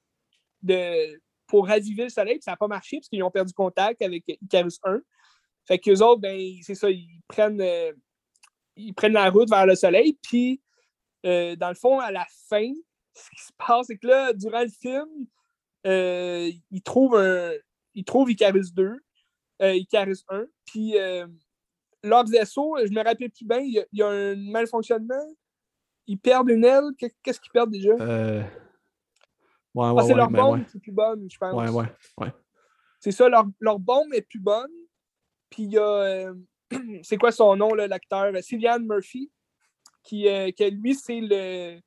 pour 1.46 1.66
raviver 1.66 2.04
le 2.04 2.08
soleil, 2.10 2.34
puis 2.34 2.42
ça 2.42 2.52
n'a 2.52 2.56
pas 2.56 2.68
marché 2.68 2.98
parce 2.98 3.08
qu'ils 3.08 3.22
ont 3.22 3.30
perdu 3.30 3.52
contact 3.52 4.02
avec 4.02 4.24
Icarus 4.26 4.78
1. 4.84 5.00
Fait 5.66 5.78
qu'eux 5.78 6.00
autres, 6.02 6.20
ben, 6.20 6.38
c'est 6.62 6.74
ça, 6.74 6.90
ils 6.90 7.20
prennent, 7.28 7.62
ils 8.76 8.94
prennent 8.94 9.12
la 9.12 9.30
route 9.30 9.48
vers 9.48 9.66
le 9.66 9.74
soleil, 9.74 10.18
puis 10.22 10.60
euh, 11.24 11.56
dans 11.56 11.68
le 11.68 11.74
fond, 11.74 12.00
à 12.00 12.10
la 12.10 12.26
fin, 12.48 12.70
ce 13.14 13.30
qui 13.30 13.42
se 13.44 13.52
passe, 13.56 13.86
c'est 13.86 13.96
que 13.96 14.06
là, 14.06 14.32
durant 14.32 14.62
le 14.62 14.68
film, 14.68 15.26
euh, 15.86 16.50
ils 16.70 16.82
trouvent 16.82 17.16
un. 17.16 17.52
Ils 17.94 18.04
trouvent 18.04 18.30
Icarus 18.30 18.72
2, 18.74 18.96
euh, 19.62 19.74
Icarus 19.74 20.24
1, 20.28 20.46
puis 20.66 20.94
leur 22.02 22.26
vaisseau, 22.26 22.76
je 22.84 22.92
me 22.92 23.02
rappelle 23.02 23.30
plus 23.30 23.46
bien, 23.46 23.60
il 23.60 23.86
y, 23.92 24.02
a, 24.02 24.08
un 24.08 24.34
malfonctionnement. 24.50 25.24
Ils 26.06 26.18
perdent 26.18 26.50
une 26.50 26.64
aile. 26.64 26.90
Qu'est-ce 26.98 27.40
qu'ils 27.40 27.52
perdent 27.52 27.70
déjà? 27.70 27.92
Euh... 29.76 29.80
Ouais, 29.80 29.90
ouais, 29.90 30.02
ah, 30.02 30.06
c'est 30.06 30.14
leur 30.14 30.30
bombe 30.30 30.64
qui 30.66 30.76
est 30.76 30.80
plus 30.80 30.92
bonne, 30.92 31.28
je 31.30 31.38
pense. 31.38 31.54
Ouais, 31.54 31.68
ouais, 31.68 31.86
ouais. 32.18 32.32
C'est 33.00 33.12
ça, 33.12 33.28
leur, 33.28 33.44
leur, 33.60 33.78
bombe 33.78 34.14
est 34.14 34.22
plus 34.22 34.40
bonne. 34.40 34.70
Puis 35.50 35.64
il 35.64 35.72
y 35.72 35.78
a. 35.78 36.32
c'est 37.02 37.16
quoi 37.16 37.32
son 37.32 37.56
nom, 37.56 37.74
l'acteur? 37.74 38.32
Cillian 38.42 38.80
Murphy 38.80 39.30
qui, 40.04 40.28
euh, 40.28 40.52
que 40.52 40.64
lui, 40.64 40.94
c'est 40.94 41.20
le, 41.20 41.80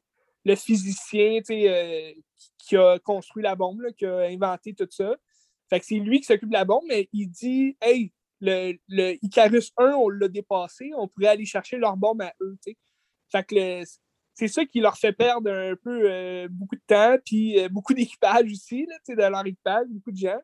le, 0.43 0.55
physicien 0.55 1.39
euh, 1.49 2.13
qui 2.57 2.75
a 2.75 2.99
construit 2.99 3.43
la 3.43 3.55
bombe, 3.55 3.81
qui 3.97 4.05
a 4.05 4.21
inventé 4.21 4.73
tout 4.73 4.87
ça. 4.89 5.15
Fait 5.69 5.79
que 5.79 5.85
c'est 5.85 5.95
lui 5.95 6.19
qui 6.19 6.25
s'occupe 6.25 6.49
de 6.49 6.53
la 6.53 6.65
bombe, 6.65 6.83
mais 6.87 7.07
il 7.13 7.27
dit 7.29 7.77
Hey, 7.79 8.11
le, 8.41 8.73
le 8.87 9.23
Icarus 9.23 9.71
1, 9.77 9.93
on 9.93 10.09
l'a 10.09 10.27
dépassé, 10.27 10.91
on 10.97 11.07
pourrait 11.07 11.27
aller 11.27 11.45
chercher 11.45 11.77
leur 11.77 11.95
bombe 11.95 12.21
à 12.21 12.33
eux. 12.41 12.57
Fait 13.31 13.43
que 13.43 13.83
c'est 14.37 14.47
ça 14.47 14.65
qui 14.65 14.79
leur 14.79 14.95
fait 14.97 15.13
perdre 15.13 15.51
un 15.51 15.75
peu 15.75 16.01
euh, 16.03 16.47
beaucoup 16.51 16.75
de 16.75 16.81
temps, 16.85 17.17
puis 17.25 17.57
beaucoup 17.69 17.95
d'équipage 17.95 18.51
aussi, 18.51 18.85
là, 18.85 18.95
de 19.15 19.31
leur 19.31 19.45
équipage, 19.45 19.87
beaucoup 19.89 20.11
de 20.11 20.17
gens, 20.17 20.39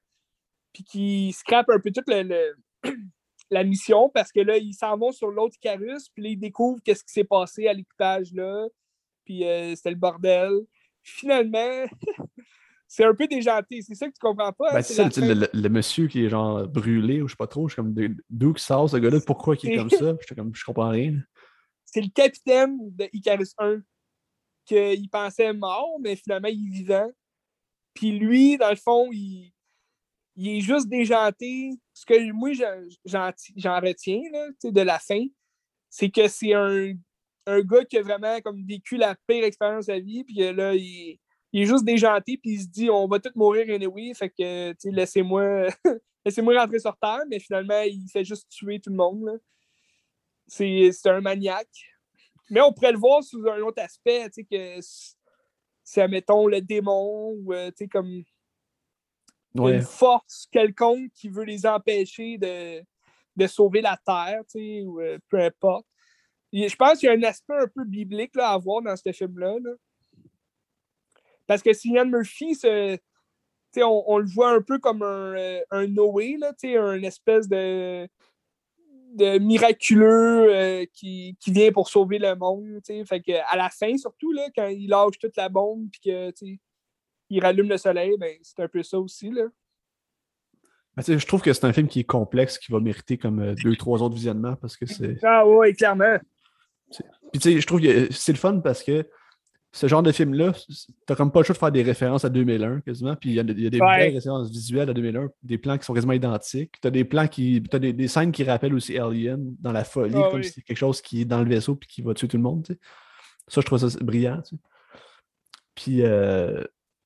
puis 0.73 0.83
qui 0.83 1.31
scrapent 1.31 1.69
un 1.69 1.79
peu 1.79 1.91
tout 1.91 2.01
le, 2.07 2.55
la 3.51 3.63
mission 3.63 4.09
parce 4.09 4.31
que 4.31 4.39
là, 4.39 4.57
ils 4.57 4.73
s'en 4.73 4.97
vont 4.97 5.11
sur 5.11 5.29
l'autre 5.29 5.55
Icarus, 5.57 6.09
puis 6.09 6.23
là, 6.23 6.29
ils 6.29 6.39
découvrent 6.39 6.81
qu'est-ce 6.83 7.03
qui 7.03 7.13
s'est 7.13 7.23
passé 7.23 7.67
à 7.67 7.73
l'équipage 7.73 8.33
là, 8.33 8.65
puis 9.25 9.45
euh, 9.45 9.75
c'était 9.75 9.91
le 9.91 9.95
bordel. 9.95 10.53
Finalement, 11.03 11.85
c'est 12.87 13.05
un 13.05 13.13
peu 13.13 13.27
déjanté. 13.27 13.81
C'est 13.81 13.93
ça 13.93 14.07
que 14.07 14.13
tu 14.13 14.19
comprends 14.19 14.53
pas. 14.53 14.69
Hein, 14.71 14.75
ben, 14.75 14.81
c'est 14.81 14.93
ça, 14.95 15.21
le, 15.53 15.69
monsieur 15.69 16.07
qui 16.07 16.25
est 16.25 16.29
genre 16.29 16.67
brûlé 16.67 17.21
ou 17.21 17.27
je 17.27 17.33
sais 17.33 17.37
pas 17.37 17.47
trop. 17.47 17.67
Je 17.67 17.73
suis 17.73 17.81
comme 17.81 17.93
d'où 18.29 18.53
qui 18.53 18.63
sort 18.63 18.89
ce 18.89 18.97
gars-là, 18.97 19.19
pourquoi 19.25 19.55
il 19.61 19.71
est 19.71 19.77
comme 19.77 19.89
ça? 19.89 20.15
Je, 20.27 20.33
comme, 20.33 20.55
je 20.55 20.63
comprends 20.63 20.89
rien. 20.89 21.13
C'est 21.93 22.01
le 22.01 22.09
capitaine 22.09 22.75
de 22.95 23.07
Icarus 23.13 23.53
1 23.59 23.83
qu'il 24.65 25.09
pensait 25.11 25.53
mort, 25.53 25.99
mais 25.99 26.15
finalement 26.15 26.47
il 26.47 26.65
est 26.65 26.77
vivant. 26.77 27.11
Puis 27.93 28.17
lui, 28.17 28.57
dans 28.57 28.71
le 28.71 28.75
fond, 28.75 29.11
il, 29.11 29.53
est 30.35 30.61
juste 30.61 30.87
déjanté. 30.87 31.69
Ce 31.93 32.03
que 32.03 32.31
moi, 32.31 32.51
j'en 33.05 33.79
retiens 33.79 34.21
là, 34.31 34.47
de 34.63 34.81
la 34.81 34.97
fin, 34.97 35.23
c'est 35.87 36.09
que 36.09 36.27
c'est 36.27 36.53
un, 36.53 36.93
gars 37.45 37.85
qui 37.85 37.99
a 37.99 38.01
vraiment 38.01 38.41
comme 38.41 38.65
vécu 38.65 38.97
la 38.97 39.15
pire 39.27 39.43
expérience 39.43 39.85
de 39.85 39.93
sa 39.93 39.99
vie, 39.99 40.23
puis 40.23 40.37
là, 40.51 40.73
il, 40.73 41.19
est 41.53 41.65
juste 41.65 41.85
déjanté, 41.85 42.39
puis 42.39 42.53
il 42.53 42.61
se 42.61 42.67
dit 42.69 42.89
on 42.89 43.07
va 43.07 43.19
tous 43.19 43.35
mourir 43.35 43.71
anyway, 43.71 44.15
fait 44.15 44.31
que 44.31 44.73
laissez-moi 44.89 45.67
laissez-moi 46.25 46.59
rentrer 46.59 46.79
sur 46.79 46.97
Terre, 46.97 47.21
mais 47.29 47.37
finalement, 47.37 47.81
il 47.81 48.09
fait 48.11 48.25
juste 48.25 48.49
tuer 48.49 48.79
tout 48.79 48.89
le 48.89 48.95
monde. 48.95 49.39
C'est 50.47 50.91
un 51.05 51.21
maniaque. 51.21 51.93
Mais 52.49 52.61
on 52.61 52.73
pourrait 52.73 52.91
le 52.91 52.97
voir 52.97 53.23
sous 53.23 53.47
un 53.47 53.59
autre 53.61 53.81
aspect, 53.81 54.29
tu 54.29 54.41
sais, 54.41 54.43
que 54.43 54.85
c'est, 55.83 56.07
mettons, 56.07 56.47
le 56.47 56.61
démon 56.61 57.31
ou, 57.37 57.53
euh, 57.53 57.69
tu 57.69 57.85
sais, 57.85 57.87
comme 57.87 58.23
une 59.55 59.81
force 59.81 60.47
quelconque 60.51 61.11
qui 61.13 61.29
veut 61.29 61.43
les 61.43 61.65
empêcher 61.65 62.37
de, 62.37 62.83
de 63.35 63.47
sauver 63.47 63.81
la 63.81 63.97
Terre, 64.05 64.41
tu 64.49 64.59
sais, 64.59 64.81
ou 64.83 64.99
euh, 65.01 65.17
peu 65.29 65.39
importe. 65.39 65.85
je 66.51 66.75
pense 66.75 66.99
qu'il 66.99 67.07
y 67.07 67.11
a 67.11 67.15
un 67.15 67.23
aspect 67.23 67.55
un 67.57 67.67
peu 67.67 67.85
biblique 67.85 68.35
là, 68.35 68.51
à 68.51 68.57
voir 68.57 68.81
dans 68.81 68.95
ce 68.95 69.11
film-là. 69.11 69.55
Parce 71.45 71.61
que 71.61 71.73
Cillian 71.73 72.05
Murphy, 72.05 72.57
on, 73.77 74.03
on, 74.07 74.17
le 74.17 74.27
voit 74.27 74.51
un 74.51 74.61
peu 74.61 74.79
comme 74.79 75.01
un, 75.01 75.35
euh, 75.35 75.61
un 75.71 75.87
Noé, 75.87 76.37
là, 76.39 76.53
un 76.63 77.03
espèce 77.03 77.47
de, 77.49 78.07
de 79.13 79.37
miraculeux 79.39 80.53
euh, 80.53 80.85
qui, 80.93 81.35
vient 81.47 81.71
pour 81.71 81.89
sauver 81.89 82.19
le 82.19 82.35
monde. 82.35 82.79
Fait 83.05 83.21
que, 83.21 83.33
à 83.51 83.55
la 83.55 83.69
fin, 83.69 83.95
surtout, 83.97 84.31
là, 84.31 84.47
quand 84.55 84.67
il 84.67 84.87
lâche 84.89 85.19
toute 85.19 85.37
la 85.37 85.49
bombe 85.49 85.87
et 86.05 86.33
qu'il 86.33 87.43
rallume 87.43 87.69
le 87.69 87.77
soleil, 87.77 88.15
ben, 88.17 88.35
c'est 88.41 88.61
un 88.61 88.67
peu 88.67 88.83
ça 88.83 88.99
aussi. 88.99 89.29
Là. 89.29 89.43
Ben, 90.95 91.03
je 91.19 91.25
trouve 91.25 91.41
que 91.41 91.53
c'est 91.53 91.65
un 91.65 91.73
film 91.73 91.87
qui 91.87 92.01
est 92.01 92.05
complexe, 92.05 92.57
qui 92.57 92.71
va 92.71 92.79
mériter 92.79 93.17
comme 93.17 93.39
euh, 93.39 93.55
deux, 93.63 93.75
trois 93.75 94.01
autres 94.01 94.15
visionnements 94.15 94.55
parce 94.55 94.77
que 94.77 94.85
c'est. 94.85 95.17
Ah 95.23 95.47
ouais, 95.47 95.73
clairement. 95.73 96.17
Puis 97.31 97.39
tu 97.39 97.53
sais, 97.53 97.61
je 97.61 97.65
trouve 97.65 97.81
que 97.81 98.11
c'est 98.11 98.31
le 98.31 98.37
fun 98.37 98.59
parce 98.59 98.83
que 98.83 99.07
ce 99.75 99.87
genre 99.87 100.03
de 100.03 100.11
film-là, 100.11 100.53
t'as 101.07 101.15
comme 101.15 101.31
pas 101.31 101.39
le 101.39 101.45
choix 101.45 101.53
de 101.53 101.57
faire 101.57 101.71
des 101.71 101.81
références 101.81 102.23
à 102.23 102.29
2001 102.29 102.81
quasiment. 102.81 103.15
Puis 103.15 103.31
il 103.31 103.35
y, 103.35 103.39
a 103.39 103.43
des 103.43 103.79
vraies 103.79 104.09
références 104.09 104.51
visuelles 104.51 104.87
à 104.91 104.93
2001, 104.93 105.29
des 105.41 105.57
plans 105.57 105.79
qui 105.79 105.85
sont 105.85 105.95
quasiment 105.95 106.13
identiques. 106.13 106.75
T'as 106.79 106.91
des 106.91 107.03
plans 107.03 107.27
qui. 107.27 107.63
T'as 107.63 107.79
des, 107.79 107.91
des, 107.91 108.07
scènes 108.07 108.31
qui 108.31 108.43
rappellent 108.43 108.75
aussi 108.75 108.99
Alien 108.99 109.55
dans 109.59 109.71
la 109.71 109.83
folie, 109.83 110.13
ah 110.15 110.29
comme 110.29 110.43
si 110.43 110.51
c'est 110.51 110.61
quelque 110.61 110.77
chose 110.77 111.01
qui 111.01 111.21
est 111.21 111.25
dans 111.25 111.39
le 111.39 111.49
vaisseau 111.49 111.75
puis 111.75 111.89
qui 111.89 112.03
va 112.03 112.13
tuer 112.13 112.27
tout 112.27 112.37
le 112.37 112.43
monde. 112.43 112.67
Ça, 113.47 113.61
je 113.61 113.65
trouve 113.65 113.79
ça 113.79 113.97
brillant. 113.99 114.43
Puis, 115.73 116.03
euh, 116.03 116.61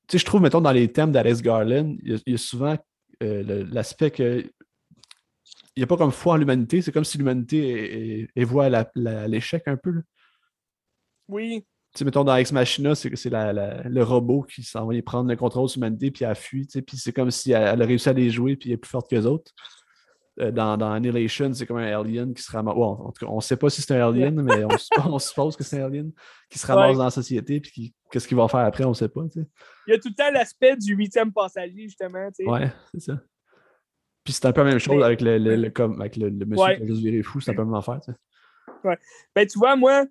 tu 0.06 0.12
sais, 0.12 0.18
je 0.18 0.26
trouve, 0.26 0.42
mettons, 0.42 0.60
dans 0.60 0.72
les 0.72 0.92
thèmes 0.92 1.10
d'Alex 1.10 1.40
Garland, 1.40 1.96
il 2.02 2.20
y, 2.26 2.34
a 2.34 2.38
souvent 2.38 2.76
euh, 3.22 3.64
l'aspect 3.72 4.10
que. 4.10 4.44
Il 5.74 5.80
n'y 5.80 5.84
a 5.84 5.86
pas 5.86 5.96
comme 5.96 6.12
foi 6.12 6.34
en 6.34 6.36
l'humanité, 6.36 6.82
c'est 6.82 6.92
comme 6.92 7.04
si 7.04 7.16
l'humanité 7.16 8.28
est, 8.34 8.44
voit 8.44 8.68
l'échec 8.94 9.62
un 9.66 9.76
peu. 9.76 10.02
Oui, 11.28 11.64
sais, 11.94 12.04
mettons, 12.04 12.24
dans 12.24 12.36
Ex 12.36 12.52
Machina, 12.52 12.94
c'est 12.94 13.10
le 13.10 14.02
robot 14.02 14.42
qui 14.42 14.62
s'en 14.62 14.86
va 14.86 15.02
prendre 15.02 15.28
le 15.28 15.36
contrôle 15.36 15.68
sur 15.68 15.80
l'humanité, 15.80 16.10
puis 16.10 16.24
elle 16.24 16.34
fuit, 16.34 16.66
puis 16.86 16.96
c'est 16.96 17.12
comme 17.12 17.30
si 17.30 17.52
elle, 17.52 17.82
a 17.82 17.86
réussi 17.86 18.08
à 18.08 18.12
les 18.12 18.30
jouer, 18.30 18.56
puis 18.56 18.70
elle 18.70 18.74
est 18.74 18.78
plus 18.78 18.90
forte 18.90 19.10
que 19.10 19.16
les 19.16 19.26
autres. 19.26 19.52
Euh, 20.40 20.52
dans, 20.52 20.76
dans, 20.76 20.92
Annihilation, 20.92 21.52
c'est 21.52 21.66
comme 21.66 21.78
un 21.78 22.00
alien 22.00 22.32
qui 22.32 22.42
se 22.42 22.52
ramasse. 22.52 22.76
en 22.76 23.10
tout 23.10 23.26
cas, 23.26 23.32
on 23.32 23.36
ne 23.36 23.40
sait 23.40 23.56
pas 23.56 23.70
si 23.70 23.82
c'est 23.82 23.96
un 23.96 24.06
alien, 24.06 24.40
mais 24.40 24.64
on, 25.04 25.18
suppose 25.18 25.56
que 25.56 25.64
c'est 25.64 25.80
un 25.80 25.86
alien 25.86 26.12
qui 26.48 26.58
se 26.58 26.66
ramasse 26.66 26.96
dans 26.96 27.04
la 27.04 27.10
société, 27.10 27.60
puis 27.60 27.94
qu'est-ce 28.10 28.28
qu'il 28.28 28.36
va 28.36 28.46
faire 28.46 28.60
après, 28.60 28.84
on 28.84 28.90
ne 28.90 28.94
sait 28.94 29.08
pas. 29.08 29.22
Il 29.34 29.46
y 29.88 29.92
a 29.94 29.98
tout 29.98 30.08
le 30.08 30.14
temps 30.14 30.30
l'aspect 30.30 30.76
du 30.76 30.94
huitième 30.94 31.32
passager, 31.32 31.82
justement. 31.82 32.28
Oui, 32.38 32.46
Ouais, 32.46 32.72
c'est 32.92 33.00
ça. 33.00 33.20
Puis 34.22 34.34
c'est 34.34 34.46
un 34.46 34.52
peu 34.52 34.62
la 34.62 34.70
même 34.70 34.78
chose 34.78 35.02
avec, 35.02 35.22
le, 35.22 35.38
le, 35.38 35.72
avec 36.00 36.16
le, 36.16 36.30
monsieur 36.30 36.76
qui 36.76 36.82
a 36.82 36.86
juste 36.86 37.00
viré 37.00 37.22
fou, 37.22 37.40
c'est 37.40 37.50
un 37.50 37.54
peu 37.54 37.62
la 37.62 37.66
même 37.66 37.74
affaire. 37.74 38.00
Ouais. 38.84 38.98
Ben, 39.34 39.46
tu 39.46 39.58
vois, 39.58 39.74
moi, 39.74 40.04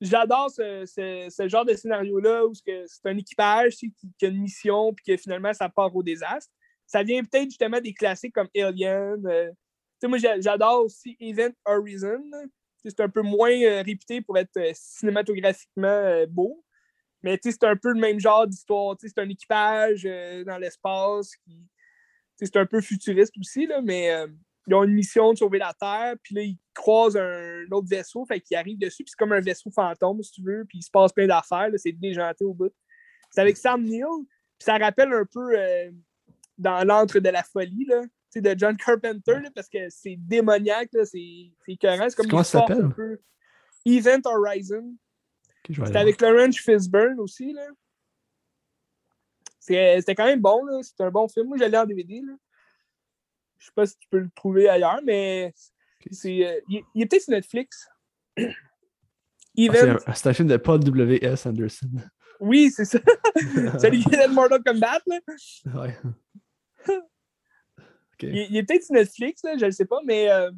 j'adore 0.00 0.50
ce, 0.50 1.46
genre 1.48 1.64
de 1.64 1.74
scénario-là 1.74 2.46
où 2.46 2.54
c'est 2.54 2.86
un 3.04 3.16
équipage 3.16 3.76
qui, 3.76 3.92
a 4.22 4.26
une 4.26 4.40
mission 4.40 4.92
puis 4.94 5.04
que 5.04 5.16
finalement 5.20 5.52
ça 5.52 5.68
part 5.68 5.94
au 5.94 6.02
désastre. 6.02 6.52
Ça 6.86 7.02
vient 7.02 7.22
peut-être 7.22 7.50
justement 7.50 7.80
des 7.80 7.94
classiques 7.94 8.34
comme 8.34 8.48
Alien. 8.56 9.24
Euh, 9.26 9.52
moi, 10.04 10.18
j'adore 10.18 10.84
aussi 10.84 11.16
Event 11.20 11.52
Horizon. 11.64 12.24
C'est 12.82 13.00
un 13.00 13.08
peu 13.08 13.22
moins 13.22 13.52
euh, 13.52 13.82
réputé 13.82 14.22
pour 14.22 14.38
être 14.38 14.56
euh, 14.56 14.72
cinématographiquement 14.74 16.24
beau. 16.28 16.64
Mais 17.22 17.38
c'est 17.42 17.62
un 17.64 17.76
peu 17.76 17.92
le 17.92 18.00
même 18.00 18.18
genre 18.18 18.46
d'histoire. 18.46 18.96
C'est 18.98 19.18
un 19.18 19.28
équipage 19.28 20.04
dans 20.04 20.56
l'espace. 20.58 21.32
C'est 22.36 22.56
un 22.56 22.64
peu 22.64 22.80
futuriste 22.80 23.34
aussi, 23.38 23.66
là, 23.66 23.82
mais 23.82 24.10
ils 24.66 24.74
ont 24.74 24.84
une 24.84 24.92
mission 24.92 25.32
de 25.32 25.38
sauver 25.38 25.58
la 25.58 25.74
Terre, 25.78 26.14
puis 26.22 26.34
là, 26.34 26.42
ils 26.42 26.58
croisent 26.74 27.16
un, 27.16 27.64
autre 27.70 27.88
vaisseau, 27.88 28.24
fait 28.24 28.40
qu'ils 28.40 28.56
arrivent 28.56 28.78
dessus, 28.78 29.04
puis 29.04 29.10
c'est 29.10 29.18
comme 29.18 29.32
un 29.32 29.40
vaisseau 29.40 29.70
fantôme, 29.70 30.22
si 30.22 30.32
tu 30.32 30.42
veux, 30.42 30.64
puis 30.68 30.78
il 30.78 30.82
se 30.82 30.90
passe 30.90 31.12
plein 31.12 31.26
d'affaires, 31.26 31.68
c'est 31.76 31.92
déjanté 31.92 32.44
au 32.44 32.54
bout. 32.54 32.72
C'est 33.30 33.40
avec 33.40 33.56
Sam 33.56 33.82
Neill, 33.82 34.04
puis 34.58 34.64
ça 34.64 34.76
rappelle 34.76 35.12
un 35.12 35.24
peu 35.24 35.58
euh, 35.58 35.90
dans 36.58 36.86
l'antre 36.86 37.18
de 37.18 37.28
la 37.28 37.42
folie, 37.42 37.86
là, 37.86 38.02
de 38.36 38.54
John 38.56 38.76
Carpenter, 38.76 39.40
parce 39.54 39.68
que 39.68 39.88
c'est 39.88 40.16
démoniaque, 40.16 40.90
c'est 41.04 41.52
écœurant. 41.66 42.08
C'est 42.08 42.16
comme 42.16 42.28
Comment 42.28 42.44
ça 42.44 42.60
s'appelle? 42.60 43.18
Event 43.84 44.20
Horizon. 44.24 44.94
c'est 45.66 45.96
avec 45.96 46.20
Lawrence 46.20 46.58
Fishburne 46.58 47.18
aussi. 47.18 47.52
là. 47.52 47.66
C'était 49.58 50.14
quand 50.14 50.26
même 50.26 50.40
bon, 50.40 50.60
c'est 50.82 51.00
un 51.00 51.10
bon 51.10 51.28
film. 51.28 51.48
Moi, 51.48 51.58
j'allais 51.58 51.78
en 51.78 51.86
DVD. 51.86 52.20
Là. 52.20 52.34
Je 53.60 53.66
sais 53.66 53.72
pas 53.74 53.86
si 53.86 53.96
tu 53.98 54.08
peux 54.10 54.18
le 54.18 54.30
trouver 54.34 54.68
ailleurs, 54.68 55.00
mais 55.04 55.52
c'est, 56.10 56.46
euh, 56.46 56.60
il, 56.68 57.02
est 57.02 57.06
peut-être 57.06 57.22
sur 57.22 57.32
Netflix. 57.32 57.86
Ah, 58.38 60.14
c'est, 60.14 60.28
un, 60.28 60.32
film 60.32 60.48
de 60.48 60.56
Paul 60.56 60.80
W.S. 60.80 61.44
Anderson. 61.46 61.90
Oui, 62.40 62.70
c'est 62.70 62.86
ça. 62.86 62.98
c'est 63.78 63.90
lui 63.90 64.02
qui 64.02 64.14
est 64.14 64.28
Mortal 64.28 64.62
Kombat. 64.64 65.02
Là. 65.06 65.20
Ouais. 65.74 65.96
Il, 68.22 68.56
est 68.56 68.62
peut-être 68.64 68.84
sur 68.84 68.94
Netflix, 68.94 69.42
là, 69.44 69.56
je 69.58 69.66
ne 69.66 69.70
sais 69.70 69.86
pas, 69.86 70.00
mais 70.04 70.30
euh, 70.30 70.50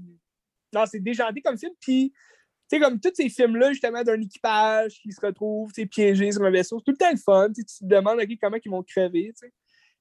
non, 0.72 0.84
c'est 0.86 1.00
déjanté 1.00 1.40
comme 1.40 1.58
film. 1.58 1.72
Puis, 1.80 2.12
tu 2.12 2.76
sais, 2.76 2.80
comme 2.80 2.98
tous 2.98 3.12
ces 3.14 3.28
films-là, 3.28 3.72
justement, 3.72 4.02
d'un 4.02 4.20
équipage 4.20 5.00
qui 5.00 5.12
se 5.12 5.20
retrouve 5.20 5.72
piégé 5.90 6.32
sur 6.32 6.42
un 6.42 6.50
vaisseau, 6.50 6.78
c'est 6.78 6.84
tout 6.84 6.90
le 6.92 6.96
temps 6.96 7.10
le 7.10 7.18
fun. 7.18 7.52
Tu 7.52 7.64
te 7.64 7.84
demandes 7.84 8.20
comment 8.40 8.56
ils 8.64 8.70
vont 8.70 8.82
crever. 8.82 9.32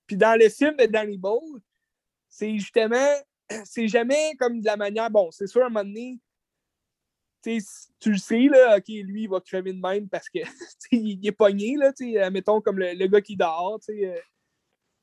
Puis 0.08 0.18
dans 0.18 0.40
le 0.40 0.50
film 0.50 0.76
de 0.78 0.86
Danny 0.86 1.18
Bowl, 1.18 1.62
c'est 2.32 2.58
justement, 2.58 3.14
c'est 3.66 3.88
jamais 3.88 4.34
comme 4.40 4.62
de 4.62 4.66
la 4.66 4.78
manière, 4.78 5.12
bon, 5.12 5.30
c'est 5.30 5.46
sûr, 5.46 5.62
à 5.62 5.66
un 5.66 5.70
moment 5.70 5.86
donné, 5.86 6.20
tu 7.44 8.12
le 8.12 8.18
sais, 8.18 8.48
là, 8.48 8.78
OK, 8.78 8.88
lui, 8.88 9.24
il 9.24 9.30
va 9.30 9.40
crever 9.42 9.74
de 9.74 9.80
même 9.80 10.08
parce 10.08 10.30
que 10.30 10.40
il 10.92 11.26
est 11.26 11.32
pogné, 11.32 11.76
là, 11.76 11.92
mettons 12.30 12.62
comme 12.62 12.80
le, 12.80 13.08
gars 13.08 13.22
qui 13.22 13.36
dort, 13.36 13.80
euh, 13.90 14.20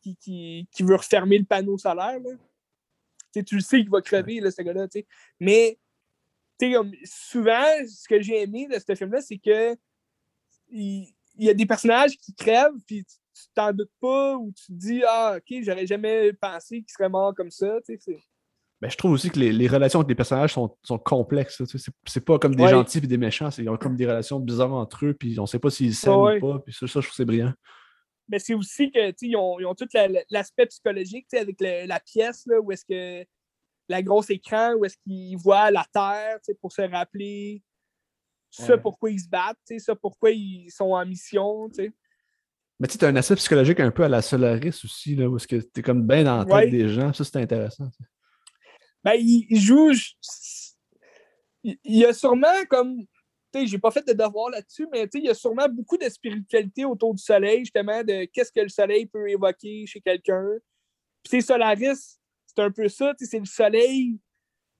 qui, 0.01 0.17
qui, 0.17 0.69
qui, 0.71 0.83
veut 0.83 0.97
refermer 0.97 1.39
le 1.39 1.45
panneau 1.45 1.79
solaire. 1.79 2.19
Là. 2.21 2.31
Tu 3.45 3.57
le 3.57 3.61
sais 3.61 3.79
qu'il 3.79 3.91
va 3.91 4.01
crever, 4.01 4.41
ce 4.51 4.63
gars-là. 4.63 4.87
Mais 5.41 5.79
souvent, 7.05 7.67
ce 7.87 8.09
que 8.09 8.21
j'ai 8.21 8.43
aimé 8.43 8.69
de 8.69 8.79
ce 8.79 8.95
film-là, 8.95 9.21
c'est 9.21 9.39
que 9.39 9.77
il, 10.71 11.13
il, 11.37 11.47
y 11.47 11.51
a 11.51 11.55
des 11.55 11.67
personnages 11.67 12.17
qui 12.17 12.35
crèvent, 12.35 12.79
puis 12.87 13.05
tu 13.39 13.53
t'en 13.55 13.73
doutes 13.73 13.93
pas 14.01 14.37
ou 14.37 14.53
tu 14.53 14.67
te 14.67 14.73
dis 14.73 15.03
Ah, 15.07 15.37
ok, 15.37 15.59
j'aurais 15.63 15.87
jamais 15.87 16.33
pensé 16.33 16.79
qu'il 16.79 16.91
serait 16.91 17.09
mort 17.09 17.35
comme 17.35 17.51
ça. 17.51 17.79
Ben, 18.81 18.89
je 18.89 18.97
trouve 18.97 19.13
aussi 19.13 19.31
que 19.31 19.41
les, 19.41 19.67
relations 19.67 20.01
avec 20.01 20.09
les 20.09 20.15
personnages 20.15 20.53
sont, 20.53 20.77
sont 20.83 20.99
complexes. 20.99 21.63
C'est 22.07 22.25
pas 22.25 22.39
comme 22.39 22.55
des 22.55 22.69
gentils 22.69 22.99
et 22.99 23.07
des 23.07 23.19
méchants, 23.19 23.51
ils 23.59 23.69
ont 23.69 23.77
comme 23.77 23.97
des 23.97 24.07
relations 24.07 24.39
bizarres 24.39 24.73
entre 24.73 25.07
eux, 25.07 25.15
puis 25.15 25.39
on 25.41 25.47
sait 25.47 25.59
pas 25.59 25.71
s'ils 25.71 25.95
s'aiment 25.95 26.15
ou 26.15 26.41
pas. 26.41 26.59
Puis 26.61 26.73
ça, 26.73 26.87
je 26.87 26.93
trouve 26.93 27.09
que 27.09 27.15
c'est 27.15 27.25
brillant. 27.25 27.53
Mais 28.29 28.39
c'est 28.39 28.55
aussi 28.55 28.91
que 28.91 29.13
ils 29.23 29.37
ont, 29.37 29.59
ils 29.59 29.67
ont, 29.67 29.75
tout 29.75 29.89
l'aspect 30.31 30.67
psychologique 30.67 31.27
avec 31.33 31.57
la 31.61 31.99
pièce, 31.99 32.45
là, 32.47 32.61
où 32.61 32.71
est-ce 32.71 32.85
que 32.85 33.27
la 33.89 34.03
grosse 34.03 34.31
écran, 34.31 34.75
où 34.75 34.85
est-ce 34.85 34.97
qu'ils 34.99 35.37
voient 35.39 35.71
la 35.71 35.87
Terre 35.93 36.39
pour 36.61 36.73
se 36.73 36.83
rappeler 36.83 37.63
ça 38.51 38.79
pourquoi 38.79 39.11
ils 39.11 39.21
se 39.21 39.29
battent, 39.29 39.59
ça 39.79 39.95
pourquoi 39.95 40.31
ils 40.31 40.71
sont 40.71 40.93
en 40.93 41.05
mission. 41.05 41.69
sais 41.73 41.93
mais 42.81 42.87
tu 42.87 43.05
as 43.05 43.09
un 43.09 43.17
aspect 43.17 43.37
psychologique 43.37 43.81
un 43.81 43.91
peu 43.91 44.05
à 44.05 44.09
la 44.09 44.23
Solaris 44.23 44.81
aussi, 44.85 45.17
là, 45.17 45.29
où 45.29 45.37
est-ce 45.37 45.49
que 45.49 45.57
tu 45.57 45.81
es 45.81 45.83
comme 45.83 46.07
bien 46.07 46.23
dans 46.23 46.45
la 46.45 46.45
tête 46.45 46.71
des 46.71 46.89
gens. 46.89 47.13
Ça, 47.13 47.25
c'est 47.25 47.37
intéressant. 47.37 47.91
Ben, 49.03 49.15
il, 49.15 49.59
joue. 49.59 49.93
Il, 51.65 51.79
y 51.85 52.05
a 52.05 52.13
sûrement 52.13 52.65
comme. 52.69 53.01
Tu 53.53 53.61
sais, 53.61 53.67
j'ai 53.67 53.79
pas 53.79 53.91
fait 53.91 54.07
de 54.07 54.13
devoir 54.13 54.51
là-dessus, 54.51 54.87
mais 54.93 55.09
il 55.15 55.25
y 55.25 55.31
a 55.31 55.35
sûrement 55.35 55.69
beaucoup 55.69 55.97
de 55.97 56.09
spiritualité 56.09 56.85
autour 56.85 57.15
du 57.15 57.23
soleil, 57.23 57.61
justement, 57.61 58.05
de 58.05 58.27
qu'est-ce 58.27 58.53
que 58.53 58.61
le 58.61 58.69
soleil 58.69 59.07
peut 59.07 59.29
évoquer 59.29 59.87
chez 59.87 60.01
quelqu'un. 60.01 60.45
Puis, 61.29 61.43
Solaris, 61.43 62.19
c'est 62.47 62.63
un 62.63 62.71
peu 62.71 62.89
ça. 62.89 63.13
C'est 63.19 63.39
le 63.39 63.45
soleil 63.47 64.19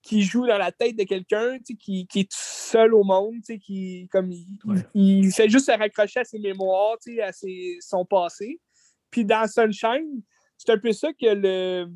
qui 0.09 0.23
joue 0.23 0.47
dans 0.47 0.57
la 0.57 0.73
tête 0.73 0.97
de 0.97 1.05
quelqu'un, 1.05 1.59
qui, 1.59 2.07
qui, 2.07 2.21
est 2.21 2.33
seul 2.33 2.95
au 2.95 3.05
monde, 3.05 3.43
qui 3.43 4.09
comme 4.11 4.33
il, 4.95 5.31
fait 5.33 5.51
juste 5.51 5.67
se 5.67 5.73
raccrocher 5.73 6.21
à 6.21 6.25
ses 6.25 6.39
mémoires, 6.39 6.97
à 7.23 7.33
ses, 7.33 7.77
son 7.83 8.07
passé. 8.07 8.59
Puis 9.11 9.27
dans 9.27 9.47
Sunshine, 9.47 10.23
c'est 10.57 10.71
un 10.71 10.79
peu 10.79 10.93
ça 10.93 11.13
que 11.13 11.27
le. 11.27 11.89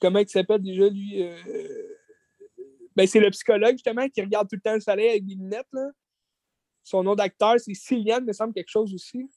Comment 0.00 0.20
il 0.20 0.28
s'appelle 0.28 0.62
déjà, 0.62 0.88
lui? 0.88 1.24
Euh, 1.24 1.36
ben, 2.94 3.04
c'est 3.08 3.20
le 3.20 3.30
psychologue, 3.30 3.72
justement, 3.72 4.08
qui 4.08 4.20
regarde 4.20 4.48
tout 4.48 4.56
le 4.56 4.62
temps 4.62 4.74
le 4.74 4.80
soleil 4.80 5.08
avec 5.08 5.26
des 5.26 5.34
lunettes. 5.34 5.66
Là. 5.72 5.90
Son 6.84 7.02
nom 7.02 7.16
d'acteur, 7.16 7.58
c'est 7.58 7.74
Cillian, 7.74 8.20
me 8.20 8.32
semble 8.32 8.54
quelque 8.54 8.70
chose 8.70 8.94
aussi. 8.94 9.28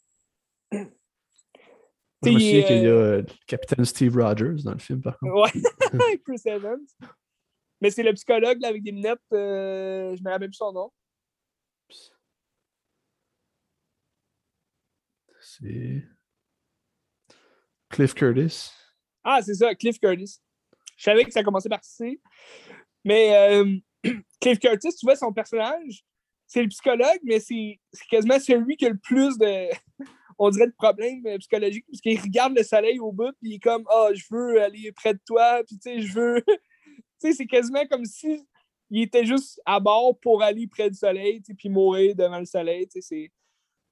Je 2.26 2.36
me 2.36 2.40
souviens 2.40 2.64
qu'il 2.64 2.84
y 2.84 2.88
a 2.88 2.90
euh, 2.90 3.18
le 3.18 3.26
capitaine 3.48 3.86
Steve 3.86 4.16
Rogers 4.16 4.64
dans 4.64 4.74
le 4.74 4.80
film, 4.80 5.02
par 5.02 5.18
contre. 5.20 5.36
Ouais, 5.36 6.18
Chris 6.26 6.42
Evans. 6.46 6.86
Mais 7.82 7.90
c'est 7.90 8.04
le 8.04 8.14
psychologue 8.14 8.60
là, 8.62 8.70
avec 8.70 8.84
des 8.84 8.92
lunettes, 8.92 9.20
euh, 9.34 10.16
je 10.16 10.24
me 10.24 10.30
rappelle 10.30 10.50
plus 10.50 10.58
son 10.58 10.72
nom. 10.72 10.92
C'est. 15.42 16.04
Cliff 17.90 18.14
Curtis. 18.14 18.72
Ah, 19.24 19.42
c'est 19.42 19.54
ça, 19.54 19.74
Cliff 19.76 20.00
Curtis. 20.00 20.40
Je 20.98 21.04
savais 21.04 21.24
que 21.24 21.32
ça 21.32 21.44
commençait 21.44 21.70
par 21.70 21.84
C. 21.84 22.20
Mais 23.04 23.36
euh, 23.36 23.78
Cliff 24.42 24.60
Curtis, 24.60 24.96
tu 24.98 25.06
vois, 25.06 25.16
son 25.16 25.32
personnage, 25.32 26.04
c'est 26.48 26.62
le 26.62 26.70
psychologue, 26.70 27.20
mais 27.24 27.40
c'est 27.40 27.80
quasiment 28.10 28.40
celui 28.40 28.78
qui 28.78 28.86
a 28.86 28.90
le 28.90 28.98
plus 28.98 29.38
de, 29.38 29.70
on 30.38 30.50
dirait, 30.50 30.68
de 30.68 30.74
problèmes 30.78 31.26
euh, 31.28 31.38
psychologiques, 31.38 31.86
parce 31.90 32.02
qu'il 32.02 32.20
regarde 32.20 32.56
le 32.56 32.64
soleil 32.64 33.00
au 33.00 33.12
bout, 33.12 33.32
puis 33.42 33.52
il 33.52 33.56
est 33.56 33.60
comme, 33.60 33.84
ah, 33.90 34.10
je 34.14 34.24
veux 34.30 34.62
aller 34.62 34.92
près 34.92 35.14
de 35.14 35.20
toi, 35.26 35.62
puis 35.66 35.78
tu 35.78 35.90
sais, 35.90 36.02
je 36.02 36.14
veux. 36.14 36.42
tu 36.46 36.58
sais, 37.20 37.34
c'est 37.34 37.48
quasiment 37.48 37.86
comme 37.90 38.06
si 38.06 38.46
il 38.90 39.02
était 39.02 39.26
juste 39.26 39.60
à 39.66 39.80
bord 39.80 40.20
pour 40.20 40.44
aller 40.44 40.68
près 40.68 40.90
du 40.90 40.98
soleil, 40.98 41.42
puis 41.58 41.70
mourir 41.70 42.16
devant 42.16 42.40
le 42.40 42.46
soleil. 42.46 42.88
Tu 42.88 43.02
sais, 43.02 43.32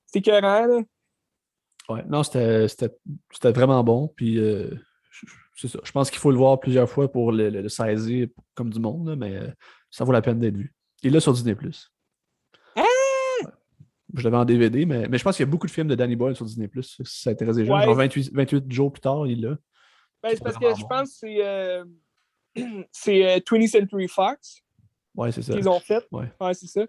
c'est 0.05 0.19
écœurant, 0.19 0.65
là. 0.65 0.81
Ouais, 1.89 2.03
non, 2.07 2.23
c'était 2.23 2.67
vraiment 3.43 3.83
bon. 3.83 4.07
Puis, 4.15 4.39
euh, 4.39 4.69
c'est 5.55 5.67
ça. 5.67 5.79
Je 5.83 5.91
pense 5.91 6.09
qu'il 6.09 6.19
faut 6.19 6.31
le 6.31 6.37
voir 6.37 6.59
plusieurs 6.59 6.89
fois 6.89 7.11
pour 7.11 7.31
le, 7.31 7.67
saisir 7.67 8.27
comme 8.55 8.69
du 8.69 8.79
monde, 8.79 9.15
mais 9.17 9.35
euh, 9.35 9.51
ça 9.89 10.03
vaut 10.03 10.11
la 10.11 10.21
peine 10.21 10.39
d'être 10.39 10.55
vu. 10.55 10.73
Est 11.03 11.09
là 11.09 11.19
sur 11.19 11.33
Disney. 11.33 11.55
Je 14.13 14.23
l'avais 14.23 14.37
en 14.37 14.45
DVD, 14.45 14.85
mais, 14.85 15.07
mais 15.07 15.17
je 15.17 15.23
pense 15.23 15.35
qu'il 15.35 15.45
y 15.45 15.47
a 15.47 15.51
beaucoup 15.51 15.67
de 15.67 15.71
films 15.71 15.87
de 15.87 15.95
Danny 15.95 16.15
Boyle 16.15 16.35
sur 16.35 16.45
Disney. 16.45 16.69
Si 16.81 17.03
ça 17.03 17.31
intéresse 17.31 17.57
les 17.57 17.65
gens. 17.65 17.81
Genre 17.81 17.95
28, 17.95 18.31
28, 18.33 18.71
jours 18.71 18.91
plus 18.91 19.01
tard, 19.01 19.25
il 19.27 19.39
est 19.39 19.47
là. 19.47 19.57
Ben, 20.21 20.29
c'est 20.33 20.43
parce 20.43 20.57
que 20.57 20.73
je 20.75 20.85
pense 20.85 21.09
que 21.09 21.15
c'est 21.19 21.45
euh, 21.45 21.83
c'est 22.91 23.39
20th 23.39 23.67
Century 23.67 24.07
Fox. 24.07 24.61
Ouais, 25.15 25.31
c'est 25.31 25.41
ça. 25.41 25.53
Qu'ils 25.53 25.67
ont 25.69 25.79
fait. 25.79 26.05
Ouais, 26.11 26.31
ouais 26.39 26.53
c'est 26.53 26.67
ça. 26.67 26.85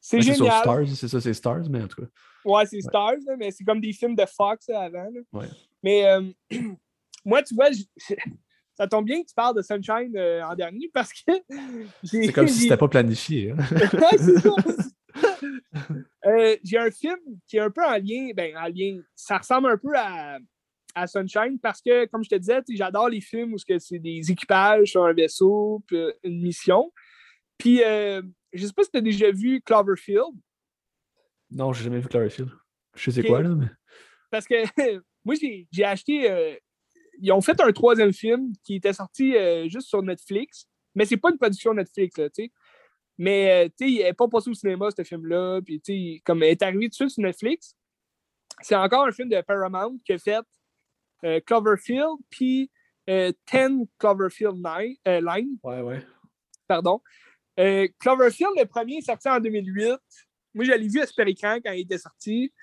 C'est 0.00 0.22
génial. 0.22 0.38
C'est 0.38 0.60
Stars, 0.60 0.88
c'est 0.96 1.08
ça, 1.08 1.20
c'est 1.20 1.34
Stars, 1.34 1.68
mais 1.68 1.82
en 1.82 1.88
tout 1.88 2.02
cas. 2.02 2.08
Ouais, 2.44 2.66
c'est 2.66 2.80
Stars, 2.80 3.18
mais 3.38 3.50
c'est 3.50 3.64
comme 3.64 3.80
des 3.80 3.92
films 3.92 4.14
de 4.14 4.24
Fox 4.24 4.68
avant. 4.70 5.10
Ouais. 5.32 5.46
Mais 5.82 6.06
euh, 6.06 6.22
moi, 7.24 7.42
tu 7.42 7.54
vois, 7.54 7.68
ça 8.74 8.86
tombe 8.88 9.04
bien 9.04 9.22
que 9.22 9.28
tu 9.28 9.34
parles 9.34 9.56
de 9.56 9.62
Sunshine 9.62 10.16
euh, 10.16 10.42
en 10.42 10.54
dernier 10.54 10.90
parce 10.92 11.12
que. 11.12 11.32
C'est 12.04 12.32
comme 12.32 12.48
si 12.48 12.62
c'était 12.62 12.76
pas 12.76 12.88
planifié. 12.88 13.52
Hein. 13.52 13.56
Euh, 16.26 16.54
j'ai 16.62 16.76
un 16.76 16.90
film 16.90 17.16
qui 17.46 17.56
est 17.56 17.60
un 17.60 17.70
peu 17.70 17.82
en 17.82 17.96
lien, 17.96 18.30
ben, 18.36 18.54
en 18.54 18.66
lien, 18.66 19.00
ça 19.14 19.38
ressemble 19.38 19.70
un 19.70 19.78
peu 19.78 19.96
à, 19.96 20.38
à 20.94 21.06
Sunshine 21.06 21.58
parce 21.58 21.80
que, 21.80 22.04
comme 22.06 22.22
je 22.22 22.28
te 22.28 22.34
disais, 22.34 22.60
j'adore 22.68 23.08
les 23.08 23.22
films 23.22 23.54
où 23.54 23.58
c'est 23.58 23.98
des 23.98 24.30
équipages 24.30 24.90
sur 24.90 25.04
un 25.04 25.14
vaisseau, 25.14 25.82
puis 25.86 25.96
une 26.22 26.42
mission. 26.42 26.92
Puis, 27.56 27.78
je 27.78 28.66
sais 28.66 28.72
pas 28.74 28.84
si 28.84 28.90
tu 28.90 28.98
as 28.98 29.00
déjà 29.00 29.30
vu 29.30 29.62
Cloverfield. 29.62 30.34
Non, 31.50 31.72
j'ai 31.72 31.84
jamais 31.84 32.00
vu 32.00 32.08
Cloverfield. 32.08 32.50
Je 32.96 33.10
sais 33.10 33.22
quoi, 33.22 33.42
là, 33.42 33.50
mais. 33.50 33.68
Parce 34.30 34.46
que 34.46 34.54
moi, 35.24 35.34
j'ai 35.70 35.84
acheté. 35.84 36.30
Euh, 36.30 36.54
ils 37.22 37.32
ont 37.32 37.40
fait 37.40 37.60
un 37.60 37.72
troisième 37.72 38.12
film 38.12 38.52
qui 38.64 38.76
était 38.76 38.92
sorti 38.92 39.36
euh, 39.36 39.68
juste 39.68 39.88
sur 39.88 40.02
Netflix, 40.02 40.66
mais 40.94 41.04
c'est 41.04 41.16
pas 41.16 41.30
une 41.30 41.38
production 41.38 41.74
Netflix, 41.74 42.16
là, 42.16 42.30
tu 42.30 42.44
sais. 42.44 42.52
Mais, 43.22 43.66
euh, 43.66 43.68
tu 43.68 43.84
sais, 43.84 43.92
il 43.92 43.98
n'est 43.98 44.14
pas 44.14 44.28
passé 44.28 44.48
au 44.48 44.54
cinéma, 44.54 44.88
ce 44.96 45.04
film-là. 45.04 45.60
Puis, 45.60 45.78
tu 45.78 45.92
sais, 45.92 46.22
comme 46.24 46.38
il 46.38 46.44
est 46.44 46.62
arrivé 46.62 46.86
tout 46.86 46.88
de 46.88 46.94
suite 46.94 47.10
sur 47.10 47.22
Netflix, 47.22 47.76
c'est 48.62 48.74
encore 48.74 49.06
un 49.06 49.12
film 49.12 49.28
de 49.28 49.38
Paramount 49.42 49.98
qui 50.06 50.14
a 50.14 50.18
fait 50.18 50.40
Cloverfield, 51.44 52.16
puis 52.30 52.70
Ten 53.04 53.84
Cloverfield 53.98 54.56
Line. 55.04 55.58
Ouais, 55.62 55.82
ouais. 55.82 56.02
Pardon. 56.66 57.02
Cloverfield, 57.56 58.52
le 58.56 58.64
premier, 58.64 58.96
est 58.96 59.02
sorti 59.02 59.28
en 59.28 59.38
2008. 59.38 59.98
Moi, 60.54 60.64
je 60.64 60.72
l'ai 60.72 60.88
vu 60.88 61.00
à 61.00 61.06
Super 61.06 61.26
Écran 61.26 61.58
quand 61.62 61.72
il 61.72 61.80
était 61.80 61.98
sorti. 61.98 62.54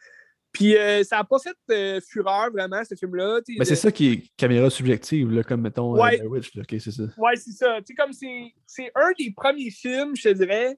Puis 0.58 0.76
euh, 0.76 1.04
ça 1.04 1.18
n'a 1.18 1.24
pas 1.24 1.38
cette 1.38 1.56
euh, 1.70 2.02
fureur 2.02 2.50
vraiment, 2.50 2.84
ce 2.84 2.96
film-là. 2.96 3.42
Mais 3.60 3.64
c'est 3.64 3.76
ça 3.76 3.92
qui 3.92 4.08
est 4.08 4.24
caméra 4.36 4.72
subjective, 4.72 5.32
là, 5.32 5.44
comme 5.44 5.62
mettons 5.62 5.96
euh, 5.96 6.00
ouais. 6.00 6.20
Witch. 6.24 6.52
c'est 6.68 6.92
ça. 6.92 7.04
Ouais, 7.16 7.36
c'est 7.36 7.52
ça. 7.52 7.78
comme 7.96 8.12
c'est 8.12 8.92
un 8.96 9.12
des 9.20 9.32
premiers 9.36 9.70
films, 9.70 10.16
je 10.16 10.24
te 10.24 10.34
dirais, 10.34 10.76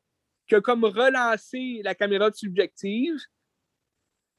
qui 0.49 0.55
a 0.55 0.59
comme 0.59 0.83
relancé 0.83 1.79
la 1.81 1.95
caméra 1.95 2.29
subjective 2.33 3.15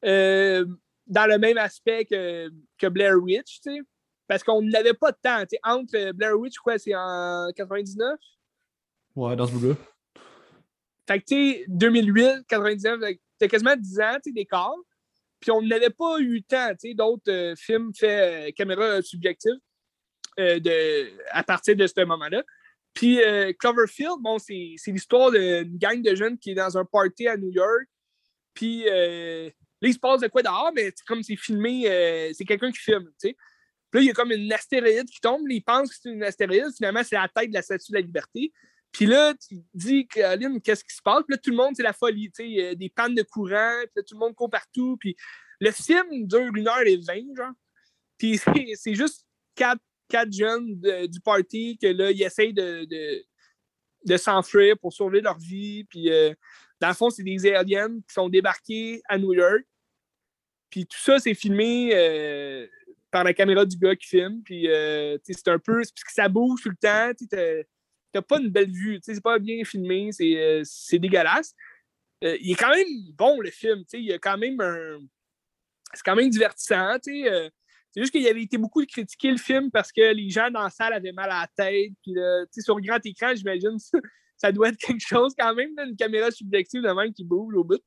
dans 0.03 1.27
le 1.27 1.39
même 1.39 1.57
aspect 1.57 2.05
que, 2.05 2.51
que 2.77 2.89
Blair 2.89 3.17
Witch, 3.17 3.63
tu 3.63 3.73
sais. 3.73 3.81
Parce 4.29 4.45
qu'on 4.45 4.61
n'avait 4.61 4.93
pas 4.93 5.11
de 5.11 5.17
temps. 5.23 5.43
Entre 5.65 6.13
Blair 6.13 6.39
Witch, 6.39 6.59
quoi, 6.59 6.77
c'est 6.79 6.95
en 6.95 7.49
99? 7.57 8.21
Ouais, 9.17 9.37
dans 9.37 9.47
ce 9.47 9.53
bout-là. 9.53 9.75
Fait 11.09 11.19
que, 11.19 11.25
tu 11.25 11.53
sais, 11.53 11.65
2008, 11.69 12.47
99, 12.47 13.01
t'as 13.39 13.49
quasiment 13.49 13.75
10 13.75 14.01
ans, 14.01 14.19
d'écart. 14.27 14.77
Puis 15.41 15.51
on 15.51 15.63
n'avait 15.63 15.91
pas 15.91 16.19
eu 16.21 16.43
sais, 16.51 16.95
d'autres 16.95 17.31
euh, 17.31 17.55
films 17.57 17.93
faits 17.95 18.49
euh, 18.49 18.53
caméra 18.53 19.01
subjective 19.01 19.57
euh, 20.39 20.61
de, 20.61 21.11
à 21.31 21.43
partir 21.43 21.75
de 21.75 21.87
ce 21.87 22.05
moment-là. 22.05 22.43
Puis 22.93 23.21
Cloverfield, 23.61 24.19
bon, 24.21 24.39
c'est 24.41 24.75
l'histoire 24.89 25.31
d'une 25.31 25.79
gang 25.79 26.03
de 26.03 26.15
jeunes 26.15 26.37
qui 26.37 26.51
est 26.51 26.55
dans 26.55 26.77
un 26.77 26.85
party 26.85 27.29
à 27.29 27.37
New 27.37 27.53
York. 27.53 27.87
Puis 28.53 28.83
là, 28.85 29.49
il 29.81 29.95
se 29.95 29.99
passe 29.99 30.21
de 30.23 30.27
quoi 30.27 30.43
dehors, 30.43 30.73
mais 30.75 30.93
comme 31.07 31.23
c'est 31.23 31.37
filmé, 31.37 31.85
c'est 32.35 32.45
quelqu'un 32.45 32.73
qui 32.73 32.81
filme. 32.81 33.09
Puis 33.21 33.37
là, 33.93 34.01
il 34.01 34.07
y 34.07 34.11
a 34.11 34.13
comme 34.13 34.33
une 34.33 34.53
astéroïde 34.53 35.09
qui 35.09 35.21
tombe, 35.21 35.49
ils 35.49 35.63
pensent 35.63 35.91
que 35.91 35.97
c'est 36.03 36.11
une 36.11 36.25
astéroïde, 36.25 36.75
finalement, 36.77 37.05
c'est 37.05 37.15
la 37.15 37.29
tête 37.29 37.51
de 37.51 37.55
la 37.55 37.63
statue 37.63 37.93
de 37.93 37.99
la 37.99 38.03
liberté. 38.03 38.53
Puis 38.93 39.07
là, 39.07 39.35
tu 39.35 39.63
dis, 39.73 40.09
Aline, 40.23 40.61
qu'est-ce 40.61 40.85
qui 40.85 40.95
se 40.95 41.03
passe? 41.03 41.23
Puis 41.27 41.35
là, 41.35 41.39
tout 41.39 41.51
le 41.51 41.57
monde, 41.57 41.75
c'est 41.77 41.83
la 41.83 41.93
folie. 41.93 42.31
Tu 42.33 42.57
sais, 42.57 42.77
des 42.77 42.89
pannes 42.89 43.15
de 43.15 43.23
courant, 43.23 43.81
puis 43.83 43.93
là, 43.97 44.03
tout 44.03 44.15
le 44.15 44.21
monde 44.21 44.35
court 44.35 44.51
partout. 44.51 44.97
Puis 44.99 45.17
le 45.61 45.71
film 45.71 46.27
dure 46.27 46.51
une 46.55 46.69
heure 46.69 46.87
et 46.87 46.97
vingt, 46.97 47.37
genre. 47.37 47.53
Puis 48.19 48.39
c'est 48.77 48.95
juste 48.95 49.25
quatre, 49.55 49.83
quatre 50.09 50.33
jeunes 50.33 50.81
du 51.07 51.21
party 51.21 51.79
que 51.81 51.87
là, 51.89 52.11
ils 52.11 52.23
essayent 52.23 52.55
de, 52.55 52.87
de, 54.05 54.17
s'enfuir 54.17 54.79
pour 54.79 54.93
sauver 54.93 55.21
leur 55.21 55.39
vie. 55.39 55.85
Puis 55.85 56.11
euh, 56.11 56.35
dans 56.81 56.89
le 56.89 56.95
fond, 56.95 57.11
c'est 57.11 57.23
des 57.23 57.47
aliens 57.53 57.89
qui 57.89 58.15
sont 58.15 58.29
débarqués 58.29 59.03
à 59.09 59.19
New 59.19 59.35
York. 59.35 59.63
Puis 60.71 60.87
tout 60.87 60.99
ça, 60.99 61.19
c'est 61.19 61.35
filmé 61.35 61.91
euh, 61.93 62.67
par 63.11 63.25
la 63.25 63.35
caméra 63.35 63.65
du 63.65 63.77
gars 63.77 63.97
qui 63.97 64.09
filme. 64.09 64.43
Puis 64.45 64.69
euh, 64.69 65.19
c'est 65.25 65.49
un 65.49 65.59
peu. 65.59 65.77
Parce 65.77 65.91
que 65.91 66.13
ça 66.13 66.29
bouge 66.29 66.63
tout 66.63 66.71
le 66.71 66.77
temps 66.77 67.13
t'as 68.13 68.23
pas 68.23 68.39
une 68.39 68.49
belle 68.49 68.71
vue, 68.71 68.99
c'est 69.03 69.21
pas 69.23 69.39
bien 69.39 69.65
filmé, 69.65 70.11
c'est 70.13 70.37
euh, 70.37 70.63
dégueulasse. 70.93 71.55
Euh, 72.25 72.37
il 72.41 72.53
est 72.53 72.55
quand 72.55 72.71
même 72.71 72.87
bon, 73.15 73.41
le 73.41 73.51
film, 73.51 73.85
il 73.93 74.05
y 74.05 74.13
a 74.13 74.19
quand 74.19 74.39
même 74.39 74.61
un... 74.61 74.99
C'est 75.95 76.03
quand 76.05 76.15
même 76.15 76.31
divertissant, 76.31 76.97
euh, 77.09 77.51
c'est 77.93 78.01
juste 78.01 78.13
qu'il 78.13 78.27
avait 78.29 78.43
été 78.43 78.59
beaucoup 78.59 78.85
critiqué 78.87 79.33
le 79.33 79.39
film 79.39 79.71
parce 79.73 79.91
que 79.91 80.13
les 80.13 80.31
gens 80.31 80.49
dans 80.51 80.63
la 80.63 80.71
salle 80.71 80.93
avaient 80.93 81.11
mal 81.11 81.29
à 81.31 81.41
la 81.41 81.49
tête. 81.49 81.91
Puis, 82.03 82.63
sur 82.63 82.77
le 82.77 82.83
grand 82.83 83.05
écran, 83.05 83.35
j'imagine, 83.35 83.77
ça 84.37 84.53
doit 84.53 84.69
être 84.69 84.79
quelque 84.79 85.05
chose 85.05 85.35
quand 85.37 85.53
même, 85.55 85.71
une 85.79 85.97
caméra 85.97 86.31
subjective 86.31 86.83
de 86.83 86.91
même 86.91 87.13
qui 87.13 87.25
bouge 87.25 87.55
au 87.57 87.65
bout. 87.65 87.83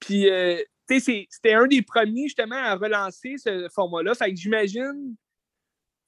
puis, 0.00 0.28
c'était 0.88 1.52
un 1.52 1.68
des 1.68 1.82
premiers 1.82 2.24
justement 2.24 2.56
à 2.56 2.74
relancer 2.74 3.36
ce 3.38 3.68
format-là. 3.72 4.14
Fait 4.14 4.30
que 4.30 4.36
j'imagine, 4.40 5.14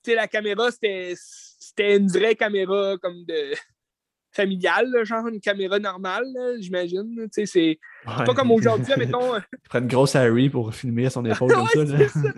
la 0.09 0.29
caméra, 0.29 0.71
c'était 0.71 1.97
une 1.97 2.09
vraie 2.09 2.35
caméra 2.35 2.97
comme 2.99 3.25
de 3.25 3.53
familiale, 4.33 5.05
genre 5.05 5.27
une 5.29 5.41
caméra 5.41 5.79
normale, 5.79 6.27
j'imagine. 6.59 7.29
C'est 7.33 7.79
pas 8.05 8.35
comme 8.35 8.51
aujourd'hui, 8.51 8.93
mettons. 8.97 9.37
Il 9.53 9.69
prend 9.69 9.79
une 9.79 9.89
grosse 9.89 10.17
Harry 10.17 10.49
pour 10.49 10.75
filmer 10.75 11.07
à 11.07 11.11
son 11.11 11.25
épaule 11.25 11.53
comme 11.53 11.87
ça. 11.87 12.19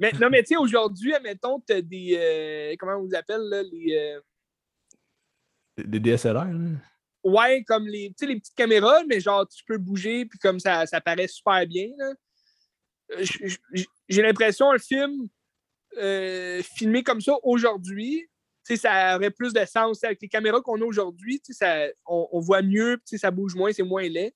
mais, 0.00 0.12
non, 0.20 0.28
mais 0.30 0.42
tu 0.42 0.54
sais, 0.54 0.56
aujourd'hui, 0.56 1.12
mettons, 1.22 1.60
tu 1.60 1.72
as 1.72 1.82
des. 1.82 2.16
Euh, 2.18 2.74
comment 2.78 2.96
on 2.96 3.06
vous 3.06 3.14
appelle, 3.14 3.42
là, 3.42 3.62
les. 3.62 3.96
Euh... 3.96 4.20
Des 5.84 5.98
DSLR, 5.98 6.32
là. 6.32 6.70
Ouais, 7.24 7.64
comme 7.66 7.86
les, 7.86 8.14
les 8.20 8.36
petites 8.36 8.54
caméras, 8.54 9.02
mais 9.08 9.18
genre, 9.18 9.48
tu 9.48 9.64
peux 9.64 9.78
bouger, 9.78 10.26
puis 10.26 10.38
comme 10.38 10.60
ça, 10.60 10.84
ça 10.84 11.00
paraît 11.00 11.26
super 11.26 11.66
bien. 11.66 11.88
Euh, 13.12 13.24
j'ai 14.08 14.22
l'impression, 14.22 14.70
un 14.70 14.78
film 14.78 15.28
euh, 15.98 16.62
filmé 16.62 17.02
comme 17.02 17.20
ça 17.20 17.34
aujourd'hui, 17.42 18.28
ça 18.64 19.16
aurait 19.16 19.30
plus 19.30 19.52
de 19.52 19.64
sens. 19.64 20.02
Avec 20.04 20.20
les 20.22 20.28
caméras 20.28 20.60
qu'on 20.60 20.80
a 20.80 20.84
aujourd'hui, 20.84 21.42
on, 22.06 22.28
on, 22.32 22.40
voit 22.40 22.62
mieux, 22.62 22.98
ça 23.04 23.30
bouge 23.30 23.54
moins, 23.54 23.72
c'est 23.72 23.82
moins 23.82 24.08
laid. 24.08 24.34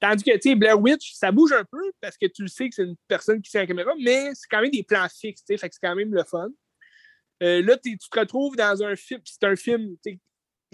Tandis 0.00 0.22
que, 0.22 0.54
Blair 0.54 0.80
Witch, 0.80 1.14
ça 1.14 1.32
bouge 1.32 1.52
un 1.52 1.64
peu 1.64 1.92
parce 2.00 2.16
que 2.16 2.26
tu 2.26 2.42
le 2.42 2.48
sais 2.48 2.68
que 2.68 2.74
c'est 2.74 2.84
une 2.84 2.96
personne 3.08 3.40
qui 3.40 3.50
tient 3.50 3.62
la 3.62 3.66
caméra, 3.66 3.92
mais 4.00 4.34
c'est 4.34 4.46
quand 4.50 4.60
même 4.60 4.70
des 4.70 4.82
plans 4.82 5.06
fixes, 5.08 5.42
c'est 5.46 5.58
quand 5.82 5.94
même 5.94 6.12
le 6.12 6.24
fun. 6.24 6.48
Euh, 7.42 7.62
là, 7.62 7.76
tu 7.76 7.96
te 7.96 8.18
retrouves 8.18 8.56
dans 8.56 8.82
un 8.82 8.96
film, 8.96 9.20
c'est 9.24 9.44
un 9.44 9.56
film 9.56 9.96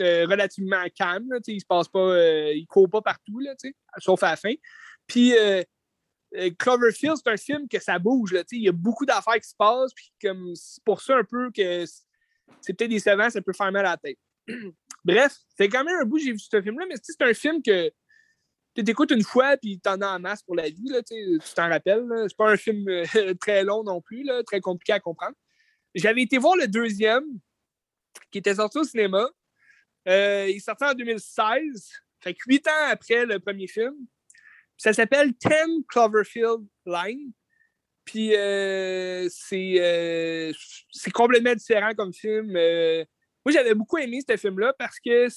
euh, 0.00 0.26
relativement 0.26 0.84
calme, 0.96 1.26
là, 1.30 1.38
il 1.46 1.60
se 1.60 1.66
passe 1.66 1.88
pas, 1.88 2.00
euh, 2.00 2.52
il 2.54 2.66
court 2.66 2.90
pas 2.90 3.02
partout, 3.02 3.38
là, 3.38 3.54
sauf 3.98 4.22
à 4.22 4.30
la 4.30 4.36
fin. 4.36 4.54
Puis 5.06 5.32
Cloverfield, 6.58 7.16
c'est 7.16 7.30
un 7.30 7.36
film 7.36 7.68
que 7.68 7.80
ça 7.80 7.98
bouge, 7.98 8.32
là, 8.32 8.42
il 8.50 8.62
y 8.62 8.68
a 8.68 8.72
beaucoup 8.72 9.06
d'affaires 9.06 9.40
qui 9.40 9.48
se 9.48 9.54
passent, 9.56 9.92
puis 9.94 10.12
comme 10.20 10.54
c'est 10.54 10.82
pour 10.84 11.00
ça 11.00 11.16
un 11.16 11.24
peu 11.24 11.50
que 11.50 11.84
c'est 12.60 12.72
peut-être 12.74 12.90
décevant, 12.90 13.30
ça 13.30 13.40
peut 13.40 13.52
faire 13.52 13.70
mal 13.70 13.86
à 13.86 13.90
la 13.90 13.96
tête. 13.96 14.18
Bref, 15.04 15.36
c'est 15.56 15.68
quand 15.68 15.84
même 15.84 15.98
un 16.00 16.04
bout, 16.04 16.18
j'ai 16.18 16.32
vu 16.32 16.38
ce 16.38 16.62
film-là, 16.62 16.86
mais 16.88 16.96
c'est 17.02 17.22
un 17.22 17.34
film 17.34 17.62
que 17.62 17.90
tu 18.74 18.82
t'écoutes 18.82 19.12
une 19.12 19.22
fois, 19.22 19.56
puis 19.56 19.78
t'en 19.78 20.00
as 20.00 20.16
en 20.16 20.18
masse 20.18 20.42
pour 20.42 20.56
la 20.56 20.68
vie, 20.68 20.88
là, 20.88 21.02
tu 21.02 21.38
t'en 21.54 21.68
rappelles. 21.68 22.04
C'est 22.26 22.36
pas 22.36 22.50
un 22.50 22.56
film 22.56 22.84
très 23.40 23.62
long 23.62 23.84
non 23.84 24.00
plus, 24.00 24.24
là, 24.24 24.42
très 24.42 24.60
compliqué 24.60 24.92
à 24.92 25.00
comprendre. 25.00 25.36
J'avais 25.94 26.22
été 26.22 26.38
voir 26.38 26.56
le 26.56 26.66
deuxième, 26.66 27.24
qui 28.30 28.38
était 28.38 28.56
sorti 28.56 28.78
au 28.78 28.84
cinéma. 28.84 29.28
Euh, 30.08 30.46
il 30.48 30.56
est 30.56 30.60
sorti 30.60 30.84
en 30.84 30.94
2016, 30.94 31.92
fait 32.20 32.36
huit 32.46 32.66
ans 32.66 32.88
après 32.90 33.24
le 33.24 33.38
premier 33.38 33.66
film. 33.66 33.94
Ça 34.76 34.92
s'appelle 34.92 35.34
Ten 35.34 35.82
Cloverfield 35.88 36.66
Line. 36.86 37.32
Puis 38.04 38.34
euh, 38.36 39.28
euh, 39.52 40.52
c'est 40.90 41.10
complètement 41.10 41.54
différent 41.54 41.94
comme 41.96 42.12
film. 42.12 42.52
moi, 42.52 43.52
j'avais 43.52 43.74
beaucoup 43.74 43.98
aimé 43.98 44.20
ce 44.28 44.36
film-là 44.36 44.74
parce 44.78 45.00
que 45.00 45.28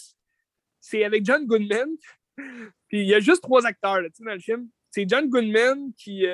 c'est 0.81 1.03
avec 1.03 1.25
John 1.25 1.45
Goodman. 1.45 1.89
Puis 2.87 3.01
il 3.01 3.07
y 3.07 3.13
a 3.13 3.19
juste 3.19 3.41
trois 3.41 3.65
acteurs 3.65 4.01
là, 4.01 4.09
dans 4.19 4.33
le 4.33 4.39
film. 4.39 4.69
C'est 4.91 5.07
John 5.07 5.29
Goodman 5.29 5.93
qui. 5.97 6.25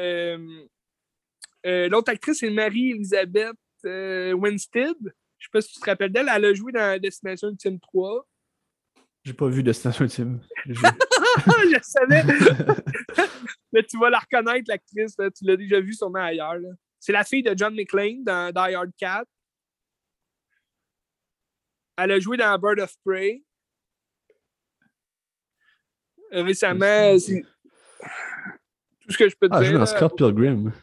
L'autre 1.66 2.12
actrice, 2.12 2.40
c'est 2.40 2.50
Marie-Elisabeth 2.50 3.56
euh, 3.86 4.34
Winstead. 4.34 4.96
Je 5.38 5.46
sais 5.46 5.50
pas 5.52 5.62
si 5.62 5.74
tu 5.74 5.80
te 5.80 5.86
rappelles 5.86 6.12
d'elle. 6.12 6.30
Elle 6.34 6.46
a 6.46 6.54
joué 6.54 6.72
dans 6.72 7.00
Destination 7.02 7.50
Ultime 7.50 7.80
3. 7.80 8.26
J'ai 9.24 9.34
pas 9.34 9.48
vu 9.48 9.64
Destination 9.64 10.04
Ultime. 10.04 10.42
je 10.66 11.80
savais. 11.82 12.24
Mais 13.72 13.84
tu 13.84 13.98
vas 13.98 14.10
la 14.10 14.20
reconnaître, 14.20 14.66
l'actrice. 14.68 15.16
Tu 15.16 15.46
l'as 15.46 15.56
déjà 15.58 15.80
vue 15.80 15.94
sûrement 15.94 16.24
ailleurs. 16.24 16.60
C'est 17.00 17.14
la 17.14 17.24
fille 17.24 17.44
de 17.44 17.54
John 17.58 17.74
McClane 17.74 18.24
dans 18.24 18.52
Die 18.52 18.76
Hard 18.76 18.92
4. 18.98 19.26
Elle 21.98 22.12
a 22.12 22.20
joué 22.20 22.38
dans 22.38 22.58
Bird 22.58 22.80
of 22.80 22.94
Prey. 23.06 23.44
Récemment, 26.32 27.18
c'est 27.20 27.44
tout 29.02 29.12
ce 29.12 29.18
que 29.18 29.30
je 29.30 29.36
peux 29.40 29.48
te 29.48 29.54
ah, 29.54 29.60
dire. 29.60 29.70
Elle 29.70 29.76
a 29.76 29.80
joué 29.80 29.80
dans 29.80 29.86
Scott 29.86 30.18
Pilgrim. 30.18 30.74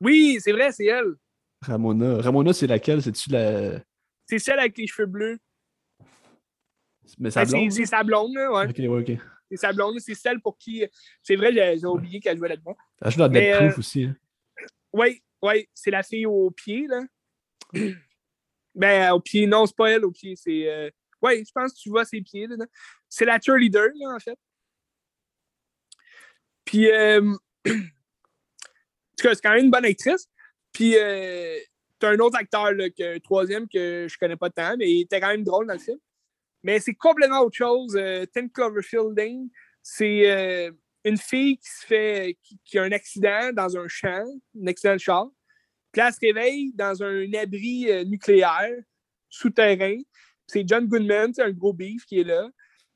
Oui, 0.00 0.38
c'est 0.40 0.52
vrai, 0.52 0.72
c'est 0.72 0.86
elle. 0.86 1.14
Ramona. 1.62 2.20
Ramona, 2.20 2.52
c'est 2.52 2.66
laquelle? 2.66 3.02
C'est-tu 3.02 3.30
la. 3.30 3.80
C'est 4.26 4.38
celle 4.38 4.58
avec 4.58 4.76
les 4.76 4.86
cheveux 4.86 5.06
bleus. 5.06 5.38
Mais 7.18 7.30
sa 7.30 7.44
blonde? 7.44 7.70
C'est 7.70 7.86
sa 7.86 8.02
blonde, 8.02 8.36
ouais. 8.36 8.68
Ok, 8.68 8.78
ouais, 8.78 8.88
ok. 8.88 9.18
C'est 9.50 9.56
sa 9.56 9.72
blonde, 9.72 9.98
c'est 10.00 10.14
celle 10.14 10.40
pour 10.40 10.56
qui. 10.56 10.84
C'est 11.22 11.36
vrai, 11.36 11.52
j'ai 11.52 11.86
oublié 11.86 12.20
qu'elle 12.20 12.38
jouait 12.38 12.48
là-dedans. 12.48 12.76
Elle 13.00 13.10
joue 13.10 13.18
dans 13.18 13.28
Dead 13.28 13.56
Proof 13.56 13.74
euh, 13.74 13.78
aussi. 13.78 14.04
Hein. 14.04 14.16
Oui, 14.92 15.22
oui, 15.42 15.68
c'est 15.74 15.90
la 15.90 16.02
fille 16.02 16.26
au 16.26 16.50
pied, 16.50 16.86
là. 16.86 17.02
ben, 18.74 19.12
au 19.12 19.20
pied, 19.20 19.46
non, 19.46 19.66
c'est 19.66 19.76
pas 19.76 19.90
elle 19.90 20.04
au 20.04 20.10
pied, 20.10 20.36
c'est. 20.36 20.68
Euh... 20.68 20.90
Oui, 21.20 21.44
je 21.46 21.52
pense 21.52 21.72
que 21.72 21.78
tu 21.78 21.88
vois 21.90 22.04
ses 22.04 22.20
pieds, 22.20 22.46
là. 22.46 22.56
C'est 23.08 23.24
la 23.24 23.38
cheerleader, 23.40 23.88
là, 23.94 24.14
en 24.14 24.18
fait. 24.18 24.38
Puis, 26.64 26.90
euh... 26.90 27.20
en 27.66 27.72
tout 29.16 29.22
cas, 29.22 29.34
c'est 29.34 29.42
quand 29.42 29.54
même 29.54 29.66
une 29.66 29.70
bonne 29.70 29.84
actrice. 29.84 30.28
Puis, 30.72 30.96
euh, 30.96 31.58
t'as 31.98 32.10
un 32.10 32.18
autre 32.18 32.38
acteur, 32.38 32.72
là, 32.72 32.88
que, 32.90 33.18
troisième, 33.18 33.68
que 33.68 34.06
je 34.08 34.18
connais 34.18 34.36
pas 34.36 34.50
tant, 34.50 34.76
mais 34.76 34.90
il 34.90 35.00
était 35.02 35.20
quand 35.20 35.28
même 35.28 35.44
drôle 35.44 35.66
dans 35.66 35.74
le 35.74 35.78
film. 35.78 35.98
Mais 36.62 36.80
c'est 36.80 36.94
complètement 36.94 37.40
autre 37.40 37.56
chose. 37.56 37.96
Euh, 37.96 38.24
Tim 38.32 38.48
Cloverfield 38.48 39.16
Lane, 39.16 39.48
c'est 39.82 40.30
euh, 40.30 40.70
une 41.04 41.16
fille 41.16 41.58
qui 41.58 41.68
se 41.68 41.86
fait, 41.86 42.38
qui, 42.64 42.78
a 42.78 42.82
un 42.82 42.92
accident 42.92 43.52
dans 43.52 43.76
un 43.76 43.88
champ, 43.88 44.24
un 44.60 44.66
accident 44.66 44.94
de 44.94 45.00
char. 45.00 45.28
Puis 45.90 46.00
là, 46.00 46.08
elle 46.08 46.14
se 46.14 46.20
réveille 46.20 46.72
dans 46.74 47.02
un 47.02 47.32
abri 47.34 47.90
euh, 47.90 48.04
nucléaire 48.04 48.70
souterrain. 49.28 49.96
C'est 50.46 50.66
John 50.66 50.86
Goodman, 50.86 51.32
c'est 51.34 51.42
un 51.42 51.50
gros 51.50 51.72
beef 51.72 52.04
qui 52.06 52.20
est 52.20 52.24
là. 52.24 52.48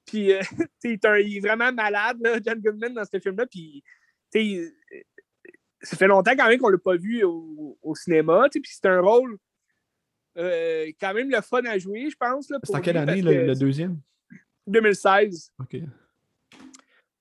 Puis, 0.06 0.30
il 0.84 1.36
est 1.36 1.40
vraiment 1.40 1.72
malade, 1.72 2.18
là, 2.20 2.38
John 2.44 2.60
Goodman, 2.60 2.94
dans 2.94 3.04
ce 3.04 3.18
film-là. 3.18 3.46
Puis, 3.46 3.82
ça 5.82 5.96
fait 5.96 6.06
longtemps 6.06 6.36
quand 6.36 6.48
même 6.48 6.58
qu'on 6.58 6.68
l'a 6.68 6.78
pas 6.78 6.96
vu 6.96 7.24
au, 7.24 7.78
au 7.82 7.94
cinéma. 7.94 8.48
Puis 8.50 8.62
c'est 8.64 8.86
un 8.86 9.00
rôle 9.00 9.38
euh, 10.36 10.86
quand 11.00 11.14
même 11.14 11.30
le 11.30 11.40
fun 11.40 11.64
à 11.64 11.78
jouer, 11.78 12.08
je 12.10 12.16
pense. 12.16 12.46
C'est 12.62 12.74
en 12.74 12.80
quelle 12.80 12.96
année 12.96 13.22
le, 13.22 13.54
deuxième? 13.54 13.98
2016. 14.66 15.52
OK. 15.60 15.76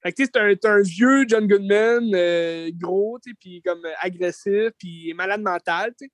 Fait 0.04 0.12
que 0.12 0.24
c'est 0.24 0.38
un, 0.38 0.54
un, 0.70 0.82
vieux 0.82 1.26
John 1.28 1.48
Goodman, 1.48 2.14
euh, 2.14 2.70
gros, 2.74 3.18
puis 3.40 3.62
comme 3.64 3.82
agressif, 4.02 4.70
puis 4.78 5.14
malade 5.16 5.42
mental, 5.42 5.94
sais. 5.98 6.12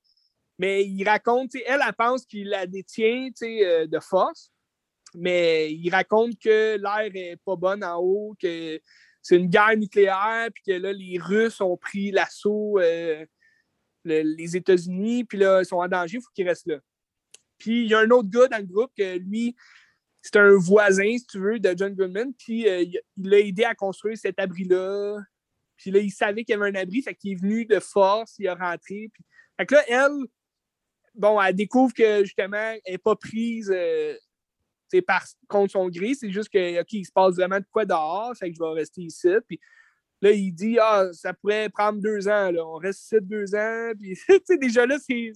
Mais 0.58 0.86
il 0.86 1.04
raconte, 1.04 1.56
elle, 1.56 1.82
elle 1.86 1.94
pense 1.94 2.26
qu'il 2.26 2.50
la 2.50 2.68
détient 2.68 3.30
euh, 3.42 3.88
de 3.88 4.00
force, 4.00 4.52
mais 5.16 5.74
il 5.74 5.90
raconte 5.90 6.38
que 6.40 6.78
l'air 6.78 7.12
est 7.16 7.38
pas 7.44 7.56
bon 7.56 7.84
en 7.84 7.98
haut, 7.98 8.36
que 8.40 8.80
c'est 9.22 9.38
une 9.38 9.48
guerre 9.48 9.76
nucléaire, 9.76 10.50
puis 10.54 10.64
que 10.68 10.80
là, 10.80 10.94
les 10.94 11.18
Russes 11.20 11.60
ont 11.62 11.78
pris 11.78 12.12
l'assaut 12.12 12.80
euh, 12.80 13.26
les 14.06 14.56
États-Unis, 14.56 15.26
puis 15.26 15.38
là, 15.38 15.62
ils 15.62 15.66
sont 15.66 15.78
en 15.78 15.88
danger, 15.88 16.18
il 16.18 16.22
faut 16.22 16.32
qu'ils 16.34 16.48
restent 16.48 16.68
là. 16.68 16.80
Puis 17.62 17.84
il 17.84 17.92
y 17.92 17.94
a 17.94 18.00
un 18.00 18.10
autre 18.10 18.30
gars 18.30 18.48
dans 18.48 18.58
le 18.58 18.66
groupe 18.66 18.92
que 18.98 19.18
lui, 19.20 19.56
c'est 20.22 20.38
un 20.38 20.56
voisin, 20.58 21.16
si 21.18 21.26
tu 21.28 21.40
veux, 21.40 21.60
de 21.60 21.76
John 21.78 21.94
Goodman, 21.94 22.34
puis 22.34 22.68
euh, 22.68 22.82
il 22.82 23.02
l'a 23.18 23.40
aidé 23.40 23.64
à 23.64 23.76
construire 23.76 24.18
cet 24.18 24.40
abri-là. 24.40 25.20
Puis 25.78 25.92
là, 25.92 26.00
il 26.00 26.12
savait 26.12 26.44
qu'il 26.44 26.54
y 26.54 26.62
avait 26.62 26.70
un 26.70 26.82
abri, 26.82 27.04
fait 27.04 27.14
qu'il 27.14 27.34
est 27.34 27.36
venu 27.36 27.66
de 27.66 27.80
force, 27.80 28.36
il 28.40 28.48
a 28.48 28.56
rentré. 28.56 29.10
Puis... 29.14 29.24
Fait 29.58 29.66
que 29.68 29.76
là, 29.76 29.84
elle, 29.88 30.28
bon, 31.14 31.40
elle 31.40 31.56
découvre 31.56 31.94
que 31.94 32.24
justement, 32.24 32.58
elle 32.58 32.94
n'est 32.94 32.98
pas 32.98 33.16
prise 33.16 33.72
euh, 33.72 34.16
par 35.00 35.24
contre 35.48 35.72
son 35.72 35.88
gré, 35.88 36.14
c'est 36.16 36.32
juste 36.32 36.50
que 36.50 36.84
il 36.92 37.06
se 37.06 37.12
passe 37.12 37.36
vraiment 37.36 37.60
de 37.60 37.66
quoi 37.72 37.86
dehors, 37.86 38.36
fait 38.36 38.50
que 38.50 38.58
je 38.58 38.62
vais 38.62 38.80
rester 38.80 39.02
ici. 39.04 39.30
Puis 39.48 39.60
là, 40.22 40.32
il 40.32 40.52
dit 40.52 40.78
Ah, 40.80 41.08
ça 41.14 41.34
pourrait 41.34 41.70
prendre 41.70 42.02
deux 42.02 42.28
ans, 42.28 42.52
là. 42.52 42.66
on 42.66 42.76
reste 42.76 43.04
ici 43.06 43.16
deux 43.22 43.56
ans. 43.56 43.92
Puis 43.98 44.20
déjà 44.60 44.86
là, 44.86 44.98
c'est 45.00 45.32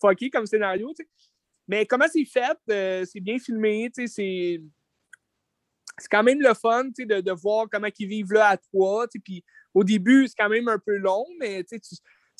fucké 0.00 0.30
comme 0.30 0.46
scénario. 0.46 0.92
Mais 1.70 1.86
comment 1.86 2.06
c'est 2.12 2.24
fait? 2.24 2.58
Euh, 2.68 3.04
c'est 3.04 3.20
bien 3.20 3.38
filmé, 3.38 3.92
c'est. 3.94 4.60
C'est 5.98 6.08
quand 6.10 6.22
même 6.24 6.40
le 6.40 6.52
fun 6.54 6.86
de, 6.98 7.20
de 7.20 7.32
voir 7.32 7.68
comment 7.70 7.88
ils 7.96 8.08
vivent 8.08 8.32
là 8.32 8.48
à 8.48 8.56
trois. 8.56 9.06
Puis 9.22 9.44
au 9.72 9.84
début, 9.84 10.26
c'est 10.26 10.34
quand 10.36 10.48
même 10.48 10.66
un 10.66 10.80
peu 10.80 10.96
long, 10.96 11.24
mais 11.38 11.64
c'est 11.68 11.78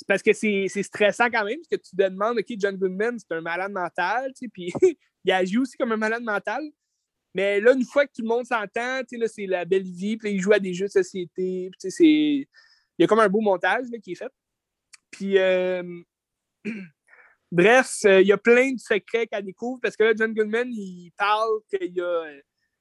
parce 0.09 0.23
que 0.23 0.33
c'est 0.33 0.83
stressant 0.83 1.31
quand 1.31 1.45
même, 1.45 1.59
parce 1.59 1.69
que 1.81 1.89
tu 1.89 1.95
te 1.95 2.03
demandes, 2.03 2.39
OK, 2.39 2.47
John 2.59 2.77
Goodman, 2.77 3.19
c'est 3.19 3.33
un 3.33 3.41
malade 3.41 3.71
mental, 3.71 4.33
puis 4.53 4.73
il 5.25 5.33
agit 5.33 5.59
aussi 5.59 5.77
comme 5.77 5.93
un 5.93 5.97
malade 5.97 6.25
mental. 6.25 6.63
Mais 7.35 7.61
là, 7.61 7.75
une 7.75 7.85
fois 7.85 8.07
que 8.07 8.13
tout 8.13 8.23
le 8.23 8.29
monde 8.29 8.47
s'entend, 8.47 9.03
c'est 9.07 9.47
la 9.47 9.65
belle 9.65 9.85
vie, 9.85 10.17
puis 10.17 10.33
il 10.33 10.41
joue 10.41 10.53
à 10.53 10.59
des 10.59 10.75
jeux 10.75 10.87
de 10.87 10.91
société, 10.91 11.71
il 12.01 12.47
y 12.99 13.05
a 13.05 13.07
comme 13.07 13.21
un 13.21 13.29
beau 13.29 13.43
montage 13.43 13.85
qui 14.03 14.13
est 14.13 14.17
fait. 14.17 14.33
Puis, 15.13 15.39
euh, 15.39 15.85
bref, 17.51 17.99
il 18.05 18.27
y 18.27 18.33
a 18.33 18.39
plein 18.39 18.73
de 18.73 18.79
secrets 18.79 19.27
qu'elle 19.27 19.45
découvre 19.45 19.81
parce 19.81 19.97
que 19.97 20.05
là, 20.05 20.13
John 20.17 20.33
Goodman, 20.33 20.69
il 20.73 21.11
parle 21.17 21.61
qu'il 21.69 21.95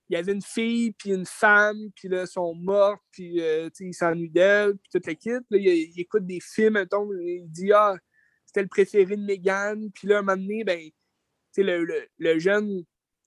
y, 0.09 0.15
avait 0.15 0.31
une 0.31 0.41
fille, 0.41 0.91
puis 0.91 1.11
une 1.11 1.25
femme, 1.25 1.91
puis 1.95 2.07
là, 2.07 2.25
sont 2.25 2.53
mortes, 2.55 3.01
puis 3.11 3.41
euh, 3.41 3.69
il 3.79 3.93
s'ennuie 3.93 4.29
d'elle, 4.29 4.77
puis 4.77 4.89
toute 4.91 5.07
l'équipe. 5.07 5.43
Il, 5.51 5.67
il, 5.67 5.99
écoute 5.99 6.25
des 6.25 6.39
films, 6.41 6.83
il 7.21 7.49
dit 7.49 7.71
Ah, 7.71 7.95
c'était 8.45 8.61
le 8.61 8.67
préféré 8.67 9.15
de 9.15 9.23
Megan, 9.23 9.91
puis 9.91 10.07
là, 10.07 10.19
un 10.19 10.21
moment 10.21 10.37
donné, 10.37 10.63
ben, 10.63 10.89
le, 11.57 12.07
le, 12.17 12.39
jeune 12.39 12.83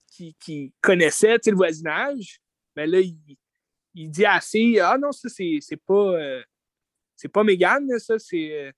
qui, 0.09 0.73
connaissait 0.81 1.39
le 1.47 1.55
voisinage, 1.55 2.41
ben 2.75 2.91
là, 2.91 3.01
il, 3.01 4.11
dit 4.11 4.25
à 4.25 4.41
fille 4.41 4.81
Ah 4.81 4.97
non, 4.99 5.13
ça, 5.13 5.29
c'est 5.29 5.61
pas, 5.87 6.15
euh, 6.15 6.43
c'est 7.17 7.29
pas 7.29 7.45
Mégane, 7.45 7.99
ça, 7.99 8.19
c'est 8.19 8.73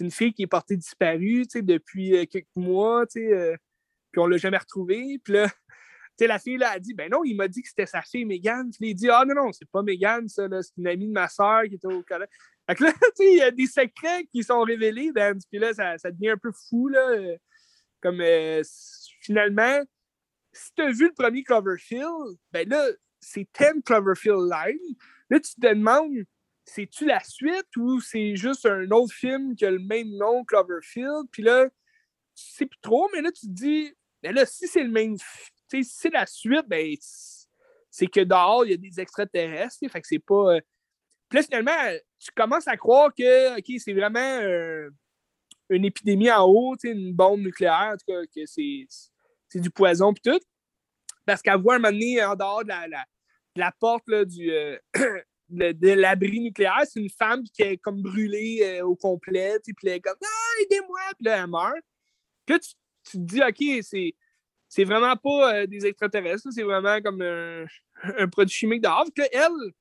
une 0.00 0.10
fille 0.10 0.32
qui 0.32 0.42
est 0.42 0.46
portée 0.46 0.76
disparue 0.76 1.44
depuis 1.54 2.16
euh, 2.16 2.24
quelques 2.26 2.46
mois, 2.56 3.04
euh, 3.16 3.56
puis 4.12 4.20
on 4.20 4.26
l'a 4.26 4.36
jamais 4.36 4.58
retrouvée. 4.58 5.18
Puis 5.22 5.34
là, 5.34 5.48
la 6.20 6.38
fille 6.38 6.58
là, 6.58 6.70
a 6.70 6.78
dit 6.78 6.94
Ben 6.94 7.10
non, 7.10 7.24
il 7.24 7.36
m'a 7.36 7.48
dit 7.48 7.62
que 7.62 7.68
c'était 7.68 7.86
sa 7.86 8.02
fille 8.02 8.24
Mégane. 8.24 8.70
Puis 8.70 8.90
il 8.90 8.94
dit 8.94 9.10
Ah 9.10 9.24
non, 9.26 9.34
non, 9.34 9.52
c'est 9.52 9.68
pas 9.70 9.82
Mégane, 9.82 10.28
ça, 10.28 10.48
c'est 10.62 10.76
une 10.76 10.88
amie 10.88 11.08
de 11.08 11.12
ma 11.12 11.28
soeur 11.28 11.64
qui 11.64 11.74
était 11.74 11.86
au 11.86 12.02
collège. 12.02 12.28
Fait 12.66 12.74
que 12.74 12.84
là, 12.84 12.92
il 13.20 13.38
y 13.38 13.42
a 13.42 13.50
des 13.50 13.66
secrets 13.66 14.26
qui 14.32 14.42
sont 14.42 14.62
révélés, 14.62 15.12
ben, 15.12 15.38
puis 15.50 15.58
là, 15.58 15.72
ça, 15.74 16.10
devient 16.10 16.30
un 16.30 16.38
peu 16.38 16.52
fou, 16.68 16.88
là. 16.88 17.36
Comme 18.00 18.20
euh, 18.20 18.62
finalement, 19.20 19.82
si 20.52 20.72
tu 20.74 20.82
as 20.82 20.90
vu 20.90 21.06
le 21.06 21.12
premier 21.12 21.42
Cloverfield, 21.42 22.36
ben 22.52 22.68
là, 22.68 22.86
c'est 23.20 23.48
10 23.58 23.82
Cloverfield 23.84 24.50
Line. 24.50 24.96
Là, 25.30 25.40
tu 25.40 25.54
te 25.54 25.66
demandes, 25.66 26.24
c'est-tu 26.66 27.06
la 27.06 27.22
suite 27.22 27.76
ou 27.76 28.00
c'est 28.00 28.36
juste 28.36 28.66
un 28.66 28.90
autre 28.90 29.14
film 29.14 29.54
qui 29.54 29.64
a 29.64 29.70
le 29.70 29.78
même 29.78 30.10
nom, 30.10 30.44
Cloverfield? 30.44 31.28
Puis 31.30 31.42
là, 31.42 31.66
tu 31.66 31.72
sais 32.34 32.66
plus 32.66 32.78
trop, 32.82 33.08
mais 33.14 33.22
là, 33.22 33.30
tu 33.30 33.46
te 33.46 33.52
dis, 33.52 33.94
mais 34.22 34.32
là, 34.32 34.44
si 34.44 34.66
c'est 34.66 34.82
le 34.82 34.90
même, 34.90 35.16
si 35.70 35.84
c'est 35.84 36.10
la 36.10 36.26
suite, 36.26 36.66
ben, 36.66 36.94
c'est 37.90 38.08
que 38.08 38.20
dehors, 38.20 38.64
il 38.66 38.72
y 38.72 38.74
a 38.74 38.76
des 38.76 39.00
extraterrestres, 39.00 39.78
fait 39.90 40.00
que 40.00 40.06
c'est 40.06 40.18
pas. 40.18 40.56
Euh, 40.56 40.60
puis 41.28 41.38
là, 41.38 41.42
finalement, 41.42 41.98
tu 42.18 42.30
commences 42.34 42.68
à 42.68 42.76
croire 42.76 43.12
que, 43.16 43.58
OK, 43.58 43.78
c'est 43.78 43.92
vraiment 43.92 44.18
euh, 44.18 44.90
une 45.70 45.84
épidémie 45.84 46.30
en 46.30 46.44
haut, 46.44 46.76
une 46.82 47.14
bombe 47.14 47.40
nucléaire, 47.40 47.94
en 47.94 47.96
tout 47.96 48.12
cas, 48.12 48.20
que 48.34 48.44
c'est 48.46 49.60
du 49.60 49.70
poison, 49.70 50.12
puis 50.12 50.32
tout. 50.32 50.40
Parce 51.24 51.42
qu'elle 51.42 51.60
voit 51.60 51.76
un 51.76 51.78
moment 51.78 52.30
en 52.30 52.36
dehors 52.36 52.62
de 52.62 52.68
la, 52.68 53.04
la, 53.56 53.72
porte 53.80 54.08
du, 54.26 54.52
euh, 54.52 54.78
de, 55.48 55.92
l'abri 55.92 56.40
nucléaire, 56.40 56.82
c'est 56.84 57.00
une 57.00 57.10
femme 57.10 57.42
qui 57.54 57.62
est 57.62 57.76
comme 57.76 58.02
brûlée 58.02 58.60
euh, 58.62 58.84
au 58.84 58.96
complet, 58.96 59.58
puis 59.64 59.74
elle 59.84 59.92
est 59.92 60.00
comme 60.00 60.16
Ah, 60.22 60.62
aidez-moi! 60.62 61.00
Puis 61.16 61.26
là, 61.26 61.42
elle 61.42 61.46
meurt. 61.46 61.74
Puis 62.44 62.54
là, 62.54 62.60
tu, 62.60 63.18
te 63.18 63.18
dis, 63.18 63.42
OK, 63.42 63.82
c'est. 63.82 64.14
C'est 64.68 64.82
vraiment 64.82 65.16
pas 65.16 65.64
des 65.68 65.86
extraterrestres, 65.86 66.48
c'est 66.50 66.64
vraiment 66.64 67.00
comme 67.00 67.22
un, 67.22 67.66
produit 68.32 68.52
chimique 68.52 68.82
dehors. 68.82 69.06
que 69.14 69.22
elle, 69.32 69.72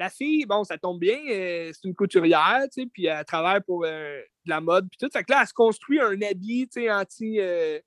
la 0.00 0.08
fille, 0.08 0.46
bon, 0.46 0.64
ça 0.64 0.78
tombe 0.78 0.98
bien, 0.98 1.18
euh, 1.30 1.70
c'est 1.74 1.86
une 1.86 1.94
couturière, 1.94 2.62
tu 2.72 2.82
sais, 2.82 2.88
puis 2.90 3.04
elle 3.04 3.24
travaille 3.26 3.60
pour 3.60 3.84
euh, 3.84 4.18
de 4.46 4.50
la 4.50 4.60
mode, 4.62 4.88
puis 4.88 4.96
tout. 4.98 5.10
Fait 5.12 5.22
que 5.22 5.30
là, 5.30 5.40
elle 5.42 5.46
se 5.46 5.52
construit 5.52 6.00
un 6.00 6.20
habit, 6.22 6.68
tu 6.68 6.80
sais, 6.80 6.90
anti, 6.90 7.38
euh, 7.38 7.78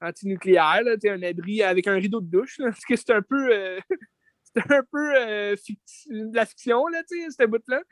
anti-nucléaire, 0.00 0.82
tu 1.00 1.08
un 1.08 1.22
abri 1.22 1.62
avec 1.62 1.86
un 1.86 1.94
rideau 1.94 2.20
de 2.20 2.28
douche, 2.28 2.56
parce 2.62 2.84
que 2.84 2.96
c'est 2.96 3.12
un 3.12 3.22
peu... 3.22 3.78
c'est 4.56 4.72
un 4.72 4.82
peu 4.90 5.12
de 5.12 6.34
la 6.34 6.46
fiction, 6.46 6.86
là, 6.88 7.02
tu 7.08 7.20
sais, 7.20 7.30
cette 7.30 7.50
bout-là. 7.50 7.82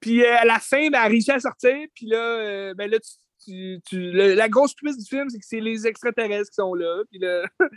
Puis 0.00 0.24
à 0.24 0.44
la 0.44 0.58
fin, 0.60 0.88
ben, 0.90 1.00
elle 1.04 1.10
réussit 1.10 1.30
à 1.30 1.40
sortir, 1.40 1.76
puis 1.94 2.06
là, 2.06 2.74
ben 2.74 2.90
là, 2.90 2.98
tu, 3.44 3.80
la 3.92 4.48
grosse 4.48 4.74
twist 4.74 5.00
du 5.00 5.06
film, 5.06 5.28
c'est 5.28 5.38
que 5.38 5.46
c'est 5.46 5.60
les 5.60 5.86
extraterrestres 5.86 6.50
qui 6.50 6.56
sont 6.56 6.74
là, 6.74 7.02
puis 7.10 7.18
là... 7.18 7.44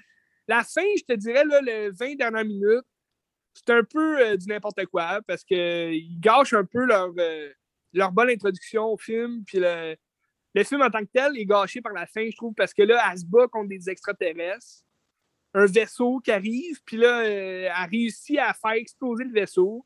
la 0.48 0.64
fin, 0.64 0.84
je 0.98 1.04
te 1.04 1.14
dirais, 1.14 1.46
là, 1.46 1.62
les 1.62 1.90
20 1.90 2.16
dernières 2.16 2.46
minutes, 2.46 2.86
c'est 3.54 3.70
un 3.70 3.84
peu 3.84 4.20
euh, 4.20 4.38
du 4.38 4.48
n'importe 4.48 4.86
quoi 4.88 5.22
parce 5.28 5.44
qu'ils 5.44 6.20
gâchent 6.20 6.54
un 6.54 6.66
peu 6.66 6.86
leur, 6.86 7.12
euh, 7.18 7.50
leur 7.94 8.12
bonne 8.12 8.30
introduction 8.30 8.86
au 8.86 8.98
film. 8.98 9.44
Puis 9.46 9.60
le, 9.60 9.96
le, 10.56 10.64
film 10.64 10.82
en 10.82 10.90
tant 10.90 11.02
que 11.02 11.12
tel 11.14 11.38
est 11.38 11.46
gâché 11.46 11.82
par 11.82 11.94
la 11.94 12.08
fin, 12.08 12.28
je 12.30 12.36
trouve, 12.36 12.54
parce 12.56 12.74
que 12.74 12.84
là, 12.84 13.02
elle 13.12 13.20
se 13.20 13.26
bat 13.26 13.48
contre 13.48 13.70
des 13.70 13.90
extraterrestres. 13.90 14.84
Un 15.54 15.66
vaisseau 15.66 16.20
qui 16.20 16.32
arrive, 16.32 16.82
puis 16.86 16.98
là, 16.98 17.22
euh, 17.22 17.70
elle 17.70 17.90
réussit 17.90 18.40
à 18.40 18.54
faire 18.54 18.72
exploser 18.72 19.24
le 19.24 19.32
vaisseau. 19.32 19.86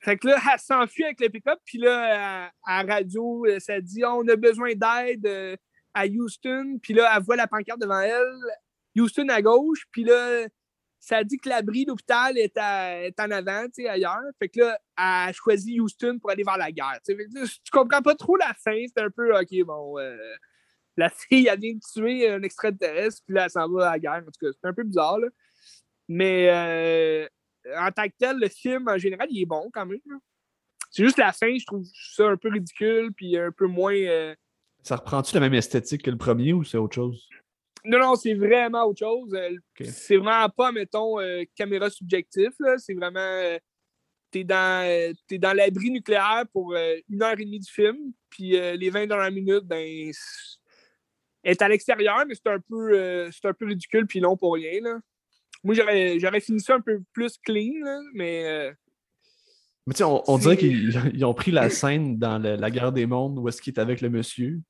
Fait 0.00 0.16
que 0.16 0.28
là, 0.28 0.38
elle 0.52 0.58
s'enfuit 0.58 1.04
avec 1.04 1.20
le 1.20 1.28
pick-up, 1.28 1.58
puis 1.64 1.78
là, 1.78 2.50
à, 2.64 2.84
la 2.84 2.94
radio, 2.94 3.44
ça 3.58 3.80
dit 3.80 4.04
on 4.04 4.26
a 4.28 4.36
besoin 4.36 4.74
d'aide 4.74 5.58
à 5.94 6.06
Houston. 6.06 6.78
Puis 6.82 6.94
là, 6.94 7.12
elle 7.14 7.22
voit 7.22 7.36
la 7.36 7.46
pancarte 7.46 7.80
devant 7.80 8.00
elle, 8.00 8.22
Houston 8.96 9.28
à 9.28 9.42
gauche, 9.42 9.84
puis 9.90 10.04
là, 10.04 10.46
ça 11.00 11.22
dit 11.24 11.38
que 11.38 11.48
l'abri 11.48 11.84
d'hôpital 11.84 12.36
est, 12.36 12.56
est, 12.56 13.20
en 13.20 13.30
avant, 13.30 13.66
ailleurs. 13.88 14.30
Fait 14.38 14.48
que 14.48 14.60
là, 14.60 14.78
elle 14.98 15.34
choisit 15.34 15.80
Houston 15.80 16.18
pour 16.20 16.30
aller 16.30 16.42
vers 16.42 16.58
la 16.58 16.72
guerre. 16.72 16.98
tu 17.04 17.70
comprends 17.70 18.02
pas 18.02 18.14
trop 18.14 18.36
la 18.36 18.52
fin, 18.54 18.78
c'est 18.86 19.02
un 19.02 19.10
peu, 19.10 19.36
OK, 19.38 19.64
bon, 19.64 19.98
euh, 19.98 20.16
la 20.98 21.10
fille, 21.10 21.46
elle 21.46 21.60
vient 21.60 21.74
de 21.74 21.80
tuer 21.92 22.28
un 22.28 22.42
extraterrestre, 22.42 23.22
puis 23.24 23.34
là, 23.34 23.44
elle 23.44 23.50
s'en 23.50 23.68
va 23.68 23.88
à 23.88 23.92
la 23.92 23.98
guerre. 23.98 24.24
En 24.26 24.30
tout 24.30 24.46
cas, 24.46 24.52
c'est 24.52 24.68
un 24.68 24.74
peu 24.74 24.82
bizarre, 24.82 25.18
là. 25.18 25.28
Mais 26.08 26.48
euh, 26.50 27.28
en 27.78 27.90
tant 27.92 28.06
que 28.06 28.14
tel, 28.18 28.38
le 28.38 28.48
film, 28.48 28.88
en 28.88 28.98
général, 28.98 29.28
il 29.30 29.42
est 29.42 29.46
bon 29.46 29.70
quand 29.72 29.86
même. 29.86 30.00
C'est 30.90 31.04
juste 31.04 31.18
la 31.18 31.32
fin, 31.32 31.56
je 31.56 31.66
trouve 31.66 31.84
ça 32.16 32.28
un 32.28 32.36
peu 32.36 32.48
ridicule, 32.48 33.12
puis 33.14 33.36
un 33.36 33.52
peu 33.52 33.66
moins... 33.66 33.94
Euh, 33.94 34.34
ça 34.82 34.96
reprend-tu 34.96 35.34
la 35.34 35.40
même 35.40 35.54
esthétique 35.54 36.02
que 36.02 36.10
le 36.10 36.16
premier 36.16 36.52
ou 36.52 36.64
c'est 36.64 36.78
autre 36.78 36.94
chose? 36.94 37.28
Non, 37.84 37.98
non, 37.98 38.16
c'est 38.16 38.34
vraiment 38.34 38.84
autre 38.84 39.00
chose. 39.00 39.32
Euh, 39.34 39.56
c'est 39.84 40.16
vraiment 40.16 40.48
pas, 40.48 40.72
mettons, 40.72 41.20
euh, 41.20 41.44
caméra 41.54 41.90
subjectif. 41.90 42.50
C'est 42.78 42.94
vraiment. 42.94 43.58
T'es 44.30 44.44
dans, 44.44 45.14
dans 45.30 45.56
l'abri 45.56 45.90
nucléaire 45.90 46.44
pour 46.52 46.74
une 46.74 47.22
heure 47.22 47.38
et 47.38 47.44
demie 47.44 47.60
du 47.60 47.70
film, 47.70 48.12
puis 48.28 48.50
les 48.50 48.90
20 48.90 49.06
dernières 49.06 49.32
minutes, 49.32 49.64
ben. 49.64 50.10
Est 51.50 51.62
à 51.62 51.68
l'extérieur, 51.68 52.24
mais 52.26 52.34
c'est 52.34 52.50
un, 52.50 52.60
peu, 52.60 53.28
un 53.44 53.52
peu 53.52 53.66
ridicule 53.66 54.06
puis 54.06 54.20
long 54.20 54.36
pour 54.36 54.54
rien. 54.54 54.80
Là. 54.82 54.98
Moi, 55.64 55.74
j'aurais 55.74 56.40
fini 56.40 56.60
ça 56.60 56.76
un 56.76 56.80
peu 56.80 57.00
plus 57.12 57.36
clean, 57.38 58.02
mais. 58.14 58.72
Mais 59.86 59.94
tu 59.94 59.98
sais, 59.98 60.04
on, 60.04 60.38
dirait 60.38 60.58
qu'ils 60.58 61.24
ont 61.24 61.32
pris 61.32 61.50
la 61.50 61.70
scène 61.70 62.18
dans 62.18 62.38
la 62.38 62.70
guerre 62.70 62.92
des 62.92 63.06
mondes 63.06 63.38
où 63.38 63.48
est-ce 63.48 63.62
qu'il 63.62 63.72
est 63.72 63.80
avec 63.80 64.02
le 64.02 64.10
monsieur. 64.10 64.60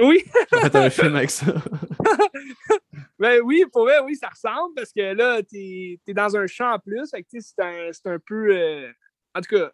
Oui. 0.00 0.24
J'ai 0.52 0.60
fait 0.60 0.76
un 0.76 0.90
film 0.90 1.16
avec 1.16 1.30
ça. 1.30 1.46
ben 3.18 3.40
oui, 3.42 3.64
pour 3.72 3.82
vrai, 3.82 3.98
oui, 4.04 4.14
ça 4.14 4.28
ressemble 4.28 4.74
parce 4.74 4.92
que 4.92 5.12
là, 5.14 5.42
t'es 5.42 5.98
es 6.06 6.14
dans 6.14 6.36
un 6.36 6.46
champ 6.46 6.74
en 6.74 6.78
plus. 6.78 7.10
C'est 7.10 7.60
un, 7.60 7.90
un, 8.04 8.18
peu. 8.24 8.56
Euh, 8.56 8.92
en 9.34 9.40
tout 9.40 9.56
cas, 9.56 9.70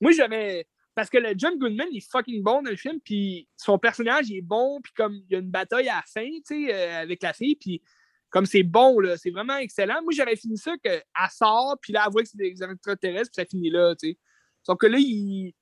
moi, 0.00 0.12
j'avais. 0.12 0.66
Parce 0.94 1.08
que 1.08 1.18
le 1.18 1.34
John 1.36 1.56
Goodman, 1.58 1.88
est 1.94 2.10
fucking 2.10 2.42
bon 2.42 2.62
dans 2.62 2.70
le 2.70 2.76
film, 2.76 3.00
puis 3.00 3.48
son 3.56 3.78
personnage, 3.78 4.30
est 4.30 4.42
bon, 4.42 4.80
puis 4.82 4.92
comme 4.92 5.14
il 5.14 5.32
y 5.32 5.36
a 5.36 5.38
une 5.38 5.50
bataille 5.50 5.88
à 5.88 5.96
la 5.96 6.02
fin, 6.02 6.28
tu 6.46 6.66
sais, 6.66 6.74
euh, 6.74 7.02
avec 7.02 7.22
la 7.22 7.32
fille, 7.32 7.56
puis 7.56 7.82
comme 8.30 8.46
c'est 8.46 8.62
bon, 8.62 9.00
là, 9.00 9.16
c'est 9.16 9.30
vraiment 9.30 9.56
excellent. 9.56 10.02
Moi, 10.02 10.12
j'aurais 10.16 10.36
fini 10.36 10.56
ça 10.56 10.72
qu'elle 10.82 11.02
sort, 11.30 11.76
puis 11.80 11.92
là, 11.92 12.04
elle 12.06 12.12
voit 12.12 12.22
que 12.22 12.28
c'est 12.28 12.38
des 12.38 12.62
extraterrestres, 12.62 13.30
puis 13.34 13.42
ça 13.42 13.44
finit 13.44 13.70
là, 13.70 13.94
tu 13.96 14.10
sais. 14.10 14.18
Sauf 14.62 14.78
que 14.78 14.86
là, 14.86 14.98
il, 14.98 15.54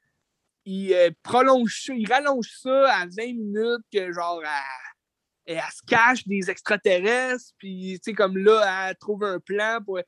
euh, 0.92 1.10
prolonge 1.22 1.82
ça, 1.84 1.94
il 1.94 2.06
rallonge 2.06 2.50
ça 2.60 2.92
à 2.94 3.06
20 3.06 3.34
minutes, 3.34 3.84
que 3.92 4.12
genre, 4.12 4.42
elle, 5.46 5.60
se 5.72 5.82
cache 5.86 6.26
des 6.26 6.50
extraterrestres, 6.50 7.52
puis, 7.59 7.98
tu 8.02 8.10
sais, 8.10 8.12
comme 8.14 8.36
là, 8.36 8.88
elle 8.90 8.96
trouve 8.96 9.24
un 9.24 9.40
plan 9.40 9.78
pour. 9.84 9.98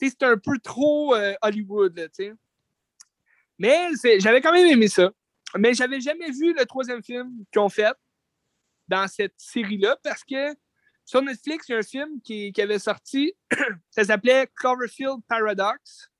Tu 0.00 0.08
sais, 0.08 0.16
c'est 0.18 0.26
un 0.26 0.38
peu 0.38 0.58
trop 0.58 1.14
euh, 1.14 1.34
Hollywood, 1.42 1.94
tu 1.94 2.24
sais. 2.24 2.32
Mais 3.60 3.90
j'avais 4.18 4.40
quand 4.40 4.52
même 4.52 4.66
aimé 4.66 4.88
ça. 4.88 5.12
Mais 5.58 5.74
j'avais 5.74 6.00
jamais 6.00 6.30
vu 6.30 6.54
le 6.54 6.64
troisième 6.64 7.02
film 7.02 7.44
qu'ils 7.52 7.60
ont 7.60 7.68
fait 7.68 7.92
dans 8.88 9.06
cette 9.06 9.34
série-là, 9.36 9.98
parce 10.02 10.24
que 10.24 10.56
sur 11.04 11.20
Netflix, 11.20 11.68
il 11.68 11.72
y 11.72 11.74
a 11.74 11.78
un 11.78 11.82
film 11.82 12.20
qui, 12.22 12.52
qui 12.52 12.62
avait 12.62 12.78
sorti, 12.78 13.34
ça 13.90 14.04
s'appelait 14.04 14.48
Cloverfield 14.56 15.18
Paradox. 15.28 16.10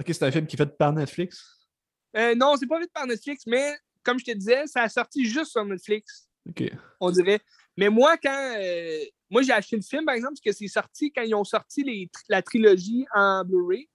Ok, 0.00 0.06
c'est 0.08 0.22
un 0.22 0.32
film 0.32 0.46
qui 0.46 0.56
est 0.56 0.58
fait 0.58 0.78
par 0.78 0.94
Netflix? 0.94 1.68
Euh, 2.16 2.34
non, 2.34 2.56
c'est 2.56 2.66
pas 2.66 2.80
fait 2.80 2.90
par 2.90 3.06
Netflix, 3.06 3.44
mais 3.46 3.76
comme 4.02 4.18
je 4.18 4.24
te 4.24 4.32
disais, 4.32 4.66
ça 4.66 4.82
a 4.82 4.88
sorti 4.88 5.26
juste 5.26 5.52
sur 5.52 5.64
Netflix. 5.66 6.26
OK. 6.48 6.72
On 7.00 7.10
dirait. 7.10 7.40
Mais 7.76 7.90
moi, 7.90 8.16
quand. 8.16 8.54
Euh, 8.56 9.04
moi, 9.30 9.42
j'ai 9.42 9.52
acheté 9.52 9.76
le 9.76 9.82
film, 9.82 10.06
par 10.06 10.14
exemple, 10.14 10.34
parce 10.34 10.40
que 10.40 10.52
c'est 10.52 10.68
sorti 10.68 11.12
quand 11.12 11.22
ils 11.22 11.34
ont 11.34 11.44
sorti 11.44 11.82
les, 11.82 12.10
la 12.28 12.42
trilogie 12.42 13.06
en 13.14 13.44
Blu-ray. 13.44 13.88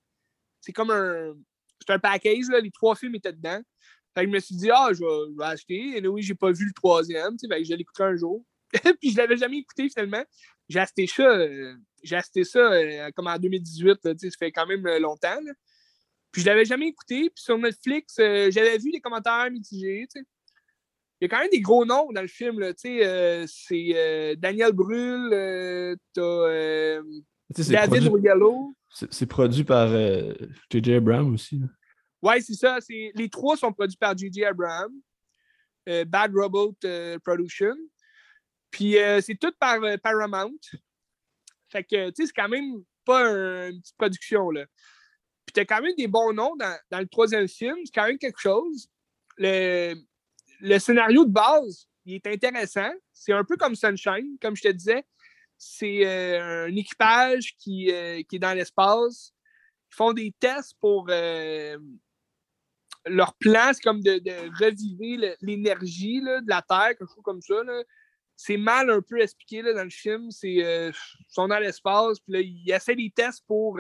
C'est 0.62 0.74
comme 0.74 0.92
un. 0.92 1.34
C'est 1.88 1.94
un 1.94 2.00
package, 2.00 2.50
là, 2.50 2.60
les 2.60 2.72
trois 2.72 2.96
films 2.96 3.16
étaient 3.16 3.34
dedans. 3.34 3.62
Fait 4.14 4.26
que 4.26 4.32
je 4.32 4.36
me 4.36 4.40
suis 4.40 4.56
dit, 4.56 4.70
ah, 4.72 4.90
je 4.92 5.00
vais, 5.00 5.46
acheter. 5.46 5.98
Et 5.98 6.08
oui, 6.08 6.22
j'ai 6.22 6.36
pas 6.36 6.52
vu 6.52 6.66
le 6.66 6.74
troisième, 6.74 7.38
tu 7.38 7.48
sais, 7.48 7.64
je 7.64 7.74
l'écouter 7.74 8.04
un 8.04 8.16
jour. 8.16 8.44
puis 9.00 9.12
je 9.12 9.18
l'avais 9.18 9.38
jamais 9.38 9.60
écouté 9.60 9.88
finalement. 9.90 10.24
J'ai 10.68 10.80
acheté 10.80 11.08
ça, 11.08 11.24
euh, 11.24 11.76
j'ai 12.04 12.18
acheté 12.18 12.44
ça 12.44 12.70
comme 13.14 13.28
en 13.28 13.38
2018, 13.38 14.00
ça 14.04 14.14
fait 14.38 14.52
quand 14.52 14.66
même 14.66 14.86
longtemps. 15.00 15.40
Là. 15.42 15.54
Puis 16.32 16.42
je 16.44 16.48
l'avais 16.48 16.66
jamais 16.66 16.90
écouté. 16.90 17.32
Puis 17.34 17.44
sur 17.44 17.58
Netflix, 17.58 18.18
euh, 18.20 18.52
j'avais 18.52 18.78
vu 18.78 18.92
des 18.92 19.00
commentaires 19.00 19.50
mitigés. 19.52 20.08
Il 20.16 20.22
y 21.22 21.26
a 21.26 21.28
quand 21.30 21.40
même 21.40 21.50
des 21.52 21.62
gros 21.62 21.86
noms 21.86 22.12
dans 22.12 22.22
le 22.22 22.28
film. 22.28 22.62
Euh, 22.62 22.74
c'est 23.48 23.90
euh, 23.96 24.36
Daniel 24.36 24.72
Brühl, 24.72 25.30
t'as 26.14 27.02
David. 27.60 28.12
C'est 29.12 29.26
produit 29.26 29.64
par 29.64 29.90
J.J. 30.70 30.94
Abrams 30.94 31.34
aussi. 31.34 31.60
Oui, 32.22 32.42
c'est 32.42 32.54
ça. 32.54 32.80
Les 32.90 33.30
trois 33.30 33.58
sont 33.58 33.72
produits 33.72 33.98
par 33.98 34.18
J.J. 34.18 34.46
Abrams. 34.46 34.94
Bad 36.08 36.34
Robot 36.34 36.76
Production. 37.24 37.76
Puis 38.72 38.96
c'est 39.22 39.40
tout 39.40 39.54
par 39.60 39.80
Paramount. 40.04 40.60
Fait 41.70 41.84
que, 41.84 42.10
tu 42.10 42.16
sais, 42.16 42.28
c'est 42.28 42.34
quand 42.34 42.50
même 42.50 42.84
pas 43.06 43.24
une 43.70 43.82
petite 43.82 43.98
production, 43.98 44.52
là. 44.52 44.66
Puis 45.48 45.54
t'as 45.54 45.66
quand 45.66 45.82
même 45.82 45.96
des 45.98 46.08
bons 46.08 46.34
noms 46.34 46.56
dans, 46.58 47.00
le 47.00 47.08
troisième 47.08 47.48
film. 47.48 47.78
C'est 47.86 47.94
quand 47.94 48.06
même 48.06 48.18
quelque 48.18 48.40
chose. 48.40 48.90
Le, 49.38 49.96
scénario 50.78 51.26
de 51.26 51.32
base, 51.32 51.88
il 52.06 52.16
est 52.16 52.28
intéressant. 52.28 52.92
C'est 53.14 53.32
un 53.32 53.46
peu 53.46 53.56
comme 53.56 53.76
Sunshine, 53.76 54.38
comme 54.42 54.56
je 54.56 54.64
te 54.64 54.68
disais. 54.68 55.06
C'est 55.58 56.06
euh, 56.06 56.68
un 56.68 56.76
équipage 56.76 57.56
qui, 57.58 57.92
euh, 57.92 58.22
qui, 58.28 58.36
est 58.36 58.40
dans 58.40 58.54
l'espace. 58.54 59.34
Ils 59.92 59.96
font 59.96 60.14
des 60.14 60.36
tests 60.38 60.76
pour 60.82 61.08
euh, 61.10 61.78
leur 63.10 63.34
plan, 63.36 63.72
c'est 63.74 63.84
comme 63.84 64.02
de, 64.02 64.20
de 64.20 65.46
l'énergie 65.46 66.22
de 66.22 66.50
la 66.50 66.62
Terre, 66.62 66.90
quelque 66.98 67.08
chose 67.08 67.24
comme 67.24 67.42
ça. 67.42 67.56
C'est 68.36 68.58
mal 68.58 68.90
un 68.90 69.02
peu 69.02 69.20
expliqué 69.20 69.62
là, 69.62 69.74
dans 69.74 69.84
le 69.84 69.90
film. 69.90 70.30
C'est, 70.32 70.54
ils 70.54 70.94
sont 71.30 71.48
dans 71.48 71.60
l'espace, 71.60 72.20
puis 72.20 72.34
là, 72.34 72.40
ils 72.42 72.72
essaient 72.72 72.96
des 72.96 73.12
tests 73.16 73.44
pour 73.48 73.80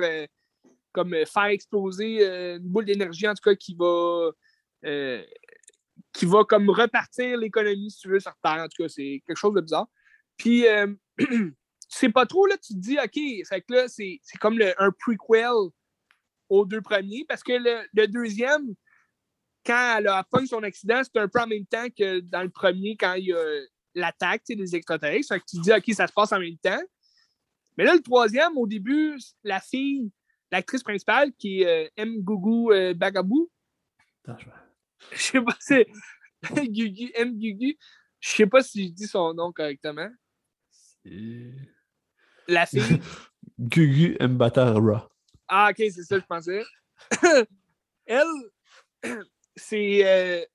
comme 0.94 1.16
faire 1.26 1.46
exploser 1.46 2.26
une 2.56 2.68
boule 2.68 2.86
d'énergie, 2.86 3.28
en 3.28 3.36
tout 3.36 3.44
cas, 3.44 3.56
qui 3.56 3.76
va 3.76 4.32
qui 6.14 6.26
va 6.26 6.44
comme 6.44 6.70
repartir 6.70 7.38
l'économie, 7.38 7.92
si 7.92 8.00
tu 8.00 8.10
veux, 8.10 8.20
sur 8.20 8.34
Terre. 8.44 8.64
En 8.64 8.68
tout 8.68 8.84
cas, 8.84 8.90
c'est 8.90 9.22
quelque 9.26 9.38
chose 9.38 9.54
de 9.54 9.62
bizarre. 9.62 9.88
Puis, 10.38 10.66
c'est 11.90 12.10
pas 12.10 12.26
trop, 12.26 12.46
là, 12.46 12.58
tu 12.58 12.74
te 12.74 12.80
dis, 12.80 12.98
OK, 12.98 13.48
fait 13.48 13.62
que 13.62 13.74
là, 13.74 13.88
c'est 13.88 14.20
comme 14.40 14.60
un 14.78 14.92
prequel 14.92 15.72
aux 16.50 16.66
deux 16.66 16.82
premiers, 16.82 17.26
parce 17.28 17.44
que 17.44 17.54
le, 17.54 18.08
deuxième, 18.08 18.74
quand 19.68 19.98
elle 19.98 20.08
a 20.08 20.26
fait 20.34 20.46
son 20.46 20.64
accident, 20.64 21.02
c'est 21.04 21.20
un 21.20 21.28
peu 21.28 21.42
en 21.42 21.48
même 21.48 21.66
temps 21.66 21.88
que 21.90 22.22
dans 22.22 22.42
le 22.42 22.50
premier, 22.50 22.96
quand 22.96 23.16
il 23.16 23.26
y 23.26 23.34
a 23.34 23.44
l'attaque 23.98 24.44
des 24.48 24.76
extraterrestres. 24.76 25.28
Fait 25.28 25.40
que 25.40 25.46
tu 25.46 25.58
te 25.58 25.62
dis, 25.62 25.72
OK, 25.74 25.94
ça 25.94 26.08
se 26.08 26.14
passe 26.14 26.32
en 26.32 26.40
même 26.40 26.58
temps. 26.58 26.82
Mais 27.76 27.84
là, 27.84 27.94
le 27.94 28.02
troisième, 28.02 28.58
au 28.58 28.66
début, 28.66 29.20
la 29.44 29.60
fille, 29.60 30.12
l'actrice 30.52 30.84
principale, 30.84 31.34
qui 31.34 31.62
est 31.62 31.88
euh, 31.88 31.90
M. 31.98 32.22
Gugu 32.22 32.72
euh, 32.72 32.94
Bagabou. 32.94 33.50
Je 35.12 35.18
sais 35.18 35.42
pas 35.42 35.56
si 35.60 35.68
c'est 35.68 35.88
Gugu, 36.70 37.12
M. 37.16 37.38
Gugu. 37.38 37.78
Je 38.20 38.30
sais 38.30 38.48
pas 38.48 38.64
si 38.64 38.88
je 38.88 38.94
dis 38.94 39.08
son 39.08 39.34
nom 39.34 39.52
correctement. 39.52 40.10
La 42.48 42.66
fille. 42.66 43.02
Gugu 43.60 44.18
Mbatara. 44.20 45.10
Ah, 45.48 45.70
ok, 45.72 45.78
c'est 45.78 46.04
ça, 46.04 46.20
je 46.20 46.26
pensais. 46.26 46.64
Elle, 48.06 48.28
c'est. 49.58 50.06
Euh, 50.06 50.46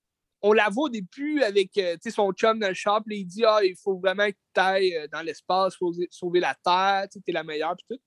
on 0.43 0.53
la 0.53 0.69
voit 0.69 0.85
au 0.85 0.89
début 0.89 1.41
avec 1.43 1.77
euh, 1.79 1.97
son 2.11 2.33
chum 2.33 2.59
dans 2.59 2.69
le 2.69 2.75
shop. 2.75 3.03
il 3.07 3.25
dit 3.25 3.45
Ah, 3.45 3.61
il 3.63 3.77
faut 3.77 3.99
vraiment 3.99 4.27
que 4.29 4.37
tu 4.55 4.61
ailles 4.61 4.97
euh, 4.97 5.07
dans 5.13 5.23
l'espace, 5.23 5.75
sauver, 6.11 6.41
la 6.41 6.57
Terre, 6.65 7.07
tu 7.11 7.21
es 7.27 7.33
la 7.33 7.45
meilleure, 7.45 7.77
puis 7.77 7.97
tout. 7.97 8.03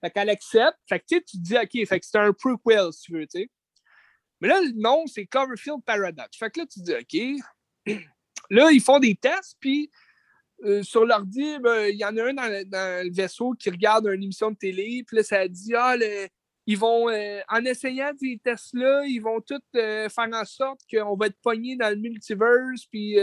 Fait 0.00 0.10
qu'elle 0.10 0.30
accepte. 0.30 0.78
Fait 0.88 1.00
que 1.00 1.04
tu 1.06 1.22
te 1.22 1.36
dis 1.36 1.56
Ok, 1.56 1.86
c'est 1.86 2.18
un 2.18 2.32
prequel, 2.32 2.92
si 2.92 3.02
tu 3.02 3.12
veux, 3.12 3.26
tu. 3.26 3.50
Mais 4.40 4.48
là, 4.48 4.60
le 4.60 4.72
nom, 4.74 5.06
c'est 5.06 5.26
Cloverfield 5.26 5.82
Paradox. 5.84 6.36
Fait 6.36 6.50
que 6.50 6.60
là, 6.60 6.66
tu 6.66 6.80
dis 6.80 6.94
OK. 6.94 7.94
là, 8.50 8.70
ils 8.70 8.82
font 8.82 8.98
des 8.98 9.14
tests, 9.14 9.56
puis 9.60 9.90
euh, 10.64 10.82
sur 10.82 11.04
l'ordi, 11.04 11.58
ben, 11.58 11.88
il 11.88 11.96
y 11.96 12.04
en 12.04 12.16
a 12.16 12.24
un 12.24 12.34
dans 12.34 12.50
le, 12.50 13.12
vaisseau 13.14 13.52
qui 13.52 13.68
regarde 13.68 14.06
une 14.06 14.22
émission 14.22 14.50
de 14.50 14.56
télé, 14.56 15.04
puis 15.06 15.18
là, 15.18 15.22
ça 15.22 15.46
dit 15.46 15.74
Ah, 15.74 15.96
ils 16.66 16.78
vont, 16.78 17.08
euh, 17.08 17.40
en 17.48 17.64
essayant 17.64 18.12
ces 18.18 18.40
tests-là, 18.42 19.04
ils 19.06 19.20
vont 19.20 19.40
tous 19.40 19.60
euh, 19.76 20.08
faire 20.08 20.28
en 20.32 20.44
sorte 20.44 20.80
qu'on 20.92 21.16
va 21.16 21.26
être 21.26 21.40
pogné 21.40 21.76
dans 21.76 21.90
le 21.90 21.96
multiverse, 21.96 22.86
puis 22.90 23.18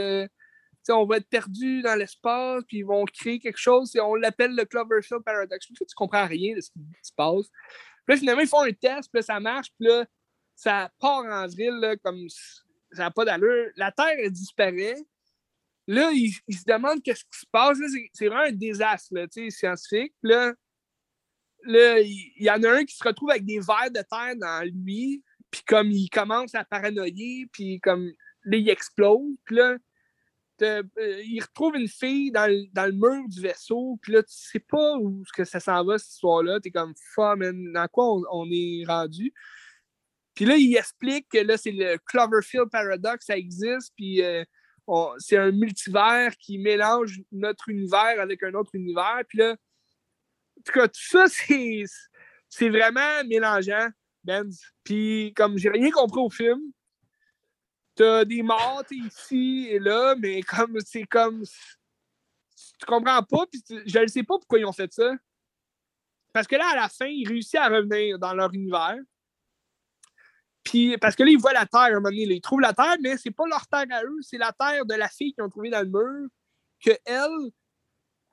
on 0.90 1.06
va 1.06 1.18
être 1.18 1.30
perdu 1.30 1.82
dans 1.82 1.96
l'espace, 1.96 2.64
puis 2.68 2.80
ils 2.80 2.86
vont 2.86 3.06
créer 3.06 3.40
quelque 3.40 3.60
chose, 3.60 3.96
et 3.96 4.02
on 4.02 4.16
l'appelle 4.16 4.56
le 4.56 4.66
Cloverfield 4.66 5.24
Paradox. 5.24 5.66
Puis 5.66 5.76
tu 5.76 5.96
comprends 5.96 6.28
rien 6.28 6.56
de 6.56 6.62
ce 6.62 6.72
qui 6.72 6.80
se 7.02 7.14
passe. 7.16 7.50
Puis 8.06 8.16
là, 8.16 8.18
finalement, 8.18 8.42
ils 8.42 8.48
font 8.48 8.62
un 8.62 8.72
test, 8.74 9.10
puis 9.12 9.20
là, 9.20 9.22
ça 9.22 9.40
marche, 9.40 9.70
puis 9.80 9.88
là, 9.88 10.06
ça 10.56 10.92
part 11.00 11.26
en 11.26 11.48
vrille, 11.48 11.98
comme 12.04 12.28
ça 12.92 13.04
n'a 13.04 13.12
pas 13.12 13.26
d'allure. 13.26 13.72
La 13.76 13.92
Terre, 13.92 14.30
disparaît. 14.30 14.96
Là, 15.88 16.12
il, 16.14 16.32
se 16.32 16.64
demande 16.66 17.02
qu'est-ce 17.04 17.26
qui 17.26 17.40
se 17.40 17.46
passe. 17.52 17.78
C'est 18.14 18.28
vraiment 18.28 18.48
un 18.48 18.52
désastre 18.52 19.14
là, 19.14 19.26
scientifique. 19.50 20.14
Là, 20.22 20.54
là, 21.66 22.00
il, 22.00 22.44
y 22.44 22.50
en 22.50 22.62
a 22.64 22.70
un 22.70 22.86
qui 22.86 22.96
se 22.96 23.04
retrouve 23.04 23.32
avec 23.32 23.46
des 23.46 23.60
vers 23.60 23.90
de 23.90 24.02
terre 24.02 24.36
dans 24.36 24.64
lui. 24.66 25.24
Puis 25.52 25.62
comme 25.68 25.92
il 25.92 26.10
commence 26.10 26.56
à 26.56 26.64
paranoïer, 26.64 27.48
puis 27.52 27.80
comme 27.80 28.12
là, 28.44 28.58
il 28.58 28.70
explose. 28.70 29.36
Puis 29.46 29.56
là, 29.56 29.78
euh, 30.62 30.84
il 31.26 31.42
retrouve 31.42 31.76
une 31.76 31.88
fille 31.88 32.32
dans 32.32 32.50
le, 32.50 32.66
dans 32.74 32.86
le, 32.86 32.92
mur 32.92 33.28
du 33.28 33.42
vaisseau. 33.42 34.00
Puis 34.02 34.14
là, 34.14 34.24
tu 34.24 34.34
sais 34.34 34.60
pas 34.60 34.98
où 34.98 35.24
que 35.36 35.44
ça 35.44 35.60
s'en 35.60 35.84
va, 35.84 35.98
cette 35.98 36.14
histoire-là. 36.14 36.60
Tu 36.60 36.70
es 36.70 36.72
comme, 36.72 36.94
fuck, 37.14 37.38
man, 37.38 37.74
dans 37.74 37.88
quoi 37.88 38.14
on, 38.32 38.48
est 38.52 38.84
rendu? 38.88 39.34
Puis 40.34 40.46
là, 40.46 40.56
il 40.56 40.76
explique 40.76 41.28
que 41.30 41.40
là, 41.40 41.58
c'est 41.58 41.72
le 41.72 41.98
Cloverfield 42.06 42.70
Paradox, 42.70 43.26
ça 43.26 43.38
existe. 43.38 43.94
Puis. 43.96 44.22
Euh, 44.22 44.44
c'est 45.18 45.38
un 45.38 45.52
multivers 45.52 46.36
qui 46.38 46.58
mélange 46.58 47.22
notre 47.32 47.70
univers 47.70 48.20
avec 48.20 48.44
un 48.44 48.54
autre 48.54 48.72
univers. 48.74 49.22
Puis 49.28 49.38
là, 49.40 49.56
tout 50.66 50.74
cas, 50.74 50.88
tout 50.88 51.02
ça, 51.02 51.26
c'est, 52.50 52.70
vraiment 52.70 53.24
mélangeant, 53.26 53.90
Benz. 54.24 54.62
Puis 54.84 55.34
comme 55.36 55.58
j'ai 55.58 55.70
rien 55.70 55.92
compris 55.92 56.22
au 56.22 56.30
film, 56.30 56.62
t'as 57.96 58.26
des 58.26 58.42
morts 58.42 58.84
ici 58.92 59.68
et 59.70 59.80
là, 59.80 60.16
mais 60.18 60.42
comme 60.42 60.80
c'est 60.80 61.06
comme. 61.06 61.44
Tu 62.80 62.86
comprends 62.86 63.24
pas, 63.24 63.46
puis 63.48 63.64
je 63.86 64.00
ne 64.00 64.08
sais 64.08 64.24
pas 64.24 64.38
pourquoi 64.38 64.60
ils 64.60 64.66
ont 64.66 64.74
fait 64.74 64.92
ça. 64.92 65.14
Parce 66.34 66.48
que 66.48 66.56
là, 66.56 66.68
à 66.72 66.76
la 66.76 66.90
fin, 66.90 67.06
ils 67.06 67.28
réussissent 67.28 67.56
à 67.56 67.70
revenir 67.70 68.18
dans 68.18 68.34
leur 68.34 68.52
univers. 68.54 68.98
Puis, 70.64 70.98
parce 70.98 71.16
que 71.16 71.24
là, 71.24 71.30
ils 71.30 71.38
voient 71.38 71.54
la 71.54 71.66
terre 71.66 71.82
à 71.82 71.88
un 71.88 71.96
moment 71.96 72.10
donné. 72.10 72.24
ils 72.24 72.42
trouvent 72.42 72.62
la 72.62 72.74
terre, 72.74 72.96
mais 73.02 73.18
c'est 73.18 73.32
pas 73.32 73.46
leur 73.48 73.68
terre 73.68 73.86
à 73.92 74.04
eux, 74.04 74.20
c'est 74.22 74.38
la 74.38 74.52
terre 74.52 74.86
de 74.86 74.96
la 74.96 75.10
fille 75.10 75.34
qu'ils 75.34 75.44
ont 75.44 75.50
trouvée 75.50 75.70
dans 75.70 75.82
le 75.82 75.90
mur, 75.90 76.30
que 76.84 76.92
elle, 77.06 77.52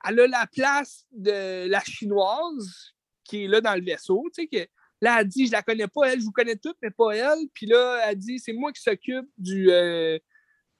elle 0.07 0.19
a 0.19 0.27
la 0.27 0.47
place 0.47 1.05
de 1.11 1.67
la 1.67 1.81
chinoise 1.81 2.93
qui 3.23 3.43
est 3.43 3.47
là 3.47 3.61
dans 3.61 3.75
le 3.75 3.83
vaisseau. 3.83 4.23
Tu 4.33 4.43
sais, 4.43 4.47
que 4.47 4.69
là, 5.01 5.19
elle 5.19 5.27
dit 5.27 5.47
Je 5.47 5.51
la 5.51 5.61
connais 5.61 5.87
pas, 5.87 6.11
elle, 6.11 6.19
je 6.19 6.25
vous 6.25 6.31
connais 6.31 6.55
toutes, 6.55 6.77
mais 6.81 6.91
pas 6.91 7.11
elle. 7.11 7.47
Puis 7.53 7.65
là, 7.65 8.01
elle 8.07 8.17
dit 8.17 8.39
C'est 8.39 8.53
moi 8.53 8.71
qui 8.71 8.81
s'occupe 8.81 9.29
du. 9.37 9.71
Euh, 9.71 10.17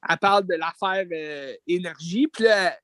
elle 0.09 0.17
parle 0.17 0.47
de 0.47 0.55
l'affaire 0.55 1.05
euh, 1.11 1.53
énergie. 1.67 2.27
Puis 2.27 2.43
là, 2.45 2.77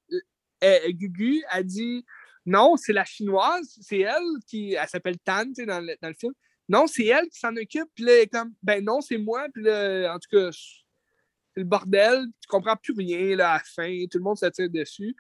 Gugu, 0.90 1.44
elle 1.52 1.66
dit 1.66 2.06
Non, 2.46 2.78
c'est 2.78 2.94
la 2.94 3.06
chinoise, 3.06 3.78
c'est 3.82 4.00
elle 4.00 4.40
qui. 4.48 4.74
Elle 4.74 4.88
s'appelle 4.88 5.18
Tan, 5.20 5.46
tu 5.46 5.56
sais, 5.56 5.66
dans 5.66 5.80
le 5.80 6.14
film 6.14 6.34
non, 6.70 6.86
c'est 6.88 7.06
elle 7.06 7.30
qui 7.30 7.40
s'en 7.40 7.56
occupe. 7.56 7.90
Puis 7.96 8.04
là, 8.04 8.26
comme, 8.32 8.54
ben 8.62 8.84
non, 8.84 9.02
c'est 9.02 9.18
moi. 9.18 9.48
Puis 9.54 9.64
là, 9.64 10.14
en 10.14 10.20
tout 10.20 10.30
cas, 10.32 10.50
c'est 10.52 11.62
le 11.62 11.64
bordel. 11.64 12.26
Tu 12.42 12.48
comprends 12.48 12.76
plus 12.76 12.94
rien 12.94 13.36
là, 13.36 13.52
à 13.52 13.58
la 13.58 13.64
fin. 13.64 14.06
Tout 14.12 14.18
le 14.18 14.24
monde 14.24 14.38
s'attire 14.38 14.70
dessus. 14.70 15.16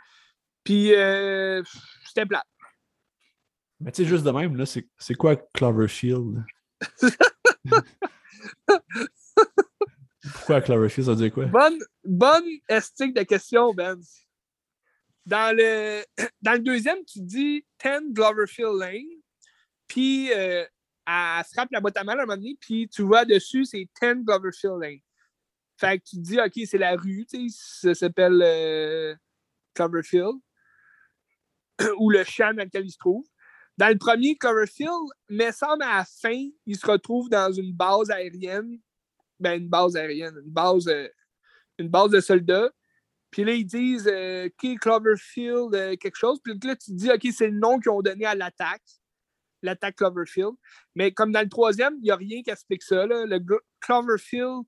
Puis 0.68 0.94
euh, 0.94 1.64
c'était 2.03 2.26
plat. 2.26 2.44
Mais 3.80 3.89
tu 3.94 4.03
sais, 4.03 4.10
juste 4.10 4.26
de 4.26 4.31
même, 4.31 4.57
là, 4.57 4.65
c'est 4.65 5.14
quoi 5.14 5.38
Cloverfield? 5.53 6.44
Pourquoi 10.34 10.60
Cloverfield, 10.60 11.06
ça 11.06 11.14
veut 11.14 11.18
dire 11.18 11.31
quoi? 11.34 11.45
Bonne, 11.45 11.80
bonne 12.03 12.44
esthétique 12.68 13.15
de 13.15 13.23
question, 13.23 13.73
Ben. 13.73 13.98
Dans 15.26 15.56
le, 15.56 16.03
dans 16.41 16.52
le 16.52 16.60
deuxième, 16.60 16.98
tu 17.06 17.22
dis 17.22 17.65
10 17.81 18.14
Cloverfield 18.14 18.77
Lane. 18.77 19.22
Puis 19.88 20.34
euh, 20.34 20.65
elle 21.06 21.44
frappe 21.45 21.72
la 21.72 21.80
boîte 21.80 21.95
à 21.95 22.03
mal 22.03 22.19
à 22.19 22.23
un 22.23 22.26
moment 22.26 22.35
donné, 22.35 22.57
puis 22.60 22.89
tu 22.89 23.03
vois 23.03 23.23
dessus, 23.23 23.64
c'est 23.64 23.88
10 24.02 24.26
Gloverfield 24.26 24.81
Lane. 24.81 24.99
Fait 25.77 25.98
que 25.98 26.03
tu 26.03 26.18
te 26.18 26.22
dis, 26.22 26.41
OK, 26.41 26.60
c'est 26.65 26.77
la 26.77 26.98
rue, 26.98 27.26
tu 27.26 27.49
sais, 27.49 27.56
ça 27.84 27.95
s'appelle 27.95 28.41
euh, 28.44 29.15
Cloverfield, 29.73 30.41
ou 31.98 32.10
le 32.10 32.24
champ 32.24 32.54
dans 32.54 32.64
lequel 32.64 32.86
il 32.86 32.91
se 32.91 32.98
trouve. 32.98 33.26
Dans 33.78 33.90
le 33.90 33.98
premier 33.98 34.36
Cloverfield, 34.38 35.10
mais 35.30 35.52
semble 35.52 35.84
à 35.84 35.98
la 35.98 36.06
fin, 36.06 36.48
il 36.66 36.76
se 36.76 36.86
retrouve 36.86 37.30
dans 37.30 37.52
une 37.52 37.74
base 37.74 38.10
aérienne. 38.10 38.80
Ben, 39.40 39.62
une 39.62 39.70
base 39.70 39.95
aérienne, 39.95 40.36
une 40.44 40.52
base, 40.52 40.88
euh, 40.88 41.08
une 41.78 41.90
base 41.90 42.10
de 42.10 42.20
soldats. 42.20 42.72
Puis 43.30 43.44
là, 43.44 43.52
ils 43.54 43.66
disent 43.66 44.10
euh, 44.12 44.49
Cloverfield, 44.82 45.99
quelque 45.99 46.16
chose. 46.16 46.40
Puis 46.44 46.58
là, 46.64 46.76
tu 46.76 46.91
te 46.91 46.95
dis, 46.95 47.12
OK, 47.12 47.28
c'est 47.32 47.49
le 47.49 47.60
nom 47.60 47.80
qu'ils 47.80 47.91
ont 47.91 48.02
donné 48.02 48.26
à 48.26 48.34
l'attaque 48.34 48.82
l'attaque 49.62 49.95
Cloverfield. 49.98 50.54
Mais 50.95 51.12
comme 51.12 51.32
dans 51.32 51.41
le 51.41 51.49
troisième, 51.49 51.95
il 51.98 52.04
n'y 52.04 52.12
a 52.12 52.16
rien 52.16 52.41
qui 52.41 52.49
explique 52.49 52.84
ça. 52.84 53.06
Le 53.06 53.40
Cloverfield 53.80 54.64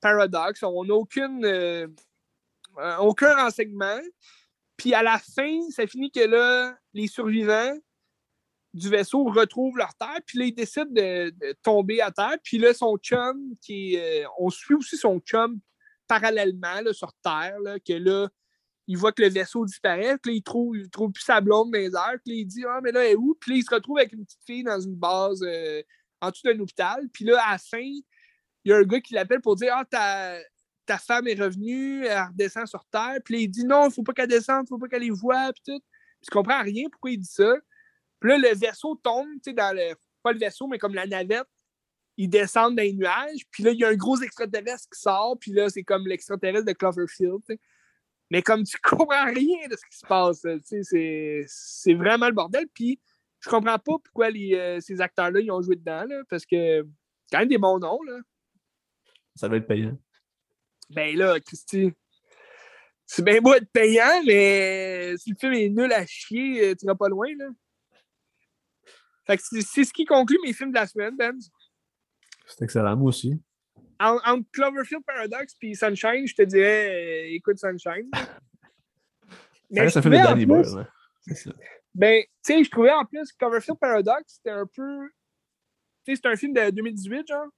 Paradox, 0.00 0.62
on 0.62 0.84
n'a 0.84 0.94
aucune, 0.94 1.44
euh, 1.44 1.86
euh, 2.78 2.96
aucun 2.98 3.34
renseignement. 3.34 4.00
Puis 4.76 4.94
à 4.94 5.02
la 5.02 5.18
fin, 5.18 5.60
ça 5.70 5.86
finit 5.86 6.10
que 6.10 6.20
là, 6.20 6.76
les 6.92 7.06
survivants 7.06 7.76
du 8.74 8.90
vaisseau 8.90 9.24
retrouvent 9.24 9.78
leur 9.78 9.94
terre, 9.94 10.20
puis 10.26 10.38
là, 10.38 10.44
ils 10.44 10.54
décident 10.54 10.90
de, 10.90 11.32
tomber 11.62 12.02
à 12.02 12.10
terre. 12.10 12.36
Puis 12.44 12.58
là, 12.58 12.74
son 12.74 12.96
chum, 12.98 13.54
qui 13.62 13.96
euh, 13.96 14.24
on 14.38 14.50
suit 14.50 14.74
aussi 14.74 14.98
son 14.98 15.18
chum 15.20 15.60
parallèlement 16.06 16.92
sur 16.92 17.12
Terre, 17.22 17.58
là, 17.60 17.78
que 17.80 17.94
là, 17.94 18.28
il 18.86 18.96
voit 18.96 19.12
que 19.12 19.22
le 19.22 19.28
vaisseau 19.28 19.64
disparaît, 19.64 20.16
puis 20.18 20.32
là, 20.32 20.36
il 20.36 20.42
trouve, 20.42 20.76
plus 21.12 21.22
sa 21.22 21.40
blonde 21.40 21.72
dans 21.72 21.78
les 21.78 21.90
puis 21.90 21.94
là, 21.94 22.18
il 22.26 22.46
dit 22.46 22.64
Ah, 22.66 22.80
mais 22.82 22.92
là, 22.92 23.04
elle 23.04 23.12
est 23.12 23.16
où? 23.16 23.36
Puis 23.40 23.52
là, 23.52 23.56
il 23.58 23.64
se 23.64 23.74
retrouve 23.74 23.98
avec 23.98 24.12
une 24.12 24.24
petite 24.24 24.44
fille 24.44 24.62
dans 24.62 24.80
une 24.80 24.94
base 24.94 25.42
euh, 25.42 25.82
en 26.20 26.30
dessous 26.30 26.42
d'un 26.44 26.58
hôpital. 26.60 27.08
Puis 27.12 27.24
là, 27.24 27.42
à 27.44 27.52
la 27.52 27.58
fin, 27.58 27.80
il 27.80 28.04
y 28.64 28.72
a 28.72 28.76
un 28.76 28.82
gars 28.82 29.00
qui 29.00 29.14
l'appelle 29.14 29.40
pour 29.40 29.56
dire 29.56 29.74
Ah, 29.74 30.38
ta, 30.86 30.98
femme 30.98 31.28
est 31.28 31.40
revenue, 31.40 32.04
elle 32.06 32.28
redescend 32.28 32.66
sur 32.66 32.84
Terre. 32.86 33.18
Puis 33.24 33.42
il 33.42 33.48
dit 33.48 33.64
Non, 33.64 33.88
il 33.88 33.92
faut 33.92 34.02
pas 34.02 34.12
qu'elle 34.12 34.28
descende, 34.28 34.64
il 34.66 34.68
faut 34.68 34.78
pas 34.78 34.88
qu'elle 34.88 35.02
les 35.02 35.10
voie, 35.10 35.52
puis 35.52 35.62
tout. 35.64 35.80
Puis 35.80 36.28
je 36.28 36.30
comprends 36.30 36.62
rien 36.62 36.88
pourquoi 36.90 37.10
il 37.10 37.18
dit 37.18 37.28
ça. 37.30 37.54
Puis 38.20 38.30
là, 38.30 38.38
le 38.38 38.54
vaisseau 38.54 38.94
tombe, 38.96 39.28
tu 39.34 39.50
sais, 39.50 39.52
dans 39.52 39.74
le. 39.74 39.94
Pas 40.22 40.32
le 40.32 40.38
vaisseau, 40.38 40.66
mais 40.66 40.78
comme 40.78 40.94
la 40.94 41.06
navette. 41.06 41.46
Ils 42.18 42.30
descendent 42.30 42.76
dans 42.76 42.82
les 42.82 42.94
nuages, 42.94 43.42
puis 43.50 43.62
là, 43.62 43.72
il 43.72 43.78
y 43.78 43.84
a 43.84 43.88
un 43.88 43.94
gros 43.94 44.18
extraterrestre 44.22 44.88
qui 44.90 44.98
sort, 44.98 45.36
puis 45.38 45.52
là, 45.52 45.68
c'est 45.68 45.82
comme 45.82 46.06
l'extraterrestre 46.06 46.64
de 46.64 46.72
Cloverfield. 46.72 47.42
Mais 48.30 48.40
comme 48.40 48.64
tu 48.64 48.78
comprends 48.82 49.26
rien 49.26 49.68
de 49.68 49.76
ce 49.76 49.84
qui 49.86 49.98
se 49.98 50.06
passe, 50.06 50.40
c'est 51.46 51.94
vraiment 51.94 52.28
le 52.28 52.32
bordel. 52.32 52.66
Puis 52.72 52.98
je 53.40 53.50
comprends 53.50 53.78
pas 53.78 53.98
pourquoi 54.02 54.30
les, 54.30 54.78
ces 54.80 55.00
acteurs-là 55.02 55.40
ils 55.40 55.50
ont 55.50 55.60
joué 55.60 55.76
dedans, 55.76 56.04
là, 56.04 56.22
parce 56.30 56.46
que 56.46 56.86
quand 57.30 57.38
même 57.38 57.48
des 57.48 57.58
bons 57.58 57.78
noms. 57.78 58.02
Là. 58.02 58.20
Ça 59.34 59.48
va 59.48 59.56
être 59.56 59.66
payant. 59.66 59.96
Ben 60.90 61.16
là, 61.16 61.40
Christy, 61.40 61.92
c'est 63.06 63.24
bien 63.24 63.40
beau 63.40 63.54
être 63.54 63.70
payant, 63.72 64.22
mais 64.26 65.14
si 65.16 65.30
le 65.30 65.36
film 65.38 65.52
est 65.52 65.68
nul 65.68 65.92
à 65.92 66.04
chier, 66.06 66.76
tu 66.76 66.86
vas 66.86 66.94
pas 66.94 67.08
loin. 67.08 67.28
Là. 67.36 67.46
Fait 69.26 69.36
que 69.36 69.42
c'est 69.42 69.84
ce 69.84 69.92
qui 69.92 70.04
conclut 70.04 70.38
mes 70.44 70.52
films 70.52 70.70
de 70.70 70.76
la 70.76 70.86
semaine, 70.86 71.16
Ben. 71.16 71.36
C'est 72.46 72.64
excellent, 72.64 72.96
moi 72.96 73.08
aussi. 73.08 73.40
Entre 73.98 74.44
Cloverfield 74.52 75.02
Paradox 75.04 75.54
et 75.62 75.74
Sunshine, 75.74 76.26
je 76.26 76.34
te 76.34 76.42
dirais, 76.42 77.32
écoute 77.32 77.58
Sunshine. 77.58 78.10
Mais 79.70 79.88
ça 79.90 80.00
fait 80.00 80.10
le 80.10 80.18
Danny 80.18 80.46
Boyle. 80.46 80.64
Hein. 80.78 81.52
Ben, 81.92 82.22
tu 82.22 82.28
sais, 82.42 82.62
je 82.62 82.70
trouvais 82.70 82.92
en 82.92 83.04
plus 83.04 83.32
Cloverfield 83.32 83.78
Paradox, 83.80 84.34
c'était 84.34 84.50
un 84.50 84.66
peu. 84.66 85.08
Tu 86.04 86.12
sais, 86.12 86.16
c'était 86.16 86.28
un 86.28 86.36
film 86.36 86.52
de 86.52 86.70
2018, 86.70 87.26
genre. 87.26 87.48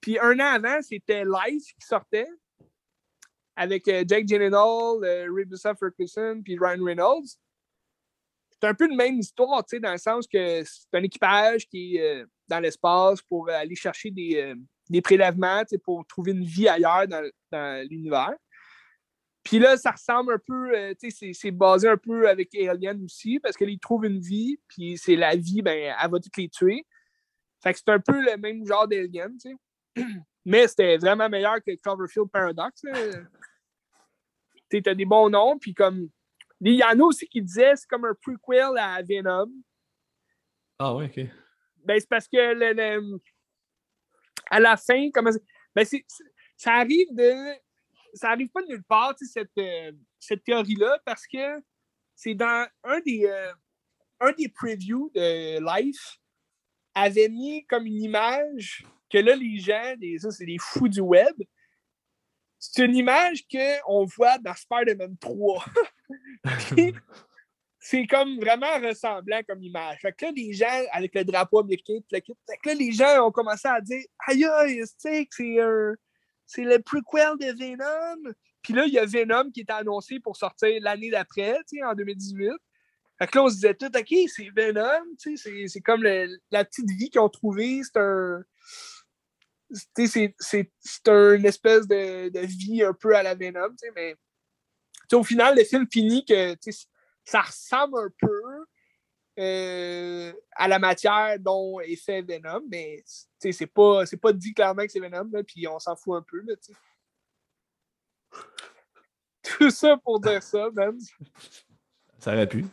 Puis 0.00 0.18
un 0.20 0.38
an 0.38 0.54
avant, 0.54 0.80
c'était 0.82 1.24
Life 1.24 1.64
qui 1.80 1.86
sortait 1.86 2.28
avec 3.58 3.88
euh, 3.88 4.04
Jake 4.06 4.26
Gyllenhaal, 4.26 5.02
euh, 5.02 5.26
Rebecca 5.34 5.74
Ferguson, 5.74 6.40
puis 6.44 6.56
Ryan 6.58 6.82
Reynolds. 6.84 7.36
C'est 8.50 8.68
un 8.68 8.74
peu 8.74 8.88
une 8.88 8.96
même 8.96 9.18
histoire, 9.18 9.64
tu 9.64 9.76
sais, 9.76 9.80
dans 9.80 9.92
le 9.92 9.98
sens 9.98 10.26
que 10.28 10.62
c'est 10.64 10.94
un 10.94 11.02
équipage 11.02 11.66
qui 11.68 11.96
est 11.96 12.20
euh, 12.20 12.26
dans 12.46 12.60
l'espace 12.60 13.20
pour 13.22 13.50
aller 13.50 13.74
chercher 13.74 14.10
des, 14.10 14.54
des 14.88 15.02
prélèvements 15.02 15.62
pour 15.84 16.06
trouver 16.06 16.32
une 16.32 16.44
vie 16.44 16.68
ailleurs 16.68 17.06
dans, 17.08 17.86
l'univers. 17.88 18.34
Puis 19.42 19.58
là, 19.58 19.76
ça 19.76 19.92
ressemble 19.92 20.34
un 20.34 20.40
peu, 20.44 20.94
tu 21.00 21.10
sais, 21.10 21.32
c'est 21.32 21.50
basé 21.50 21.88
un 21.88 21.96
peu 21.96 22.28
avec 22.28 22.54
Alien 22.54 23.02
aussi, 23.04 23.38
parce 23.38 23.56
qu'ils 23.56 23.78
trouvent 23.78 24.06
une 24.06 24.20
vie, 24.20 24.58
puis 24.68 24.98
c'est 24.98 25.16
la 25.16 25.36
vie, 25.36 25.62
ben, 25.62 25.94
elle 26.00 26.10
va 26.10 26.18
toutes 26.18 26.36
les 26.36 26.48
tuer. 26.48 26.86
Fait 27.62 27.72
que 27.72 27.78
c'est 27.78 27.90
un 27.90 28.00
peu 28.00 28.20
le 28.20 28.36
même 28.36 28.64
genre 28.66 28.86
d'Alien, 28.88 29.36
tu 29.38 29.50
sais. 29.50 30.04
Mais 30.48 30.66
c'était 30.66 30.96
vraiment 30.96 31.28
meilleur 31.28 31.62
que 31.62 31.74
Cloverfield 31.76 32.30
Paradox. 32.30 32.80
Tu 34.70 34.82
as 34.86 34.94
des 34.94 35.04
bons 35.04 35.28
noms, 35.28 35.58
puis 35.58 35.74
comme. 35.74 36.08
Il 36.62 36.72
y 36.72 36.82
en 36.82 36.98
a 36.98 37.02
aussi 37.02 37.28
qui 37.28 37.42
disaient 37.42 37.76
c'est 37.76 37.86
comme 37.86 38.06
un 38.06 38.14
prequel 38.14 38.78
à 38.78 39.02
Venom. 39.02 39.52
Ah 40.78 40.94
ouais, 40.94 41.04
ok. 41.04 41.26
Ben, 41.84 42.00
c'est 42.00 42.08
parce 42.08 42.26
que 42.26 42.38
le 42.38 43.20
à 44.50 44.58
la 44.58 44.78
fin, 44.78 45.10
comment 45.12 45.30
ben 45.74 45.86
ça 46.56 46.72
arrive 46.72 47.14
de. 47.14 47.54
Ça 48.14 48.30
arrive 48.30 48.48
pas 48.48 48.62
de 48.62 48.68
nulle 48.68 48.84
part, 48.84 49.14
cette, 49.20 49.50
euh, 49.58 49.92
cette 50.18 50.44
théorie-là, 50.44 50.98
parce 51.04 51.26
que 51.26 51.62
c'est 52.14 52.34
dans 52.34 52.66
un 52.84 53.00
des, 53.00 53.26
euh, 53.26 53.52
un 54.20 54.32
des 54.32 54.48
previews 54.48 55.10
de 55.14 55.60
Life 55.76 56.18
avait 56.94 57.28
mis 57.28 57.66
comme 57.66 57.84
une 57.84 58.02
image 58.02 58.86
que 59.10 59.18
là, 59.18 59.34
les 59.34 59.58
gens, 59.58 59.94
ça, 60.20 60.30
c'est 60.30 60.46
des 60.46 60.58
fous 60.58 60.88
du 60.88 61.00
web. 61.00 61.34
C'est 62.58 62.84
une 62.84 62.96
image 62.96 63.44
qu'on 63.48 64.04
voit 64.04 64.38
dans 64.38 64.54
Spider-Man 64.54 65.16
3. 65.18 65.64
c'est 67.80 68.06
comme 68.06 68.38
vraiment 68.38 68.78
ressemblant 68.82 69.40
comme 69.48 69.62
image. 69.62 69.98
Fait 70.00 70.12
que 70.12 70.26
là, 70.26 70.32
les 70.34 70.52
gens, 70.52 70.84
avec 70.92 71.14
le 71.14 71.24
drapeau 71.24 71.60
américain, 71.60 71.98
fait 72.10 72.20
que 72.20 72.32
là, 72.68 72.74
les 72.74 72.92
gens 72.92 73.26
ont 73.26 73.30
commencé 73.30 73.68
à 73.68 73.80
dire 73.80 74.04
Aïe, 74.26 74.44
aïe, 74.44 74.82
c'est 74.98 75.26
c'est 76.46 76.64
le 76.64 76.78
prequel 76.80 77.36
de 77.38 77.58
Venom? 77.58 78.32
Puis 78.62 78.72
là, 78.72 78.84
il 78.86 78.92
y 78.92 78.98
a 78.98 79.04
Venom 79.04 79.50
qui 79.50 79.60
est 79.60 79.70
annoncé 79.70 80.18
pour 80.18 80.36
sortir 80.36 80.80
l'année 80.82 81.10
d'après, 81.10 81.58
en 81.84 81.94
2018. 81.94 82.50
Fait 83.18 83.26
que 83.26 83.38
là, 83.38 83.44
on 83.44 83.48
se 83.48 83.54
disait 83.54 83.74
tout, 83.74 83.86
OK, 83.86 84.14
c'est 84.28 84.48
Venom, 84.54 85.04
c'est 85.16 85.80
comme 85.80 86.02
la 86.02 86.64
petite 86.64 86.90
vie 86.90 87.10
qu'ils 87.10 87.20
ont 87.20 87.28
trouvée. 87.28 87.80
C'est 87.84 87.98
un. 87.98 88.42
C'est 89.94 90.34
une 91.06 91.46
espèce 91.46 91.86
de, 91.86 92.30
de, 92.30 92.40
vie 92.40 92.82
un 92.82 92.94
peu 92.94 93.14
à 93.14 93.22
la 93.22 93.34
Venom, 93.34 93.74
mais 93.94 94.16
au 95.12 95.24
final, 95.24 95.56
le 95.56 95.64
film 95.64 95.86
finit 95.90 96.24
que 96.24 96.56
ça 97.24 97.42
ressemble 97.42 97.98
un 97.98 98.10
peu 98.18 98.64
euh, 99.38 100.32
à 100.56 100.66
la 100.68 100.78
matière 100.78 101.38
dont 101.38 101.80
est 101.80 101.96
fait 101.96 102.22
Venom, 102.22 102.62
mais 102.68 103.04
c'est 103.38 103.66
pas, 103.66 104.04
pas 104.20 104.32
dit 104.32 104.52
clairement 104.52 104.84
que 104.84 104.90
c'est 104.90 105.00
Venom, 105.00 105.30
puis 105.46 105.68
on 105.68 105.78
s'en 105.78 105.94
fout 105.96 106.16
un 106.16 106.22
peu. 106.22 106.40
Là, 106.40 106.54
Tout 109.42 109.70
ça 109.70 109.96
pour 109.98 110.20
dire 110.20 110.42
ça, 110.42 110.70
même. 110.72 110.98
Ça 112.18 112.32
aurait 112.32 112.48
pu. 112.48 112.64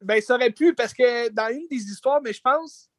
Ben, 0.00 0.20
ça 0.20 0.34
aurait 0.34 0.50
pu, 0.50 0.74
parce 0.74 0.92
que 0.92 1.30
dans 1.30 1.48
une 1.48 1.66
des 1.68 1.76
histoires, 1.76 2.20
mais 2.20 2.34
je 2.34 2.40
pense 2.42 2.90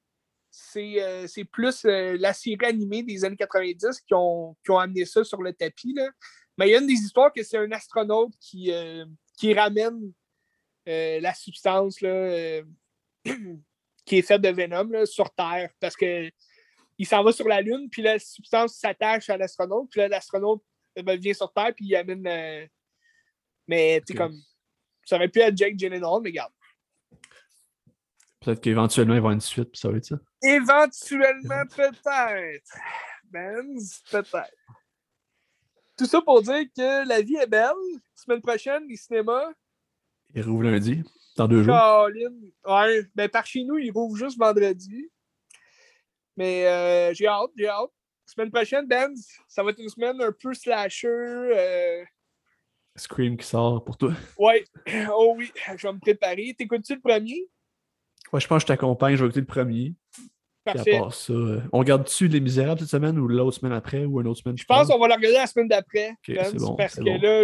c'est 0.57 1.02
euh, 1.02 1.44
plus 1.52 1.86
euh, 1.86 2.18
la 2.19 2.34
série 2.34 2.65
animée 2.65 3.03
des 3.03 3.26
années 3.26 3.36
90 3.36 4.02
qui 4.02 4.14
ont, 4.14 4.56
qui 4.64 4.72
ont 4.72 4.80
amené 4.80 5.06
ça 5.06 5.23
sur 5.23 5.41
le 5.41 5.53
tapis. 5.53 5.94
Là. 5.94 6.10
Mais 6.57 6.69
il 6.69 6.72
y 6.72 6.76
a 6.76 6.80
une 6.80 6.88
des 6.88 6.94
histoires 6.94 7.34
que 7.34 7.44
c'est 7.44 7.57
un 7.57 7.72
astronaute 7.72 8.34
qui, 8.40 8.72
qui 9.38 9.53
ramène 9.53 10.14
euh, 10.88 11.19
la 11.19 11.34
substance 11.34 11.99
là, 12.02 12.10
euh, 12.10 12.64
qui 14.06 14.18
est 14.18 14.22
faite 14.22 14.41
de 14.41 14.49
Venom 14.49 15.06
sur 15.07 15.34
Terre 15.34 15.72
parce 15.80 15.95
que 15.95 16.30
il 16.98 17.07
s'en 17.07 17.23
va 17.23 17.34
sur 17.34 17.48
la 17.48 17.60
Lune, 17.60 17.90
puis 17.90 18.02
la 18.02 18.19
substance 18.19 18.76
s'attache 18.76 19.30
à 19.30 19.36
l'astronaute, 19.36 19.90
puis 19.90 19.99
là, 19.99 20.07
l'astronaute 20.07 20.64
euh, 20.98 21.03
ben, 21.03 21.19
vient 21.19 21.34
sur 21.34 21.52
Terre, 21.52 21.73
puis 21.76 21.88
il 21.88 21.95
amène. 21.95 22.69
Mais, 23.68 24.02
tu 24.07 24.14
comme. 24.14 24.40
Ça 25.03 25.18
aurait 25.18 25.27
pu 25.27 25.40
être 25.40 25.57
Jake 25.57 25.76
Gyllenhaal, 25.77 26.22
mais 26.23 26.30
regarde. 26.30 26.53
Peut-être 28.46 28.62
qu'éventuellement, 28.62 29.16
il 29.16 29.16
va 29.16 29.18
y 29.18 29.18
avoir 29.18 29.34
une 29.34 29.42
suite, 29.42 29.72
puis 29.72 29.80
ça 29.80 29.90
va 29.90 29.98
être 29.98 30.06
ça. 30.06 30.20
Éventuellement, 30.44 31.64
peut-être. 31.76 32.78
Benz, 33.24 34.04
peut-être. 34.12 34.54
Tout 35.98 36.06
ça 36.06 36.22
pour 36.22 36.44
dire 36.44 36.66
que 36.78 37.08
la 37.08 37.22
vie 37.22 37.38
est 37.38 37.48
belle. 37.48 37.74
Semaine 38.14 38.42
prochaine, 38.42 38.88
les 38.88 38.98
cinémas, 38.98 39.52
il 40.36 40.44
rouvre 40.44 40.64
lundi, 40.64 41.02
dans 41.38 41.48
deux 41.48 41.64
jours. 41.64 41.74
Caroline. 41.74 42.52
Ouais, 42.66 43.04
ben 43.16 43.30
par 43.30 43.46
chez 43.46 43.64
nous, 43.64 43.78
il 43.78 43.90
rouvre 43.92 44.16
juste 44.16 44.38
vendredi. 44.38 45.10
Mais 46.38 46.68
euh, 46.68 47.14
j'ai 47.14 47.28
hâte, 47.28 47.52
j'ai 47.58 47.68
hâte. 47.68 47.92
Semaine 48.26 48.52
prochaine, 48.52 48.86
Ben, 48.86 49.14
ça 49.48 49.64
va 49.64 49.72
être 49.72 49.80
une 49.80 49.90
semaine 49.90 50.22
un 50.22 50.32
peu 50.32 50.54
slasher. 50.54 51.08
Euh... 51.08 52.04
Scream 52.96 53.38
qui 53.38 53.46
sort 53.46 53.84
pour 53.84 53.98
toi. 53.98 54.14
Ouais, 54.38 54.66
oh 55.14 55.36
oui, 55.38 55.52
je 55.78 55.88
vais 55.88 55.94
me 55.94 56.00
préparer. 56.00 56.54
T'écoutes-tu 56.58 56.96
le 56.96 57.02
premier? 57.02 57.48
Ouais, 58.34 58.39
je 58.39 58.47
pense 58.47 58.57
que 58.57 58.61
je 58.61 58.68
t'accompagne, 58.68 59.15
je 59.15 59.23
vais 59.23 59.27
écouter 59.27 59.41
le 59.41 59.45
premier. 59.45 59.93
Parfait. 60.64 60.95
à 60.95 60.99
part 61.02 61.14
ça, 61.14 61.31
euh, 61.31 61.61
on 61.72 61.77
regarde-tu 61.77 62.27
Les 62.27 62.39
Misérables 62.39 62.80
cette 62.80 62.89
semaine 62.89 63.19
ou 63.19 63.27
l'autre 63.27 63.57
semaine 63.60 63.73
après 63.73 64.03
ou 64.06 64.19
une 64.19 64.27
autre 64.27 64.41
semaine? 64.41 64.57
Je 64.57 64.65
pense 64.65 64.88
qu'on 64.88 64.97
va 64.97 65.07
la 65.07 65.15
regarder 65.15 65.38
la 65.38 65.45
semaine 65.45 65.68
d'après. 65.68 66.15
ben, 66.27 66.52
bon, 66.56 66.76
parce 66.76 66.95
que 66.95 67.03
là, 67.03 67.43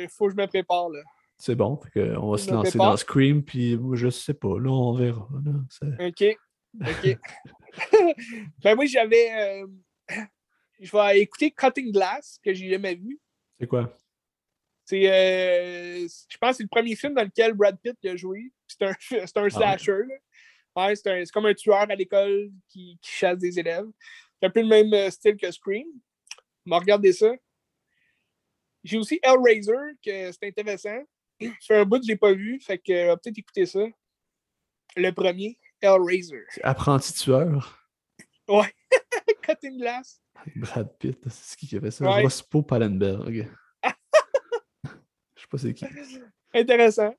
il 0.00 0.08
faut 0.08 0.26
que 0.26 0.32
je 0.32 0.36
me 0.36 0.46
prépare. 0.46 0.88
Là. 0.88 1.00
C'est 1.36 1.54
bon. 1.54 1.78
on 1.96 2.30
va 2.30 2.38
se 2.38 2.50
lancer 2.50 2.78
dans 2.78 2.96
Scream, 2.96 3.42
puis 3.42 3.78
je 3.94 4.08
sais 4.08 4.32
pas. 4.32 4.58
Là, 4.58 4.70
on 4.70 4.94
verra. 4.94 5.28
OK. 6.00 6.36
OK. 6.80 7.18
ben 8.62 8.78
oui, 8.78 8.86
j'avais. 8.86 9.32
Euh, 9.32 9.66
je 10.80 10.96
vais 10.96 11.20
écouter 11.20 11.50
Cutting 11.50 11.92
Glass, 11.92 12.38
que 12.44 12.54
j'ai 12.54 12.70
jamais 12.70 12.94
vu. 12.94 13.18
C'est 13.58 13.66
quoi? 13.66 13.92
C'est. 14.84 15.08
Euh, 15.08 16.06
je 16.28 16.38
pense 16.38 16.50
que 16.50 16.56
c'est 16.58 16.62
le 16.62 16.68
premier 16.68 16.94
film 16.96 17.14
dans 17.14 17.24
lequel 17.24 17.54
Brad 17.54 17.76
Pitt 17.82 17.96
a 18.06 18.16
joué. 18.16 18.52
C'est 18.78 18.84
un, 18.84 19.42
un 19.42 19.46
ah 19.46 19.50
slasher. 19.50 20.02
Ouais, 20.74 20.96
c'est 20.96 21.30
comme 21.32 21.46
un 21.46 21.54
tueur 21.54 21.90
à 21.90 21.94
l'école 21.94 22.50
qui, 22.68 22.98
chasse 23.02 23.38
des 23.38 23.58
élèves. 23.58 23.86
C'est 24.40 24.46
un 24.46 24.50
peu 24.50 24.62
le 24.62 24.68
même 24.68 24.92
euh, 24.94 25.10
style 25.10 25.36
que 25.36 25.50
Scream. 25.50 25.86
On 26.66 26.70
va 26.70 26.78
regarder 26.78 27.12
ça. 27.12 27.32
J'ai 28.82 28.98
aussi 28.98 29.20
Hellraiser, 29.22 29.72
que 30.04 30.32
c'est 30.32 30.48
intéressant. 30.48 31.02
C'est 31.60 31.76
un 31.76 31.84
bout 31.84 31.98
que 31.98 32.06
je 32.06 32.12
n'ai 32.12 32.16
pas 32.16 32.32
vu, 32.32 32.60
fait 32.60 32.78
que 32.78 32.92
euh, 32.92 33.16
peut-être 33.16 33.38
écouter 33.38 33.66
ça. 33.66 33.84
Le 34.96 35.10
premier, 35.10 35.58
Hellraiser. 35.80 36.44
Apprenti 36.62 37.12
tueur. 37.12 37.88
Ouais. 38.48 38.74
Cutting 39.42 39.78
Glass. 39.78 40.20
Brad 40.56 40.96
Pitt, 40.98 41.18
c'est 41.28 41.58
qui 41.58 41.68
qui 41.68 41.76
avait 41.76 41.90
ça? 41.90 42.04
Ouais. 42.04 42.22
Rospo 42.22 42.62
Palenberg. 42.62 43.48
Je 44.84 45.40
sais 45.40 45.46
pas 45.50 45.58
c'est 45.58 45.74
qui. 45.74 45.86
Intéressant. 46.54 47.14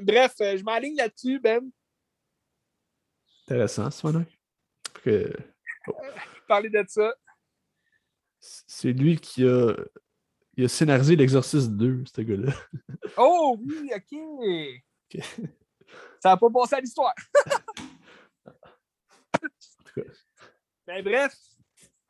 Bref, 0.00 0.34
euh, 0.40 0.56
je 0.56 0.64
m'aligne 0.64 0.96
là-dessus, 0.96 1.38
Ben. 1.38 1.70
Intéressant, 3.46 3.90
ce 3.90 4.06
Que... 5.02 5.32
Oh. 5.88 5.92
Parler 6.48 6.70
de 6.70 6.84
ça. 6.88 7.14
C'est 8.40 8.92
lui 8.92 9.18
qui 9.18 9.46
a 9.46 9.74
il 10.60 10.64
a 10.64 10.68
scénarisé 10.68 11.16
l'Exorciste 11.16 11.70
2, 11.70 12.04
ce 12.14 12.20
gars-là. 12.20 12.52
Oh 13.16 13.58
oui, 13.60 13.90
ok. 13.96 14.14
Ça 16.20 16.28
n'a 16.28 16.36
pas 16.36 16.50
passé 16.50 16.76
à 16.76 16.80
l'histoire. 16.80 17.12
ben 20.86 21.02
bref, 21.02 21.34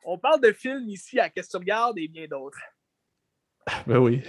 on 0.03 0.19
parle 0.19 0.41
de 0.41 0.51
films 0.51 0.87
ici 0.89 1.19
à 1.19 1.27
Qu'est-ce 1.29 1.47
que 1.47 1.53
tu 1.53 1.57
regardes 1.57 1.97
et 1.97 2.07
bien 2.07 2.27
d'autres. 2.27 2.59
Ben 3.87 3.97
oui. 3.97 4.21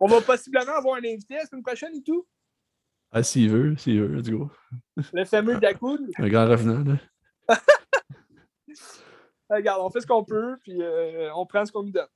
On 0.00 0.06
va 0.06 0.20
possiblement 0.20 0.76
avoir 0.76 0.96
un 0.96 1.04
invité 1.04 1.34
la 1.34 1.46
semaine 1.46 1.62
prochaine 1.62 1.94
et 1.94 2.02
tout. 2.02 2.26
Ah, 3.10 3.22
s'il 3.22 3.50
veut, 3.50 3.76
s'il 3.76 4.00
veut, 4.00 4.16
let's 4.16 4.28
go. 4.28 4.50
Le 5.12 5.24
fameux 5.24 5.58
Dakoun. 5.58 6.10
Un 6.18 6.28
grand 6.28 6.46
revenant, 6.46 6.84
là. 6.84 6.98
Regarde, 9.50 9.80
on 9.82 9.90
fait 9.90 10.02
ce 10.02 10.06
qu'on 10.06 10.24
peut, 10.24 10.58
puis 10.62 10.82
euh, 10.82 11.32
on 11.34 11.46
prend 11.46 11.64
ce 11.64 11.72
qu'on 11.72 11.82
nous 11.82 11.90
donne. 11.90 12.08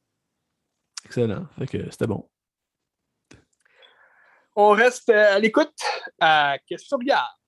Excellent. 1.05 1.47
Fait 1.59 1.67
que 1.67 1.91
c'était 1.91 2.07
bon. 2.07 2.29
On 4.55 4.71
reste 4.71 5.09
à 5.09 5.39
l'écoute 5.39 5.75
à 6.21 6.59
Question 6.67 6.99
Bière. 6.99 7.39